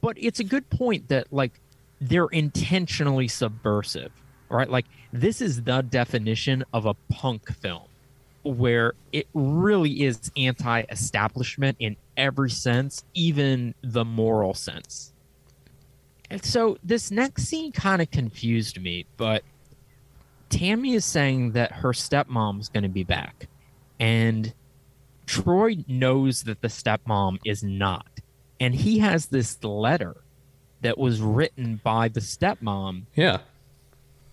but 0.00 0.16
it's 0.18 0.38
a 0.38 0.44
good 0.44 0.68
point 0.70 1.08
that 1.08 1.32
like 1.32 1.52
they're 2.00 2.28
intentionally 2.28 3.26
subversive, 3.26 4.12
right? 4.50 4.68
Like 4.68 4.86
this 5.12 5.40
is 5.40 5.62
the 5.62 5.82
definition 5.82 6.64
of 6.72 6.86
a 6.86 6.94
punk 7.10 7.50
film, 7.56 7.88
where 8.42 8.94
it 9.12 9.26
really 9.34 10.04
is 10.04 10.30
anti-establishment 10.36 11.76
in 11.80 11.96
every 12.16 12.50
sense, 12.50 13.04
even 13.14 13.74
the 13.82 14.04
moral 14.04 14.54
sense. 14.54 15.12
And 16.30 16.44
so 16.44 16.78
this 16.82 17.10
next 17.10 17.44
scene 17.44 17.72
kind 17.72 18.02
of 18.02 18.10
confused 18.10 18.80
me, 18.80 19.06
but 19.16 19.42
Tammy 20.50 20.94
is 20.94 21.04
saying 21.04 21.52
that 21.52 21.72
her 21.72 21.90
stepmom's 21.92 22.68
going 22.68 22.82
to 22.82 22.88
be 22.88 23.04
back. 23.04 23.48
And 23.98 24.52
Troy 25.26 25.78
knows 25.86 26.44
that 26.44 26.60
the 26.60 26.68
stepmom 26.68 27.38
is 27.44 27.62
not. 27.62 28.06
And 28.60 28.74
he 28.74 28.98
has 28.98 29.26
this 29.26 29.62
letter 29.62 30.16
that 30.80 30.96
was 30.98 31.20
written 31.20 31.80
by 31.82 32.08
the 32.08 32.20
stepmom 32.20 33.02
Yeah. 33.14 33.38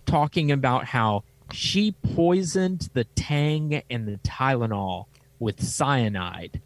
Talking 0.06 0.52
about 0.52 0.86
how 0.86 1.24
she 1.52 1.92
poisoned 2.16 2.90
the 2.94 3.04
Tang 3.04 3.82
and 3.90 4.08
the 4.08 4.18
Tylenol 4.24 5.06
with 5.40 5.62
cyanide 5.62 6.62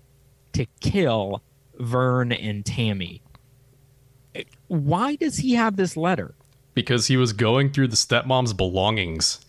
to 0.53 0.65
kill 0.79 1.41
Vern 1.77 2.31
and 2.31 2.65
Tammy. 2.65 3.21
Why 4.67 5.15
does 5.15 5.37
he 5.37 5.53
have 5.53 5.75
this 5.75 5.97
letter? 5.97 6.35
Because 6.73 7.07
he 7.07 7.17
was 7.17 7.33
going 7.33 7.71
through 7.71 7.87
the 7.87 7.95
stepmom's 7.95 8.53
belongings. 8.53 9.39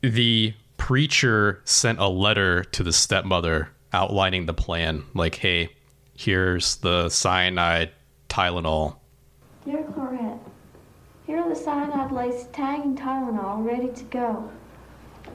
The 0.00 0.54
preacher 0.76 1.60
sent 1.64 1.98
a 1.98 2.08
letter 2.08 2.64
to 2.64 2.82
the 2.82 2.92
stepmother 2.92 3.70
outlining 3.92 4.46
the 4.46 4.54
plan. 4.54 5.04
Like, 5.14 5.36
hey, 5.36 5.70
here's 6.16 6.76
the 6.76 7.08
cyanide 7.08 7.90
Tylenol. 8.28 8.96
Dear 9.64 9.82
Clarette, 9.84 10.38
here 11.30 11.38
are 11.38 11.48
the 11.48 11.54
cyanide 11.54 12.10
laced 12.10 12.52
Tang 12.52 12.82
and 12.82 12.98
Tylenol 12.98 13.64
ready 13.64 13.86
to 13.92 14.02
go. 14.06 14.50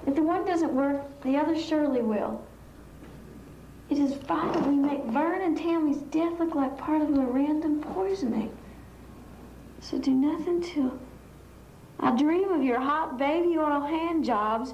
If 0.05 0.15
the 0.15 0.23
one 0.23 0.43
doesn't 0.45 0.73
work, 0.73 1.21
the 1.21 1.37
other 1.37 1.57
surely 1.57 2.01
will. 2.01 2.43
It 3.89 3.99
is 3.99 4.13
vital 4.15 4.61
we 4.63 4.75
make 4.75 5.05
Vern 5.05 5.41
and 5.41 5.57
Tammy's 5.57 5.99
death 6.11 6.37
look 6.37 6.53
like 6.53 6.77
part 6.77 7.01
of 7.01 7.17
a 7.17 7.21
random 7.21 7.79
poisoning. 7.79 8.51
So 9.79 9.97
do 9.97 10.11
nothing 10.11 10.61
till 10.61 10.99
I 12.01 12.13
dream 12.13 12.51
of 12.51 12.61
your 12.61 12.81
hot 12.81 13.17
baby 13.17 13.57
oil 13.57 13.79
hand 13.79 14.25
jobs 14.25 14.73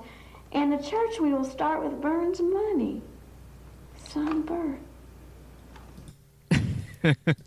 and 0.51 0.73
the 0.73 0.83
church 0.83 1.19
we 1.19 1.33
will 1.33 1.43
start 1.43 1.83
with 1.83 2.01
Vern's 2.01 2.41
money. 2.41 3.03
Son 3.95 4.41
Bert. 4.41 4.79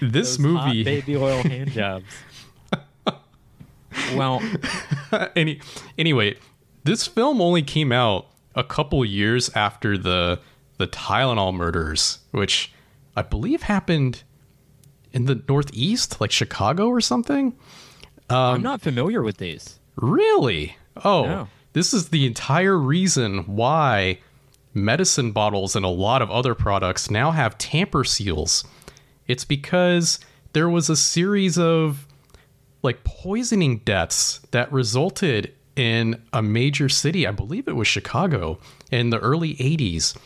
This 0.00 0.36
Those 0.36 0.52
hot 0.52 0.66
movie 0.66 0.84
baby 0.84 1.16
oil 1.16 1.42
hand 1.42 1.70
jobs. 1.70 2.04
Well, 4.14 4.42
Any 5.36 5.60
anyway, 5.98 6.36
this 6.84 7.06
film 7.06 7.40
only 7.40 7.62
came 7.62 7.92
out 7.92 8.26
a 8.54 8.64
couple 8.64 9.04
years 9.04 9.50
after 9.54 9.96
the 9.98 10.40
the 10.78 10.86
Tylenol 10.86 11.54
murders, 11.54 12.18
which 12.32 12.72
I 13.16 13.22
believe 13.22 13.62
happened 13.62 14.22
in 15.12 15.26
the 15.26 15.42
Northeast, 15.48 16.20
like 16.20 16.32
Chicago 16.32 16.88
or 16.88 17.00
something. 17.00 17.54
I'm 18.28 18.56
um, 18.56 18.62
not 18.62 18.80
familiar 18.80 19.22
with 19.22 19.36
these. 19.36 19.78
Really? 19.96 20.76
Oh, 21.04 21.22
No. 21.24 21.48
this 21.74 21.94
is 21.94 22.08
the 22.08 22.26
entire 22.26 22.76
reason 22.76 23.40
why 23.44 24.18
medicine 24.72 25.30
bottles 25.30 25.76
and 25.76 25.84
a 25.84 25.88
lot 25.88 26.20
of 26.22 26.30
other 26.30 26.54
products 26.54 27.10
now 27.10 27.30
have 27.30 27.56
tamper 27.58 28.02
seals. 28.02 28.64
It's 29.28 29.44
because 29.44 30.18
there 30.52 30.68
was 30.68 30.90
a 30.90 30.96
series 30.96 31.56
of 31.58 32.08
like 32.84 33.02
poisoning 33.02 33.78
deaths 33.78 34.40
that 34.50 34.70
resulted 34.72 35.52
in 35.74 36.22
a 36.32 36.42
major 36.42 36.88
city, 36.88 37.26
I 37.26 37.32
believe 37.32 37.66
it 37.66 37.76
was 37.76 37.88
Chicago, 37.88 38.58
in 38.92 39.10
the 39.10 39.18
early 39.18 39.54
80s, 39.56 40.16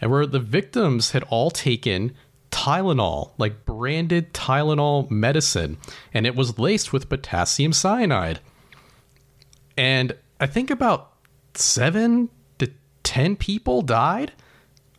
and 0.00 0.10
where 0.10 0.26
the 0.26 0.40
victims 0.40 1.12
had 1.12 1.22
all 1.24 1.50
taken 1.50 2.12
Tylenol, 2.50 3.30
like 3.38 3.64
branded 3.64 4.34
Tylenol 4.34 5.10
medicine, 5.10 5.78
and 6.12 6.26
it 6.26 6.34
was 6.34 6.58
laced 6.58 6.92
with 6.92 7.08
potassium 7.08 7.72
cyanide. 7.72 8.40
And 9.76 10.14
I 10.40 10.46
think 10.46 10.70
about 10.70 11.12
seven 11.54 12.28
to 12.58 12.70
10 13.04 13.36
people 13.36 13.82
died 13.82 14.32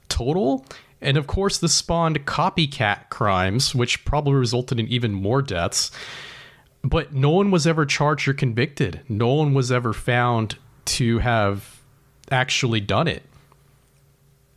total. 0.09 0.65
And 1.01 1.17
of 1.17 1.27
course, 1.27 1.57
this 1.57 1.73
spawned 1.73 2.25
copycat 2.25 3.09
crimes, 3.09 3.75
which 3.75 4.05
probably 4.05 4.33
resulted 4.33 4.79
in 4.79 4.87
even 4.87 5.13
more 5.13 5.41
deaths. 5.41 5.91
But 6.83 7.13
no 7.13 7.29
one 7.29 7.51
was 7.51 7.67
ever 7.67 7.85
charged 7.85 8.27
or 8.27 8.33
convicted. 8.33 9.01
No 9.07 9.33
one 9.33 9.53
was 9.53 9.71
ever 9.71 9.93
found 9.93 10.57
to 10.85 11.19
have 11.19 11.81
actually 12.31 12.79
done 12.79 13.07
it. 13.07 13.23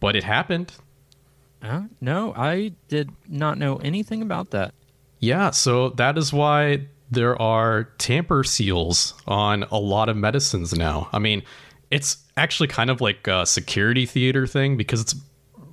But 0.01 0.17
it 0.17 0.25
happened. 0.25 0.73
Uh, 1.63 1.83
no, 2.01 2.33
I 2.37 2.73
did 2.89 3.11
not 3.29 3.59
know 3.59 3.77
anything 3.77 4.23
about 4.23 4.51
that. 4.51 4.75
Yeah, 5.19 5.51
so 5.51 5.91
that 5.91 6.19
is 6.19 6.33
why 6.33 6.87
there 7.11 7.41
are 7.41 7.85
tamper 7.99 8.45
seals 8.45 9.15
on 9.27 9.63
a 9.65 9.79
lot 9.79 10.09
of 10.09 10.17
medicines 10.17 10.75
now. 10.75 11.09
I 11.13 11.19
mean, 11.19 11.43
it's 11.91 12.19
actually 12.37 12.69
kind 12.69 12.91
of 12.91 13.01
like 13.01 13.27
a 13.27 13.47
security 13.47 14.05
theater 14.05 14.47
thing 14.47 14.77
because 14.77 15.01
it's 15.01 15.15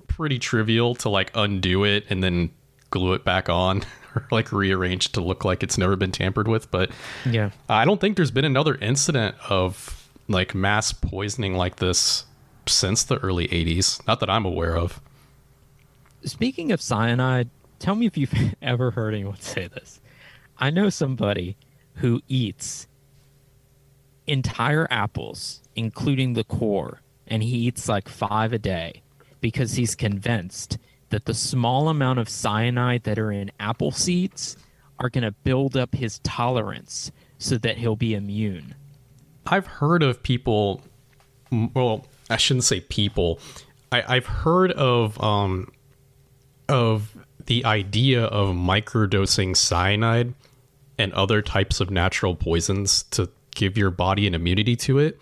pretty 0.08 0.39
trivial 0.39 0.95
to 0.95 1.10
like 1.10 1.32
undo 1.36 1.84
it 1.84 2.06
and 2.10 2.24
then 2.24 2.52
glue 2.91 3.14
it 3.14 3.24
back 3.24 3.49
on, 3.49 3.84
or 4.16 4.28
like 4.32 4.51
rearranged 4.51 5.14
to 5.16 5.22
look 5.22 5.45
like 5.45 5.64
it's 5.64 5.78
never 5.78 5.95
been 5.95 6.12
tampered 6.12 6.47
with. 6.47 6.70
But 6.72 6.91
Yeah. 7.26 7.51
I 7.70 7.86
don't 7.86 8.01
think 8.01 8.16
there's 8.18 8.32
been 8.32 8.45
another 8.45 8.76
incident 8.76 9.36
of 9.49 10.09
like 10.28 10.55
mass 10.55 10.93
poisoning 10.93 11.55
like 11.55 11.78
this 11.78 12.26
since 12.68 13.03
the 13.03 13.18
early 13.18 13.47
80s. 13.47 14.05
Not 14.07 14.20
that 14.20 14.30
I'm 14.30 14.45
aware 14.45 14.78
of. 14.78 15.01
Speaking 16.24 16.72
of 16.72 16.82
cyanide, 16.82 17.49
tell 17.80 17.95
me 17.95 18.05
if 18.05 18.18
you've 18.18 18.34
ever 18.62 18.91
heard 18.91 19.14
anyone 19.14 19.36
say 19.39 19.68
this. 19.68 19.99
I 20.57 20.70
know 20.70 20.89
somebody 20.89 21.57
who 21.95 22.22
eats 22.28 22.88
entire 24.28 24.88
apples, 24.91 25.62
including 25.76 26.34
the 26.34 26.43
core, 26.43 27.01
and 27.28 27.41
he 27.43 27.57
eats 27.68 27.89
like 27.89 28.07
five 28.07 28.53
a 28.53 28.59
day 28.59 29.01
because 29.39 29.74
he's 29.74 29.95
convinced 29.95 30.78
that 31.12 31.26
the 31.26 31.34
small 31.34 31.88
amount 31.88 32.20
of 32.20 32.28
cyanide 32.28 33.03
that 33.03 33.20
are 33.20 33.32
in 33.32 33.51
apple 33.59 33.91
seeds 33.91 34.57
are 34.99 35.09
going 35.09 35.24
to 35.24 35.32
build 35.32 35.78
up 35.78 35.95
his 35.95 36.20
tolerance 36.20 37.12
so 37.38 37.57
that 37.57 37.78
he'll 37.78 37.95
be 37.95 38.14
immune. 38.14 38.76
I've 39.47 39.66
heard 39.66 40.03
of 40.03 40.22
people. 40.22 40.82
Well, 41.51 42.05
I 42.30 42.38
shouldn't 42.38 42.64
say 42.64 42.82
people. 42.82 43.39
I, 43.91 44.03
I've 44.07 44.28
heard 44.28 44.72
of 44.74 45.22
um, 45.22 45.72
of 46.70 47.18
the 47.47 47.66
idea 47.66 48.26
of 48.26 48.55
microdosing 48.55 49.57
cyanide 49.57 50.34
and 50.97 51.12
other 51.14 51.41
types 51.41 51.80
of 51.80 51.89
natural 51.89 52.36
poisons 52.36 53.03
to 53.03 53.30
give 53.55 53.78
your 53.78 53.89
body 53.89 54.28
an 54.28 54.36
immunity 54.36 54.76
to 54.76 54.99
it. 54.99 55.20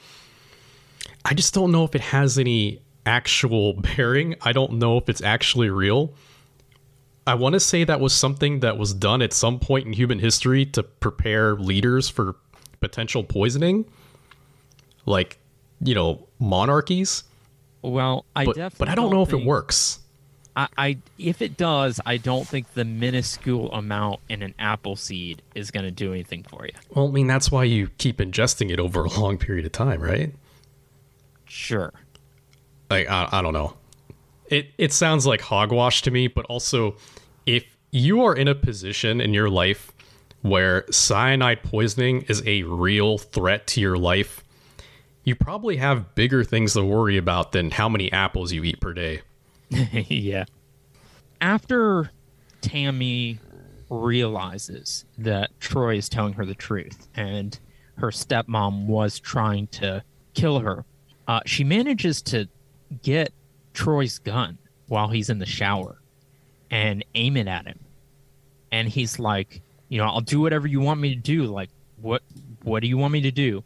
I 1.24 1.34
just 1.34 1.54
don't 1.54 1.72
know 1.72 1.86
if 1.86 1.96
it 1.96 2.02
has 2.02 2.38
any 2.38 2.82
actual 3.06 3.74
bearing. 3.96 4.36
I 4.42 4.52
don't 4.52 4.74
know 4.74 4.98
if 4.98 5.10
it's 5.10 5.22
actually 5.22 5.70
real. 5.70 6.14
I 7.28 7.36
want 7.36 7.54
to 7.54 7.60
say 7.60 7.84
that 7.84 8.00
was 8.00 8.14
something 8.14 8.62
that 8.62 8.78
was 8.78 8.94
done 8.94 9.22
at 9.22 9.34
some 9.34 9.60
point 9.60 9.86
in 9.86 9.94
human 9.94 10.20
history 10.20 10.66
to 10.68 10.82
prepare 10.82 11.56
leaders 11.56 12.10
for 12.10 12.36
potential 12.80 13.24
poisoning, 13.24 13.86
like, 15.06 15.38
you 15.80 15.94
know, 15.94 16.28
monarchies. 16.40 17.24
Well, 17.84 18.26
I 18.36 18.46
But, 18.46 18.56
definitely 18.56 18.78
but 18.80 18.90
I 18.90 18.96
don't 18.96 19.12
know 19.12 19.22
if 19.22 19.32
it 19.32 19.46
works. 19.46 20.00
I, 20.56 20.68
I 20.78 20.98
if 21.18 21.42
it 21.42 21.56
does, 21.56 22.02
I 22.06 22.18
don't 22.18 22.48
think 22.48 22.74
the 22.74 22.84
minuscule 22.84 23.72
amount 23.72 24.20
in 24.28 24.42
an 24.42 24.56
apple 24.58 24.96
seed 24.96 25.42
is 25.56 25.72
going 25.72 25.86
to 25.86 25.92
do 25.92 26.12
anything 26.12 26.44
for 26.44 26.66
you. 26.66 26.74
Well, 26.90 27.08
I 27.08 27.12
mean, 27.12 27.28
that's 27.28 27.52
why 27.52 27.64
you 27.66 27.90
keep 27.98 28.18
ingesting 28.18 28.72
it 28.72 28.80
over 28.80 29.04
a 29.04 29.10
long 29.20 29.38
period 29.38 29.66
of 29.66 29.72
time, 29.72 30.02
right? 30.02 30.34
Sure. 31.46 31.94
Like 32.90 33.10
I, 33.10 33.30
I 33.32 33.42
don't 33.42 33.54
know 33.54 33.76
it 34.48 34.68
it 34.78 34.94
sounds 34.94 35.26
like 35.26 35.42
hogwash 35.42 36.02
to 36.04 36.12
me 36.12 36.28
but 36.28 36.46
also 36.46 36.96
if 37.46 37.66
you 37.92 38.24
are 38.24 38.36
in 38.36 38.48
a 38.48 38.56
position 38.56 39.20
in 39.22 39.34
your 39.34 39.50
life 39.50 39.92
where 40.42 40.86
cyanide 40.92 41.64
poisoning 41.64 42.22
is 42.24 42.42
a 42.46 42.64
real 42.64 43.18
threat 43.18 43.68
to 43.68 43.82
your 43.82 43.98
life 43.98 44.44
you 45.24 45.36
probably 45.36 45.78
have 45.78 46.16
bigger 46.16 46.44
things 46.44 46.74
to 46.74 46.84
worry 46.84 47.18
about 47.18 47.52
than 47.52 47.72
how 47.72 47.90
many 47.90 48.12
apples 48.12 48.52
you 48.52 48.64
eat 48.64 48.80
per 48.80 48.94
day 48.94 49.22
yeah. 49.92 50.46
After 51.42 52.12
Tammy 52.62 53.40
realizes 53.90 55.06
that 55.18 55.52
Troy 55.60 55.98
is 55.98 56.10
telling 56.10 56.34
her 56.34 56.46
the 56.46 56.56
truth 56.56 57.08
and 57.16 57.58
her 57.98 58.10
stepmom 58.10 58.88
was 58.88 59.20
trying 59.20 59.68
to 59.68 60.04
kill 60.34 60.60
her, 60.60 60.86
uh, 61.28 61.42
she 61.46 61.64
manages 61.64 62.22
to 62.24 62.50
get 63.02 63.34
Troy's 63.74 64.20
gun 64.20 64.58
while 64.88 65.08
he's 65.08 65.30
in 65.30 65.40
the 65.40 65.46
shower 65.46 66.02
and 66.72 67.04
aim 67.16 67.38
it 67.38 67.48
at 67.48 67.66
him. 67.66 67.80
And 68.72 68.88
he's 68.88 69.20
like, 69.20 69.62
you 69.88 69.98
know, 69.98 70.06
I'll 70.06 70.22
do 70.22 70.42
whatever 70.42 70.68
you 70.68 70.80
want 70.80 71.00
me 71.00 71.16
to 71.16 71.22
do. 71.22 71.46
Like, 71.46 71.70
what 72.02 72.22
what 72.64 72.82
do 72.82 72.88
you 72.88 72.98
want 72.98 73.14
me 73.14 73.22
to 73.22 73.32
do? 73.32 73.64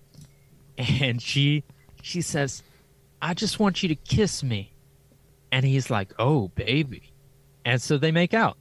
And 0.77 1.21
she 1.21 1.63
she 2.01 2.21
says, 2.21 2.63
I 3.21 3.33
just 3.33 3.59
want 3.59 3.83
you 3.83 3.89
to 3.89 3.95
kiss 3.95 4.43
me. 4.43 4.73
And 5.51 5.63
he's 5.63 5.91
like, 5.91 6.11
"Oh, 6.17 6.47
baby," 6.55 7.13
and 7.63 7.79
so 7.79 7.99
they 7.99 8.11
make 8.11 8.33
out. 8.33 8.57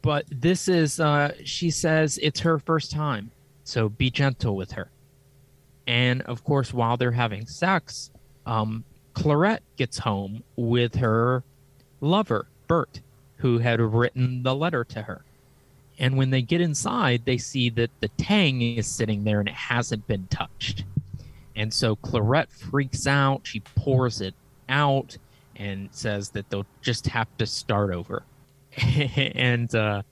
But 0.00 0.24
this 0.30 0.68
is, 0.68 0.98
uh, 0.98 1.34
she 1.44 1.70
says, 1.70 2.18
it's 2.22 2.40
her 2.40 2.58
first 2.58 2.90
time, 2.90 3.30
so 3.64 3.90
be 3.90 4.10
gentle 4.10 4.56
with 4.56 4.72
her. 4.72 4.90
And 5.86 6.22
of 6.22 6.42
course, 6.42 6.72
while 6.72 6.96
they're 6.96 7.12
having 7.12 7.46
sex, 7.46 8.10
um, 8.46 8.84
Clarette 9.14 9.62
gets 9.76 9.98
home 9.98 10.42
with 10.56 10.96
her 10.96 11.42
lover, 12.00 12.46
Bert, 12.66 13.00
who 13.36 13.58
had 13.58 13.80
written 13.80 14.42
the 14.42 14.54
letter 14.54 14.84
to 14.84 15.02
her. 15.02 15.24
And 15.98 16.16
when 16.16 16.30
they 16.30 16.42
get 16.42 16.60
inside, 16.60 17.24
they 17.24 17.38
see 17.38 17.70
that 17.70 17.90
the 18.00 18.08
tang 18.08 18.60
is 18.60 18.86
sitting 18.86 19.24
there 19.24 19.38
and 19.38 19.48
it 19.48 19.54
hasn't 19.54 20.06
been 20.06 20.26
touched. 20.26 20.84
And 21.54 21.72
so 21.72 21.96
Clarette 21.96 22.50
freaks 22.50 23.06
out. 23.06 23.42
She 23.44 23.60
pours 23.60 24.20
it 24.20 24.34
out 24.68 25.16
and 25.56 25.88
says 25.92 26.30
that 26.30 26.50
they'll 26.50 26.66
just 26.82 27.06
have 27.06 27.28
to 27.38 27.46
start 27.46 27.92
over. 27.92 28.24
and 28.76 29.72
uh, 29.74 30.02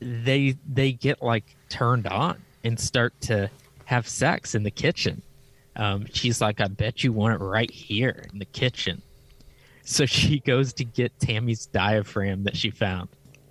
they 0.00 0.56
they 0.72 0.92
get 0.92 1.22
like 1.22 1.56
turned 1.68 2.06
on 2.06 2.40
and 2.62 2.78
start 2.78 3.12
to 3.22 3.50
have 3.86 4.06
sex 4.06 4.54
in 4.54 4.62
the 4.62 4.70
kitchen. 4.70 5.22
Um, 5.76 6.06
she's 6.12 6.40
like, 6.40 6.60
"I 6.60 6.68
bet 6.68 7.02
you 7.04 7.12
want 7.12 7.34
it 7.34 7.44
right 7.44 7.70
here 7.70 8.24
in 8.32 8.38
the 8.38 8.44
kitchen." 8.44 9.02
So 9.82 10.06
she 10.06 10.40
goes 10.40 10.72
to 10.74 10.84
get 10.84 11.18
Tammy's 11.18 11.66
diaphragm 11.66 12.44
that 12.44 12.56
she 12.56 12.70
found. 12.70 13.08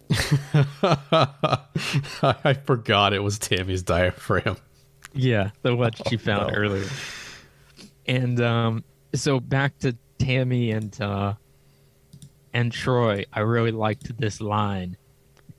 i 0.83 2.53
forgot 2.65 3.13
it 3.13 3.19
was 3.23 3.39
tammy's 3.39 3.81
diaphragm 3.81 4.57
Yeah, 5.13 5.49
the 5.63 5.75
one 5.75 5.91
she 6.07 6.17
found 6.29 6.51
no. 6.51 6.57
earlier. 6.57 6.85
And 8.05 8.39
um, 8.41 8.83
so 9.15 9.39
back 9.39 9.77
to 9.79 9.95
Tammy 10.19 10.71
and 10.71 10.99
uh, 11.01 11.33
and 12.53 12.71
Troy. 12.71 13.25
I 13.33 13.39
really 13.41 13.71
liked 13.71 14.15
this 14.19 14.39
line. 14.41 14.97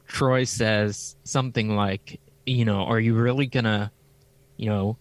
Troy 0.06 0.44
says 0.44 1.16
something 1.24 1.74
like, 1.74 2.20
"You 2.46 2.64
know, 2.64 2.82
are 2.84 3.00
you 3.00 3.14
really 3.14 3.46
gonna, 3.46 3.90
you 4.56 4.68
know, 4.68 4.96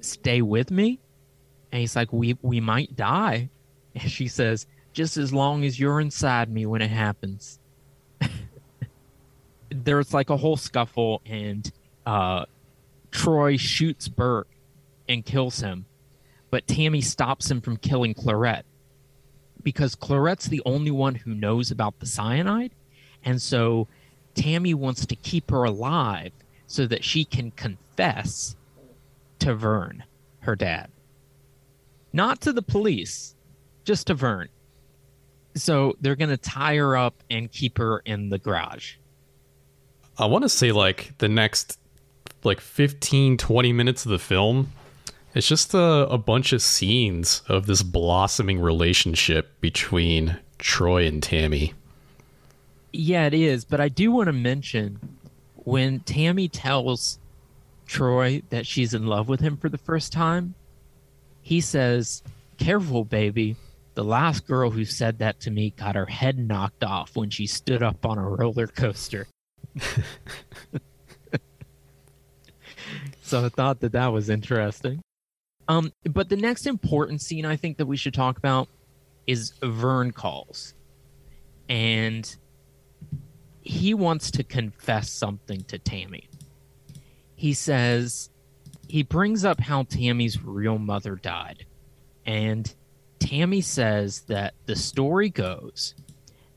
stay 0.00 0.42
with 0.42 0.70
me?" 0.70 1.00
And 1.72 1.80
he's 1.80 1.96
like, 1.96 2.12
"We 2.12 2.36
we 2.42 2.60
might 2.60 2.96
die." 2.96 3.50
And 3.94 4.10
she 4.10 4.28
says, 4.28 4.66
"Just 4.92 5.16
as 5.16 5.32
long 5.32 5.64
as 5.64 5.78
you're 5.78 6.00
inside 6.00 6.50
me 6.50 6.66
when 6.66 6.82
it 6.82 6.90
happens." 6.90 7.58
There's 9.70 10.14
like 10.14 10.30
a 10.30 10.36
whole 10.36 10.56
scuffle, 10.56 11.20
and 11.26 11.70
uh, 12.06 12.46
Troy 13.10 13.56
shoots 13.56 14.08
Bert 14.08 14.48
and 15.08 15.24
kills 15.24 15.60
him, 15.60 15.86
but 16.50 16.66
Tammy 16.66 17.00
stops 17.00 17.50
him 17.50 17.60
from 17.60 17.76
killing 17.76 18.14
Clarette 18.14 18.64
because 19.62 19.94
Clarette's 19.94 20.46
the 20.46 20.62
only 20.64 20.90
one 20.90 21.14
who 21.14 21.34
knows 21.34 21.70
about 21.70 21.98
the 21.98 22.06
cyanide. 22.06 22.72
And 23.24 23.40
so 23.40 23.88
Tammy 24.34 24.74
wants 24.74 25.04
to 25.06 25.16
keep 25.16 25.50
her 25.50 25.64
alive 25.64 26.32
so 26.66 26.86
that 26.86 27.04
she 27.04 27.24
can 27.24 27.50
confess 27.50 28.56
to 29.40 29.54
Vern, 29.54 30.04
her 30.40 30.56
dad. 30.56 30.90
Not 32.12 32.40
to 32.42 32.52
the 32.52 32.62
police, 32.62 33.34
just 33.84 34.06
to 34.08 34.14
Vern. 34.14 34.48
So 35.54 35.96
they're 36.00 36.16
going 36.16 36.30
to 36.30 36.36
tie 36.36 36.76
her 36.76 36.96
up 36.96 37.22
and 37.30 37.50
keep 37.50 37.78
her 37.78 38.00
in 38.00 38.28
the 38.28 38.38
garage. 38.38 38.94
I 40.18 40.26
want 40.26 40.42
to 40.42 40.48
say 40.48 40.72
like 40.72 41.16
the 41.18 41.28
next 41.28 41.78
like 42.44 42.60
15 42.60 43.36
20 43.36 43.72
minutes 43.72 44.04
of 44.04 44.12
the 44.12 44.18
film 44.18 44.72
it's 45.34 45.46
just 45.46 45.74
a, 45.74 46.08
a 46.08 46.18
bunch 46.18 46.52
of 46.52 46.62
scenes 46.62 47.42
of 47.48 47.66
this 47.66 47.82
blossoming 47.82 48.58
relationship 48.58 49.60
between 49.60 50.38
Troy 50.58 51.06
and 51.06 51.22
Tammy. 51.22 51.74
Yeah, 52.92 53.26
it 53.26 53.34
is. 53.34 53.64
But 53.64 53.80
I 53.80 53.88
do 53.88 54.10
want 54.10 54.28
to 54.28 54.32
mention 54.32 54.98
when 55.54 56.00
Tammy 56.00 56.48
tells 56.48 57.18
Troy 57.88 58.42
that 58.50 58.66
she's 58.66 58.94
in 58.94 59.06
love 59.06 59.28
with 59.28 59.40
him 59.40 59.56
for 59.56 59.68
the 59.68 59.78
first 59.78 60.12
time, 60.12 60.54
he 61.42 61.60
says, 61.60 62.22
Careful, 62.58 63.04
baby. 63.04 63.56
The 63.94 64.04
last 64.04 64.46
girl 64.46 64.70
who 64.70 64.84
said 64.84 65.18
that 65.18 65.40
to 65.40 65.50
me 65.50 65.70
got 65.70 65.96
her 65.96 66.06
head 66.06 66.38
knocked 66.38 66.84
off 66.84 67.16
when 67.16 67.30
she 67.30 67.48
stood 67.48 67.82
up 67.82 68.06
on 68.06 68.16
a 68.18 68.28
roller 68.28 68.68
coaster. 68.68 69.26
so 73.20 73.44
I 73.44 73.48
thought 73.48 73.80
that 73.80 73.92
that 73.92 74.12
was 74.12 74.30
interesting. 74.30 75.00
Um, 75.66 75.92
but 76.04 76.28
the 76.28 76.36
next 76.36 76.66
important 76.66 77.22
scene 77.22 77.44
I 77.44 77.56
think 77.56 77.78
that 77.78 77.86
we 77.86 77.96
should 77.96 78.14
talk 78.14 78.38
about 78.38 78.68
is 79.26 79.52
Vern 79.62 80.12
calls. 80.12 80.74
And 81.68 82.36
he 83.62 83.94
wants 83.94 84.30
to 84.32 84.44
confess 84.44 85.10
something 85.10 85.62
to 85.64 85.78
Tammy. 85.78 86.28
He 87.38 87.54
says 87.54 88.30
he 88.88 89.04
brings 89.04 89.44
up 89.44 89.60
how 89.60 89.84
Tammy's 89.84 90.42
real 90.42 90.76
mother 90.76 91.14
died. 91.14 91.64
And 92.26 92.74
Tammy 93.20 93.60
says 93.60 94.22
that 94.22 94.54
the 94.66 94.74
story 94.74 95.30
goes 95.30 95.94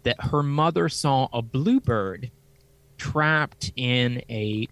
that 0.02 0.20
her 0.20 0.42
mother 0.42 0.90
saw 0.90 1.28
a 1.32 1.44
bluebird 1.44 2.32
trapped 2.98 3.72
in 3.76 4.24
a 4.28 4.68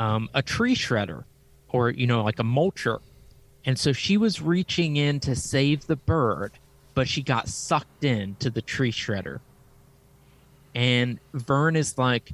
um, 0.00 0.28
a 0.34 0.42
tree 0.42 0.74
shredder 0.74 1.22
or 1.68 1.90
you 1.90 2.08
know 2.08 2.24
like 2.24 2.40
a 2.40 2.44
mulcher 2.44 2.98
and 3.64 3.78
so 3.78 3.92
she 3.92 4.16
was 4.16 4.42
reaching 4.42 4.96
in 4.96 5.20
to 5.20 5.36
save 5.36 5.86
the 5.86 5.94
bird 5.94 6.50
but 6.94 7.06
she 7.06 7.22
got 7.22 7.48
sucked 7.48 8.02
into 8.02 8.50
the 8.50 8.62
tree 8.62 8.90
shredder 8.90 9.38
and 10.74 11.20
vern 11.34 11.76
is 11.76 11.98
like 11.98 12.32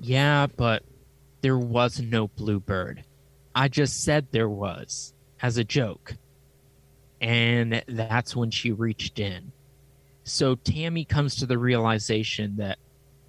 yeah 0.00 0.46
but 0.56 0.82
there 1.46 1.56
was 1.56 2.00
no 2.00 2.26
bluebird. 2.26 3.04
I 3.54 3.68
just 3.68 4.02
said 4.02 4.26
there 4.32 4.48
was 4.48 5.14
as 5.40 5.58
a 5.58 5.62
joke. 5.62 6.16
And 7.20 7.84
that's 7.86 8.34
when 8.34 8.50
she 8.50 8.72
reached 8.72 9.20
in. 9.20 9.52
So 10.24 10.56
tammy 10.56 11.04
comes 11.04 11.36
to 11.36 11.46
the 11.46 11.56
realization 11.56 12.56
that 12.56 12.78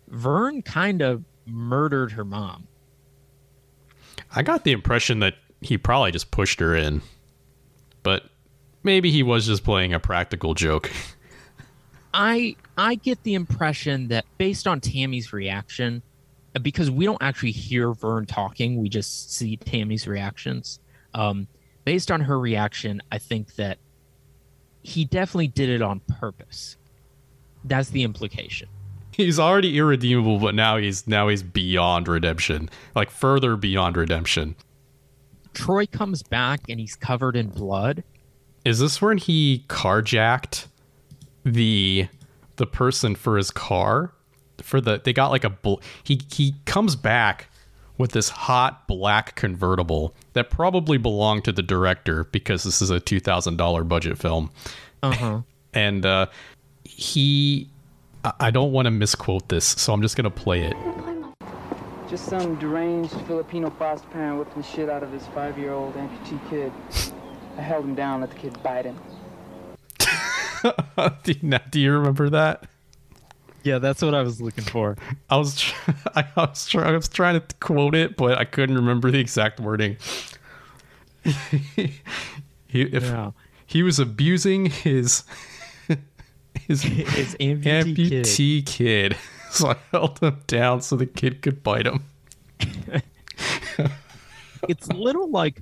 vern 0.07 0.63
kind 0.63 1.03
of 1.03 1.25
murdered 1.45 2.13
her 2.13 2.25
mom. 2.25 2.67
I 4.35 4.41
got 4.41 4.63
the 4.63 4.71
impression 4.71 5.19
that 5.19 5.35
he 5.61 5.77
probably 5.77 6.11
just 6.11 6.31
pushed 6.31 6.59
her 6.59 6.75
in, 6.75 7.03
but 8.01 8.23
maybe 8.81 9.11
he 9.11 9.21
was 9.21 9.45
just 9.45 9.63
playing 9.63 9.93
a 9.93 9.99
practical 9.99 10.55
joke. 10.55 10.91
I 12.15 12.55
I 12.75 12.95
get 12.95 13.21
the 13.21 13.35
impression 13.35 14.07
that 14.07 14.25
based 14.39 14.65
on 14.65 14.81
Tammy's 14.81 15.33
reaction, 15.33 16.01
because 16.63 16.89
we 16.89 17.05
don't 17.05 17.21
actually 17.21 17.51
hear 17.51 17.93
Vern 17.93 18.25
talking, 18.25 18.81
we 18.81 18.89
just 18.89 19.33
see 19.33 19.57
Tammy's 19.57 20.07
reactions. 20.07 20.79
Um, 21.13 21.47
based 21.83 22.11
on 22.11 22.21
her 22.21 22.39
reaction, 22.39 23.01
I 23.11 23.17
think 23.17 23.55
that 23.55 23.79
he 24.81 25.05
definitely 25.05 25.47
did 25.47 25.69
it 25.69 25.81
on 25.81 25.99
purpose. 26.01 26.77
That's 27.63 27.89
the 27.89 28.03
implication. 28.03 28.69
He's 29.11 29.39
already 29.39 29.77
irredeemable, 29.77 30.39
but 30.39 30.53
now 30.53 30.77
he's 30.77 31.07
now 31.07 31.27
he's 31.27 31.41
beyond 31.41 32.07
redemption, 32.07 32.69
like 32.95 33.09
further 33.09 33.55
beyond 33.55 33.97
redemption. 33.97 34.55
Troy 35.53 35.87
comes 35.87 36.21
back 36.21 36.61
and 36.69 36.79
he's 36.79 36.95
covered 36.95 37.35
in 37.35 37.49
blood. 37.49 38.03
Is 38.63 38.79
this 38.79 39.01
when 39.01 39.17
he 39.17 39.65
carjacked 39.67 40.67
the 41.43 42.07
the 42.57 42.67
person 42.67 43.15
for 43.15 43.37
his 43.37 43.49
car? 43.49 44.13
For 44.61 44.81
the 44.81 44.99
they 45.03 45.13
got 45.13 45.29
like 45.31 45.43
a 45.43 45.49
bl- 45.49 45.75
he 46.03 46.21
he 46.31 46.55
comes 46.65 46.95
back 46.95 47.49
with 47.97 48.11
this 48.11 48.29
hot 48.29 48.87
black 48.87 49.35
convertible 49.35 50.13
that 50.33 50.49
probably 50.49 50.97
belonged 50.97 51.43
to 51.45 51.51
the 51.51 51.63
director 51.63 52.25
because 52.25 52.63
this 52.63 52.81
is 52.81 52.89
a 52.89 52.99
two 52.99 53.19
thousand 53.19 53.57
dollar 53.57 53.83
budget 53.83 54.17
film, 54.17 54.51
Uh 55.03 55.13
huh. 55.13 55.41
and 55.73 56.05
uh, 56.05 56.27
he 56.83 57.69
I- 58.23 58.33
I 58.39 58.51
don't 58.51 58.71
want 58.71 58.85
to 58.87 58.91
misquote 58.91 59.49
this, 59.49 59.65
so 59.65 59.93
I'm 59.93 60.01
just 60.01 60.15
gonna 60.17 60.29
play 60.29 60.63
it. 60.63 60.75
Just 62.09 62.25
some 62.25 62.55
deranged 62.55 63.11
Filipino 63.27 63.69
foster 63.71 64.07
parent 64.09 64.39
whipping 64.39 64.61
the 64.61 64.67
shit 64.67 64.89
out 64.89 65.03
of 65.03 65.11
his 65.11 65.27
five-year-old 65.27 65.93
amputee 65.95 66.49
kid. 66.49 66.71
I 67.57 67.61
held 67.61 67.83
him 67.83 67.95
down, 67.95 68.21
let 68.21 68.29
the 68.29 68.35
kid 68.37 68.63
bite 68.63 68.85
him. 68.85 68.97
do, 71.23 71.31
you, 71.33 71.35
now- 71.41 71.59
do 71.69 71.79
you 71.79 71.91
remember 71.91 72.29
that? 72.29 72.63
Yeah, 73.67 73.79
that's 73.79 74.01
what 74.01 74.15
I 74.15 74.21
was 74.21 74.39
looking 74.41 74.63
for. 74.63 74.95
I 75.29 75.37
was 75.37 75.59
tr- 75.59 75.91
I 76.15 76.25
was, 76.35 76.73
I 76.75 76.91
was 76.91 77.07
trying 77.09 77.39
to 77.41 77.55
quote 77.59 77.95
it, 77.95 78.15
but 78.17 78.37
I 78.37 78.45
couldn't 78.45 78.75
remember 78.75 79.11
the 79.11 79.19
exact 79.19 79.59
wording. 79.59 79.97
he, 81.23 81.91
if 82.81 83.03
Yeah. 83.03 83.31
he 83.65 83.83
was 83.83 83.99
abusing 83.99 84.67
his 84.67 85.23
his 86.67 86.81
His 86.83 87.35
amputee, 87.35 88.09
amputee 88.09 88.65
kid. 88.65 89.15
so 89.51 89.69
I 89.69 89.75
held 89.91 90.19
him 90.19 90.37
down 90.47 90.81
so 90.81 90.95
the 90.95 91.05
kid 91.05 91.41
could 91.41 91.61
bite 91.63 91.85
him. 91.85 92.03
it's 94.67 94.87
little 94.89 95.29
like 95.29 95.61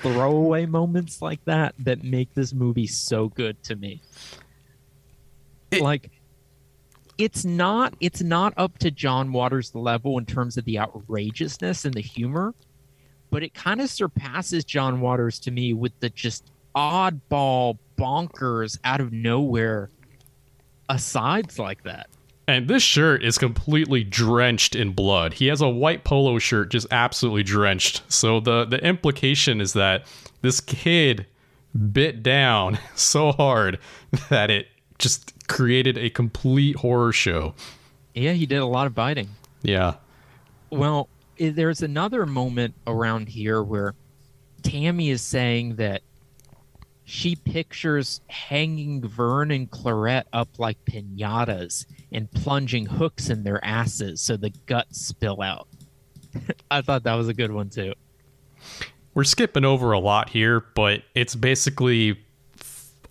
throwaway 0.00 0.66
moments 0.66 1.20
like 1.22 1.44
that 1.44 1.74
that 1.78 2.02
make 2.04 2.32
this 2.34 2.52
movie 2.52 2.86
so 2.86 3.28
good 3.28 3.62
to 3.64 3.76
me. 3.76 4.00
like 5.80 6.10
it's 7.18 7.44
not 7.44 7.94
it's 8.00 8.22
not 8.22 8.54
up 8.56 8.78
to 8.78 8.90
John 8.90 9.32
Waters 9.32 9.74
level 9.74 10.18
in 10.18 10.26
terms 10.26 10.56
of 10.56 10.64
the 10.64 10.78
outrageousness 10.78 11.84
and 11.84 11.94
the 11.94 12.00
humor, 12.00 12.54
but 13.30 13.42
it 13.42 13.54
kind 13.54 13.80
of 13.80 13.90
surpasses 13.90 14.64
John 14.64 15.00
Waters 15.00 15.38
to 15.40 15.50
me 15.50 15.72
with 15.72 15.92
the 16.00 16.10
just 16.10 16.50
oddball 16.74 17.78
bonkers 17.96 18.78
out 18.84 19.00
of 19.00 19.12
nowhere 19.12 19.90
asides 20.88 21.58
like 21.58 21.82
that. 21.84 22.08
And 22.46 22.68
this 22.68 22.82
shirt 22.82 23.24
is 23.24 23.38
completely 23.38 24.04
drenched 24.04 24.74
in 24.74 24.92
blood. 24.92 25.34
He 25.34 25.46
has 25.46 25.62
a 25.62 25.68
white 25.68 26.04
polo 26.04 26.38
shirt 26.38 26.70
just 26.70 26.86
absolutely 26.90 27.42
drenched. 27.42 28.02
So 28.08 28.40
the 28.40 28.64
the 28.64 28.84
implication 28.84 29.60
is 29.60 29.72
that 29.74 30.06
this 30.42 30.60
kid 30.60 31.26
bit 31.92 32.22
down 32.22 32.78
so 32.94 33.32
hard 33.32 33.78
that 34.28 34.50
it 34.50 34.66
just 34.98 35.32
created 35.48 35.98
a 35.98 36.10
complete 36.10 36.76
horror 36.76 37.12
show. 37.12 37.54
Yeah, 38.14 38.32
he 38.32 38.46
did 38.46 38.58
a 38.58 38.66
lot 38.66 38.86
of 38.86 38.94
biting. 38.94 39.28
Yeah. 39.62 39.94
Well, 40.70 41.08
there's 41.38 41.82
another 41.82 42.26
moment 42.26 42.74
around 42.86 43.28
here 43.28 43.62
where 43.62 43.94
Tammy 44.62 45.10
is 45.10 45.22
saying 45.22 45.76
that 45.76 46.02
she 47.04 47.36
pictures 47.36 48.20
hanging 48.28 49.06
Vern 49.06 49.50
and 49.50 49.70
Clarette 49.70 50.26
up 50.32 50.48
like 50.58 50.82
pinatas 50.86 51.86
and 52.10 52.30
plunging 52.30 52.86
hooks 52.86 53.28
in 53.28 53.44
their 53.44 53.62
asses 53.64 54.22
so 54.22 54.36
the 54.36 54.50
guts 54.66 55.00
spill 55.06 55.42
out. 55.42 55.68
I 56.70 56.80
thought 56.80 57.02
that 57.04 57.14
was 57.14 57.28
a 57.28 57.34
good 57.34 57.52
one 57.52 57.68
too. 57.68 57.92
We're 59.12 59.24
skipping 59.24 59.64
over 59.64 59.92
a 59.92 59.98
lot 59.98 60.30
here, 60.30 60.64
but 60.74 61.02
it's 61.14 61.34
basically 61.34 62.18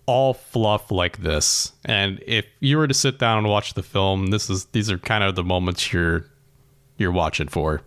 all 0.06 0.34
fluff 0.34 0.90
like 0.90 1.18
this. 1.18 1.72
And 1.84 2.22
if 2.26 2.46
you 2.60 2.76
were 2.78 2.86
to 2.86 2.94
sit 2.94 3.18
down 3.18 3.38
and 3.38 3.48
watch 3.48 3.74
the 3.74 3.82
film, 3.82 4.28
this 4.28 4.50
is 4.50 4.66
these 4.66 4.90
are 4.90 4.98
kind 4.98 5.24
of 5.24 5.34
the 5.34 5.44
moments 5.44 5.92
you're 5.92 6.26
you're 6.96 7.12
watching 7.12 7.48
for. 7.48 7.82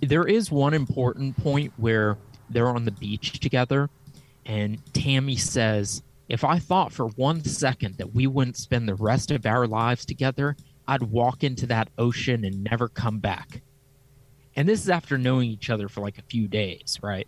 There 0.00 0.26
is 0.26 0.50
one 0.50 0.74
important 0.74 1.36
point 1.36 1.72
where 1.76 2.18
they're 2.50 2.68
on 2.68 2.84
the 2.84 2.90
beach 2.90 3.38
together, 3.40 3.88
and 4.44 4.78
Tammy 4.92 5.36
says, 5.36 6.02
If 6.28 6.44
I 6.44 6.58
thought 6.58 6.92
for 6.92 7.06
one 7.08 7.44
second 7.44 7.98
that 7.98 8.14
we 8.14 8.26
wouldn't 8.26 8.56
spend 8.56 8.88
the 8.88 8.94
rest 8.96 9.30
of 9.30 9.46
our 9.46 9.66
lives 9.66 10.04
together, 10.04 10.56
I'd 10.88 11.02
walk 11.02 11.44
into 11.44 11.66
that 11.66 11.88
ocean 11.98 12.44
and 12.44 12.64
never 12.64 12.88
come 12.88 13.20
back. 13.20 13.62
And 14.56 14.68
this 14.68 14.82
is 14.82 14.90
after 14.90 15.16
knowing 15.16 15.48
each 15.48 15.70
other 15.70 15.88
for 15.88 16.00
like 16.00 16.18
a 16.18 16.22
few 16.22 16.48
days, 16.48 16.98
right? 17.02 17.26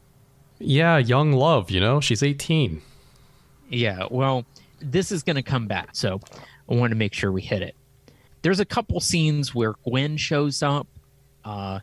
Yeah, 0.58 0.98
young 0.98 1.32
love, 1.32 1.70
you 1.70 1.80
know? 1.80 2.00
She's 2.00 2.22
18. 2.22 2.82
Yeah, 3.74 4.06
well, 4.10 4.44
this 4.80 5.10
is 5.10 5.22
going 5.22 5.36
to 5.36 5.42
come 5.42 5.66
back, 5.66 5.90
so 5.92 6.20
I 6.68 6.74
want 6.74 6.92
to 6.92 6.96
make 6.96 7.12
sure 7.12 7.32
we 7.32 7.42
hit 7.42 7.62
it. 7.62 7.74
There's 8.42 8.60
a 8.60 8.64
couple 8.64 9.00
scenes 9.00 9.54
where 9.54 9.74
Gwen 9.84 10.16
shows 10.16 10.62
up. 10.62 10.86
Uh, 11.44 11.80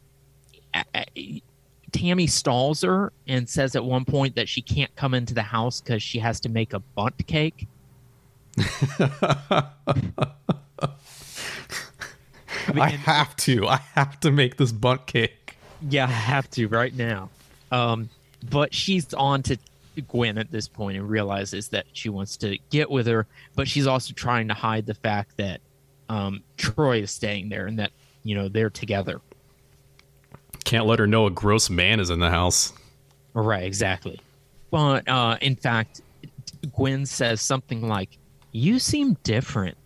Tammy 1.91 2.27
stalls 2.27 2.81
her 2.81 3.11
and 3.27 3.49
says 3.49 3.75
at 3.75 3.83
one 3.83 4.05
point 4.05 4.35
that 4.35 4.47
she 4.47 4.61
can't 4.61 4.95
come 4.95 5.13
into 5.13 5.33
the 5.33 5.41
house 5.41 5.81
because 5.81 6.01
she 6.01 6.19
has 6.19 6.39
to 6.41 6.49
make 6.49 6.73
a 6.73 6.79
Bundt 6.79 7.27
cake. 7.27 7.67
I 12.73 12.89
have 12.89 13.35
to. 13.37 13.67
I 13.67 13.81
have 13.95 14.19
to 14.21 14.31
make 14.31 14.57
this 14.57 14.71
Bundt 14.71 15.07
cake. 15.07 15.57
Yeah, 15.89 16.05
I 16.05 16.11
have 16.11 16.49
to 16.51 16.67
right 16.67 16.95
now. 16.95 17.29
Um, 17.71 18.09
but 18.49 18.73
she's 18.73 19.13
on 19.13 19.43
to 19.43 19.57
Gwen 20.07 20.37
at 20.37 20.51
this 20.51 20.67
point 20.67 20.97
and 20.97 21.09
realizes 21.09 21.69
that 21.69 21.85
she 21.93 22.09
wants 22.09 22.37
to 22.37 22.57
get 22.69 22.89
with 22.89 23.07
her, 23.07 23.27
but 23.55 23.67
she's 23.67 23.87
also 23.87 24.13
trying 24.13 24.47
to 24.47 24.53
hide 24.53 24.85
the 24.85 24.93
fact 24.93 25.37
that 25.37 25.61
um, 26.09 26.43
Troy 26.57 27.01
is 27.01 27.11
staying 27.11 27.49
there 27.49 27.67
and 27.67 27.79
that 27.79 27.91
you 28.23 28.35
know 28.35 28.47
they're 28.47 28.69
together. 28.69 29.21
Can't 30.63 30.85
let 30.85 30.99
her 30.99 31.07
know 31.07 31.25
a 31.25 31.31
gross 31.31 31.69
man 31.69 31.99
is 31.99 32.09
in 32.09 32.19
the 32.19 32.29
house. 32.29 32.73
Right, 33.33 33.63
exactly. 33.63 34.19
But 34.69 35.07
uh, 35.07 35.37
in 35.41 35.55
fact, 35.55 36.01
Gwen 36.73 37.05
says 37.05 37.41
something 37.41 37.87
like, 37.87 38.17
"You 38.51 38.79
seem 38.79 39.17
different. 39.23 39.77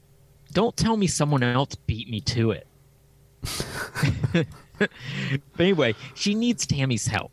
Don't 0.54 0.76
tell 0.76 0.98
me 0.98 1.08
someone 1.08 1.44
else 1.44 1.76
beat 1.76 2.10
me 2.10 2.22
to 2.22 2.52
it." 2.52 2.68
but 4.80 4.90
anyway, 5.60 5.96
she 6.14 6.36
needs 6.36 6.66
Tammy's 6.66 7.08
help. 7.08 7.32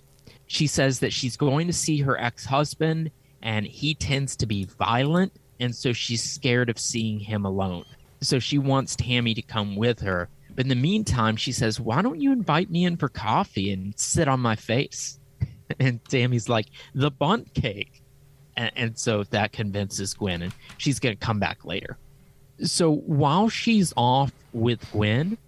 She 0.52 0.66
says 0.66 0.98
that 0.98 1.14
she's 1.14 1.38
going 1.38 1.66
to 1.68 1.72
see 1.72 2.00
her 2.00 2.20
ex-husband, 2.20 3.10
and 3.40 3.64
he 3.66 3.94
tends 3.94 4.36
to 4.36 4.44
be 4.44 4.64
violent, 4.64 5.32
and 5.58 5.74
so 5.74 5.94
she's 5.94 6.22
scared 6.22 6.68
of 6.68 6.78
seeing 6.78 7.18
him 7.20 7.46
alone. 7.46 7.86
So 8.20 8.38
she 8.38 8.58
wants 8.58 8.94
Tammy 8.94 9.32
to 9.32 9.40
come 9.40 9.76
with 9.76 10.00
her. 10.00 10.28
But 10.54 10.66
in 10.66 10.68
the 10.68 10.74
meantime, 10.74 11.36
she 11.36 11.52
says, 11.52 11.80
"Why 11.80 12.02
don't 12.02 12.20
you 12.20 12.32
invite 12.32 12.70
me 12.70 12.84
in 12.84 12.98
for 12.98 13.08
coffee 13.08 13.72
and 13.72 13.98
sit 13.98 14.28
on 14.28 14.40
my 14.40 14.54
face?" 14.54 15.18
and 15.80 16.04
Tammy's 16.04 16.50
like, 16.50 16.66
"The 16.94 17.10
Bundt 17.10 17.54
cake," 17.54 18.02
and, 18.54 18.70
and 18.76 18.98
so 18.98 19.24
that 19.24 19.52
convinces 19.52 20.12
Gwen, 20.12 20.42
and 20.42 20.52
she's 20.76 21.00
gonna 21.00 21.16
come 21.16 21.38
back 21.38 21.64
later. 21.64 21.96
So 22.62 22.92
while 22.92 23.48
she's 23.48 23.94
off 23.96 24.32
with 24.52 24.86
Gwen, 24.92 25.38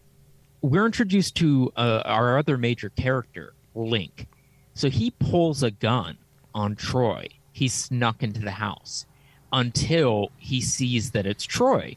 we're 0.62 0.86
introduced 0.86 1.34
to 1.36 1.70
uh, 1.76 2.00
our 2.07 2.38
other 2.38 2.57
major 2.57 2.88
character, 2.88 3.52
Link. 3.74 4.28
So 4.75 4.91
he 4.91 5.12
pulls 5.12 5.62
a 5.62 5.70
gun 5.70 6.18
on 6.55 6.77
Troy. 6.77 7.29
He 7.53 7.68
snuck 7.68 8.22
into 8.22 8.41
the 8.41 8.51
house 8.51 9.07
until 9.53 10.33
he 10.37 10.61
sees 10.61 11.12
that 11.12 11.27
it's 11.27 11.45
Troy. 11.45 11.97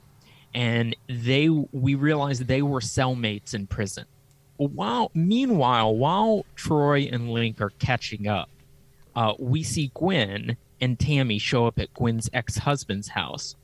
And 0.53 0.95
they 1.07 1.49
we 1.49 1.95
realize 1.95 2.39
they 2.39 2.61
were 2.61 2.80
cellmates 2.80 3.53
in 3.53 3.67
prison. 3.67 4.05
While 4.57 5.11
meanwhile, 5.13 5.95
while 5.95 6.45
Troy 6.55 7.09
and 7.11 7.32
Link 7.32 7.61
are 7.61 7.71
catching 7.71 8.28
up, 8.28 8.49
uh, 9.15 9.34
we 9.38 9.63
see 9.63 9.91
Gwen 9.93 10.57
and 10.80 10.99
Tammy 10.99 11.39
show 11.39 11.65
up 11.65 11.80
at 11.80 11.93
Gwen's 11.93 12.30
ex-husband's 12.34 13.09
house. 13.09 13.55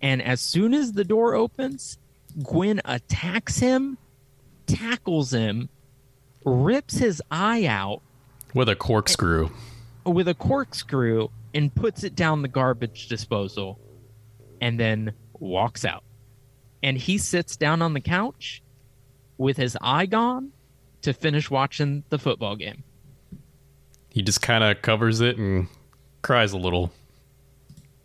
And 0.00 0.22
as 0.22 0.40
soon 0.40 0.74
as 0.74 0.92
the 0.92 1.04
door 1.04 1.34
opens, 1.34 1.98
Gwen 2.42 2.80
attacks 2.84 3.58
him, 3.58 3.98
tackles 4.66 5.32
him, 5.32 5.68
rips 6.44 6.98
his 6.98 7.22
eye 7.30 7.66
out 7.66 8.02
With 8.56 8.70
a 8.70 8.74
corkscrew. 8.74 9.50
with 10.06 10.28
a 10.28 10.34
corkscrew, 10.34 11.28
and 11.52 11.74
puts 11.74 12.04
it 12.04 12.14
down 12.14 12.40
the 12.40 12.48
garbage 12.48 13.06
disposal, 13.06 13.78
and 14.62 14.80
then 14.80 15.12
walks 15.38 15.84
out. 15.84 16.02
And 16.82 16.96
he 16.96 17.18
sits 17.18 17.58
down 17.58 17.82
on 17.82 17.92
the 17.92 18.00
couch 18.00 18.62
with 19.36 19.58
his 19.58 19.76
eye 19.82 20.06
gone 20.06 20.52
to 21.02 21.12
finish 21.12 21.50
watching 21.50 22.02
the 22.08 22.18
football 22.18 22.56
game. 22.56 22.82
He 24.08 24.22
just 24.22 24.40
kind 24.40 24.64
of 24.64 24.80
covers 24.80 25.20
it 25.20 25.36
and 25.36 25.68
cries 26.22 26.52
a 26.52 26.58
little. 26.58 26.90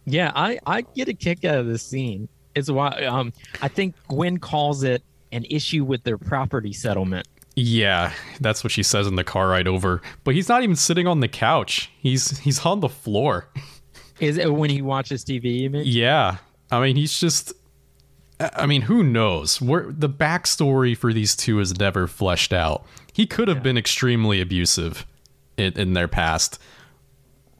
Yeah, 0.04 0.34
I, 0.36 0.60
I 0.66 0.82
get 0.82 1.08
a 1.08 1.14
kick 1.14 1.45
out 1.45 1.60
of 1.60 1.68
this 1.68 1.82
scene. 1.84 2.28
It's 2.56 2.70
why 2.70 3.06
um 3.06 3.32
I 3.62 3.70
think 3.70 3.95
Gwen 4.10 4.38
calls 4.38 4.84
it 4.84 5.02
an 5.32 5.45
issue 5.49 5.86
with 5.86 6.04
their 6.04 6.18
property 6.18 6.74
settlement. 6.74 7.26
Yeah, 7.56 8.14
that's 8.39 8.64
what 8.64 8.72
she 8.72 8.84
says 8.84 9.08
in 9.08 9.16
the 9.16 9.24
car 9.24 9.49
ride 9.49 9.68
over. 9.68 10.02
But 10.24 10.36
he's 10.36 10.47
not 10.49 10.64
even 10.64 10.76
sitting 10.76 11.06
on 11.08 11.20
the 11.20 11.28
couch. 11.28 11.91
He's 11.99 12.39
he's 12.39 12.66
on 12.66 12.80
the 12.80 12.89
floor. 12.89 13.47
Is 14.20 14.38
it 14.38 14.54
when 14.54 14.70
he 14.70 14.82
watches 14.84 15.26
TV? 15.26 15.62
You 15.62 15.70
mean? 15.72 15.84
Yeah. 15.86 16.38
I 16.72 16.80
mean, 16.80 16.95
he's 16.95 17.20
just 17.20 17.54
I 18.39 18.66
mean, 18.66 18.84
who 18.84 19.04
knows? 19.04 19.60
Where 19.62 19.88
the 19.91 20.10
backstory 20.10 20.95
for 20.97 21.12
these 21.14 21.36
two 21.36 21.60
is 21.60 21.78
never 21.80 22.08
fleshed 22.08 22.54
out. 22.54 22.86
He 23.14 23.26
could 23.28 23.47
have 23.47 23.62
been 23.62 23.78
extremely 23.78 24.39
abusive 24.39 25.06
in, 25.58 25.74
in 25.74 25.93
their 25.93 26.08
past. 26.08 26.58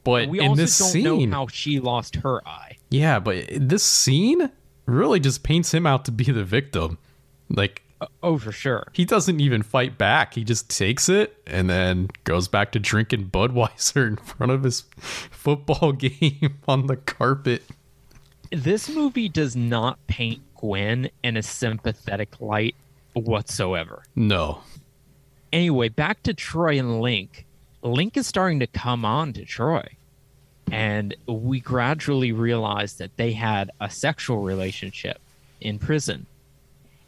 But 0.04 0.28
We 0.28 0.40
in 0.40 0.48
also 0.48 0.62
this 0.62 0.78
don't 0.78 0.88
scene, 0.88 1.30
know 1.30 1.36
how 1.36 1.46
she 1.48 1.78
lost 1.78 2.16
her 2.16 2.46
eye. 2.48 2.76
yeah, 2.90 3.20
but 3.20 3.44
this 3.52 3.84
scene 3.84 4.50
really 4.86 5.20
just 5.20 5.42
paints 5.44 5.72
him 5.74 5.86
out 5.86 6.04
to 6.06 6.12
be 6.12 6.24
the 6.24 6.42
victim. 6.44 6.98
Like 7.48 7.82
Oh, 8.22 8.38
for 8.38 8.52
sure. 8.52 8.86
he 8.92 9.04
doesn't 9.04 9.40
even 9.40 9.62
fight 9.62 9.98
back. 9.98 10.34
He 10.34 10.44
just 10.44 10.70
takes 10.70 11.08
it 11.08 11.36
and 11.46 11.68
then 11.70 12.08
goes 12.24 12.48
back 12.48 12.72
to 12.72 12.78
drinking 12.78 13.30
Budweiser 13.30 14.06
in 14.06 14.16
front 14.16 14.52
of 14.52 14.62
his 14.62 14.84
football 14.98 15.92
game 15.92 16.58
on 16.66 16.86
the 16.86 16.96
carpet. 16.96 17.62
This 18.50 18.88
movie 18.88 19.28
does 19.28 19.56
not 19.56 19.98
paint 20.06 20.42
Gwen 20.56 21.10
in 21.22 21.36
a 21.36 21.42
sympathetic 21.42 22.40
light 22.40 22.74
whatsoever. 23.14 24.02
No. 24.14 24.62
Anyway, 25.52 25.88
back 25.88 26.22
to 26.24 26.34
Troy 26.34 26.78
and 26.78 27.00
Link. 27.00 27.44
Link 27.82 28.16
is 28.16 28.26
starting 28.26 28.60
to 28.60 28.66
come 28.66 29.04
on 29.04 29.32
to 29.34 29.44
Troy. 29.44 29.86
And 30.70 31.14
we 31.26 31.60
gradually 31.60 32.32
realize 32.32 32.94
that 32.94 33.16
they 33.16 33.32
had 33.32 33.70
a 33.80 33.90
sexual 33.90 34.42
relationship 34.42 35.20
in 35.60 35.78
prison. 35.78 36.26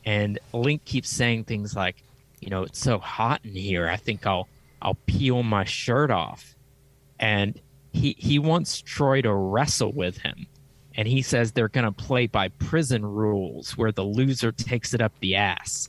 And 0.04 0.38
Link 0.52 0.84
keeps 0.84 1.08
saying 1.08 1.44
things 1.44 1.74
like, 1.74 2.02
you 2.40 2.50
know, 2.50 2.62
it's 2.62 2.78
so 2.78 2.98
hot 2.98 3.40
in 3.44 3.54
here. 3.54 3.88
I 3.88 3.96
think 3.96 4.26
I'll 4.26 4.48
I'll 4.82 4.98
peel 5.06 5.42
my 5.42 5.64
shirt 5.64 6.10
off. 6.10 6.54
And 7.18 7.58
he 7.92 8.14
he 8.18 8.38
wants 8.38 8.80
Troy 8.80 9.22
to 9.22 9.32
wrestle 9.32 9.92
with 9.92 10.18
him. 10.18 10.46
And 10.96 11.08
he 11.08 11.22
says 11.22 11.52
they're 11.52 11.68
going 11.68 11.86
to 11.86 11.92
play 11.92 12.26
by 12.28 12.48
prison 12.48 13.04
rules 13.04 13.76
where 13.76 13.90
the 13.90 14.04
loser 14.04 14.52
takes 14.52 14.94
it 14.94 15.00
up 15.00 15.12
the 15.20 15.34
ass 15.34 15.88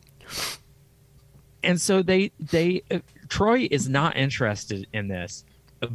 and 1.65 1.81
so 1.81 2.01
they 2.01 2.31
they 2.39 2.83
uh, 2.91 2.99
Troy 3.27 3.67
is 3.69 3.89
not 3.89 4.15
interested 4.15 4.87
in 4.93 5.07
this, 5.07 5.43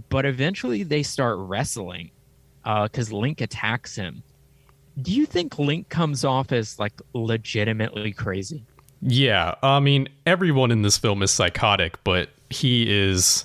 but 0.08 0.26
eventually 0.26 0.82
they 0.82 1.02
start 1.02 1.38
wrestling 1.38 2.10
because 2.64 3.12
Link 3.12 3.40
attacks 3.40 3.94
him. 3.94 4.22
Do 5.00 5.12
you 5.12 5.26
think 5.26 5.58
Link 5.58 5.88
comes 5.88 6.24
off 6.24 6.52
as 6.52 6.78
like 6.78 7.00
legitimately 7.14 8.12
crazy? 8.12 8.64
Yeah, 9.02 9.54
I 9.62 9.80
mean, 9.80 10.08
everyone 10.26 10.70
in 10.70 10.82
this 10.82 10.98
film 10.98 11.22
is 11.22 11.30
psychotic, 11.30 12.02
but 12.04 12.28
he 12.50 12.90
is 12.90 13.44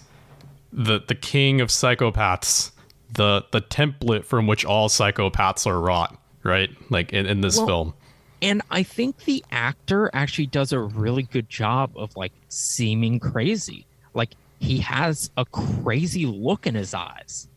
the 0.73 1.01
the 1.07 1.15
king 1.15 1.61
of 1.61 1.69
psychopaths, 1.69 2.71
the 3.13 3.45
the 3.51 3.61
template 3.61 4.25
from 4.25 4.47
which 4.47 4.65
all 4.65 4.89
psychopaths 4.89 5.65
are 5.65 5.79
wrought, 5.79 6.17
right? 6.43 6.69
Like 6.89 7.13
in, 7.13 7.25
in 7.25 7.41
this 7.41 7.57
Well, 7.57 7.67
film. 7.67 7.93
And 8.41 8.61
I 8.69 8.83
think 8.83 9.23
the 9.23 9.43
actor 9.51 10.09
actually 10.13 10.47
does 10.47 10.73
a 10.73 10.79
really 10.79 11.23
good 11.23 11.49
job 11.49 11.91
of 11.95 12.15
like 12.17 12.33
seeming 12.49 13.19
crazy. 13.19 13.85
Like 14.13 14.31
he 14.59 14.79
has 14.79 15.31
a 15.37 15.45
crazy 15.45 16.25
look 16.25 16.67
in 16.67 16.75
his 16.75 16.93
eyes. 16.93 17.47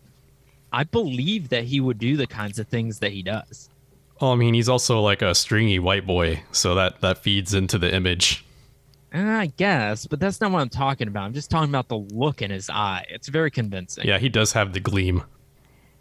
I 0.73 0.85
believe 0.85 1.49
that 1.49 1.65
he 1.65 1.81
would 1.81 1.99
do 1.99 2.17
the 2.17 2.27
kinds 2.27 2.59
of 2.59 2.69
things 2.69 3.01
that 3.01 3.13
he 3.13 3.23
does. 3.23 3.71
Well, 4.21 4.33
I 4.33 4.35
mean, 4.35 4.55
he's 4.55 4.69
also 4.69 5.01
like 5.01 5.23
a 5.23 5.35
stringy 5.35 5.79
white 5.79 6.07
boy, 6.07 6.43
so 6.53 6.75
that 6.75 7.01
that 7.01 7.19
feeds 7.19 7.55
into 7.55 7.79
the 7.79 7.93
image. 7.95 8.45
I 9.13 9.53
guess, 9.57 10.07
but 10.07 10.21
that's 10.21 10.41
not 10.41 10.51
what 10.51 10.61
I'm 10.61 10.69
talking 10.69 11.09
about. 11.09 11.25
I'm 11.25 11.33
just 11.33 11.51
talking 11.51 11.71
about 11.71 11.89
the 11.89 11.97
look 11.97 12.43
in 12.43 12.51
his 12.51 12.69
eye. 12.69 13.07
It's 13.09 13.29
very 13.29 13.51
convincing. 13.51 14.07
Yeah, 14.07 14.19
he 14.19 14.29
does 14.29 14.53
have 14.53 14.75
the 14.75 14.81
gleam. 14.81 15.23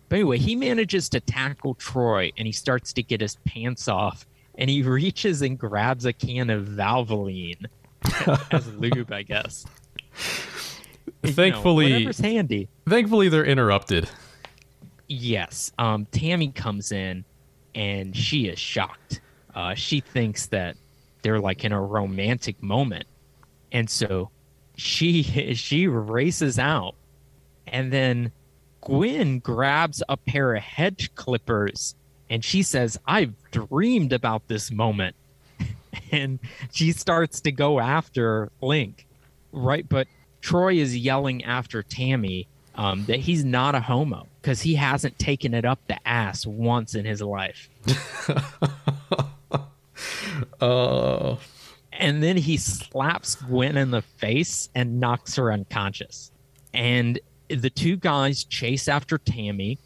But 0.09 0.17
anyway, 0.17 0.37
he 0.39 0.55
manages 0.55 1.07
to 1.09 1.19
tackle 1.21 1.75
Troy 1.75 2.31
and 2.37 2.45
he 2.45 2.51
starts 2.51 2.91
to 2.93 3.03
get 3.03 3.21
his 3.21 3.35
pants 3.45 3.87
off 3.87 4.25
and 4.55 4.69
he 4.69 4.81
reaches 4.83 5.41
and 5.41 5.57
grabs 5.57 6.05
a 6.05 6.11
can 6.13 6.49
of 6.49 6.65
Valvoline 6.65 7.65
as 8.51 8.73
lube, 8.75 9.11
I 9.11 9.23
guess. 9.23 9.65
You 11.23 11.29
know, 11.29 11.31
Thankfully, 11.33 11.93
whatever's 11.93 12.19
handy. 12.19 12.67
thankfully 12.87 13.29
they're 13.29 13.45
interrupted. 13.45 14.09
Yes. 15.07 15.71
Um, 15.79 16.05
Tammy 16.11 16.51
comes 16.51 16.91
in 16.91 17.23
and 17.77 18.17
she 18.17 18.47
is 18.47 18.57
shocked. 18.57 19.21
Uh, 19.55 19.75
she 19.75 20.01
thinks 20.01 20.47
that 20.47 20.75
they're 21.21 21.39
like 21.39 21.63
in 21.63 21.71
a 21.71 21.81
romantic 21.81 22.61
moment. 22.61 23.05
And 23.71 23.89
so 23.89 24.31
she 24.75 25.23
she 25.53 25.87
races 25.87 26.59
out 26.59 26.95
and 27.67 27.93
then 27.93 28.31
Gwen 28.81 29.39
grabs 29.39 30.01
a 30.09 30.17
pair 30.17 30.55
of 30.55 30.63
hedge 30.63 31.13
clippers 31.15 31.95
and 32.29 32.43
she 32.43 32.63
says, 32.63 32.99
I've 33.05 33.33
dreamed 33.51 34.11
about 34.11 34.47
this 34.47 34.71
moment. 34.71 35.15
and 36.11 36.39
she 36.71 36.91
starts 36.91 37.41
to 37.41 37.51
go 37.51 37.79
after 37.79 38.51
Link. 38.61 39.05
Right. 39.51 39.87
But 39.87 40.07
Troy 40.41 40.75
is 40.75 40.97
yelling 40.97 41.43
after 41.43 41.83
Tammy 41.83 42.47
um, 42.77 43.05
that 43.05 43.19
he's 43.19 43.43
not 43.43 43.75
a 43.75 43.81
homo 43.81 44.27
because 44.41 44.61
he 44.61 44.75
hasn't 44.75 45.17
taken 45.19 45.53
it 45.53 45.65
up 45.65 45.79
the 45.87 46.07
ass 46.07 46.45
once 46.45 46.95
in 46.95 47.05
his 47.05 47.21
life. 47.21 47.69
Uh, 50.61 51.35
And 51.91 52.21
then 52.21 52.37
he 52.37 52.57
slaps 52.57 53.35
Gwen 53.35 53.75
in 53.77 53.89
the 53.91 54.01
face 54.03 54.69
and 54.75 54.99
knocks 54.99 55.35
her 55.35 55.51
unconscious. 55.51 56.31
And 56.73 57.19
the 57.49 57.71
two 57.71 57.97
guys 57.97 58.43
chase 58.43 58.87
after 58.87 59.17
Tammy, 59.17 59.79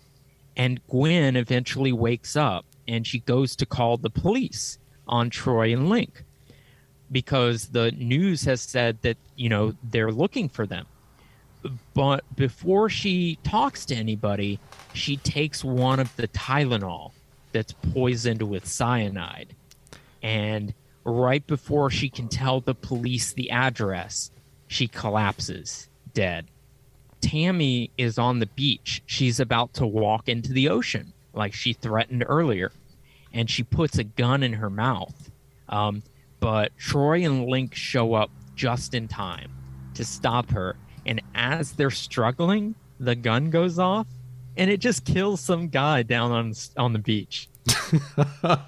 and 0.58 0.86
Gwen 0.90 1.38
eventually 1.38 1.94
wakes 1.94 2.36
up 2.36 2.66
and 2.88 3.08
she 3.08 3.20
goes 3.20 3.56
to 3.58 3.66
call 3.66 3.96
the 3.98 4.10
police 4.10 4.78
on 5.08 5.30
Troy 5.30 5.72
and 5.72 5.88
Link 5.88 6.24
because 7.12 7.70
the 7.70 7.92
news 7.92 8.44
has 8.44 8.60
said 8.62 9.02
that, 9.04 9.18
you 9.38 9.48
know, 9.48 9.74
they're 9.84 10.12
looking 10.12 10.50
for 10.50 10.66
them. 10.66 10.86
But 11.94 12.24
before 12.36 12.90
she 12.90 13.38
talks 13.44 13.86
to 13.88 13.96
anybody, 13.96 14.60
she 14.94 15.18
takes 15.18 15.64
one 15.64 16.00
of 16.00 16.16
the 16.16 16.28
Tylenol 16.30 17.12
that's 17.52 17.74
poisoned 17.94 18.42
with 18.42 18.66
cyanide. 18.66 19.56
And 20.24 20.74
right 21.04 21.46
before 21.46 21.90
she 21.90 22.10
can 22.10 22.28
tell 22.28 22.62
the 22.62 22.76
police 22.76 23.34
the 23.34 23.52
address, 23.52 24.32
she 24.68 24.88
collapses 24.88 25.90
dead. 26.14 26.48
Tammy 27.22 27.92
is 27.98 28.18
on 28.18 28.40
the 28.40 28.48
beach. 28.48 29.04
She's 29.06 29.40
about 29.40 29.74
to 29.76 29.86
walk 29.86 30.28
into 30.28 30.54
the 30.54 30.70
ocean, 30.70 31.14
like 31.34 31.54
she 31.54 31.74
threatened 31.74 32.26
earlier, 32.28 32.72
and 33.34 33.50
she 33.50 33.64
puts 33.64 33.98
a 33.98 34.04
gun 34.04 34.44
in 34.44 34.54
her 34.54 34.70
mouth. 34.70 35.32
Um, 35.70 36.04
but 36.40 36.76
Troy 36.78 37.24
and 37.24 37.46
Link 37.46 37.76
show 37.76 38.14
up 38.16 38.32
just 38.56 38.94
in 38.94 39.08
time 39.08 39.52
to 39.94 40.04
stop 40.04 40.50
her. 40.52 40.76
And 41.06 41.22
as 41.36 41.74
they're 41.74 41.90
struggling, 41.90 42.76
the 43.00 43.16
gun 43.16 43.50
goes 43.50 43.80
off, 43.80 44.08
and 44.58 44.70
it 44.70 44.78
just 44.80 45.06
kills 45.06 45.40
some 45.42 45.70
guy 45.70 46.04
down 46.04 46.32
on 46.32 46.54
on 46.78 46.94
the 46.94 47.00
beach, 47.00 47.50
like 48.44 48.62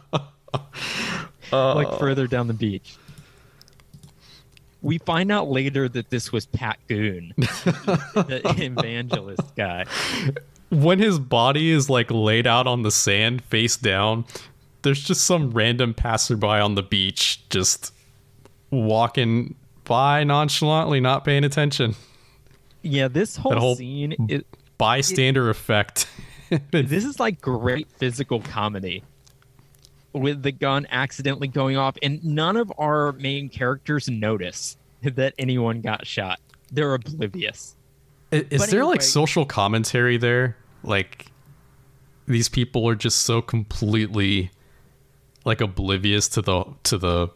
uh. 1.51 1.97
further 1.97 2.27
down 2.27 2.47
the 2.47 2.53
beach. 2.53 2.95
we 4.81 4.97
find 4.97 5.31
out 5.31 5.49
later 5.49 5.87
that 5.89 6.09
this 6.09 6.31
was 6.31 6.45
Pat 6.47 6.79
Goon, 6.87 7.33
the 7.37 8.41
evangelist 8.57 9.55
guy. 9.55 9.85
when 10.69 10.99
his 10.99 11.19
body 11.19 11.71
is 11.71 11.89
like 11.89 12.09
laid 12.09 12.47
out 12.47 12.65
on 12.67 12.81
the 12.81 12.91
sand 12.91 13.43
face 13.43 13.77
down, 13.77 14.25
there's 14.81 15.03
just 15.03 15.25
some 15.25 15.51
random 15.51 15.93
passerby 15.93 16.47
on 16.47 16.75
the 16.75 16.83
beach 16.83 17.47
just 17.49 17.93
walking 18.71 19.55
by 19.83 20.23
nonchalantly, 20.23 20.99
not 20.99 21.23
paying 21.23 21.43
attention. 21.43 21.95
Yeah, 22.83 23.07
this 23.07 23.35
whole, 23.35 23.57
whole- 23.57 23.75
scene 23.75 24.15
is 24.29 24.43
Bystander 24.77 25.49
effect. 25.49 26.07
this 26.71 27.05
is 27.05 27.19
like 27.19 27.41
great 27.41 27.87
physical 27.97 28.41
comedy 28.41 29.03
with 30.11 30.43
the 30.43 30.51
gun 30.51 30.85
accidentally 30.91 31.47
going 31.47 31.77
off 31.77 31.97
and 32.03 32.23
none 32.23 32.55
of 32.57 32.71
our 32.77 33.13
main 33.13 33.49
characters 33.49 34.07
notice 34.07 34.77
that 35.01 35.33
anyone 35.39 35.81
got 35.81 36.05
shot. 36.05 36.39
They're 36.71 36.93
oblivious. 36.93 37.75
Is 38.31 38.61
But 38.61 38.69
there 38.69 38.85
like 38.85 39.01
social 39.01 39.45
commentary 39.45 40.17
there? 40.17 40.57
Like 40.83 41.27
these 42.27 42.49
people 42.49 42.87
are 42.87 42.95
just 42.95 43.21
so 43.21 43.41
completely 43.41 44.51
like 45.45 45.61
oblivious 45.61 46.27
to 46.29 46.41
the 46.41 46.65
to 46.83 46.97
the 46.97 47.29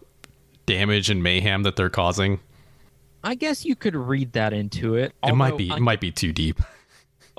damage 0.66 1.10
and 1.10 1.22
mayhem 1.22 1.64
that 1.64 1.76
they're 1.76 1.90
causing. 1.90 2.40
I 3.28 3.36
guess 3.36 3.66
you 3.66 3.76
could 3.76 3.96
read 3.96 4.32
that 4.34 4.54
into 4.54 4.96
it. 4.96 5.14
it 5.24 5.36
might 5.36 5.58
be 5.58 5.70
I- 5.70 5.78
it 5.78 5.82
might 5.82 6.00
be 6.02 6.12
too 6.12 6.34
deep. 6.34 6.60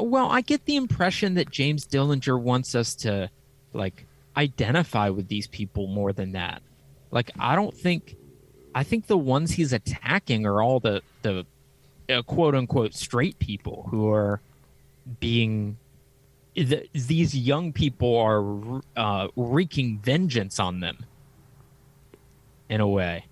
Well, 0.00 0.30
I 0.30 0.42
get 0.42 0.64
the 0.64 0.76
impression 0.76 1.34
that 1.34 1.50
James 1.50 1.84
Dillinger 1.84 2.40
wants 2.40 2.76
us 2.76 2.94
to 2.96 3.28
like 3.72 4.06
identify 4.36 5.08
with 5.08 5.26
these 5.26 5.48
people 5.48 5.88
more 5.88 6.12
than 6.12 6.32
that. 6.32 6.62
Like 7.10 7.32
I 7.36 7.56
don't 7.56 7.74
think 7.76 8.14
I 8.76 8.84
think 8.84 9.08
the 9.08 9.18
ones 9.18 9.50
he's 9.50 9.72
attacking 9.72 10.46
are 10.46 10.62
all 10.62 10.78
the 10.78 11.02
the 11.22 11.44
uh, 12.08 12.22
quote 12.22 12.54
unquote 12.54 12.94
straight 12.94 13.40
people 13.40 13.88
who 13.90 14.08
are 14.08 14.40
being 15.18 15.76
th- 16.54 16.88
these 16.92 17.36
young 17.36 17.72
people 17.72 18.16
are 18.18 18.80
uh, 18.96 19.26
wreaking 19.34 19.98
vengeance 19.98 20.60
on 20.60 20.78
them 20.78 21.04
in 22.68 22.80
a 22.80 22.86
way. 22.86 23.24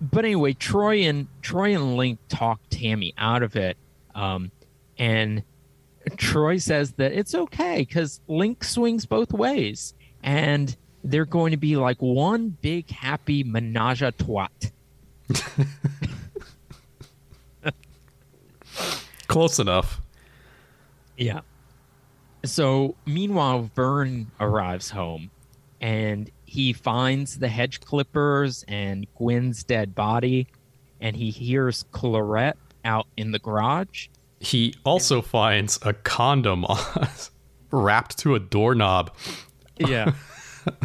But 0.00 0.24
anyway, 0.24 0.52
Troy 0.52 1.02
and 1.02 1.26
Troy 1.42 1.74
and 1.74 1.96
Link 1.96 2.20
talk 2.28 2.60
Tammy 2.70 3.14
out 3.18 3.42
of 3.42 3.56
it, 3.56 3.76
um, 4.14 4.52
and 4.96 5.42
Troy 6.16 6.58
says 6.58 6.92
that 6.92 7.12
it's 7.12 7.34
okay 7.34 7.78
because 7.78 8.20
Link 8.28 8.62
swings 8.62 9.06
both 9.06 9.32
ways, 9.32 9.94
and 10.22 10.76
they're 11.02 11.24
going 11.24 11.50
to 11.50 11.56
be 11.56 11.76
like 11.76 12.00
one 12.00 12.56
big 12.60 12.88
happy 12.90 13.42
menage 13.42 14.02
a 14.02 14.12
trois. 14.12 14.46
Close 19.26 19.58
enough. 19.58 20.00
Yeah. 21.16 21.40
So 22.44 22.94
meanwhile, 23.04 23.68
Vern 23.74 24.30
arrives 24.38 24.90
home 24.90 25.30
and 25.80 26.30
he 26.48 26.72
finds 26.72 27.38
the 27.38 27.48
hedge 27.48 27.80
clippers 27.80 28.64
and 28.68 29.06
Gwen's 29.14 29.62
dead 29.64 29.94
body, 29.94 30.46
and 31.00 31.14
he 31.14 31.30
hears 31.30 31.84
Clarette 31.92 32.56
out 32.84 33.06
in 33.18 33.32
the 33.32 33.38
garage. 33.38 34.08
He 34.40 34.74
also 34.84 35.20
finds 35.20 35.78
a 35.82 35.92
condom 35.92 36.64
wrapped 37.70 38.16
to 38.18 38.34
a 38.34 38.38
doorknob, 38.40 39.10
Yeah. 39.78 40.14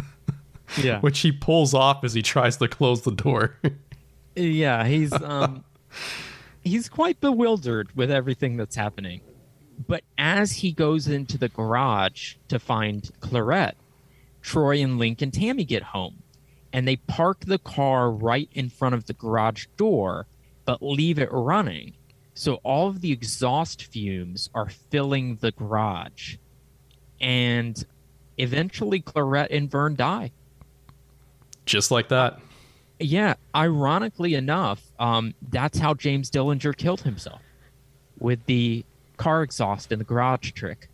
yeah. 0.82 1.00
which 1.00 1.20
he 1.20 1.32
pulls 1.32 1.72
off 1.72 2.04
as 2.04 2.12
he 2.14 2.20
tries 2.22 2.58
to 2.58 2.68
close 2.68 3.02
the 3.02 3.12
door. 3.12 3.56
Yeah, 4.36 4.84
he's 4.84 5.12
um 5.12 5.62
he's 6.64 6.88
quite 6.88 7.20
bewildered 7.20 7.94
with 7.94 8.10
everything 8.10 8.56
that's 8.56 8.74
happening. 8.74 9.20
But 9.86 10.02
as 10.18 10.50
he 10.50 10.72
goes 10.72 11.06
into 11.06 11.38
the 11.38 11.48
garage 11.48 12.34
to 12.48 12.58
find 12.58 13.08
Clarette, 13.20 13.76
Troy 14.44 14.82
and 14.82 14.98
Link 14.98 15.22
and 15.22 15.32
Tammy 15.32 15.64
get 15.64 15.82
home 15.82 16.22
and 16.72 16.86
they 16.86 16.96
park 16.96 17.40
the 17.40 17.58
car 17.58 18.10
right 18.10 18.48
in 18.52 18.68
front 18.68 18.94
of 18.94 19.06
the 19.06 19.14
garage 19.14 19.66
door 19.78 20.26
but 20.66 20.82
leave 20.82 21.18
it 21.18 21.30
running. 21.32 21.94
So 22.34 22.56
all 22.62 22.88
of 22.88 23.00
the 23.00 23.10
exhaust 23.10 23.84
fumes 23.84 24.50
are 24.54 24.68
filling 24.68 25.36
the 25.36 25.50
garage. 25.52 26.36
And 27.20 27.82
eventually 28.36 29.00
Clarette 29.00 29.50
and 29.50 29.70
Vern 29.70 29.94
die. 29.94 30.32
Just 31.64 31.90
like 31.90 32.08
that. 32.08 32.40
Yeah, 32.98 33.34
ironically 33.54 34.34
enough, 34.34 34.82
um, 34.98 35.34
that's 35.50 35.78
how 35.78 35.94
James 35.94 36.30
Dillinger 36.30 36.76
killed 36.76 37.00
himself 37.00 37.40
with 38.18 38.44
the 38.46 38.84
car 39.16 39.42
exhaust 39.42 39.90
in 39.90 39.98
the 39.98 40.04
garage 40.04 40.52
trick. 40.52 40.88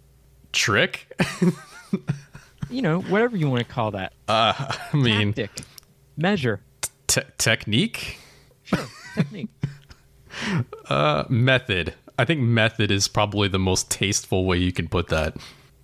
Trick? 0.53 1.13
You 2.71 2.83
know, 2.83 3.01
whatever 3.03 3.37
you 3.37 3.49
want 3.51 3.67
to 3.67 3.73
call 3.73 3.91
that. 3.93 4.13
Uh, 4.29 4.53
I 4.93 4.97
mean, 4.97 5.33
Tactic, 5.33 5.65
measure, 6.17 6.61
te- 7.07 7.23
technique? 7.39 8.19
sure, 8.63 8.87
technique. 9.15 9.49
Uh, 10.89 11.25
method. 11.29 11.93
I 12.17 12.25
think 12.25 12.41
method 12.41 12.91
is 12.93 13.09
probably 13.09 13.49
the 13.49 13.59
most 13.59 13.91
tasteful 13.91 14.45
way 14.45 14.59
you 14.59 14.73
can 14.73 14.89
put 14.89 15.09
that. 15.09 15.37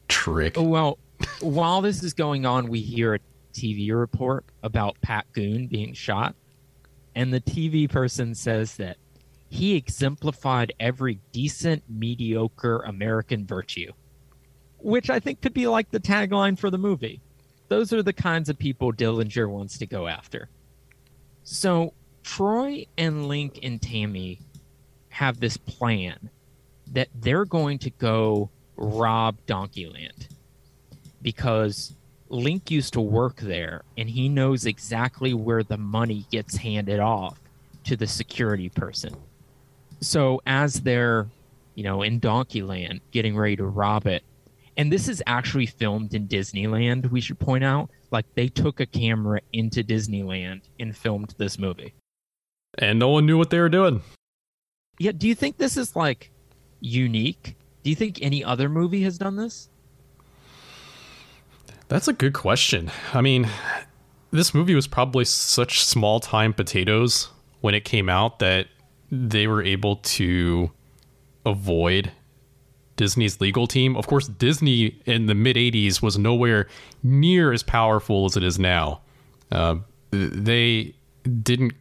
Trick. 0.07 0.55
Well, 0.57 0.99
while 1.41 1.81
this 1.81 2.05
is 2.05 2.13
going 2.15 2.47
on, 2.47 2.69
we 2.69 2.81
hear 2.81 3.15
a 3.15 3.19
TV 3.53 3.93
report 3.93 4.45
about 4.63 5.01
Pat 5.01 5.27
Goon 5.33 5.67
being 5.67 5.95
shot, 5.95 6.37
and 7.17 7.35
the 7.35 7.41
TV 7.41 7.91
person 7.91 8.35
says 8.37 8.77
that 8.77 8.99
he 9.49 9.75
exemplified 9.75 10.73
every 10.79 11.19
decent, 11.33 11.83
mediocre 11.89 12.79
American 12.81 13.47
virtue, 13.47 13.93
which 14.87 15.11
I 15.11 15.19
think 15.19 15.43
could 15.43 15.53
be 15.53 15.67
like 15.67 15.91
the 15.91 15.99
tagline 15.99 16.57
for 16.57 16.71
the 16.71 16.79
movie. 16.79 17.21
Those 17.67 17.93
are 17.93 18.05
the 18.05 18.13
kinds 18.13 18.49
of 18.49 18.57
people 18.57 18.93
Dillinger 18.93 19.51
wants 19.51 19.79
to 19.79 19.87
go 19.87 20.07
after. 20.07 20.49
So 21.43 21.93
Troy 22.23 22.87
and 22.97 23.27
Link 23.27 23.59
and 23.65 23.83
Tammy 23.83 24.39
have 25.09 25.41
this 25.41 25.57
plan 25.57 26.31
that 26.93 27.09
they're 27.17 27.45
going 27.45 27.81
to 27.81 27.91
go 27.91 28.49
rob 28.77 29.39
Donkeyland 29.49 30.29
because 31.21 31.93
Link 32.29 32.71
used 32.71 32.93
to 32.93 33.01
work 33.01 33.39
there 33.39 33.83
and 33.99 34.09
he 34.09 34.29
knows 34.29 34.67
exactly 34.67 35.35
where 35.35 35.65
the 35.65 35.79
money 35.79 36.27
gets 36.31 36.59
handed 36.59 37.01
off 37.01 37.41
to 37.83 37.97
the 37.97 38.07
security 38.07 38.69
person. 38.69 39.17
So 40.01 40.43
as 40.47 40.83
they're, 40.83 41.27
you 41.75 41.83
know, 41.83 42.03
in 42.03 42.21
Donkeyland 42.21 43.01
getting 43.11 43.37
ready 43.37 43.57
to 43.57 43.67
rob 43.67 44.07
it, 44.07 44.23
and 44.77 44.93
this 44.93 45.09
is 45.09 45.23
actually 45.27 45.67
filmed 45.67 46.15
in 46.15 46.29
Disneyland, 46.29 47.11
we 47.11 47.21
should 47.21 47.39
point 47.39 47.65
out. 47.65 47.91
Like 48.11 48.27
they 48.35 48.49
took 48.49 48.81
a 48.81 48.87
camera 48.87 49.41
into 49.53 49.83
Disneyland 49.83 50.63
and 50.79 50.97
filmed 50.97 51.35
this 51.39 51.59
movie. 51.59 51.95
And 52.79 52.99
no 52.99 53.09
one 53.09 53.27
knew 53.27 53.39
what 53.39 53.51
they 53.51 53.59
were 53.59 53.69
doing. 53.69 54.03
Yeah, 54.99 55.13
do 55.13 55.27
you 55.27 55.35
think 55.35 55.57
this 55.57 55.77
is 55.77 55.97
like 55.97 56.31
unique? 56.81 57.57
Do 57.83 57.91
you 57.91 57.97
think 57.97 58.19
any 58.21 58.45
other 58.45 58.69
movie 58.69 59.03
has 59.03 59.19
done 59.19 59.37
this? 59.37 59.69
That's 61.89 62.09
a 62.09 62.13
good 62.13 62.35
question. 62.35 62.91
I 63.15 63.21
mean, 63.21 63.49
this 64.31 64.53
movie 64.53 64.75
was 64.75 64.87
probably 64.87 65.25
such 65.25 65.85
small 65.85 66.21
time 66.21 66.53
potatoes 66.53 67.29
when 67.61 67.75
it 67.75 67.85
came 67.85 68.09
out 68.09 68.41
that 68.41 68.67
they 69.11 69.47
were 69.47 69.63
able 69.63 69.97
to 69.97 70.71
avoid 71.45 72.11
Disney's 72.97 73.41
legal 73.41 73.67
team. 73.67 73.97
Of 73.97 74.07
course, 74.07 74.29
Disney 74.29 74.99
in 75.07 75.27
the 75.27 75.35
mid 75.35 75.57
80s 75.57 76.03
was 76.03 76.19
nowhere 76.19 76.69
near 77.03 77.53
as 77.53 77.63
powerful 77.63 78.25
as 78.25 78.37
it 78.37 78.43
is 78.43 78.59
now. 78.59 79.01
Uh, 79.53 79.77
they 80.11 80.95
didn't. 81.43 81.75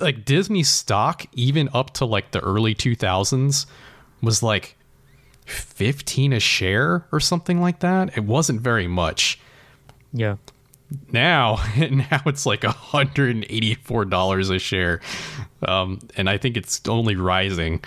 Like 0.00 0.24
Disney 0.24 0.62
stock, 0.62 1.26
even 1.32 1.68
up 1.74 1.92
to 1.94 2.04
like 2.04 2.30
the 2.30 2.40
early 2.40 2.74
2000s, 2.74 3.66
was 4.22 4.42
like 4.42 4.76
15 5.46 6.32
a 6.32 6.40
share 6.40 7.06
or 7.12 7.20
something 7.20 7.60
like 7.60 7.80
that. 7.80 8.16
It 8.16 8.24
wasn't 8.24 8.60
very 8.60 8.86
much. 8.86 9.38
Yeah. 10.12 10.36
Now, 11.12 11.62
now 11.76 12.22
it's 12.26 12.46
like 12.46 12.62
$184 12.62 14.54
a 14.54 14.58
share. 14.58 15.00
Um, 15.66 15.98
and 16.16 16.28
I 16.30 16.38
think 16.38 16.56
it's 16.56 16.80
only 16.88 17.16
rising. 17.16 17.82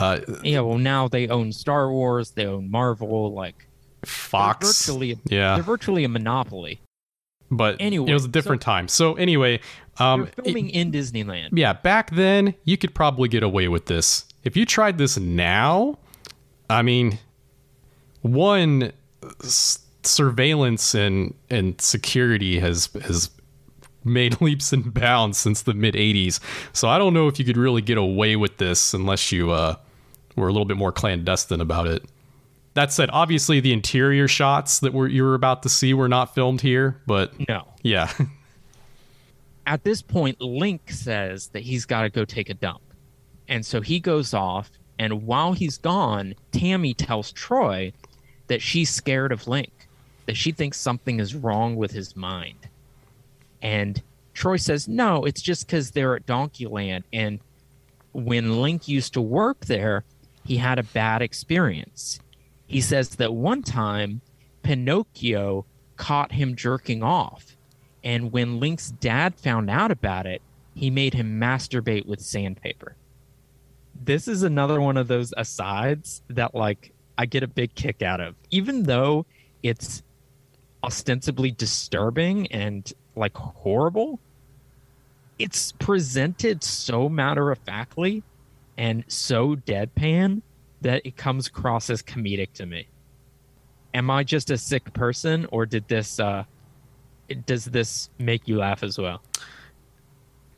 Uh, 0.00 0.20
Yeah, 0.42 0.60
well 0.60 0.78
now 0.78 1.08
they 1.08 1.28
own 1.28 1.52
Star 1.52 1.90
Wars, 1.90 2.30
they 2.32 2.46
own 2.46 2.70
Marvel, 2.70 3.32
like 3.32 3.66
they're 4.02 4.08
Fox. 4.08 4.66
virtually 4.86 5.18
yeah. 5.26 5.54
they're 5.54 5.62
virtually 5.62 6.04
a 6.04 6.08
monopoly. 6.08 6.80
But 7.50 7.76
Anyway, 7.80 8.10
it 8.10 8.14
was 8.14 8.24
a 8.24 8.28
different 8.28 8.62
time. 8.62 8.88
So 8.88 9.14
anyway, 9.14 9.60
um, 9.98 10.22
They're 10.36 10.44
filming 10.44 10.70
in 10.70 10.90
Disneyland. 10.90 11.50
yeah, 11.52 11.74
back 11.74 12.10
then 12.10 12.54
you 12.64 12.76
could 12.78 12.94
probably 12.94 13.28
get 13.28 13.42
away 13.42 13.68
with 13.68 13.86
this. 13.86 14.24
If 14.42 14.56
you 14.56 14.64
tried 14.66 14.96
this 14.98 15.18
now, 15.18 15.98
I 16.70 16.80
mean, 16.82 17.18
one 18.22 18.92
s- 19.44 19.78
surveillance 20.02 20.94
and 20.94 21.34
and 21.50 21.80
security 21.80 22.58
has 22.58 22.88
has 23.04 23.30
made 24.04 24.40
leaps 24.40 24.72
and 24.72 24.92
bounds 24.92 25.38
since 25.38 25.62
the 25.62 25.74
mid 25.74 25.94
80s. 25.94 26.40
So 26.72 26.88
I 26.88 26.98
don't 26.98 27.14
know 27.14 27.28
if 27.28 27.38
you 27.38 27.44
could 27.44 27.56
really 27.56 27.82
get 27.82 27.98
away 27.98 28.36
with 28.36 28.56
this 28.58 28.94
unless 28.94 29.32
you 29.32 29.50
uh, 29.50 29.76
were 30.36 30.48
a 30.48 30.52
little 30.52 30.64
bit 30.66 30.76
more 30.76 30.92
clandestine 30.92 31.60
about 31.60 31.86
it. 31.86 32.04
That 32.74 32.90
said, 32.92 33.10
obviously 33.12 33.60
the 33.60 33.72
interior 33.72 34.26
shots 34.28 34.80
that 34.80 34.94
were 34.94 35.06
you 35.06 35.24
were 35.24 35.34
about 35.34 35.62
to 35.64 35.68
see 35.68 35.92
were 35.92 36.08
not 36.08 36.34
filmed 36.34 36.62
here, 36.62 37.00
but 37.06 37.32
No. 37.48 37.66
yeah. 37.82 38.10
At 39.66 39.84
this 39.84 40.02
point, 40.02 40.40
Link 40.40 40.90
says 40.90 41.48
that 41.48 41.60
he's 41.62 41.84
got 41.84 42.02
to 42.02 42.10
go 42.10 42.24
take 42.24 42.50
a 42.50 42.54
dump. 42.54 42.80
And 43.48 43.64
so 43.64 43.80
he 43.80 44.00
goes 44.00 44.34
off. 44.34 44.70
And 44.98 45.24
while 45.26 45.52
he's 45.52 45.78
gone, 45.78 46.34
Tammy 46.52 46.94
tells 46.94 47.32
Troy 47.32 47.92
that 48.48 48.60
she's 48.62 48.90
scared 48.90 49.32
of 49.32 49.46
Link, 49.46 49.70
that 50.26 50.36
she 50.36 50.52
thinks 50.52 50.78
something 50.80 51.20
is 51.20 51.34
wrong 51.34 51.76
with 51.76 51.90
his 51.92 52.16
mind. 52.16 52.68
And 53.62 54.02
Troy 54.34 54.56
says, 54.56 54.88
no, 54.88 55.24
it's 55.24 55.40
just 55.40 55.66
because 55.66 55.92
they're 55.92 56.16
at 56.16 56.26
Donkeyland. 56.26 57.04
And 57.12 57.40
when 58.12 58.60
Link 58.60 58.88
used 58.88 59.14
to 59.14 59.22
work 59.22 59.64
there, 59.66 60.04
he 60.44 60.58
had 60.58 60.78
a 60.78 60.82
bad 60.82 61.22
experience. 61.22 62.20
He 62.66 62.80
says 62.80 63.10
that 63.16 63.32
one 63.32 63.62
time 63.62 64.20
Pinocchio 64.62 65.64
caught 65.96 66.32
him 66.32 66.56
jerking 66.56 67.02
off. 67.02 67.56
And 68.02 68.32
when 68.32 68.58
Link's 68.58 68.90
dad 68.90 69.36
found 69.36 69.70
out 69.70 69.92
about 69.92 70.26
it, 70.26 70.42
he 70.74 70.90
made 70.90 71.14
him 71.14 71.38
masturbate 71.38 72.06
with 72.06 72.20
sandpaper. 72.20 72.96
This 73.94 74.26
is 74.26 74.42
another 74.42 74.80
one 74.80 74.96
of 74.96 75.06
those 75.06 75.32
asides 75.36 76.22
that, 76.28 76.54
like, 76.54 76.92
I 77.16 77.26
get 77.26 77.42
a 77.42 77.46
big 77.46 77.74
kick 77.74 78.02
out 78.02 78.20
of. 78.20 78.34
Even 78.50 78.84
though 78.84 79.26
it's 79.62 80.02
ostensibly 80.82 81.52
disturbing 81.52 82.48
and, 82.48 82.92
like, 83.16 83.36
horrible, 83.36 84.18
it's 85.38 85.72
presented 85.72 86.62
so 86.62 87.08
matter 87.08 87.50
of 87.50 87.58
factly 87.58 88.22
and 88.78 89.04
so 89.08 89.56
deadpan 89.56 90.42
that 90.80 91.04
it 91.04 91.16
comes 91.16 91.46
across 91.46 91.90
as 91.90 92.02
comedic 92.02 92.52
to 92.54 92.66
me. 92.66 92.86
Am 93.94 94.10
I 94.10 94.24
just 94.24 94.50
a 94.50 94.56
sick 94.58 94.92
person, 94.94 95.46
or 95.50 95.66
did 95.66 95.86
this 95.88 96.18
uh, 96.18 96.44
does 97.46 97.66
this 97.66 98.08
make 98.18 98.48
you 98.48 98.56
laugh 98.56 98.82
as 98.82 98.98
well? 98.98 99.22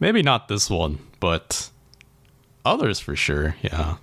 Maybe 0.01 0.23
not 0.23 0.49
this 0.49 0.71
one, 0.71 0.99
but 1.21 1.71
others 2.65 3.01
for 3.01 3.17
sure. 3.17 3.57
Yeah. 3.63 3.97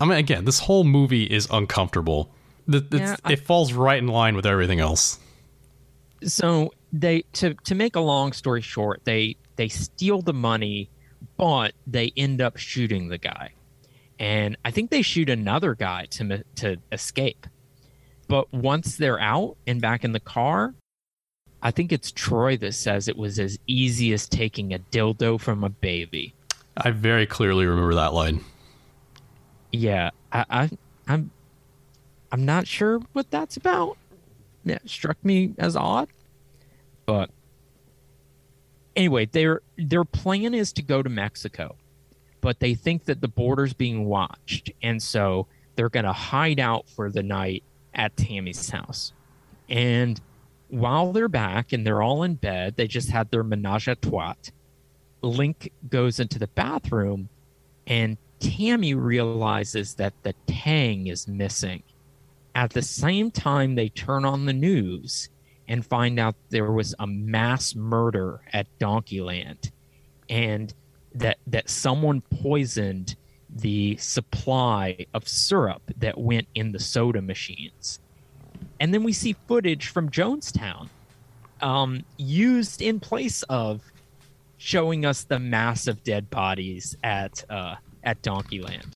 I 0.00 0.04
mean, 0.04 0.18
again, 0.18 0.44
this 0.44 0.60
whole 0.60 0.84
movie 0.84 1.24
is 1.24 1.48
uncomfortable. 1.50 2.28
Th- 2.70 2.84
it's- 2.84 3.00
Yeah, 3.00 3.16
I- 3.24 3.32
it 3.32 3.40
falls 3.40 3.72
right 3.72 3.98
in 3.98 4.08
line 4.08 4.36
with 4.36 4.46
everything 4.46 4.80
else. 4.80 5.18
So 6.22 6.72
they 6.92 7.22
to 7.34 7.54
to 7.64 7.74
make 7.74 7.96
a 7.96 8.00
long 8.00 8.32
story 8.32 8.60
short, 8.60 9.02
they 9.04 9.36
they 9.56 9.68
steal 9.68 10.22
the 10.22 10.32
money, 10.32 10.90
but 11.36 11.74
they 11.86 12.12
end 12.16 12.40
up 12.40 12.56
shooting 12.56 13.08
the 13.08 13.18
guy, 13.18 13.52
and 14.18 14.56
I 14.64 14.70
think 14.70 14.90
they 14.90 15.02
shoot 15.02 15.28
another 15.28 15.74
guy 15.74 16.06
to 16.12 16.44
to 16.56 16.76
escape. 16.92 17.46
But 18.28 18.52
once 18.52 18.96
they're 18.96 19.20
out 19.20 19.56
and 19.66 19.80
back 19.80 20.04
in 20.04 20.12
the 20.12 20.20
car, 20.20 20.74
I 21.62 21.70
think 21.70 21.92
it's 21.92 22.10
Troy 22.10 22.56
that 22.58 22.72
says 22.72 23.08
it 23.08 23.16
was 23.16 23.38
as 23.38 23.58
easy 23.66 24.12
as 24.12 24.28
taking 24.28 24.72
a 24.72 24.78
dildo 24.78 25.40
from 25.40 25.64
a 25.64 25.68
baby. 25.68 26.34
I 26.76 26.90
very 26.90 27.26
clearly 27.26 27.66
remember 27.66 27.94
that 27.94 28.14
line. 28.14 28.44
Yeah, 29.72 30.10
I, 30.32 30.44
I 30.50 30.70
I'm 31.08 31.30
I'm 32.32 32.44
not 32.44 32.66
sure 32.66 33.00
what 33.12 33.30
that's 33.30 33.56
about. 33.56 33.96
Yeah, 34.64 34.78
struck 34.86 35.22
me 35.24 35.54
as 35.58 35.76
odd. 35.76 36.08
But 37.06 37.30
anyway, 38.96 39.26
their 39.26 39.60
their 39.76 40.04
plan 40.04 40.54
is 40.54 40.72
to 40.74 40.82
go 40.82 41.02
to 41.02 41.10
Mexico, 41.10 41.76
but 42.40 42.60
they 42.60 42.74
think 42.74 43.04
that 43.04 43.20
the 43.20 43.28
border's 43.28 43.74
being 43.74 44.06
watched, 44.06 44.70
and 44.82 45.02
so 45.02 45.46
they're 45.76 45.90
gonna 45.90 46.12
hide 46.12 46.60
out 46.60 46.88
for 46.88 47.10
the 47.10 47.22
night 47.22 47.62
at 47.94 48.16
Tammy's 48.16 48.70
house. 48.70 49.12
And 49.68 50.20
while 50.68 51.12
they're 51.12 51.28
back 51.28 51.72
and 51.72 51.86
they're 51.86 52.02
all 52.02 52.22
in 52.22 52.34
bed, 52.34 52.76
they 52.76 52.86
just 52.86 53.10
had 53.10 53.30
their 53.30 53.44
menage 53.44 53.88
a 53.88 53.94
trois. 53.94 54.34
Link 55.22 55.70
goes 55.88 56.20
into 56.20 56.38
the 56.38 56.48
bathroom 56.48 57.28
and 57.86 58.18
Tammy 58.40 58.94
realizes 58.94 59.94
that 59.94 60.12
the 60.22 60.34
tang 60.46 61.06
is 61.06 61.28
missing. 61.28 61.82
At 62.54 62.72
the 62.72 62.82
same 62.82 63.30
time, 63.30 63.74
they 63.74 63.88
turn 63.88 64.24
on 64.24 64.46
the 64.46 64.52
news 64.52 65.28
and 65.68 65.84
find 65.84 66.18
out 66.20 66.36
there 66.50 66.70
was 66.70 66.94
a 66.98 67.06
mass 67.06 67.74
murder 67.74 68.42
at 68.52 68.66
Donkeyland 68.78 69.70
and 70.28 70.72
that, 71.14 71.38
that 71.46 71.68
someone 71.68 72.20
poisoned 72.20 73.16
the 73.48 73.96
supply 73.96 75.06
of 75.14 75.28
syrup 75.28 75.82
that 75.98 76.18
went 76.18 76.48
in 76.54 76.72
the 76.72 76.78
soda 76.78 77.22
machines. 77.22 78.00
And 78.80 78.92
then 78.92 79.02
we 79.02 79.12
see 79.12 79.34
footage 79.46 79.88
from 79.88 80.10
Jonestown 80.10 80.88
um, 81.60 82.04
used 82.16 82.82
in 82.82 83.00
place 83.00 83.42
of 83.44 83.82
showing 84.58 85.04
us 85.04 85.24
the 85.24 85.38
massive 85.38 86.02
dead 86.04 86.30
bodies 86.30 86.96
at 87.02 87.44
uh, 87.50 87.76
at 88.02 88.22
Donkeyland. 88.22 88.92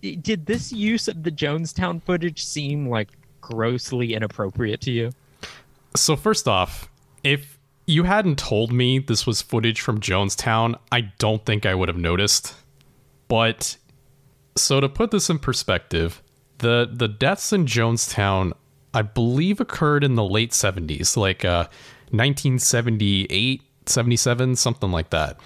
Did 0.00 0.46
this 0.46 0.72
use 0.72 1.08
of 1.08 1.22
the 1.22 1.30
Jonestown 1.30 2.02
footage 2.02 2.44
seem 2.44 2.88
like 2.88 3.08
grossly 3.40 4.14
inappropriate 4.14 4.80
to 4.82 4.90
you? 4.90 5.10
So 5.96 6.14
first 6.14 6.46
off, 6.46 6.88
if 7.24 7.58
you 7.86 8.04
hadn't 8.04 8.38
told 8.38 8.70
me 8.70 8.98
this 8.98 9.26
was 9.26 9.42
footage 9.42 9.80
from 9.80 10.00
Jonestown, 10.00 10.78
I 10.92 11.00
don't 11.18 11.44
think 11.44 11.66
I 11.66 11.74
would 11.74 11.88
have 11.88 11.96
noticed. 11.96 12.54
But 13.26 13.76
so 14.56 14.80
to 14.80 14.88
put 14.88 15.10
this 15.10 15.30
in 15.30 15.38
perspective, 15.38 16.22
the 16.58 16.88
the 16.92 17.08
deaths 17.08 17.52
in 17.52 17.66
Jonestown, 17.66 18.52
I 18.94 19.02
believe 19.02 19.60
occurred 19.60 20.04
in 20.04 20.14
the 20.14 20.24
late 20.24 20.52
70s, 20.52 21.16
like 21.16 21.44
uh 21.44 21.68
1978, 22.10 23.62
77, 23.86 24.56
something 24.56 24.90
like 24.90 25.10
that. 25.10 25.38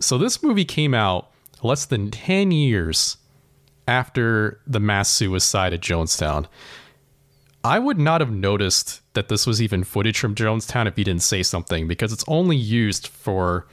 So 0.00 0.16
this 0.16 0.42
movie 0.42 0.64
came 0.64 0.94
out 0.94 1.30
less 1.62 1.84
than 1.84 2.10
10 2.10 2.50
years 2.52 3.16
after 3.88 4.60
the 4.66 4.78
mass 4.78 5.08
suicide 5.08 5.72
at 5.72 5.80
Jonestown. 5.80 6.46
I 7.64 7.78
would 7.78 7.98
not 7.98 8.20
have 8.20 8.30
noticed 8.30 9.00
that 9.14 9.28
this 9.28 9.46
was 9.46 9.60
even 9.60 9.82
footage 9.82 10.18
from 10.18 10.34
Jonestown 10.34 10.86
if 10.86 10.96
you 10.96 11.04
didn't 11.04 11.22
say 11.22 11.42
something 11.42 11.88
because 11.88 12.12
it's 12.12 12.24
only 12.28 12.56
used 12.56 13.08
for 13.08 13.66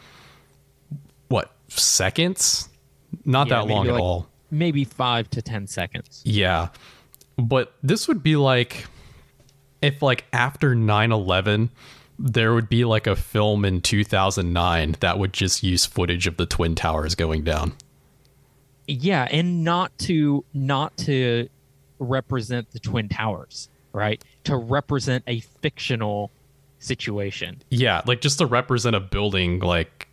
what 1.28 1.52
seconds? 1.68 2.70
Not 3.26 3.48
Yeah, 3.48 3.58
that 3.58 3.68
long 3.68 3.86
maybe 3.86 3.96
at 3.96 4.02
all. 4.02 4.28
Maybe 4.50 4.84
five 4.86 5.30
to 5.32 5.42
ten 5.42 5.68
seconds. 5.68 6.22
Yeah. 6.26 6.70
But 7.38 7.74
this 7.84 8.08
would 8.08 8.24
be 8.24 8.38
like 8.38 8.88
if 9.82 10.02
like 10.02 10.26
after 10.34 10.74
9/11 10.74 11.70
there 12.18 12.54
would 12.54 12.70
be 12.70 12.86
like 12.86 13.08
a 13.08 13.16
film 13.16 13.66
in 13.66 13.82
2009 13.82 14.96
that 15.02 15.20
would 15.20 15.34
just 15.34 15.64
use 15.64 15.86
footage 15.86 16.28
of 16.28 16.38
the 16.38 16.46
twin 16.46 16.74
towers 16.74 17.14
going 17.14 17.44
down. 17.44 17.74
Yeah, 18.88 19.28
and 19.32 19.64
not 19.64 19.98
to 20.00 20.44
not 20.54 20.96
to 20.98 21.50
represent 22.00 22.72
the 22.72 22.80
Twin 22.80 23.10
Towers, 23.10 23.70
right? 23.94 24.24
To 24.46 24.56
represent 24.58 25.24
a 25.28 25.40
fictional 25.40 26.32
situation. 26.80 27.62
Yeah, 27.70 28.02
like 28.06 28.22
just 28.22 28.38
to 28.40 28.46
represent 28.46 28.96
a 28.96 29.00
building 29.00 29.60
like 29.60 30.08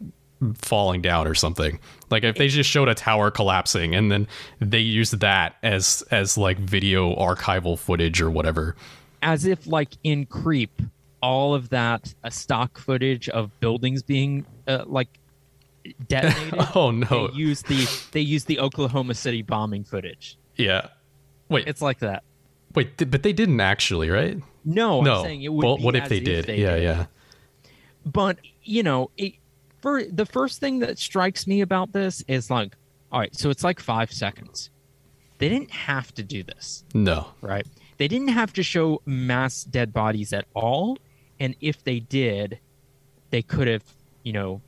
falling 0.55 1.03
down 1.03 1.27
or 1.27 1.35
something. 1.35 1.79
Like 2.11 2.25
if 2.25 2.37
they 2.37 2.49
just 2.49 2.69
showed 2.69 2.89
a 2.89 2.95
tower 2.95 3.31
collapsing 3.31 3.95
and 3.95 4.11
then 4.11 4.27
they 4.61 4.81
used 4.81 5.21
that 5.21 5.57
as 5.63 6.03
as 6.11 6.37
like 6.37 6.59
video 6.59 7.15
archival 7.15 7.79
footage 7.79 8.21
or 8.21 8.31
whatever. 8.31 8.75
as 9.23 9.45
if 9.47 9.67
like 9.67 9.91
in 10.03 10.27
creep 10.27 10.83
all 11.23 11.55
of 11.55 11.69
that 11.69 12.13
uh, 12.25 12.31
stock 12.31 12.77
footage 12.79 13.29
of 13.29 13.61
buildings 13.61 14.03
being 14.03 14.45
uh, 14.67 14.83
like 14.87 15.09
detonated 16.09 16.55
Oh 16.75 16.91
no. 16.91 17.29
they 17.29 17.35
use 17.35 17.63
the 17.63 17.89
they 18.13 18.21
use 18.21 18.45
the 18.45 18.59
oklahoma 18.61 19.15
city 19.15 19.43
bombing 19.43 19.85
footage 19.85 20.39
Yeah. 20.57 20.89
Wait, 21.49 21.67
it's 21.69 21.83
like 21.83 21.99
that 22.01 22.23
wait, 22.75 22.97
th- 22.97 23.11
but 23.11 23.23
they 23.23 23.33
didn't 23.33 23.61
actually, 23.61 24.09
right? 24.11 24.39
no, 24.65 25.01
no. 25.03 25.17
i'm 25.19 25.25
saying 25.25 25.43
it 25.43 25.53
would 25.53 25.65
well, 25.65 25.79
what 25.79 25.95
if 25.97 26.09
they 26.09 26.21
did? 26.21 26.49
yeah, 26.49 26.77
yeah. 26.77 27.07
but 28.07 28.39
you 28.63 28.83
know 28.83 29.11
it, 29.17 29.35
for 29.81 30.05
the 30.05 30.25
first 30.27 30.61
thing 30.61 30.79
that 30.79 30.99
strikes 30.99 31.47
me 31.47 31.61
about 31.61 31.93
this 31.93 32.23
is 32.29 32.49
like 32.51 32.77
all 33.11 33.19
right 33.21 33.35
so 33.37 33.51
it's 33.51 33.65
like 33.65 33.81
five 33.81 34.11
seconds 34.13 34.71
they 35.39 35.49
didn't 35.49 35.71
have 35.73 36.15
to 36.15 36.23
do 36.23 36.43
this 36.45 36.85
No. 36.95 37.27
right? 37.41 37.67
They 37.99 38.07
didn't 38.09 38.29
have 38.29 38.53
to 38.55 38.63
show 38.63 39.03
mass 39.07 39.65
dead 39.65 39.93
bodies 39.93 40.33
at 40.33 40.47
all, 40.55 40.99
and 41.41 41.55
if 41.61 41.83
they 41.85 41.99
did, 42.01 42.59
they 43.31 43.43
could 43.43 43.67
have, 43.69 43.83
you 44.25 44.33
know, 44.33 44.61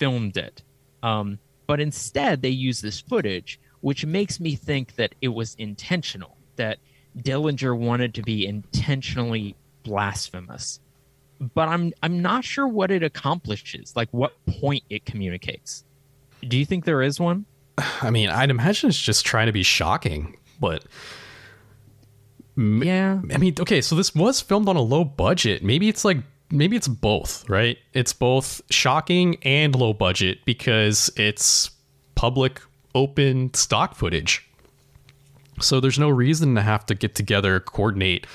filmed 0.00 0.36
it. 0.36 0.62
Um, 1.04 1.38
but 1.68 1.78
instead, 1.80 2.42
they 2.42 2.48
use 2.48 2.80
this 2.80 3.00
footage, 3.00 3.60
which 3.80 4.04
makes 4.04 4.40
me 4.40 4.56
think 4.56 4.96
that 4.96 5.14
it 5.22 5.28
was 5.28 5.54
intentional. 5.54 6.36
That 6.56 6.78
Dillinger 7.18 7.78
wanted 7.78 8.14
to 8.14 8.22
be 8.22 8.44
intentionally 8.46 9.54
blasphemous. 9.84 10.80
but 11.54 11.68
I'm 11.68 11.92
I'm 12.02 12.20
not 12.20 12.44
sure 12.44 12.66
what 12.68 12.90
it 12.90 13.02
accomplishes, 13.02 13.94
like 13.96 14.08
what 14.10 14.32
point 14.46 14.82
it 14.90 15.04
communicates. 15.06 15.84
Do 16.46 16.58
you 16.58 16.66
think 16.66 16.84
there 16.84 17.02
is 17.02 17.18
one? 17.20 17.46
I 18.02 18.10
mean, 18.10 18.28
I'd 18.28 18.50
imagine 18.50 18.88
it's 18.90 19.00
just 19.00 19.24
trying 19.24 19.46
to 19.46 19.52
be 19.52 19.62
shocking, 19.62 20.36
but 20.60 20.84
Yeah. 22.56 23.20
I 23.32 23.38
mean, 23.38 23.54
okay, 23.60 23.80
so 23.80 23.94
this 23.94 24.14
was 24.14 24.40
filmed 24.40 24.68
on 24.68 24.76
a 24.76 24.82
low 24.82 25.04
budget. 25.04 25.62
Maybe 25.62 25.88
it's 25.88 26.04
like 26.04 26.18
maybe 26.50 26.76
it's 26.76 26.88
both, 26.88 27.48
right? 27.48 27.78
It's 27.92 28.12
both 28.12 28.60
shocking 28.70 29.36
and 29.42 29.74
low 29.74 29.92
budget 29.92 30.44
because 30.44 31.10
it's 31.16 31.70
public 32.14 32.60
open 32.94 33.52
stock 33.54 33.94
footage. 33.94 34.46
So 35.60 35.80
there's 35.80 35.98
no 35.98 36.08
reason 36.08 36.54
to 36.54 36.62
have 36.62 36.86
to 36.86 36.94
get 36.94 37.14
together, 37.14 37.60
coordinate 37.60 38.26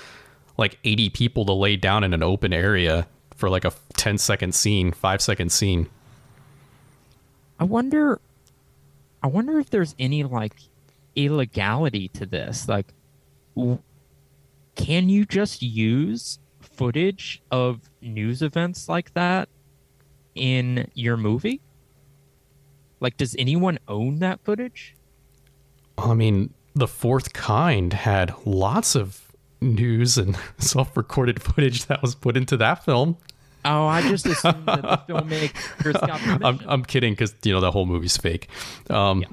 like 0.58 0.78
80 0.84 1.10
people 1.10 1.46
to 1.46 1.54
lay 1.54 1.76
down 1.76 2.04
in 2.04 2.14
an 2.14 2.24
open 2.24 2.54
area 2.54 3.08
for 3.36 3.50
like 3.50 3.66
a 3.66 3.74
10 3.94 4.18
second 4.18 4.56
scene, 4.56 4.92
5 4.92 5.22
second 5.22 5.52
scene. 5.52 5.90
I 7.60 7.64
wonder 7.64 8.20
I 9.24 9.28
wonder 9.28 9.60
if 9.60 9.70
there's 9.70 9.96
any 9.98 10.24
like 10.24 10.54
illegality 11.16 12.10
to 12.10 12.26
this. 12.26 12.70
Like 12.70 12.94
w- 13.56 13.80
can 14.76 15.10
you 15.10 15.26
just 15.26 15.62
use 15.62 16.38
footage 16.76 17.42
of 17.52 17.82
news 18.02 18.42
events 18.42 18.90
like 18.90 19.14
that 19.14 19.50
in 20.36 20.90
your 20.94 21.18
movie? 21.18 21.62
Like 23.00 23.18
does 23.18 23.36
anyone 23.38 23.80
own 23.88 24.20
that 24.20 24.40
footage? 24.44 24.96
I 25.98 26.14
mean, 26.14 26.54
the 26.74 26.88
fourth 26.88 27.34
kind 27.34 27.94
had 27.94 28.34
lots 28.46 28.96
of 28.96 29.22
news 29.62 30.18
and 30.18 30.38
self-recorded 30.58 31.42
footage 31.42 31.86
that 31.86 32.02
was 32.02 32.16
put 32.16 32.38
into 32.38 32.58
that 32.58 32.84
film. 32.84 33.18
Oh, 33.64 33.88
I 33.88 34.02
just 34.04 34.28
assumed 34.28 34.68
that 34.68 34.82
the 34.82 34.98
filmmakers 35.14 35.94
got 35.94 36.20
permission. 36.20 36.46
I'm, 36.46 36.60
I'm 36.68 36.86
kidding 36.86 37.14
because 37.14 37.34
you 37.44 37.52
know 37.52 37.62
the 37.62 37.72
whole 37.72 37.88
movie's 37.88 38.16
fake. 38.16 38.48
Um, 38.90 39.26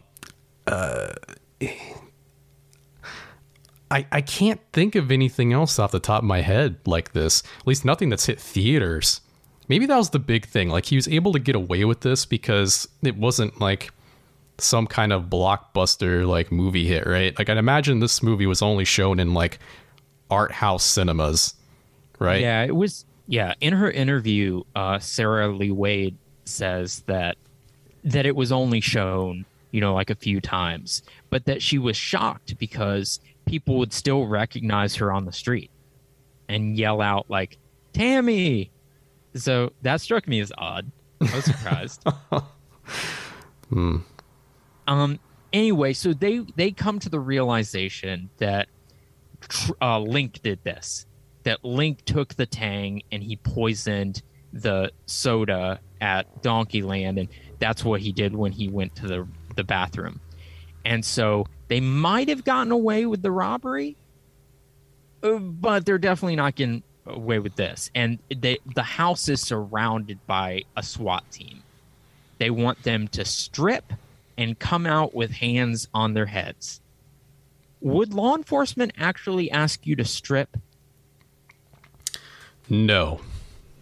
uh, 0.67 1.13
I 3.93 4.07
I 4.11 4.21
can't 4.23 4.61
think 4.73 4.95
of 4.95 5.13
anything 5.13 5.53
else 5.53 5.79
off 5.79 5.93
the 5.93 6.01
top 6.01 6.23
of 6.23 6.27
my 6.27 6.41
head 6.41 6.77
like 6.87 7.13
this. 7.13 7.43
At 7.61 7.67
least 7.67 7.85
nothing 7.85 8.09
that's 8.09 8.27
hit 8.27 8.41
theaters. 8.41 9.21
Maybe 9.69 9.87
that 9.87 9.97
was 9.97 10.11
the 10.11 10.19
big 10.19 10.47
thing. 10.47 10.71
Like 10.71 10.87
he 10.87 10.97
was 10.97 11.07
able 11.09 11.33
to 11.33 11.39
get 11.39 11.55
away 11.55 11.85
with 11.85 12.01
this 12.01 12.25
because 12.25 12.89
it 13.03 13.17
wasn't 13.17 13.61
like 13.61 13.91
some 14.59 14.87
kind 14.87 15.13
of 15.13 15.25
blockbuster 15.25 16.27
like 16.27 16.51
movie 16.51 16.87
hit, 16.87 17.07
right? 17.07 17.39
Like 17.39 17.51
I'd 17.51 17.59
imagine 17.59 18.01
this 18.01 18.23
movie 18.23 18.47
was 18.47 18.63
only 18.63 18.85
shown 18.85 19.21
in 19.21 19.35
like 19.35 19.59
art 20.31 20.53
house 20.53 20.85
cinemas, 20.85 21.55
right? 22.19 22.41
Yeah, 22.41 22.65
it 22.65 22.75
was. 22.75 23.05
Yeah, 23.29 23.55
in 23.61 23.73
her 23.75 23.91
interview, 23.91 24.63
uh, 24.75 24.99
Sarah 24.99 25.49
Lee 25.49 25.71
Wade 25.71 26.17
says 26.45 27.03
that 27.07 27.37
that 28.05 28.27
it 28.27 28.35
was 28.35 28.51
only 28.51 28.81
shown, 28.81 29.45
you 29.71 29.81
know, 29.81 29.95
like 29.95 30.11
a 30.11 30.15
few 30.15 30.41
times, 30.41 31.03
but 31.31 31.45
that 31.45 31.63
she 31.63 31.79
was 31.79 31.97
shocked 31.97 32.59
because 32.59 33.21
people 33.53 33.77
would 33.77 33.93
still 33.93 34.27
recognize 34.27 34.97
her 34.97 35.13
on 35.13 35.27
the 35.27 35.33
street 35.33 35.71
and 36.49 36.75
yell 36.75 37.03
out 37.03 37.27
like 37.29 37.59
"Tammy." 37.93 38.71
So 39.35 39.75
that 39.83 40.01
struck 40.01 40.27
me 40.27 40.41
as 40.41 40.51
odd. 40.57 40.91
I 41.21 41.37
was 41.37 41.45
surprised. 41.45 42.03
Um. 44.89 45.21
Anyway, 45.53 45.93
so 45.93 46.15
they 46.15 46.39
they 46.57 46.71
come 46.71 46.99
to 47.01 47.11
the 47.11 47.21
realization 47.21 48.31
that 48.39 48.69
uh, 49.83 49.99
Link 49.99 50.41
did 50.43 50.65
this. 50.65 51.05
That 51.45 51.63
Link 51.63 52.07
took 52.07 52.35
the 52.35 52.47
Tang 52.47 53.03
and 53.13 53.23
he 53.23 53.37
poisoned 53.37 54.23
the 54.55 54.93
soda 55.05 55.79
at 56.01 56.43
Donkey 56.43 56.83
Land, 56.83 57.19
and 57.19 57.29
that's 57.59 57.85
what 57.85 58.01
he 58.01 58.13
did 58.13 58.35
when 58.35 58.53
he 58.53 58.69
went 58.69 58.95
to 58.97 59.07
the 59.07 59.29
the 59.57 59.65
bathroom. 59.65 60.21
And 60.85 61.05
so 61.05 61.47
they 61.69 61.81
might 61.81 62.29
have 62.29 62.45
gotten 62.45 62.73
away 62.73 63.07
with 63.07 63.23
the 63.23 63.31
robbery, 63.31 63.97
uh, 65.23 65.39
but 65.39 65.87
they're 65.87 65.99
definitely 65.99 66.37
not 66.37 66.55
getting 66.55 66.83
away 67.07 67.39
with 67.39 67.57
this. 67.57 67.91
And 67.95 68.19
they 68.35 68.59
the 68.75 68.83
house 68.83 69.29
is 69.29 69.41
surrounded 69.41 70.19
by 70.27 70.63
a 70.77 70.83
SWAT 70.83 71.25
team. 71.31 71.63
They 72.39 72.51
want 72.51 72.83
them 72.83 73.09
to 73.09 73.25
strip 73.25 73.93
and 74.37 74.59
come 74.59 74.87
out 74.87 75.15
with 75.15 75.31
hands 75.31 75.89
on 75.95 76.15
their 76.15 76.27
heads. 76.27 76.81
Would 77.81 78.15
law 78.15 78.37
enforcement 78.37 78.93
actually 78.97 79.51
ask 79.51 79.87
you 79.87 79.97
to 79.97 80.05
strip? 80.05 80.57
No, 82.69 83.21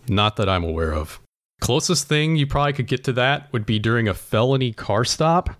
not 0.09 0.37
that 0.37 0.49
I'm 0.49 0.65
aware 0.65 0.93
of. 0.93 1.21
Closest 1.61 2.09
thing 2.09 2.37
you 2.37 2.47
probably 2.47 2.73
could 2.73 2.87
get 2.87 3.05
to 3.05 3.13
that 3.13 3.53
would 3.53 3.67
be 3.67 3.79
during 3.79 4.09
a 4.09 4.15
felony 4.15 4.73
car 4.73 5.05
stop. 5.05 5.51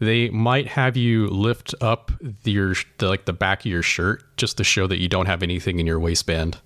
They 0.00 0.30
might 0.30 0.68
have 0.68 0.96
you 0.96 1.26
lift 1.28 1.74
up 1.80 2.12
the, 2.20 2.52
your 2.52 2.74
the, 2.98 3.08
like 3.08 3.24
the 3.24 3.32
back 3.32 3.60
of 3.60 3.66
your 3.66 3.82
shirt 3.82 4.22
just 4.36 4.56
to 4.58 4.64
show 4.64 4.86
that 4.86 5.00
you 5.00 5.08
don't 5.08 5.26
have 5.26 5.42
anything 5.42 5.80
in 5.80 5.86
your 5.86 5.98
waistband. 5.98 6.58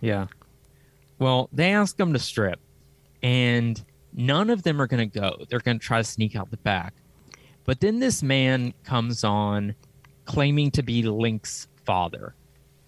Yeah. 0.00 0.26
Well, 1.18 1.48
they 1.52 1.72
ask 1.72 1.96
them 1.96 2.12
to 2.12 2.18
strip, 2.18 2.58
and 3.22 3.82
none 4.12 4.50
of 4.50 4.62
them 4.62 4.80
are 4.82 4.86
going 4.86 5.08
to 5.08 5.20
go. 5.20 5.44
They're 5.48 5.60
going 5.60 5.78
to 5.78 5.84
try 5.84 5.98
to 5.98 6.04
sneak 6.04 6.34
out 6.36 6.50
the 6.50 6.56
back. 6.58 6.92
But 7.64 7.80
then 7.80 8.00
this 8.00 8.22
man 8.22 8.74
comes 8.84 9.24
on 9.24 9.74
claiming 10.24 10.70
to 10.72 10.82
be 10.82 11.02
Link's 11.02 11.68
father, 11.84 12.34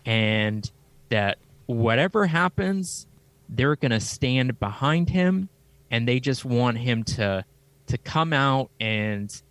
and 0.05 0.71
that 1.09 1.39
whatever 1.67 2.27
happens, 2.27 3.07
they're 3.49 3.77
going 3.77 3.93
to 3.93 4.01
stand 4.01 4.59
behind 4.59 5.09
him, 5.09 5.49
and 5.91 6.07
they 6.07 6.21
just 6.21 6.45
want 6.45 6.79
him 6.79 7.05
to 7.05 7.45
to 7.87 7.97
come 7.97 8.35
out 8.35 8.71
and 8.81 9.43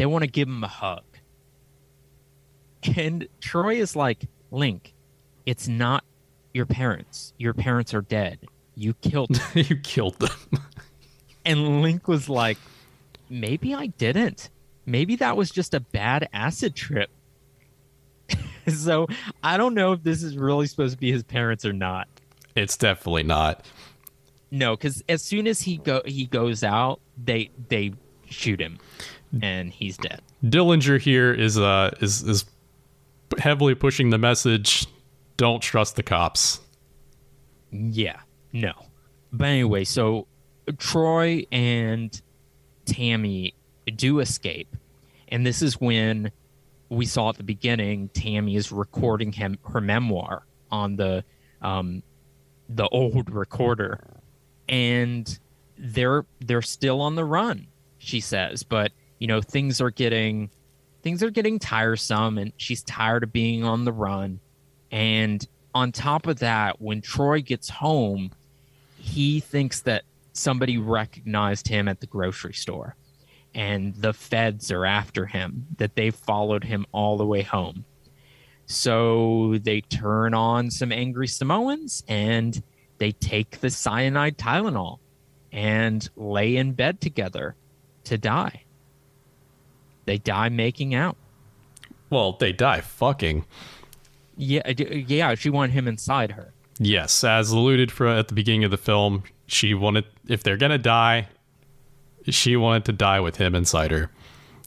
they 0.00 0.06
want 0.06 0.22
to 0.24 0.30
give 0.30 0.48
him 0.48 0.64
a 0.64 0.66
hug. 0.66 1.02
And 2.96 3.28
Troy 3.38 3.74
is 3.74 3.94
like, 3.94 4.24
Link, 4.50 4.94
it's 5.44 5.68
not 5.68 6.04
your 6.54 6.64
parents. 6.64 7.34
Your 7.36 7.52
parents 7.52 7.92
are 7.92 8.00
dead. 8.00 8.38
You 8.74 8.94
killed 8.94 9.28
them. 9.34 9.66
you 9.68 9.76
killed 9.76 10.18
them. 10.18 10.30
and 11.44 11.82
Link 11.82 12.08
was 12.08 12.30
like, 12.30 12.56
maybe 13.28 13.74
I 13.74 13.88
didn't. 13.88 14.48
Maybe 14.86 15.16
that 15.16 15.36
was 15.36 15.50
just 15.50 15.74
a 15.74 15.80
bad 15.80 16.30
acid 16.32 16.74
trip. 16.74 17.10
so 18.68 19.06
I 19.42 19.58
don't 19.58 19.74
know 19.74 19.92
if 19.92 20.02
this 20.02 20.22
is 20.22 20.34
really 20.38 20.66
supposed 20.66 20.94
to 20.94 20.98
be 20.98 21.12
his 21.12 21.24
parents 21.24 21.66
or 21.66 21.74
not. 21.74 22.08
it's 22.56 22.78
definitely 22.78 23.24
not. 23.24 23.66
No, 24.50 24.76
because 24.76 25.04
as 25.10 25.20
soon 25.20 25.46
as 25.46 25.60
he 25.60 25.76
go 25.76 26.00
he 26.06 26.24
goes 26.24 26.64
out, 26.64 27.00
they 27.22 27.50
they 27.68 27.92
shoot 28.30 28.60
him, 28.62 28.78
and 29.42 29.72
he's 29.72 29.96
dead. 29.96 30.22
Dillinger 30.44 31.00
here 31.00 31.32
is 31.32 31.58
uh 31.58 31.90
is 32.00 32.22
is 32.22 32.44
heavily 33.38 33.74
pushing 33.74 34.10
the 34.10 34.18
message 34.18 34.86
don't 35.40 35.62
trust 35.62 35.96
the 35.96 36.02
cops. 36.02 36.60
Yeah, 37.72 38.20
no. 38.52 38.72
But 39.32 39.48
anyway, 39.48 39.84
so 39.84 40.26
Troy 40.76 41.46
and 41.50 42.20
Tammy 42.84 43.54
do 43.96 44.20
escape. 44.20 44.76
And 45.28 45.46
this 45.46 45.62
is 45.62 45.80
when 45.80 46.30
we 46.90 47.06
saw 47.06 47.30
at 47.30 47.36
the 47.36 47.42
beginning 47.42 48.10
Tammy 48.10 48.54
is 48.54 48.70
recording 48.70 49.32
him 49.32 49.56
her 49.64 49.80
memoir 49.80 50.44
on 50.70 50.96
the 50.96 51.24
um 51.62 52.02
the 52.68 52.86
old 52.88 53.30
recorder. 53.30 54.00
And 54.68 55.38
they're 55.78 56.26
they're 56.40 56.60
still 56.60 57.00
on 57.00 57.14
the 57.14 57.24
run, 57.24 57.66
she 57.96 58.20
says, 58.20 58.62
but 58.62 58.92
you 59.20 59.28
know, 59.28 59.40
things 59.40 59.80
are 59.80 59.90
getting 59.90 60.50
things 61.02 61.22
are 61.22 61.30
getting 61.30 61.58
tiresome 61.58 62.36
and 62.36 62.52
she's 62.56 62.82
tired 62.82 63.22
of 63.22 63.32
being 63.32 63.64
on 63.64 63.84
the 63.84 63.92
run. 63.92 64.40
And 64.90 65.46
on 65.74 65.92
top 65.92 66.26
of 66.26 66.40
that, 66.40 66.80
when 66.80 67.00
Troy 67.00 67.40
gets 67.40 67.70
home, 67.70 68.32
he 68.96 69.40
thinks 69.40 69.80
that 69.82 70.02
somebody 70.32 70.76
recognized 70.78 71.68
him 71.68 71.88
at 71.88 72.00
the 72.00 72.06
grocery 72.06 72.52
store 72.52 72.96
and 73.54 73.94
the 73.94 74.12
feds 74.12 74.70
are 74.70 74.84
after 74.84 75.26
him, 75.26 75.66
that 75.78 75.96
they 75.96 76.10
followed 76.10 76.64
him 76.64 76.86
all 76.92 77.16
the 77.16 77.26
way 77.26 77.42
home. 77.42 77.84
So 78.66 79.58
they 79.62 79.80
turn 79.80 80.34
on 80.34 80.70
some 80.70 80.92
angry 80.92 81.26
Samoans 81.26 82.04
and 82.06 82.62
they 82.98 83.12
take 83.12 83.60
the 83.60 83.70
cyanide 83.70 84.38
Tylenol 84.38 84.98
and 85.50 86.08
lay 86.14 86.56
in 86.56 86.72
bed 86.72 87.00
together 87.00 87.56
to 88.04 88.18
die. 88.18 88.64
They 90.04 90.18
die 90.18 90.48
making 90.48 90.94
out. 90.94 91.16
Well, 92.10 92.32
they 92.32 92.52
die 92.52 92.80
fucking. 92.80 93.44
Yeah, 94.36 94.68
yeah, 94.70 95.34
she 95.34 95.50
wanted 95.50 95.72
him 95.72 95.86
inside 95.86 96.32
her. 96.32 96.52
Yes, 96.78 97.22
as 97.22 97.50
alluded 97.50 97.92
for 97.92 98.06
at 98.08 98.28
the 98.28 98.34
beginning 98.34 98.64
of 98.64 98.70
the 98.70 98.78
film, 98.78 99.24
she 99.46 99.74
wanted 99.74 100.06
if 100.28 100.42
they're 100.42 100.56
gonna 100.56 100.78
die, 100.78 101.28
she 102.28 102.56
wanted 102.56 102.86
to 102.86 102.92
die 102.92 103.20
with 103.20 103.36
him 103.36 103.54
inside 103.54 103.90
her, 103.90 104.10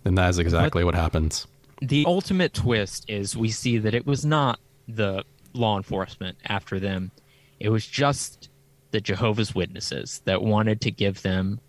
and 0.06 0.18
that 0.18 0.30
is 0.30 0.40
exactly 0.40 0.84
what 0.84 0.94
happens. 0.96 1.48
the 1.82 2.06
ultimate 2.08 2.54
twist 2.54 3.04
is 3.10 3.36
we 3.36 3.50
see 3.50 3.78
that 3.80 3.94
it 3.96 4.06
was 4.06 4.24
not 4.24 4.60
the 4.88 5.24
law 5.54 5.76
enforcement 5.76 6.38
after 6.46 6.80
them. 6.80 7.12
It 7.60 7.70
was 7.70 7.86
just 7.88 8.50
the 8.92 9.02
Jehovah's 9.02 9.56
Witnesses 9.56 10.22
that 10.26 10.44
wanted 10.44 10.82
to 10.82 10.92
give 10.92 11.24
them 11.24 11.60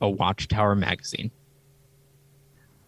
a 0.00 0.08
Watchtower 0.08 0.74
magazine. 0.74 1.30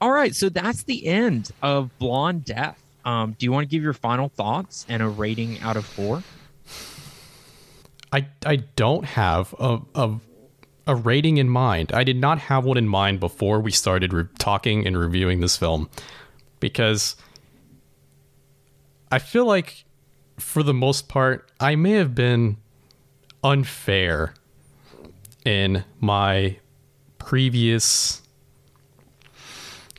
All 0.01 0.12
right, 0.12 0.35
so 0.35 0.49
that's 0.49 0.85
the 0.85 1.07
end 1.07 1.51
of 1.62 1.97
Blonde 1.99 2.45
Death. 2.45 2.83
Um, 3.05 3.35
do 3.39 3.47
you 3.47 3.53
want 3.53 3.69
to 3.69 3.70
give 3.70 3.83
your 3.83 3.93
final 3.93 4.29
thoughts 4.29 4.87
and 4.89 5.03
a 5.03 5.09
rating 5.09 5.61
out 5.61 5.77
of 5.77 5.85
four? 5.85 6.23
I 8.12 8.27
I 8.45 8.57
don't 8.77 9.05
have 9.05 9.55
a, 9.59 9.81
a 9.95 10.19
a 10.87 10.95
rating 10.95 11.37
in 11.37 11.49
mind. 11.49 11.93
I 11.93 12.05
did 12.05 12.16
not 12.16 12.39
have 12.39 12.65
one 12.65 12.79
in 12.79 12.89
mind 12.89 13.20
before 13.20 13.61
we 13.61 13.70
started 13.70 14.12
re- 14.12 14.25
talking 14.39 14.87
and 14.87 14.97
reviewing 14.97 15.41
this 15.41 15.57
film 15.57 15.91
because 16.61 17.16
I 19.12 19.19
feel 19.19 19.45
like 19.45 19.85
for 20.39 20.62
the 20.62 20.75
most 20.75 21.09
part 21.09 21.51
I 21.61 21.77
may 21.77 21.93
have 21.93 22.15
been 22.15 22.57
unfair 23.45 24.35
in 25.45 25.85
my 26.01 26.57
previous 27.19 28.23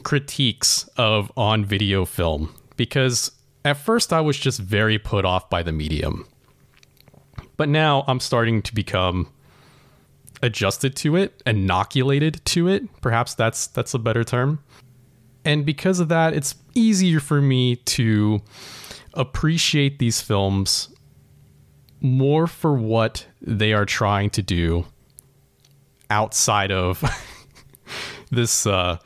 critiques 0.03 0.87
of 0.97 1.31
on 1.35 1.65
video 1.65 2.05
film 2.05 2.53
because 2.77 3.31
at 3.65 3.77
first 3.77 4.13
I 4.13 4.21
was 4.21 4.37
just 4.37 4.59
very 4.59 4.97
put 4.97 5.25
off 5.25 5.49
by 5.49 5.63
the 5.63 5.71
medium. 5.71 6.25
But 7.57 7.69
now 7.69 8.05
I'm 8.07 8.19
starting 8.19 8.61
to 8.63 8.73
become 8.73 9.29
adjusted 10.41 10.95
to 10.97 11.15
it, 11.15 11.41
inoculated 11.45 12.43
to 12.45 12.67
it. 12.69 13.01
Perhaps 13.01 13.35
that's 13.35 13.67
that's 13.67 13.93
a 13.93 13.99
better 13.99 14.23
term. 14.23 14.59
And 15.45 15.65
because 15.65 15.99
of 15.99 16.09
that, 16.09 16.33
it's 16.33 16.55
easier 16.75 17.19
for 17.19 17.41
me 17.41 17.77
to 17.77 18.41
appreciate 19.13 19.99
these 19.99 20.21
films 20.21 20.93
more 22.01 22.47
for 22.47 22.73
what 22.73 23.25
they 23.41 23.73
are 23.73 23.85
trying 23.85 24.29
to 24.29 24.41
do 24.41 24.85
outside 26.09 26.71
of 26.71 27.03
this 28.31 28.65
uh, 28.65 28.97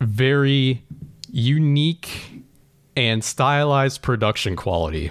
very 0.00 0.84
unique 1.30 2.42
and 2.96 3.22
stylized 3.22 4.02
production 4.02 4.56
quality. 4.56 5.10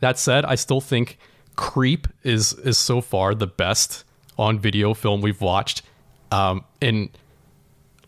That 0.00 0.18
said, 0.18 0.44
I 0.44 0.56
still 0.56 0.80
think 0.80 1.18
Creep 1.56 2.08
is 2.22 2.52
is 2.54 2.78
so 2.78 3.00
far 3.00 3.34
the 3.34 3.46
best 3.46 4.04
on 4.38 4.58
video 4.58 4.94
film 4.94 5.20
we've 5.20 5.40
watched. 5.40 5.82
Um, 6.30 6.64
and 6.80 7.10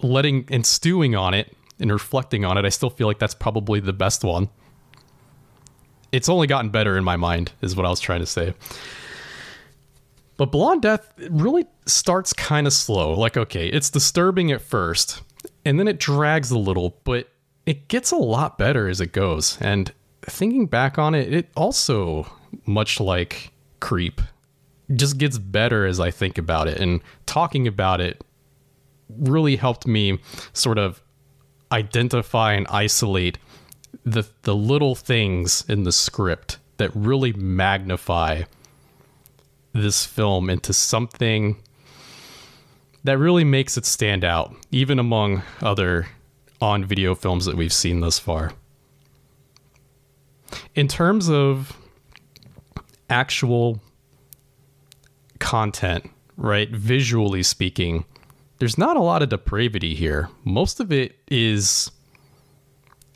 letting 0.00 0.46
and 0.50 0.64
stewing 0.64 1.14
on 1.14 1.34
it 1.34 1.54
and 1.78 1.92
reflecting 1.92 2.44
on 2.44 2.56
it, 2.56 2.64
I 2.64 2.70
still 2.70 2.90
feel 2.90 3.06
like 3.06 3.18
that's 3.18 3.34
probably 3.34 3.80
the 3.80 3.92
best 3.92 4.24
one. 4.24 4.48
It's 6.12 6.28
only 6.28 6.46
gotten 6.46 6.70
better 6.70 6.96
in 6.96 7.04
my 7.04 7.16
mind, 7.16 7.52
is 7.60 7.76
what 7.76 7.84
I 7.84 7.90
was 7.90 8.00
trying 8.00 8.20
to 8.20 8.26
say. 8.26 8.54
But 10.36 10.50
Blonde 10.50 10.82
Death 10.82 11.12
really 11.30 11.66
starts 11.86 12.32
kind 12.32 12.66
of 12.66 12.72
slow. 12.72 13.18
Like, 13.18 13.36
okay, 13.36 13.68
it's 13.68 13.90
disturbing 13.90 14.50
at 14.50 14.60
first, 14.60 15.22
and 15.64 15.78
then 15.78 15.88
it 15.88 15.98
drags 15.98 16.50
a 16.50 16.58
little, 16.58 16.98
but 17.04 17.28
it 17.66 17.88
gets 17.88 18.10
a 18.10 18.16
lot 18.16 18.58
better 18.58 18.88
as 18.88 19.00
it 19.00 19.12
goes. 19.12 19.58
And 19.60 19.92
thinking 20.22 20.66
back 20.66 20.98
on 20.98 21.14
it, 21.14 21.32
it 21.32 21.50
also, 21.56 22.26
much 22.66 23.00
like 23.00 23.50
Creep, 23.80 24.20
just 24.94 25.18
gets 25.18 25.38
better 25.38 25.86
as 25.86 26.00
I 26.00 26.10
think 26.10 26.38
about 26.38 26.68
it. 26.68 26.78
And 26.80 27.00
talking 27.26 27.66
about 27.66 28.00
it 28.00 28.22
really 29.08 29.56
helped 29.56 29.86
me 29.86 30.18
sort 30.52 30.78
of 30.78 31.02
identify 31.72 32.52
and 32.52 32.66
isolate 32.68 33.38
the 34.04 34.24
the 34.42 34.54
little 34.54 34.94
things 34.94 35.64
in 35.68 35.84
the 35.84 35.92
script 35.92 36.58
that 36.76 36.90
really 36.94 37.32
magnify 37.32 38.42
this 39.72 40.04
film 40.04 40.50
into 40.50 40.72
something 40.72 41.56
that 43.04 43.18
really 43.18 43.44
makes 43.44 43.76
it 43.76 43.86
stand 43.86 44.24
out, 44.24 44.54
even 44.70 44.98
among 44.98 45.42
other 45.60 46.08
on 46.60 46.84
video 46.84 47.14
films 47.14 47.44
that 47.44 47.56
we've 47.56 47.72
seen 47.72 48.00
thus 48.00 48.18
far. 48.18 48.52
In 50.74 50.88
terms 50.88 51.28
of 51.28 51.76
actual 53.10 53.80
content, 55.38 56.10
right, 56.36 56.70
visually 56.70 57.42
speaking, 57.42 58.04
there's 58.58 58.78
not 58.78 58.96
a 58.96 59.02
lot 59.02 59.22
of 59.22 59.28
depravity 59.28 59.94
here. 59.94 60.30
Most 60.44 60.80
of 60.80 60.90
it 60.90 61.18
is 61.28 61.90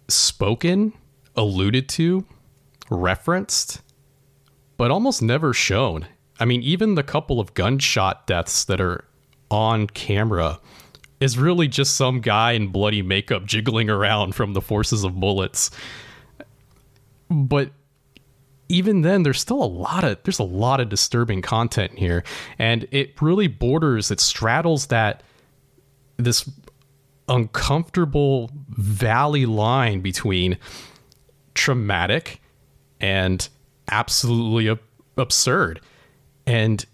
spoken, 0.09 0.93
alluded 1.37 1.89
to, 1.91 2.27
referenced, 2.91 3.81
but 4.77 4.91
almost 4.91 5.23
never 5.23 5.55
shown. 5.55 6.07
I 6.39 6.45
mean, 6.45 6.63
even 6.63 6.95
the 6.95 7.03
couple 7.03 7.41
of 7.41 7.55
gunshot 7.55 8.27
deaths 8.27 8.65
that 8.67 8.81
are 8.81 9.05
on 9.51 9.87
camera 9.87 10.61
is 11.21 11.39
really 11.39 11.69
just 11.69 11.97
some 11.97 12.21
guy 12.21 12.53
in 12.53 12.69
bloody 12.69 13.03
makeup 13.03 13.45
jiggling 13.45 13.91
around 13.91 14.35
from 14.35 14.53
the 14.53 14.61
forces 14.61 15.05
of 15.05 15.19
bullets. 15.19 15.71
But 17.29 17.73
even 18.69 19.03
then 19.03 19.23
there's 19.23 19.41
still 19.41 19.63
a 19.63 19.67
lot 19.67 20.05
of 20.05 20.19
there's 20.25 20.39
a 20.39 20.45
lot 20.45 20.81
of 20.81 20.89
disturbing 20.89 21.43
content 21.43 21.99
here 21.99 22.23
and 22.59 22.87
it 22.91 23.21
really 23.21 23.47
borders 23.47 24.11
it 24.11 24.21
straddles 24.21 24.87
that 24.87 25.23
this 26.19 26.49
uncomfortable 27.29 28.51
valley 28.69 29.47
line 29.47 30.01
between 30.01 30.59
traumatic 31.55 32.41
and 33.01 33.49
absolutely 33.91 34.69
ab- 34.69 34.81
absurd 35.17 35.81
and 36.47 36.85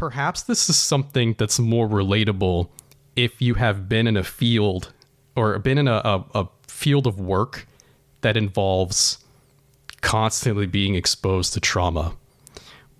perhaps 0.00 0.40
this 0.44 0.70
is 0.70 0.76
something 0.76 1.34
that's 1.36 1.58
more 1.58 1.86
relatable 1.86 2.70
if 3.16 3.42
you 3.42 3.52
have 3.52 3.86
been 3.86 4.06
in 4.06 4.16
a 4.16 4.24
field 4.24 4.94
or 5.36 5.58
been 5.58 5.76
in 5.76 5.86
a, 5.86 6.00
a, 6.02 6.24
a 6.34 6.48
field 6.66 7.06
of 7.06 7.20
work 7.20 7.66
that 8.22 8.34
involves 8.34 9.18
constantly 10.00 10.64
being 10.64 10.94
exposed 10.94 11.52
to 11.52 11.60
trauma. 11.60 12.16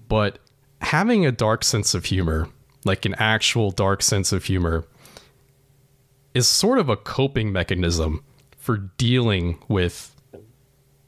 But 0.08 0.40
having 0.82 1.24
a 1.24 1.32
dark 1.32 1.64
sense 1.64 1.94
of 1.94 2.04
humor, 2.04 2.50
like 2.84 3.06
an 3.06 3.14
actual 3.14 3.70
dark 3.70 4.02
sense 4.02 4.30
of 4.30 4.44
humor, 4.44 4.84
is 6.34 6.46
sort 6.46 6.78
of 6.78 6.90
a 6.90 6.98
coping 6.98 7.50
mechanism 7.50 8.22
for 8.58 8.76
dealing 8.76 9.58
with 9.68 10.14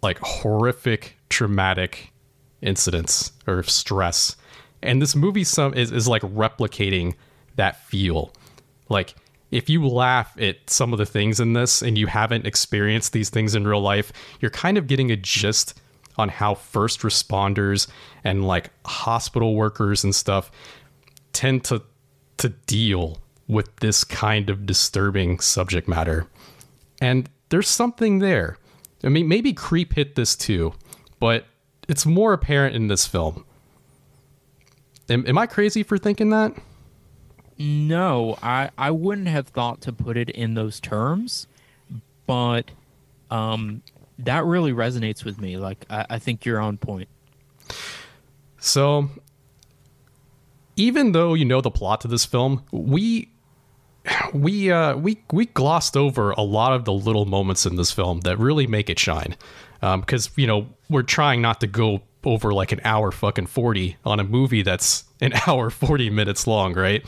like 0.02 0.18
horrific 0.20 1.18
traumatic 1.28 2.14
incidents 2.62 3.32
or 3.46 3.62
stress. 3.64 4.36
And 4.82 5.00
this 5.00 5.14
movie 5.14 5.44
some 5.44 5.74
is, 5.74 5.92
is 5.92 6.08
like 6.08 6.22
replicating 6.22 7.14
that 7.56 7.84
feel. 7.86 8.32
Like 8.88 9.14
if 9.50 9.68
you 9.68 9.86
laugh 9.86 10.34
at 10.40 10.68
some 10.68 10.92
of 10.92 10.98
the 10.98 11.06
things 11.06 11.38
in 11.38 11.52
this 11.52 11.82
and 11.82 11.96
you 11.96 12.06
haven't 12.06 12.46
experienced 12.46 13.12
these 13.12 13.30
things 13.30 13.54
in 13.54 13.66
real 13.66 13.80
life, 13.80 14.12
you're 14.40 14.50
kind 14.50 14.78
of 14.78 14.86
getting 14.86 15.10
a 15.10 15.16
gist 15.16 15.78
on 16.18 16.28
how 16.28 16.54
first 16.54 17.00
responders 17.00 17.86
and 18.24 18.46
like 18.46 18.70
hospital 18.86 19.54
workers 19.54 20.04
and 20.04 20.14
stuff 20.14 20.50
tend 21.32 21.64
to 21.64 21.82
to 22.38 22.48
deal 22.48 23.18
with 23.46 23.74
this 23.76 24.04
kind 24.04 24.50
of 24.50 24.66
disturbing 24.66 25.38
subject 25.38 25.86
matter. 25.86 26.26
And 27.00 27.28
there's 27.50 27.68
something 27.68 28.18
there. 28.18 28.56
I 29.04 29.08
mean, 29.08 29.28
maybe 29.28 29.52
Creep 29.52 29.94
hit 29.94 30.14
this 30.14 30.34
too, 30.34 30.72
but 31.20 31.46
it's 31.88 32.06
more 32.06 32.32
apparent 32.32 32.74
in 32.74 32.88
this 32.88 33.06
film. 33.06 33.44
Am, 35.12 35.26
am 35.26 35.36
I 35.36 35.46
crazy 35.46 35.82
for 35.82 35.98
thinking 35.98 36.30
that? 36.30 36.54
No, 37.58 38.38
I, 38.42 38.70
I 38.78 38.90
wouldn't 38.90 39.28
have 39.28 39.48
thought 39.48 39.82
to 39.82 39.92
put 39.92 40.16
it 40.16 40.30
in 40.30 40.54
those 40.54 40.80
terms, 40.80 41.46
but 42.26 42.70
um, 43.30 43.82
that 44.18 44.44
really 44.44 44.72
resonates 44.72 45.22
with 45.22 45.38
me. 45.38 45.58
Like, 45.58 45.84
I, 45.90 46.06
I 46.10 46.18
think 46.18 46.46
you're 46.46 46.60
on 46.60 46.78
point. 46.78 47.08
So, 48.58 49.10
even 50.76 51.12
though 51.12 51.34
you 51.34 51.44
know 51.44 51.60
the 51.60 51.70
plot 51.70 52.00
to 52.02 52.08
this 52.08 52.24
film, 52.24 52.64
we 52.72 53.28
we 54.32 54.70
uh, 54.70 54.96
we 54.96 55.22
we 55.30 55.46
glossed 55.46 55.96
over 55.96 56.30
a 56.32 56.42
lot 56.42 56.72
of 56.72 56.84
the 56.86 56.92
little 56.92 57.26
moments 57.26 57.66
in 57.66 57.76
this 57.76 57.92
film 57.92 58.20
that 58.20 58.38
really 58.38 58.66
make 58.66 58.88
it 58.88 58.98
shine. 58.98 59.36
Because 59.80 60.28
um, 60.28 60.32
you 60.36 60.46
know 60.46 60.68
we're 60.88 61.02
trying 61.02 61.42
not 61.42 61.60
to 61.60 61.66
go 61.66 62.02
over 62.26 62.52
like 62.52 62.72
an 62.72 62.80
hour 62.84 63.10
fucking 63.10 63.46
forty 63.46 63.96
on 64.04 64.20
a 64.20 64.24
movie 64.24 64.62
that's 64.62 65.04
an 65.20 65.32
hour 65.46 65.70
forty 65.70 66.10
minutes 66.10 66.46
long, 66.46 66.74
right? 66.74 67.04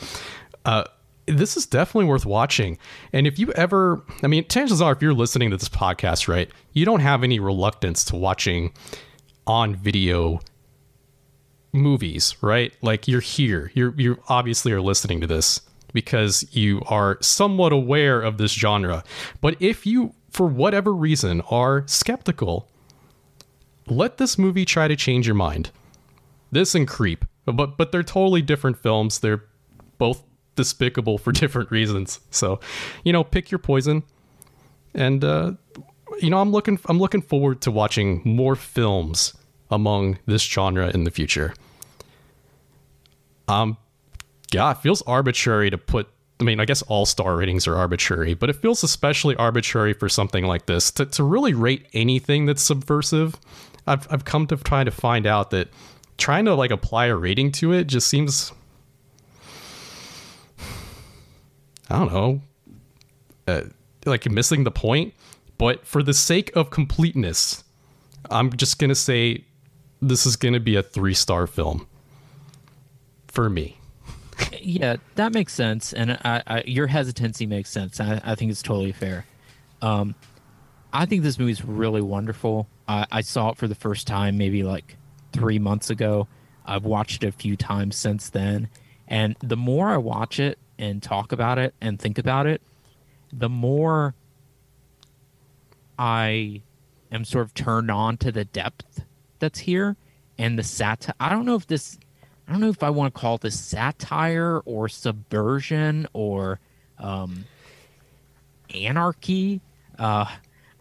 Uh, 0.65 0.83
this 1.27 1.57
is 1.57 1.65
definitely 1.65 2.05
worth 2.05 2.25
watching. 2.25 2.77
And 3.11 3.25
if 3.25 3.39
you 3.39 3.51
ever, 3.53 4.03
I 4.21 4.27
mean, 4.27 4.47
chances 4.47 4.81
are, 4.81 4.91
if 4.91 5.01
you're 5.01 5.13
listening 5.13 5.49
to 5.51 5.57
this 5.57 5.69
podcast, 5.69 6.27
right, 6.27 6.49
you 6.73 6.85
don't 6.85 6.99
have 6.99 7.23
any 7.23 7.39
reluctance 7.39 8.03
to 8.05 8.15
watching 8.15 8.73
on 9.47 9.75
video 9.75 10.39
movies, 11.73 12.35
right? 12.41 12.73
Like 12.81 13.07
you're 13.07 13.21
here, 13.21 13.71
you're 13.73 13.93
you 13.97 14.21
obviously 14.27 14.71
are 14.71 14.81
listening 14.81 15.21
to 15.21 15.27
this 15.27 15.61
because 15.93 16.45
you 16.51 16.81
are 16.87 17.17
somewhat 17.21 17.71
aware 17.71 18.21
of 18.21 18.37
this 18.37 18.51
genre. 18.51 19.03
But 19.41 19.55
if 19.61 19.85
you, 19.85 20.13
for 20.29 20.45
whatever 20.45 20.93
reason, 20.93 21.41
are 21.49 21.83
skeptical, 21.87 22.69
let 23.87 24.17
this 24.17 24.37
movie 24.37 24.65
try 24.65 24.87
to 24.87 24.95
change 24.95 25.27
your 25.27 25.35
mind. 25.35 25.71
this 26.51 26.75
and 26.75 26.87
Creep, 26.87 27.25
but 27.45 27.77
but 27.77 27.91
they're 27.91 28.03
totally 28.03 28.41
different 28.41 28.77
films. 28.77 29.19
They're 29.19 29.43
both 29.97 30.23
despicable 30.55 31.17
for 31.17 31.31
different 31.41 31.71
reasons. 31.71 32.19
So, 32.31 32.59
you 33.03 33.13
know, 33.13 33.23
pick 33.23 33.51
your 33.51 33.59
poison. 33.59 34.03
And 34.93 35.23
uh, 35.23 35.53
you 36.21 36.29
know, 36.29 36.39
I'm 36.39 36.51
looking 36.51 36.79
I'm 36.85 36.99
looking 36.99 37.21
forward 37.21 37.61
to 37.61 37.71
watching 37.71 38.21
more 38.23 38.55
films 38.55 39.33
among 39.69 40.19
this 40.25 40.41
genre 40.41 40.89
in 40.89 41.03
the 41.03 41.11
future. 41.11 41.53
Um, 43.47 43.77
yeah, 44.51 44.71
it 44.71 44.77
feels 44.77 45.01
arbitrary 45.03 45.69
to 45.69 45.77
put. 45.77 46.07
I 46.39 46.43
mean, 46.43 46.59
I 46.59 46.65
guess 46.65 46.81
all 46.83 47.05
star 47.05 47.37
ratings 47.37 47.65
are 47.65 47.75
arbitrary, 47.75 48.33
but 48.33 48.49
it 48.49 48.57
feels 48.57 48.83
especially 48.83 49.35
arbitrary 49.37 49.93
for 49.93 50.09
something 50.09 50.45
like 50.45 50.65
this 50.65 50.91
to 50.91 51.05
to 51.05 51.23
really 51.23 51.53
rate 51.53 51.87
anything 51.93 52.45
that's 52.45 52.61
subversive. 52.61 53.35
I've 53.87 54.07
I've 54.11 54.25
come 54.25 54.47
to 54.47 54.57
try 54.57 54.83
to 54.83 54.91
find 54.91 55.25
out 55.25 55.51
that 55.51 55.69
trying 56.17 56.45
to 56.45 56.55
like 56.55 56.71
apply 56.71 57.07
a 57.07 57.15
rating 57.15 57.51
to 57.53 57.73
it 57.73 57.85
just 57.85 58.07
seems 58.07 58.51
I 61.89 61.99
don't 61.99 62.11
know, 62.11 62.41
uh, 63.47 63.61
like 64.05 64.29
missing 64.29 64.63
the 64.63 64.71
point. 64.71 65.13
But 65.57 65.85
for 65.85 66.03
the 66.03 66.13
sake 66.13 66.53
of 66.55 66.69
completeness, 66.69 67.63
I'm 68.29 68.51
just 68.51 68.79
gonna 68.79 68.95
say 68.95 69.45
this 70.01 70.25
is 70.25 70.35
gonna 70.35 70.59
be 70.59 70.75
a 70.75 70.83
three 70.83 71.13
star 71.13 71.47
film 71.47 71.87
for 73.27 73.49
me. 73.49 73.77
yeah, 74.61 74.97
that 75.15 75.33
makes 75.33 75.53
sense, 75.53 75.93
and 75.93 76.13
I, 76.23 76.43
I, 76.45 76.63
your 76.65 76.87
hesitancy 76.87 77.45
makes 77.45 77.69
sense. 77.69 77.99
I, 77.99 78.21
I 78.23 78.35
think 78.35 78.51
it's 78.51 78.61
totally 78.61 78.91
fair. 78.91 79.25
Um, 79.81 80.15
I 80.95 81.05
think 81.05 81.23
this 81.23 81.37
movie 81.37 81.51
is 81.51 81.65
really 81.65 82.01
wonderful. 82.01 82.69
I, 82.87 83.05
I 83.11 83.19
saw 83.19 83.49
it 83.49 83.57
for 83.57 83.67
the 83.67 83.75
first 83.75 84.07
time 84.07 84.37
maybe 84.37 84.63
like 84.63 84.95
three 85.33 85.59
months 85.59 85.89
ago. 85.89 86.29
I've 86.65 86.85
watched 86.85 87.21
it 87.21 87.27
a 87.27 87.31
few 87.33 87.57
times 87.57 87.97
since 87.97 88.29
then, 88.29 88.69
and 89.05 89.35
the 89.43 89.57
more 89.57 89.89
I 89.89 89.97
watch 89.97 90.39
it 90.39 90.57
and 90.79 91.03
talk 91.03 91.33
about 91.33 91.57
it 91.59 91.75
and 91.81 91.99
think 91.99 92.17
about 92.17 92.47
it, 92.47 92.61
the 93.33 93.49
more 93.49 94.15
I 95.99 96.61
am 97.11 97.25
sort 97.25 97.43
of 97.43 97.53
turned 97.53 97.91
on 97.91 98.15
to 98.17 98.31
the 98.31 98.45
depth 98.45 99.03
that's 99.39 99.59
here 99.59 99.97
and 100.37 100.57
the 100.57 100.63
satire. 100.63 101.15
I 101.19 101.27
don't 101.29 101.45
know 101.45 101.55
if 101.55 101.67
this 101.67 101.99
I 102.47 102.53
don't 102.53 102.61
know 102.61 102.69
if 102.69 102.83
I 102.83 102.89
want 102.89 103.13
to 103.13 103.19
call 103.19 103.37
this 103.37 103.59
satire 103.59 104.59
or 104.59 104.87
subversion 104.87 106.07
or 106.13 106.61
um, 106.99 107.43
anarchy. 108.73 109.59
Uh, 109.99 110.25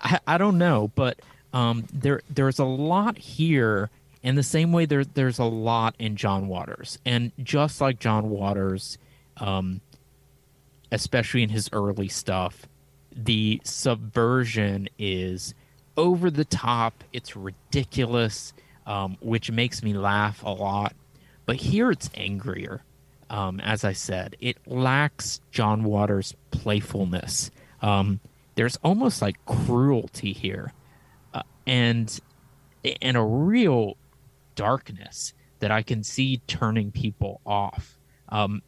I, 0.04 0.20
I 0.26 0.38
don't 0.38 0.58
know, 0.58 0.90
but 0.94 1.18
um, 1.52 1.86
there 1.92 2.20
there's 2.30 2.58
a 2.58 2.64
lot 2.64 3.18
here. 3.18 3.90
In 4.22 4.36
the 4.36 4.42
same 4.42 4.72
way, 4.72 4.86
there 4.86 5.04
there's 5.04 5.38
a 5.38 5.44
lot 5.44 5.94
in 5.98 6.16
John 6.16 6.48
Waters, 6.48 6.98
and 7.04 7.32
just 7.42 7.80
like 7.80 7.98
John 7.98 8.30
Waters, 8.30 8.96
um, 9.36 9.80
especially 10.92 11.42
in 11.42 11.50
his 11.50 11.68
early 11.72 12.08
stuff, 12.08 12.66
the 13.14 13.60
subversion 13.64 14.88
is 14.98 15.54
over 15.96 16.30
the 16.30 16.44
top. 16.44 17.04
It's 17.12 17.36
ridiculous, 17.36 18.54
um, 18.86 19.16
which 19.20 19.50
makes 19.50 19.82
me 19.82 19.92
laugh 19.92 20.42
a 20.42 20.50
lot 20.50 20.94
but 21.46 21.56
here 21.56 21.90
it's 21.90 22.10
angrier. 22.14 22.82
Um, 23.30 23.60
as 23.60 23.84
I 23.84 23.92
said, 23.92 24.36
it 24.40 24.58
lacks 24.66 25.40
John 25.50 25.84
Waters' 25.84 26.34
playfulness. 26.50 27.50
Um, 27.82 28.20
there's 28.54 28.76
almost 28.76 29.20
like 29.22 29.36
cruelty 29.46 30.32
here, 30.32 30.72
uh, 31.32 31.42
and 31.66 32.20
and 33.02 33.16
a 33.16 33.22
real 33.22 33.96
darkness 34.54 35.32
that 35.60 35.70
I 35.70 35.82
can 35.82 36.02
see 36.02 36.42
turning 36.46 36.90
people 36.90 37.40
off. 37.46 37.98
Um, 38.28 38.62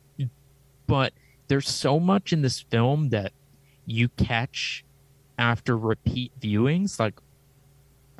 but 0.87 1.13
there's 1.49 1.69
so 1.69 2.01
much 2.01 2.33
in 2.33 2.43
this 2.43 2.61
film 2.61 3.11
that 3.11 3.33
you 3.85 4.09
catch 4.09 4.85
after 5.39 5.77
repeat 5.77 6.33
viewings, 6.41 6.99
like 6.99 7.15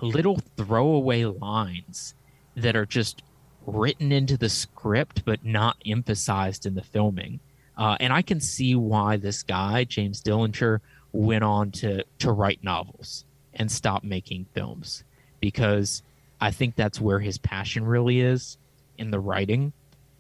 little 0.01 0.39
throwaway 0.57 1.25
lines 1.25 2.15
that 2.55 2.77
are 2.77 2.87
just 2.87 3.23
written 3.67 4.13
into 4.13 4.37
the 4.37 4.49
script 4.49 5.25
but 5.25 5.45
not 5.45 5.77
emphasized 5.87 6.67
in 6.67 6.75
the 6.75 6.83
filming. 6.83 7.41
Uh, 7.77 7.97
and 8.01 8.13
I 8.13 8.23
can 8.23 8.41
see 8.41 8.75
why 8.75 9.17
this 9.17 9.43
guy 9.43 9.85
James 9.85 10.23
Dillinger 10.23 10.81
went 11.17 11.45
on 11.45 11.71
to 11.71 12.05
to 12.19 12.33
write 12.33 12.63
novels 12.63 13.25
and 13.55 13.71
stop 13.71 14.05
making 14.05 14.47
films 14.55 15.05
because 15.41 16.03
I 16.41 16.51
think 16.51 16.77
that's 16.77 17.01
where 17.01 17.21
his 17.21 17.39
passion 17.39 17.87
really 17.87 18.21
is 18.21 18.59
in 18.99 19.11
the 19.11 19.21
writing. 19.21 19.73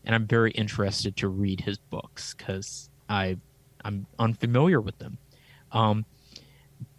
And 0.04 0.14
I'm 0.14 0.26
very 0.26 0.52
interested 0.52 1.16
to 1.16 1.28
read 1.28 1.60
his 1.60 1.78
books 1.78 2.34
because 2.34 2.88
I 3.08 3.36
I'm 3.84 4.06
unfamiliar 4.18 4.80
with 4.80 4.98
them. 4.98 5.18
Um, 5.72 6.04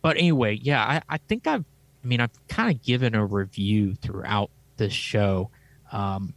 but 0.02 0.18
anyway, 0.18 0.60
yeah, 0.61 0.84
I, 0.84 1.02
I 1.10 1.18
think 1.18 1.48
I've 1.48 1.65
I 2.03 2.07
mean 2.07 2.22
I've 2.22 2.48
kind 2.48 2.74
of 2.74 2.84
given 2.84 3.15
a 3.15 3.26
review 3.26 3.95
throughout 3.95 4.52
this 4.78 4.94
show. 4.94 5.49
Um, 5.91 6.34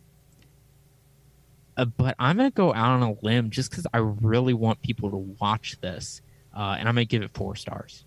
uh, 1.77 1.85
but 1.85 2.15
I'm 2.19 2.37
gonna 2.37 2.51
go 2.51 2.73
out 2.73 2.93
on 2.93 3.03
a 3.03 3.15
limb 3.23 3.51
just 3.51 3.71
because 3.71 3.87
I 3.93 3.99
really 3.99 4.55
want 4.55 4.81
people 4.83 5.11
to 5.11 5.17
watch 5.17 5.79
this, 5.81 6.23
uh, 6.55 6.77
and 6.79 6.89
I'm 6.89 6.95
gonna 6.95 7.05
give 7.05 7.23
it 7.23 7.31
four 7.35 7.57
stars. 7.57 8.05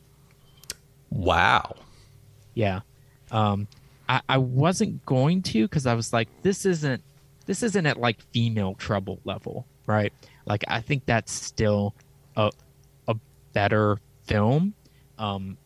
Wow. 1.09 1.75
Yeah, 2.53 2.81
um, 3.31 3.67
I, 4.07 4.21
I 4.29 4.37
wasn't 4.37 5.05
going 5.05 5.41
to 5.43 5.63
because 5.63 5.85
I 5.85 5.93
was 5.93 6.13
like, 6.13 6.29
this 6.41 6.65
isn't 6.65 7.03
this 7.45 7.63
isn't 7.63 7.85
at 7.85 7.97
like 7.97 8.21
female 8.31 8.75
trouble 8.75 9.19
level, 9.25 9.65
right? 9.87 10.13
Like 10.45 10.63
I 10.67 10.81
think 10.81 11.05
that's 11.05 11.31
still 11.31 11.95
a 12.35 12.51
a 13.07 13.15
better 13.53 13.99
film, 14.25 14.73
um, 15.17 15.57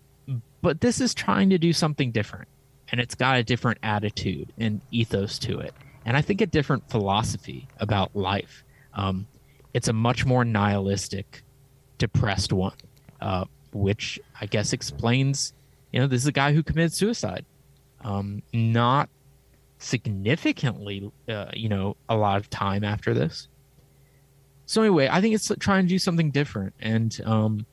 but 0.62 0.82
this 0.82 1.02
is 1.02 1.14
trying 1.14 1.50
to 1.50 1.58
do 1.58 1.74
something 1.74 2.12
different, 2.12 2.48
and 2.90 3.02
it's 3.02 3.16
got 3.16 3.38
a 3.38 3.44
different 3.44 3.80
attitude 3.84 4.54
and 4.58 4.82
ethos 4.92 5.40
to 5.40 5.60
it 5.60 5.74
and 6.08 6.16
I 6.16 6.22
think 6.22 6.40
a 6.40 6.46
different 6.46 6.90
philosophy 6.90 7.68
about 7.82 8.16
life. 8.16 8.64
Um, 8.94 9.28
it's 9.74 9.90
a 9.90 9.94
much 9.94 10.26
more 10.26 10.46
nihilistic, 10.46 11.44
depressed 11.98 12.54
one, 12.54 12.76
uh, 13.22 13.46
which 13.74 14.20
I 14.40 14.46
guess 14.46 14.74
explains, 14.74 15.54
you 15.92 16.00
know, 16.00 16.08
this 16.08 16.22
is 16.22 16.28
a 16.28 16.32
guy 16.32 16.54
who 16.54 16.64
committed 16.64 16.94
suicide, 16.94 17.46
um, 18.02 18.42
not 18.54 19.10
significantly, 19.80 21.12
uh, 21.30 21.52
you 21.54 21.70
know, 21.70 21.96
a 22.10 22.16
lot 22.16 22.38
of 22.38 22.50
time 22.50 22.84
after 22.84 23.14
this. 23.14 23.48
So 24.66 24.82
anyway, 24.82 25.08
I 25.10 25.22
think 25.22 25.34
it's 25.34 25.52
trying 25.60 25.86
to 25.86 25.90
do 25.90 26.00
something 26.00 26.32
different, 26.32 26.74
and 26.80 27.18
um, 27.26 27.66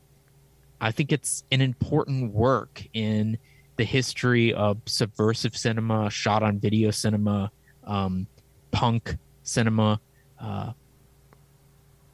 I 0.80 0.92
think 0.92 1.12
it's 1.12 1.44
an 1.50 1.60
important 1.60 2.32
work 2.32 2.86
in 2.92 3.38
the 3.76 3.84
history 3.84 4.54
of 4.54 4.78
subversive 4.86 5.56
cinema, 5.56 6.08
shot 6.10 6.42
on 6.42 6.60
video 6.60 6.92
cinema, 6.92 7.50
um, 7.84 8.26
punk 8.70 9.16
cinema. 9.42 10.00
Uh, 10.40 10.72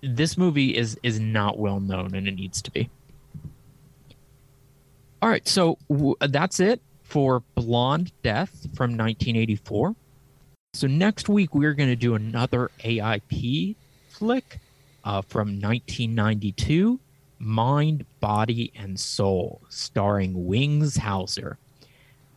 this 0.03 0.37
movie 0.37 0.77
is 0.77 0.99
is 1.03 1.21
not 1.21 1.59
well 1.59 1.81
known, 1.81 2.15
and 2.15 2.27
it 2.27 2.35
needs 2.35 2.63
to 2.63 2.71
be. 2.71 2.91
All 5.23 5.29
right, 5.29 5.47
so 5.47 5.77
w- 5.91 6.17
that's 6.21 6.61
it 6.61 6.81
for 7.03 7.43
Blonde 7.55 8.13
Death 8.23 8.63
from 8.75 8.97
1984. 8.97 9.95
So 10.73 10.87
next 10.87 11.29
week 11.29 11.55
we're 11.55 11.75
going 11.75 11.89
to 11.91 11.97
do 11.97 12.15
another 12.15 12.71
AIP 12.81 13.75
flick 14.09 14.61
uh, 15.05 15.23
from 15.23 15.61
1992, 15.61 17.01
Mind, 17.39 18.07
Body, 18.21 18.73
and 18.77 18.99
Soul, 18.99 19.61
starring 19.69 20.47
Wings 20.47 20.97
Hauser. 20.99 21.59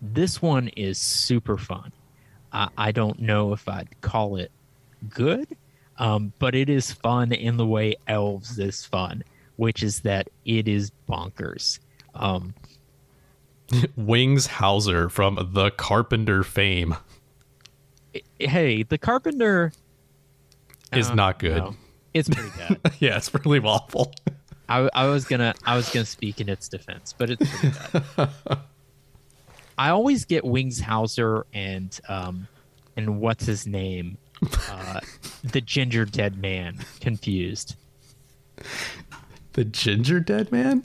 This 0.02 0.42
one 0.42 0.70
is 0.70 0.98
super 0.98 1.58
fun. 1.58 1.92
I, 2.52 2.70
I 2.78 2.92
don't 2.92 3.20
know 3.20 3.54
if 3.54 3.70
I'd 3.70 4.02
call 4.02 4.36
it 4.36 4.52
good, 5.10 5.56
um, 6.04 6.34
but 6.40 6.56
it 6.56 6.70
is 6.70 6.92
fun 6.92 7.32
in 7.32 7.58
the 7.58 7.66
way 7.66 7.96
Elves 8.08 8.60
is 8.60 8.86
fun, 8.86 9.24
which 9.56 9.82
is 9.82 10.02
that 10.02 10.30
it 10.46 10.68
is 10.68 10.92
bonkers. 11.10 11.80
Um, 12.16 12.54
Wings 13.96 14.46
Hauser 14.46 15.10
from 15.10 15.50
the 15.54 15.72
Carpenter 15.72 16.44
fame 16.44 16.96
hey, 18.40 18.84
the 18.84 18.98
Carpenter 18.98 19.72
is 20.92 21.10
uh, 21.10 21.16
not 21.16 21.40
good. 21.40 21.58
no, 21.58 21.76
it's 22.14 22.30
pretty 22.30 22.50
bad. 22.58 22.80
yeah, 23.00 23.18
it's 23.18 23.34
really 23.34 23.60
awful. 23.60 24.14
I, 24.70 24.90
I 24.94 25.08
was 25.08 25.26
gonna 25.26 25.54
I 25.66 25.76
was 25.76 25.90
gonna 25.90 26.06
speak 26.06 26.40
in 26.40 26.50
its 26.50 26.68
defense, 26.70 27.14
but 27.18 27.30
it's 27.30 27.60
pretty 27.60 27.76
bad. 28.16 28.30
I 29.78 29.90
always 29.90 30.26
get 30.26 30.46
Wings 30.46 30.80
Hauser 30.80 31.46
and 31.54 32.00
um 32.08 32.48
and 32.96 33.20
what's 33.20 33.46
his 33.46 33.66
name, 33.66 34.18
uh, 34.70 35.00
the 35.44 35.62
Ginger 35.62 36.06
Dead 36.06 36.38
Man 36.38 36.78
confused. 37.00 37.76
The 39.54 39.66
Ginger 39.66 40.20
Dead 40.20 40.52
Man? 40.52 40.84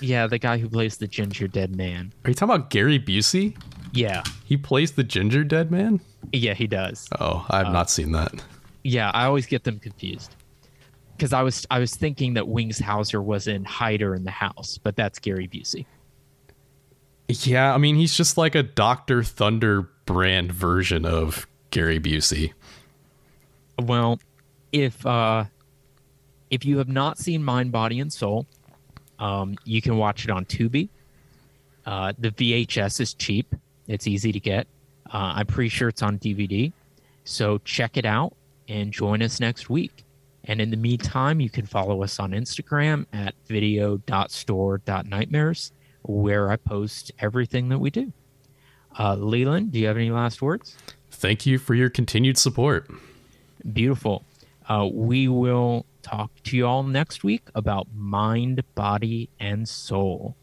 Yeah, 0.00 0.26
the 0.26 0.38
guy 0.38 0.58
who 0.58 0.68
plays 0.68 0.96
the 0.98 1.06
Ginger 1.06 1.48
Dead 1.48 1.74
Man. 1.76 2.12
Are 2.24 2.30
you 2.30 2.34
talking 2.34 2.54
about 2.54 2.70
Gary 2.70 2.98
Busey? 2.98 3.56
Yeah, 3.92 4.22
He 4.44 4.56
plays 4.58 4.92
the 4.92 5.04
ginger 5.04 5.42
dead 5.42 5.70
man? 5.70 6.00
yeah, 6.32 6.52
he 6.52 6.66
does. 6.66 7.08
Oh, 7.18 7.46
I 7.48 7.58
have 7.58 7.72
not 7.72 7.86
uh, 7.86 7.88
seen 7.88 8.12
that. 8.12 8.44
Yeah, 8.84 9.10
I 9.14 9.24
always 9.24 9.46
get 9.46 9.64
them 9.64 9.78
confused 9.78 10.34
because 11.16 11.32
I 11.32 11.40
was 11.42 11.66
I 11.70 11.78
was 11.78 11.94
thinking 11.96 12.34
that 12.34 12.46
Wings 12.46 12.78
Hauser 12.78 13.22
was 13.22 13.46
in 13.46 13.64
Hider 13.64 14.14
in 14.14 14.24
the 14.24 14.30
House, 14.30 14.76
but 14.76 14.96
that's 14.96 15.18
Gary 15.18 15.48
Busey. 15.48 15.86
Yeah, 17.28 17.74
I 17.74 17.78
mean, 17.78 17.96
he's 17.96 18.14
just 18.14 18.36
like 18.36 18.54
a 18.54 18.62
Dr. 18.62 19.22
Thunder 19.22 19.88
brand 20.04 20.52
version 20.52 21.06
of 21.06 21.46
Gary 21.70 21.98
Busey. 21.98 22.52
Well, 23.78 24.18
if 24.72 25.06
uh, 25.06 25.44
if 26.50 26.64
you 26.64 26.78
have 26.78 26.88
not 26.88 27.18
seen 27.18 27.44
Mind, 27.44 27.72
Body, 27.72 28.00
and 28.00 28.10
Soul, 28.12 28.46
um, 29.18 29.56
you 29.64 29.82
can 29.82 29.96
watch 29.96 30.24
it 30.24 30.30
on 30.30 30.44
Tubi. 30.44 30.88
Uh, 31.84 32.12
the 32.18 32.30
VHS 32.30 33.00
is 33.00 33.14
cheap; 33.14 33.52
it's 33.86 34.06
easy 34.06 34.30
to 34.32 34.40
get. 34.40 34.66
Uh, 35.12 35.34
I'm 35.36 35.46
pretty 35.46 35.68
sure 35.68 35.88
it's 35.88 36.02
on 36.02 36.18
DVD, 36.18 36.72
so 37.24 37.58
check 37.58 37.96
it 37.96 38.04
out 38.04 38.34
and 38.68 38.92
join 38.92 39.22
us 39.22 39.40
next 39.40 39.70
week. 39.70 40.04
And 40.44 40.60
in 40.60 40.70
the 40.70 40.76
meantime, 40.76 41.40
you 41.40 41.50
can 41.50 41.66
follow 41.66 42.02
us 42.02 42.20
on 42.20 42.30
Instagram 42.30 43.06
at 43.12 43.34
video.store.nightmares, 43.46 45.72
where 46.02 46.50
I 46.50 46.56
post 46.56 47.12
everything 47.18 47.68
that 47.70 47.78
we 47.78 47.90
do. 47.90 48.12
Uh, 48.98 49.16
Leland, 49.16 49.72
do 49.72 49.78
you 49.78 49.88
have 49.88 49.96
any 49.96 50.10
last 50.10 50.40
words? 50.40 50.76
Thank 51.10 51.46
you 51.46 51.58
for 51.58 51.74
your 51.74 51.90
continued 51.90 52.38
support. 52.38 52.88
Beautiful. 53.72 54.24
Uh, 54.68 54.88
we 54.92 55.28
will 55.28 55.86
talk 56.02 56.30
to 56.44 56.56
you 56.56 56.66
all 56.66 56.82
next 56.82 57.24
week 57.24 57.48
about 57.54 57.88
mind, 57.94 58.62
body, 58.74 59.28
and 59.40 59.68
soul. 59.68 60.36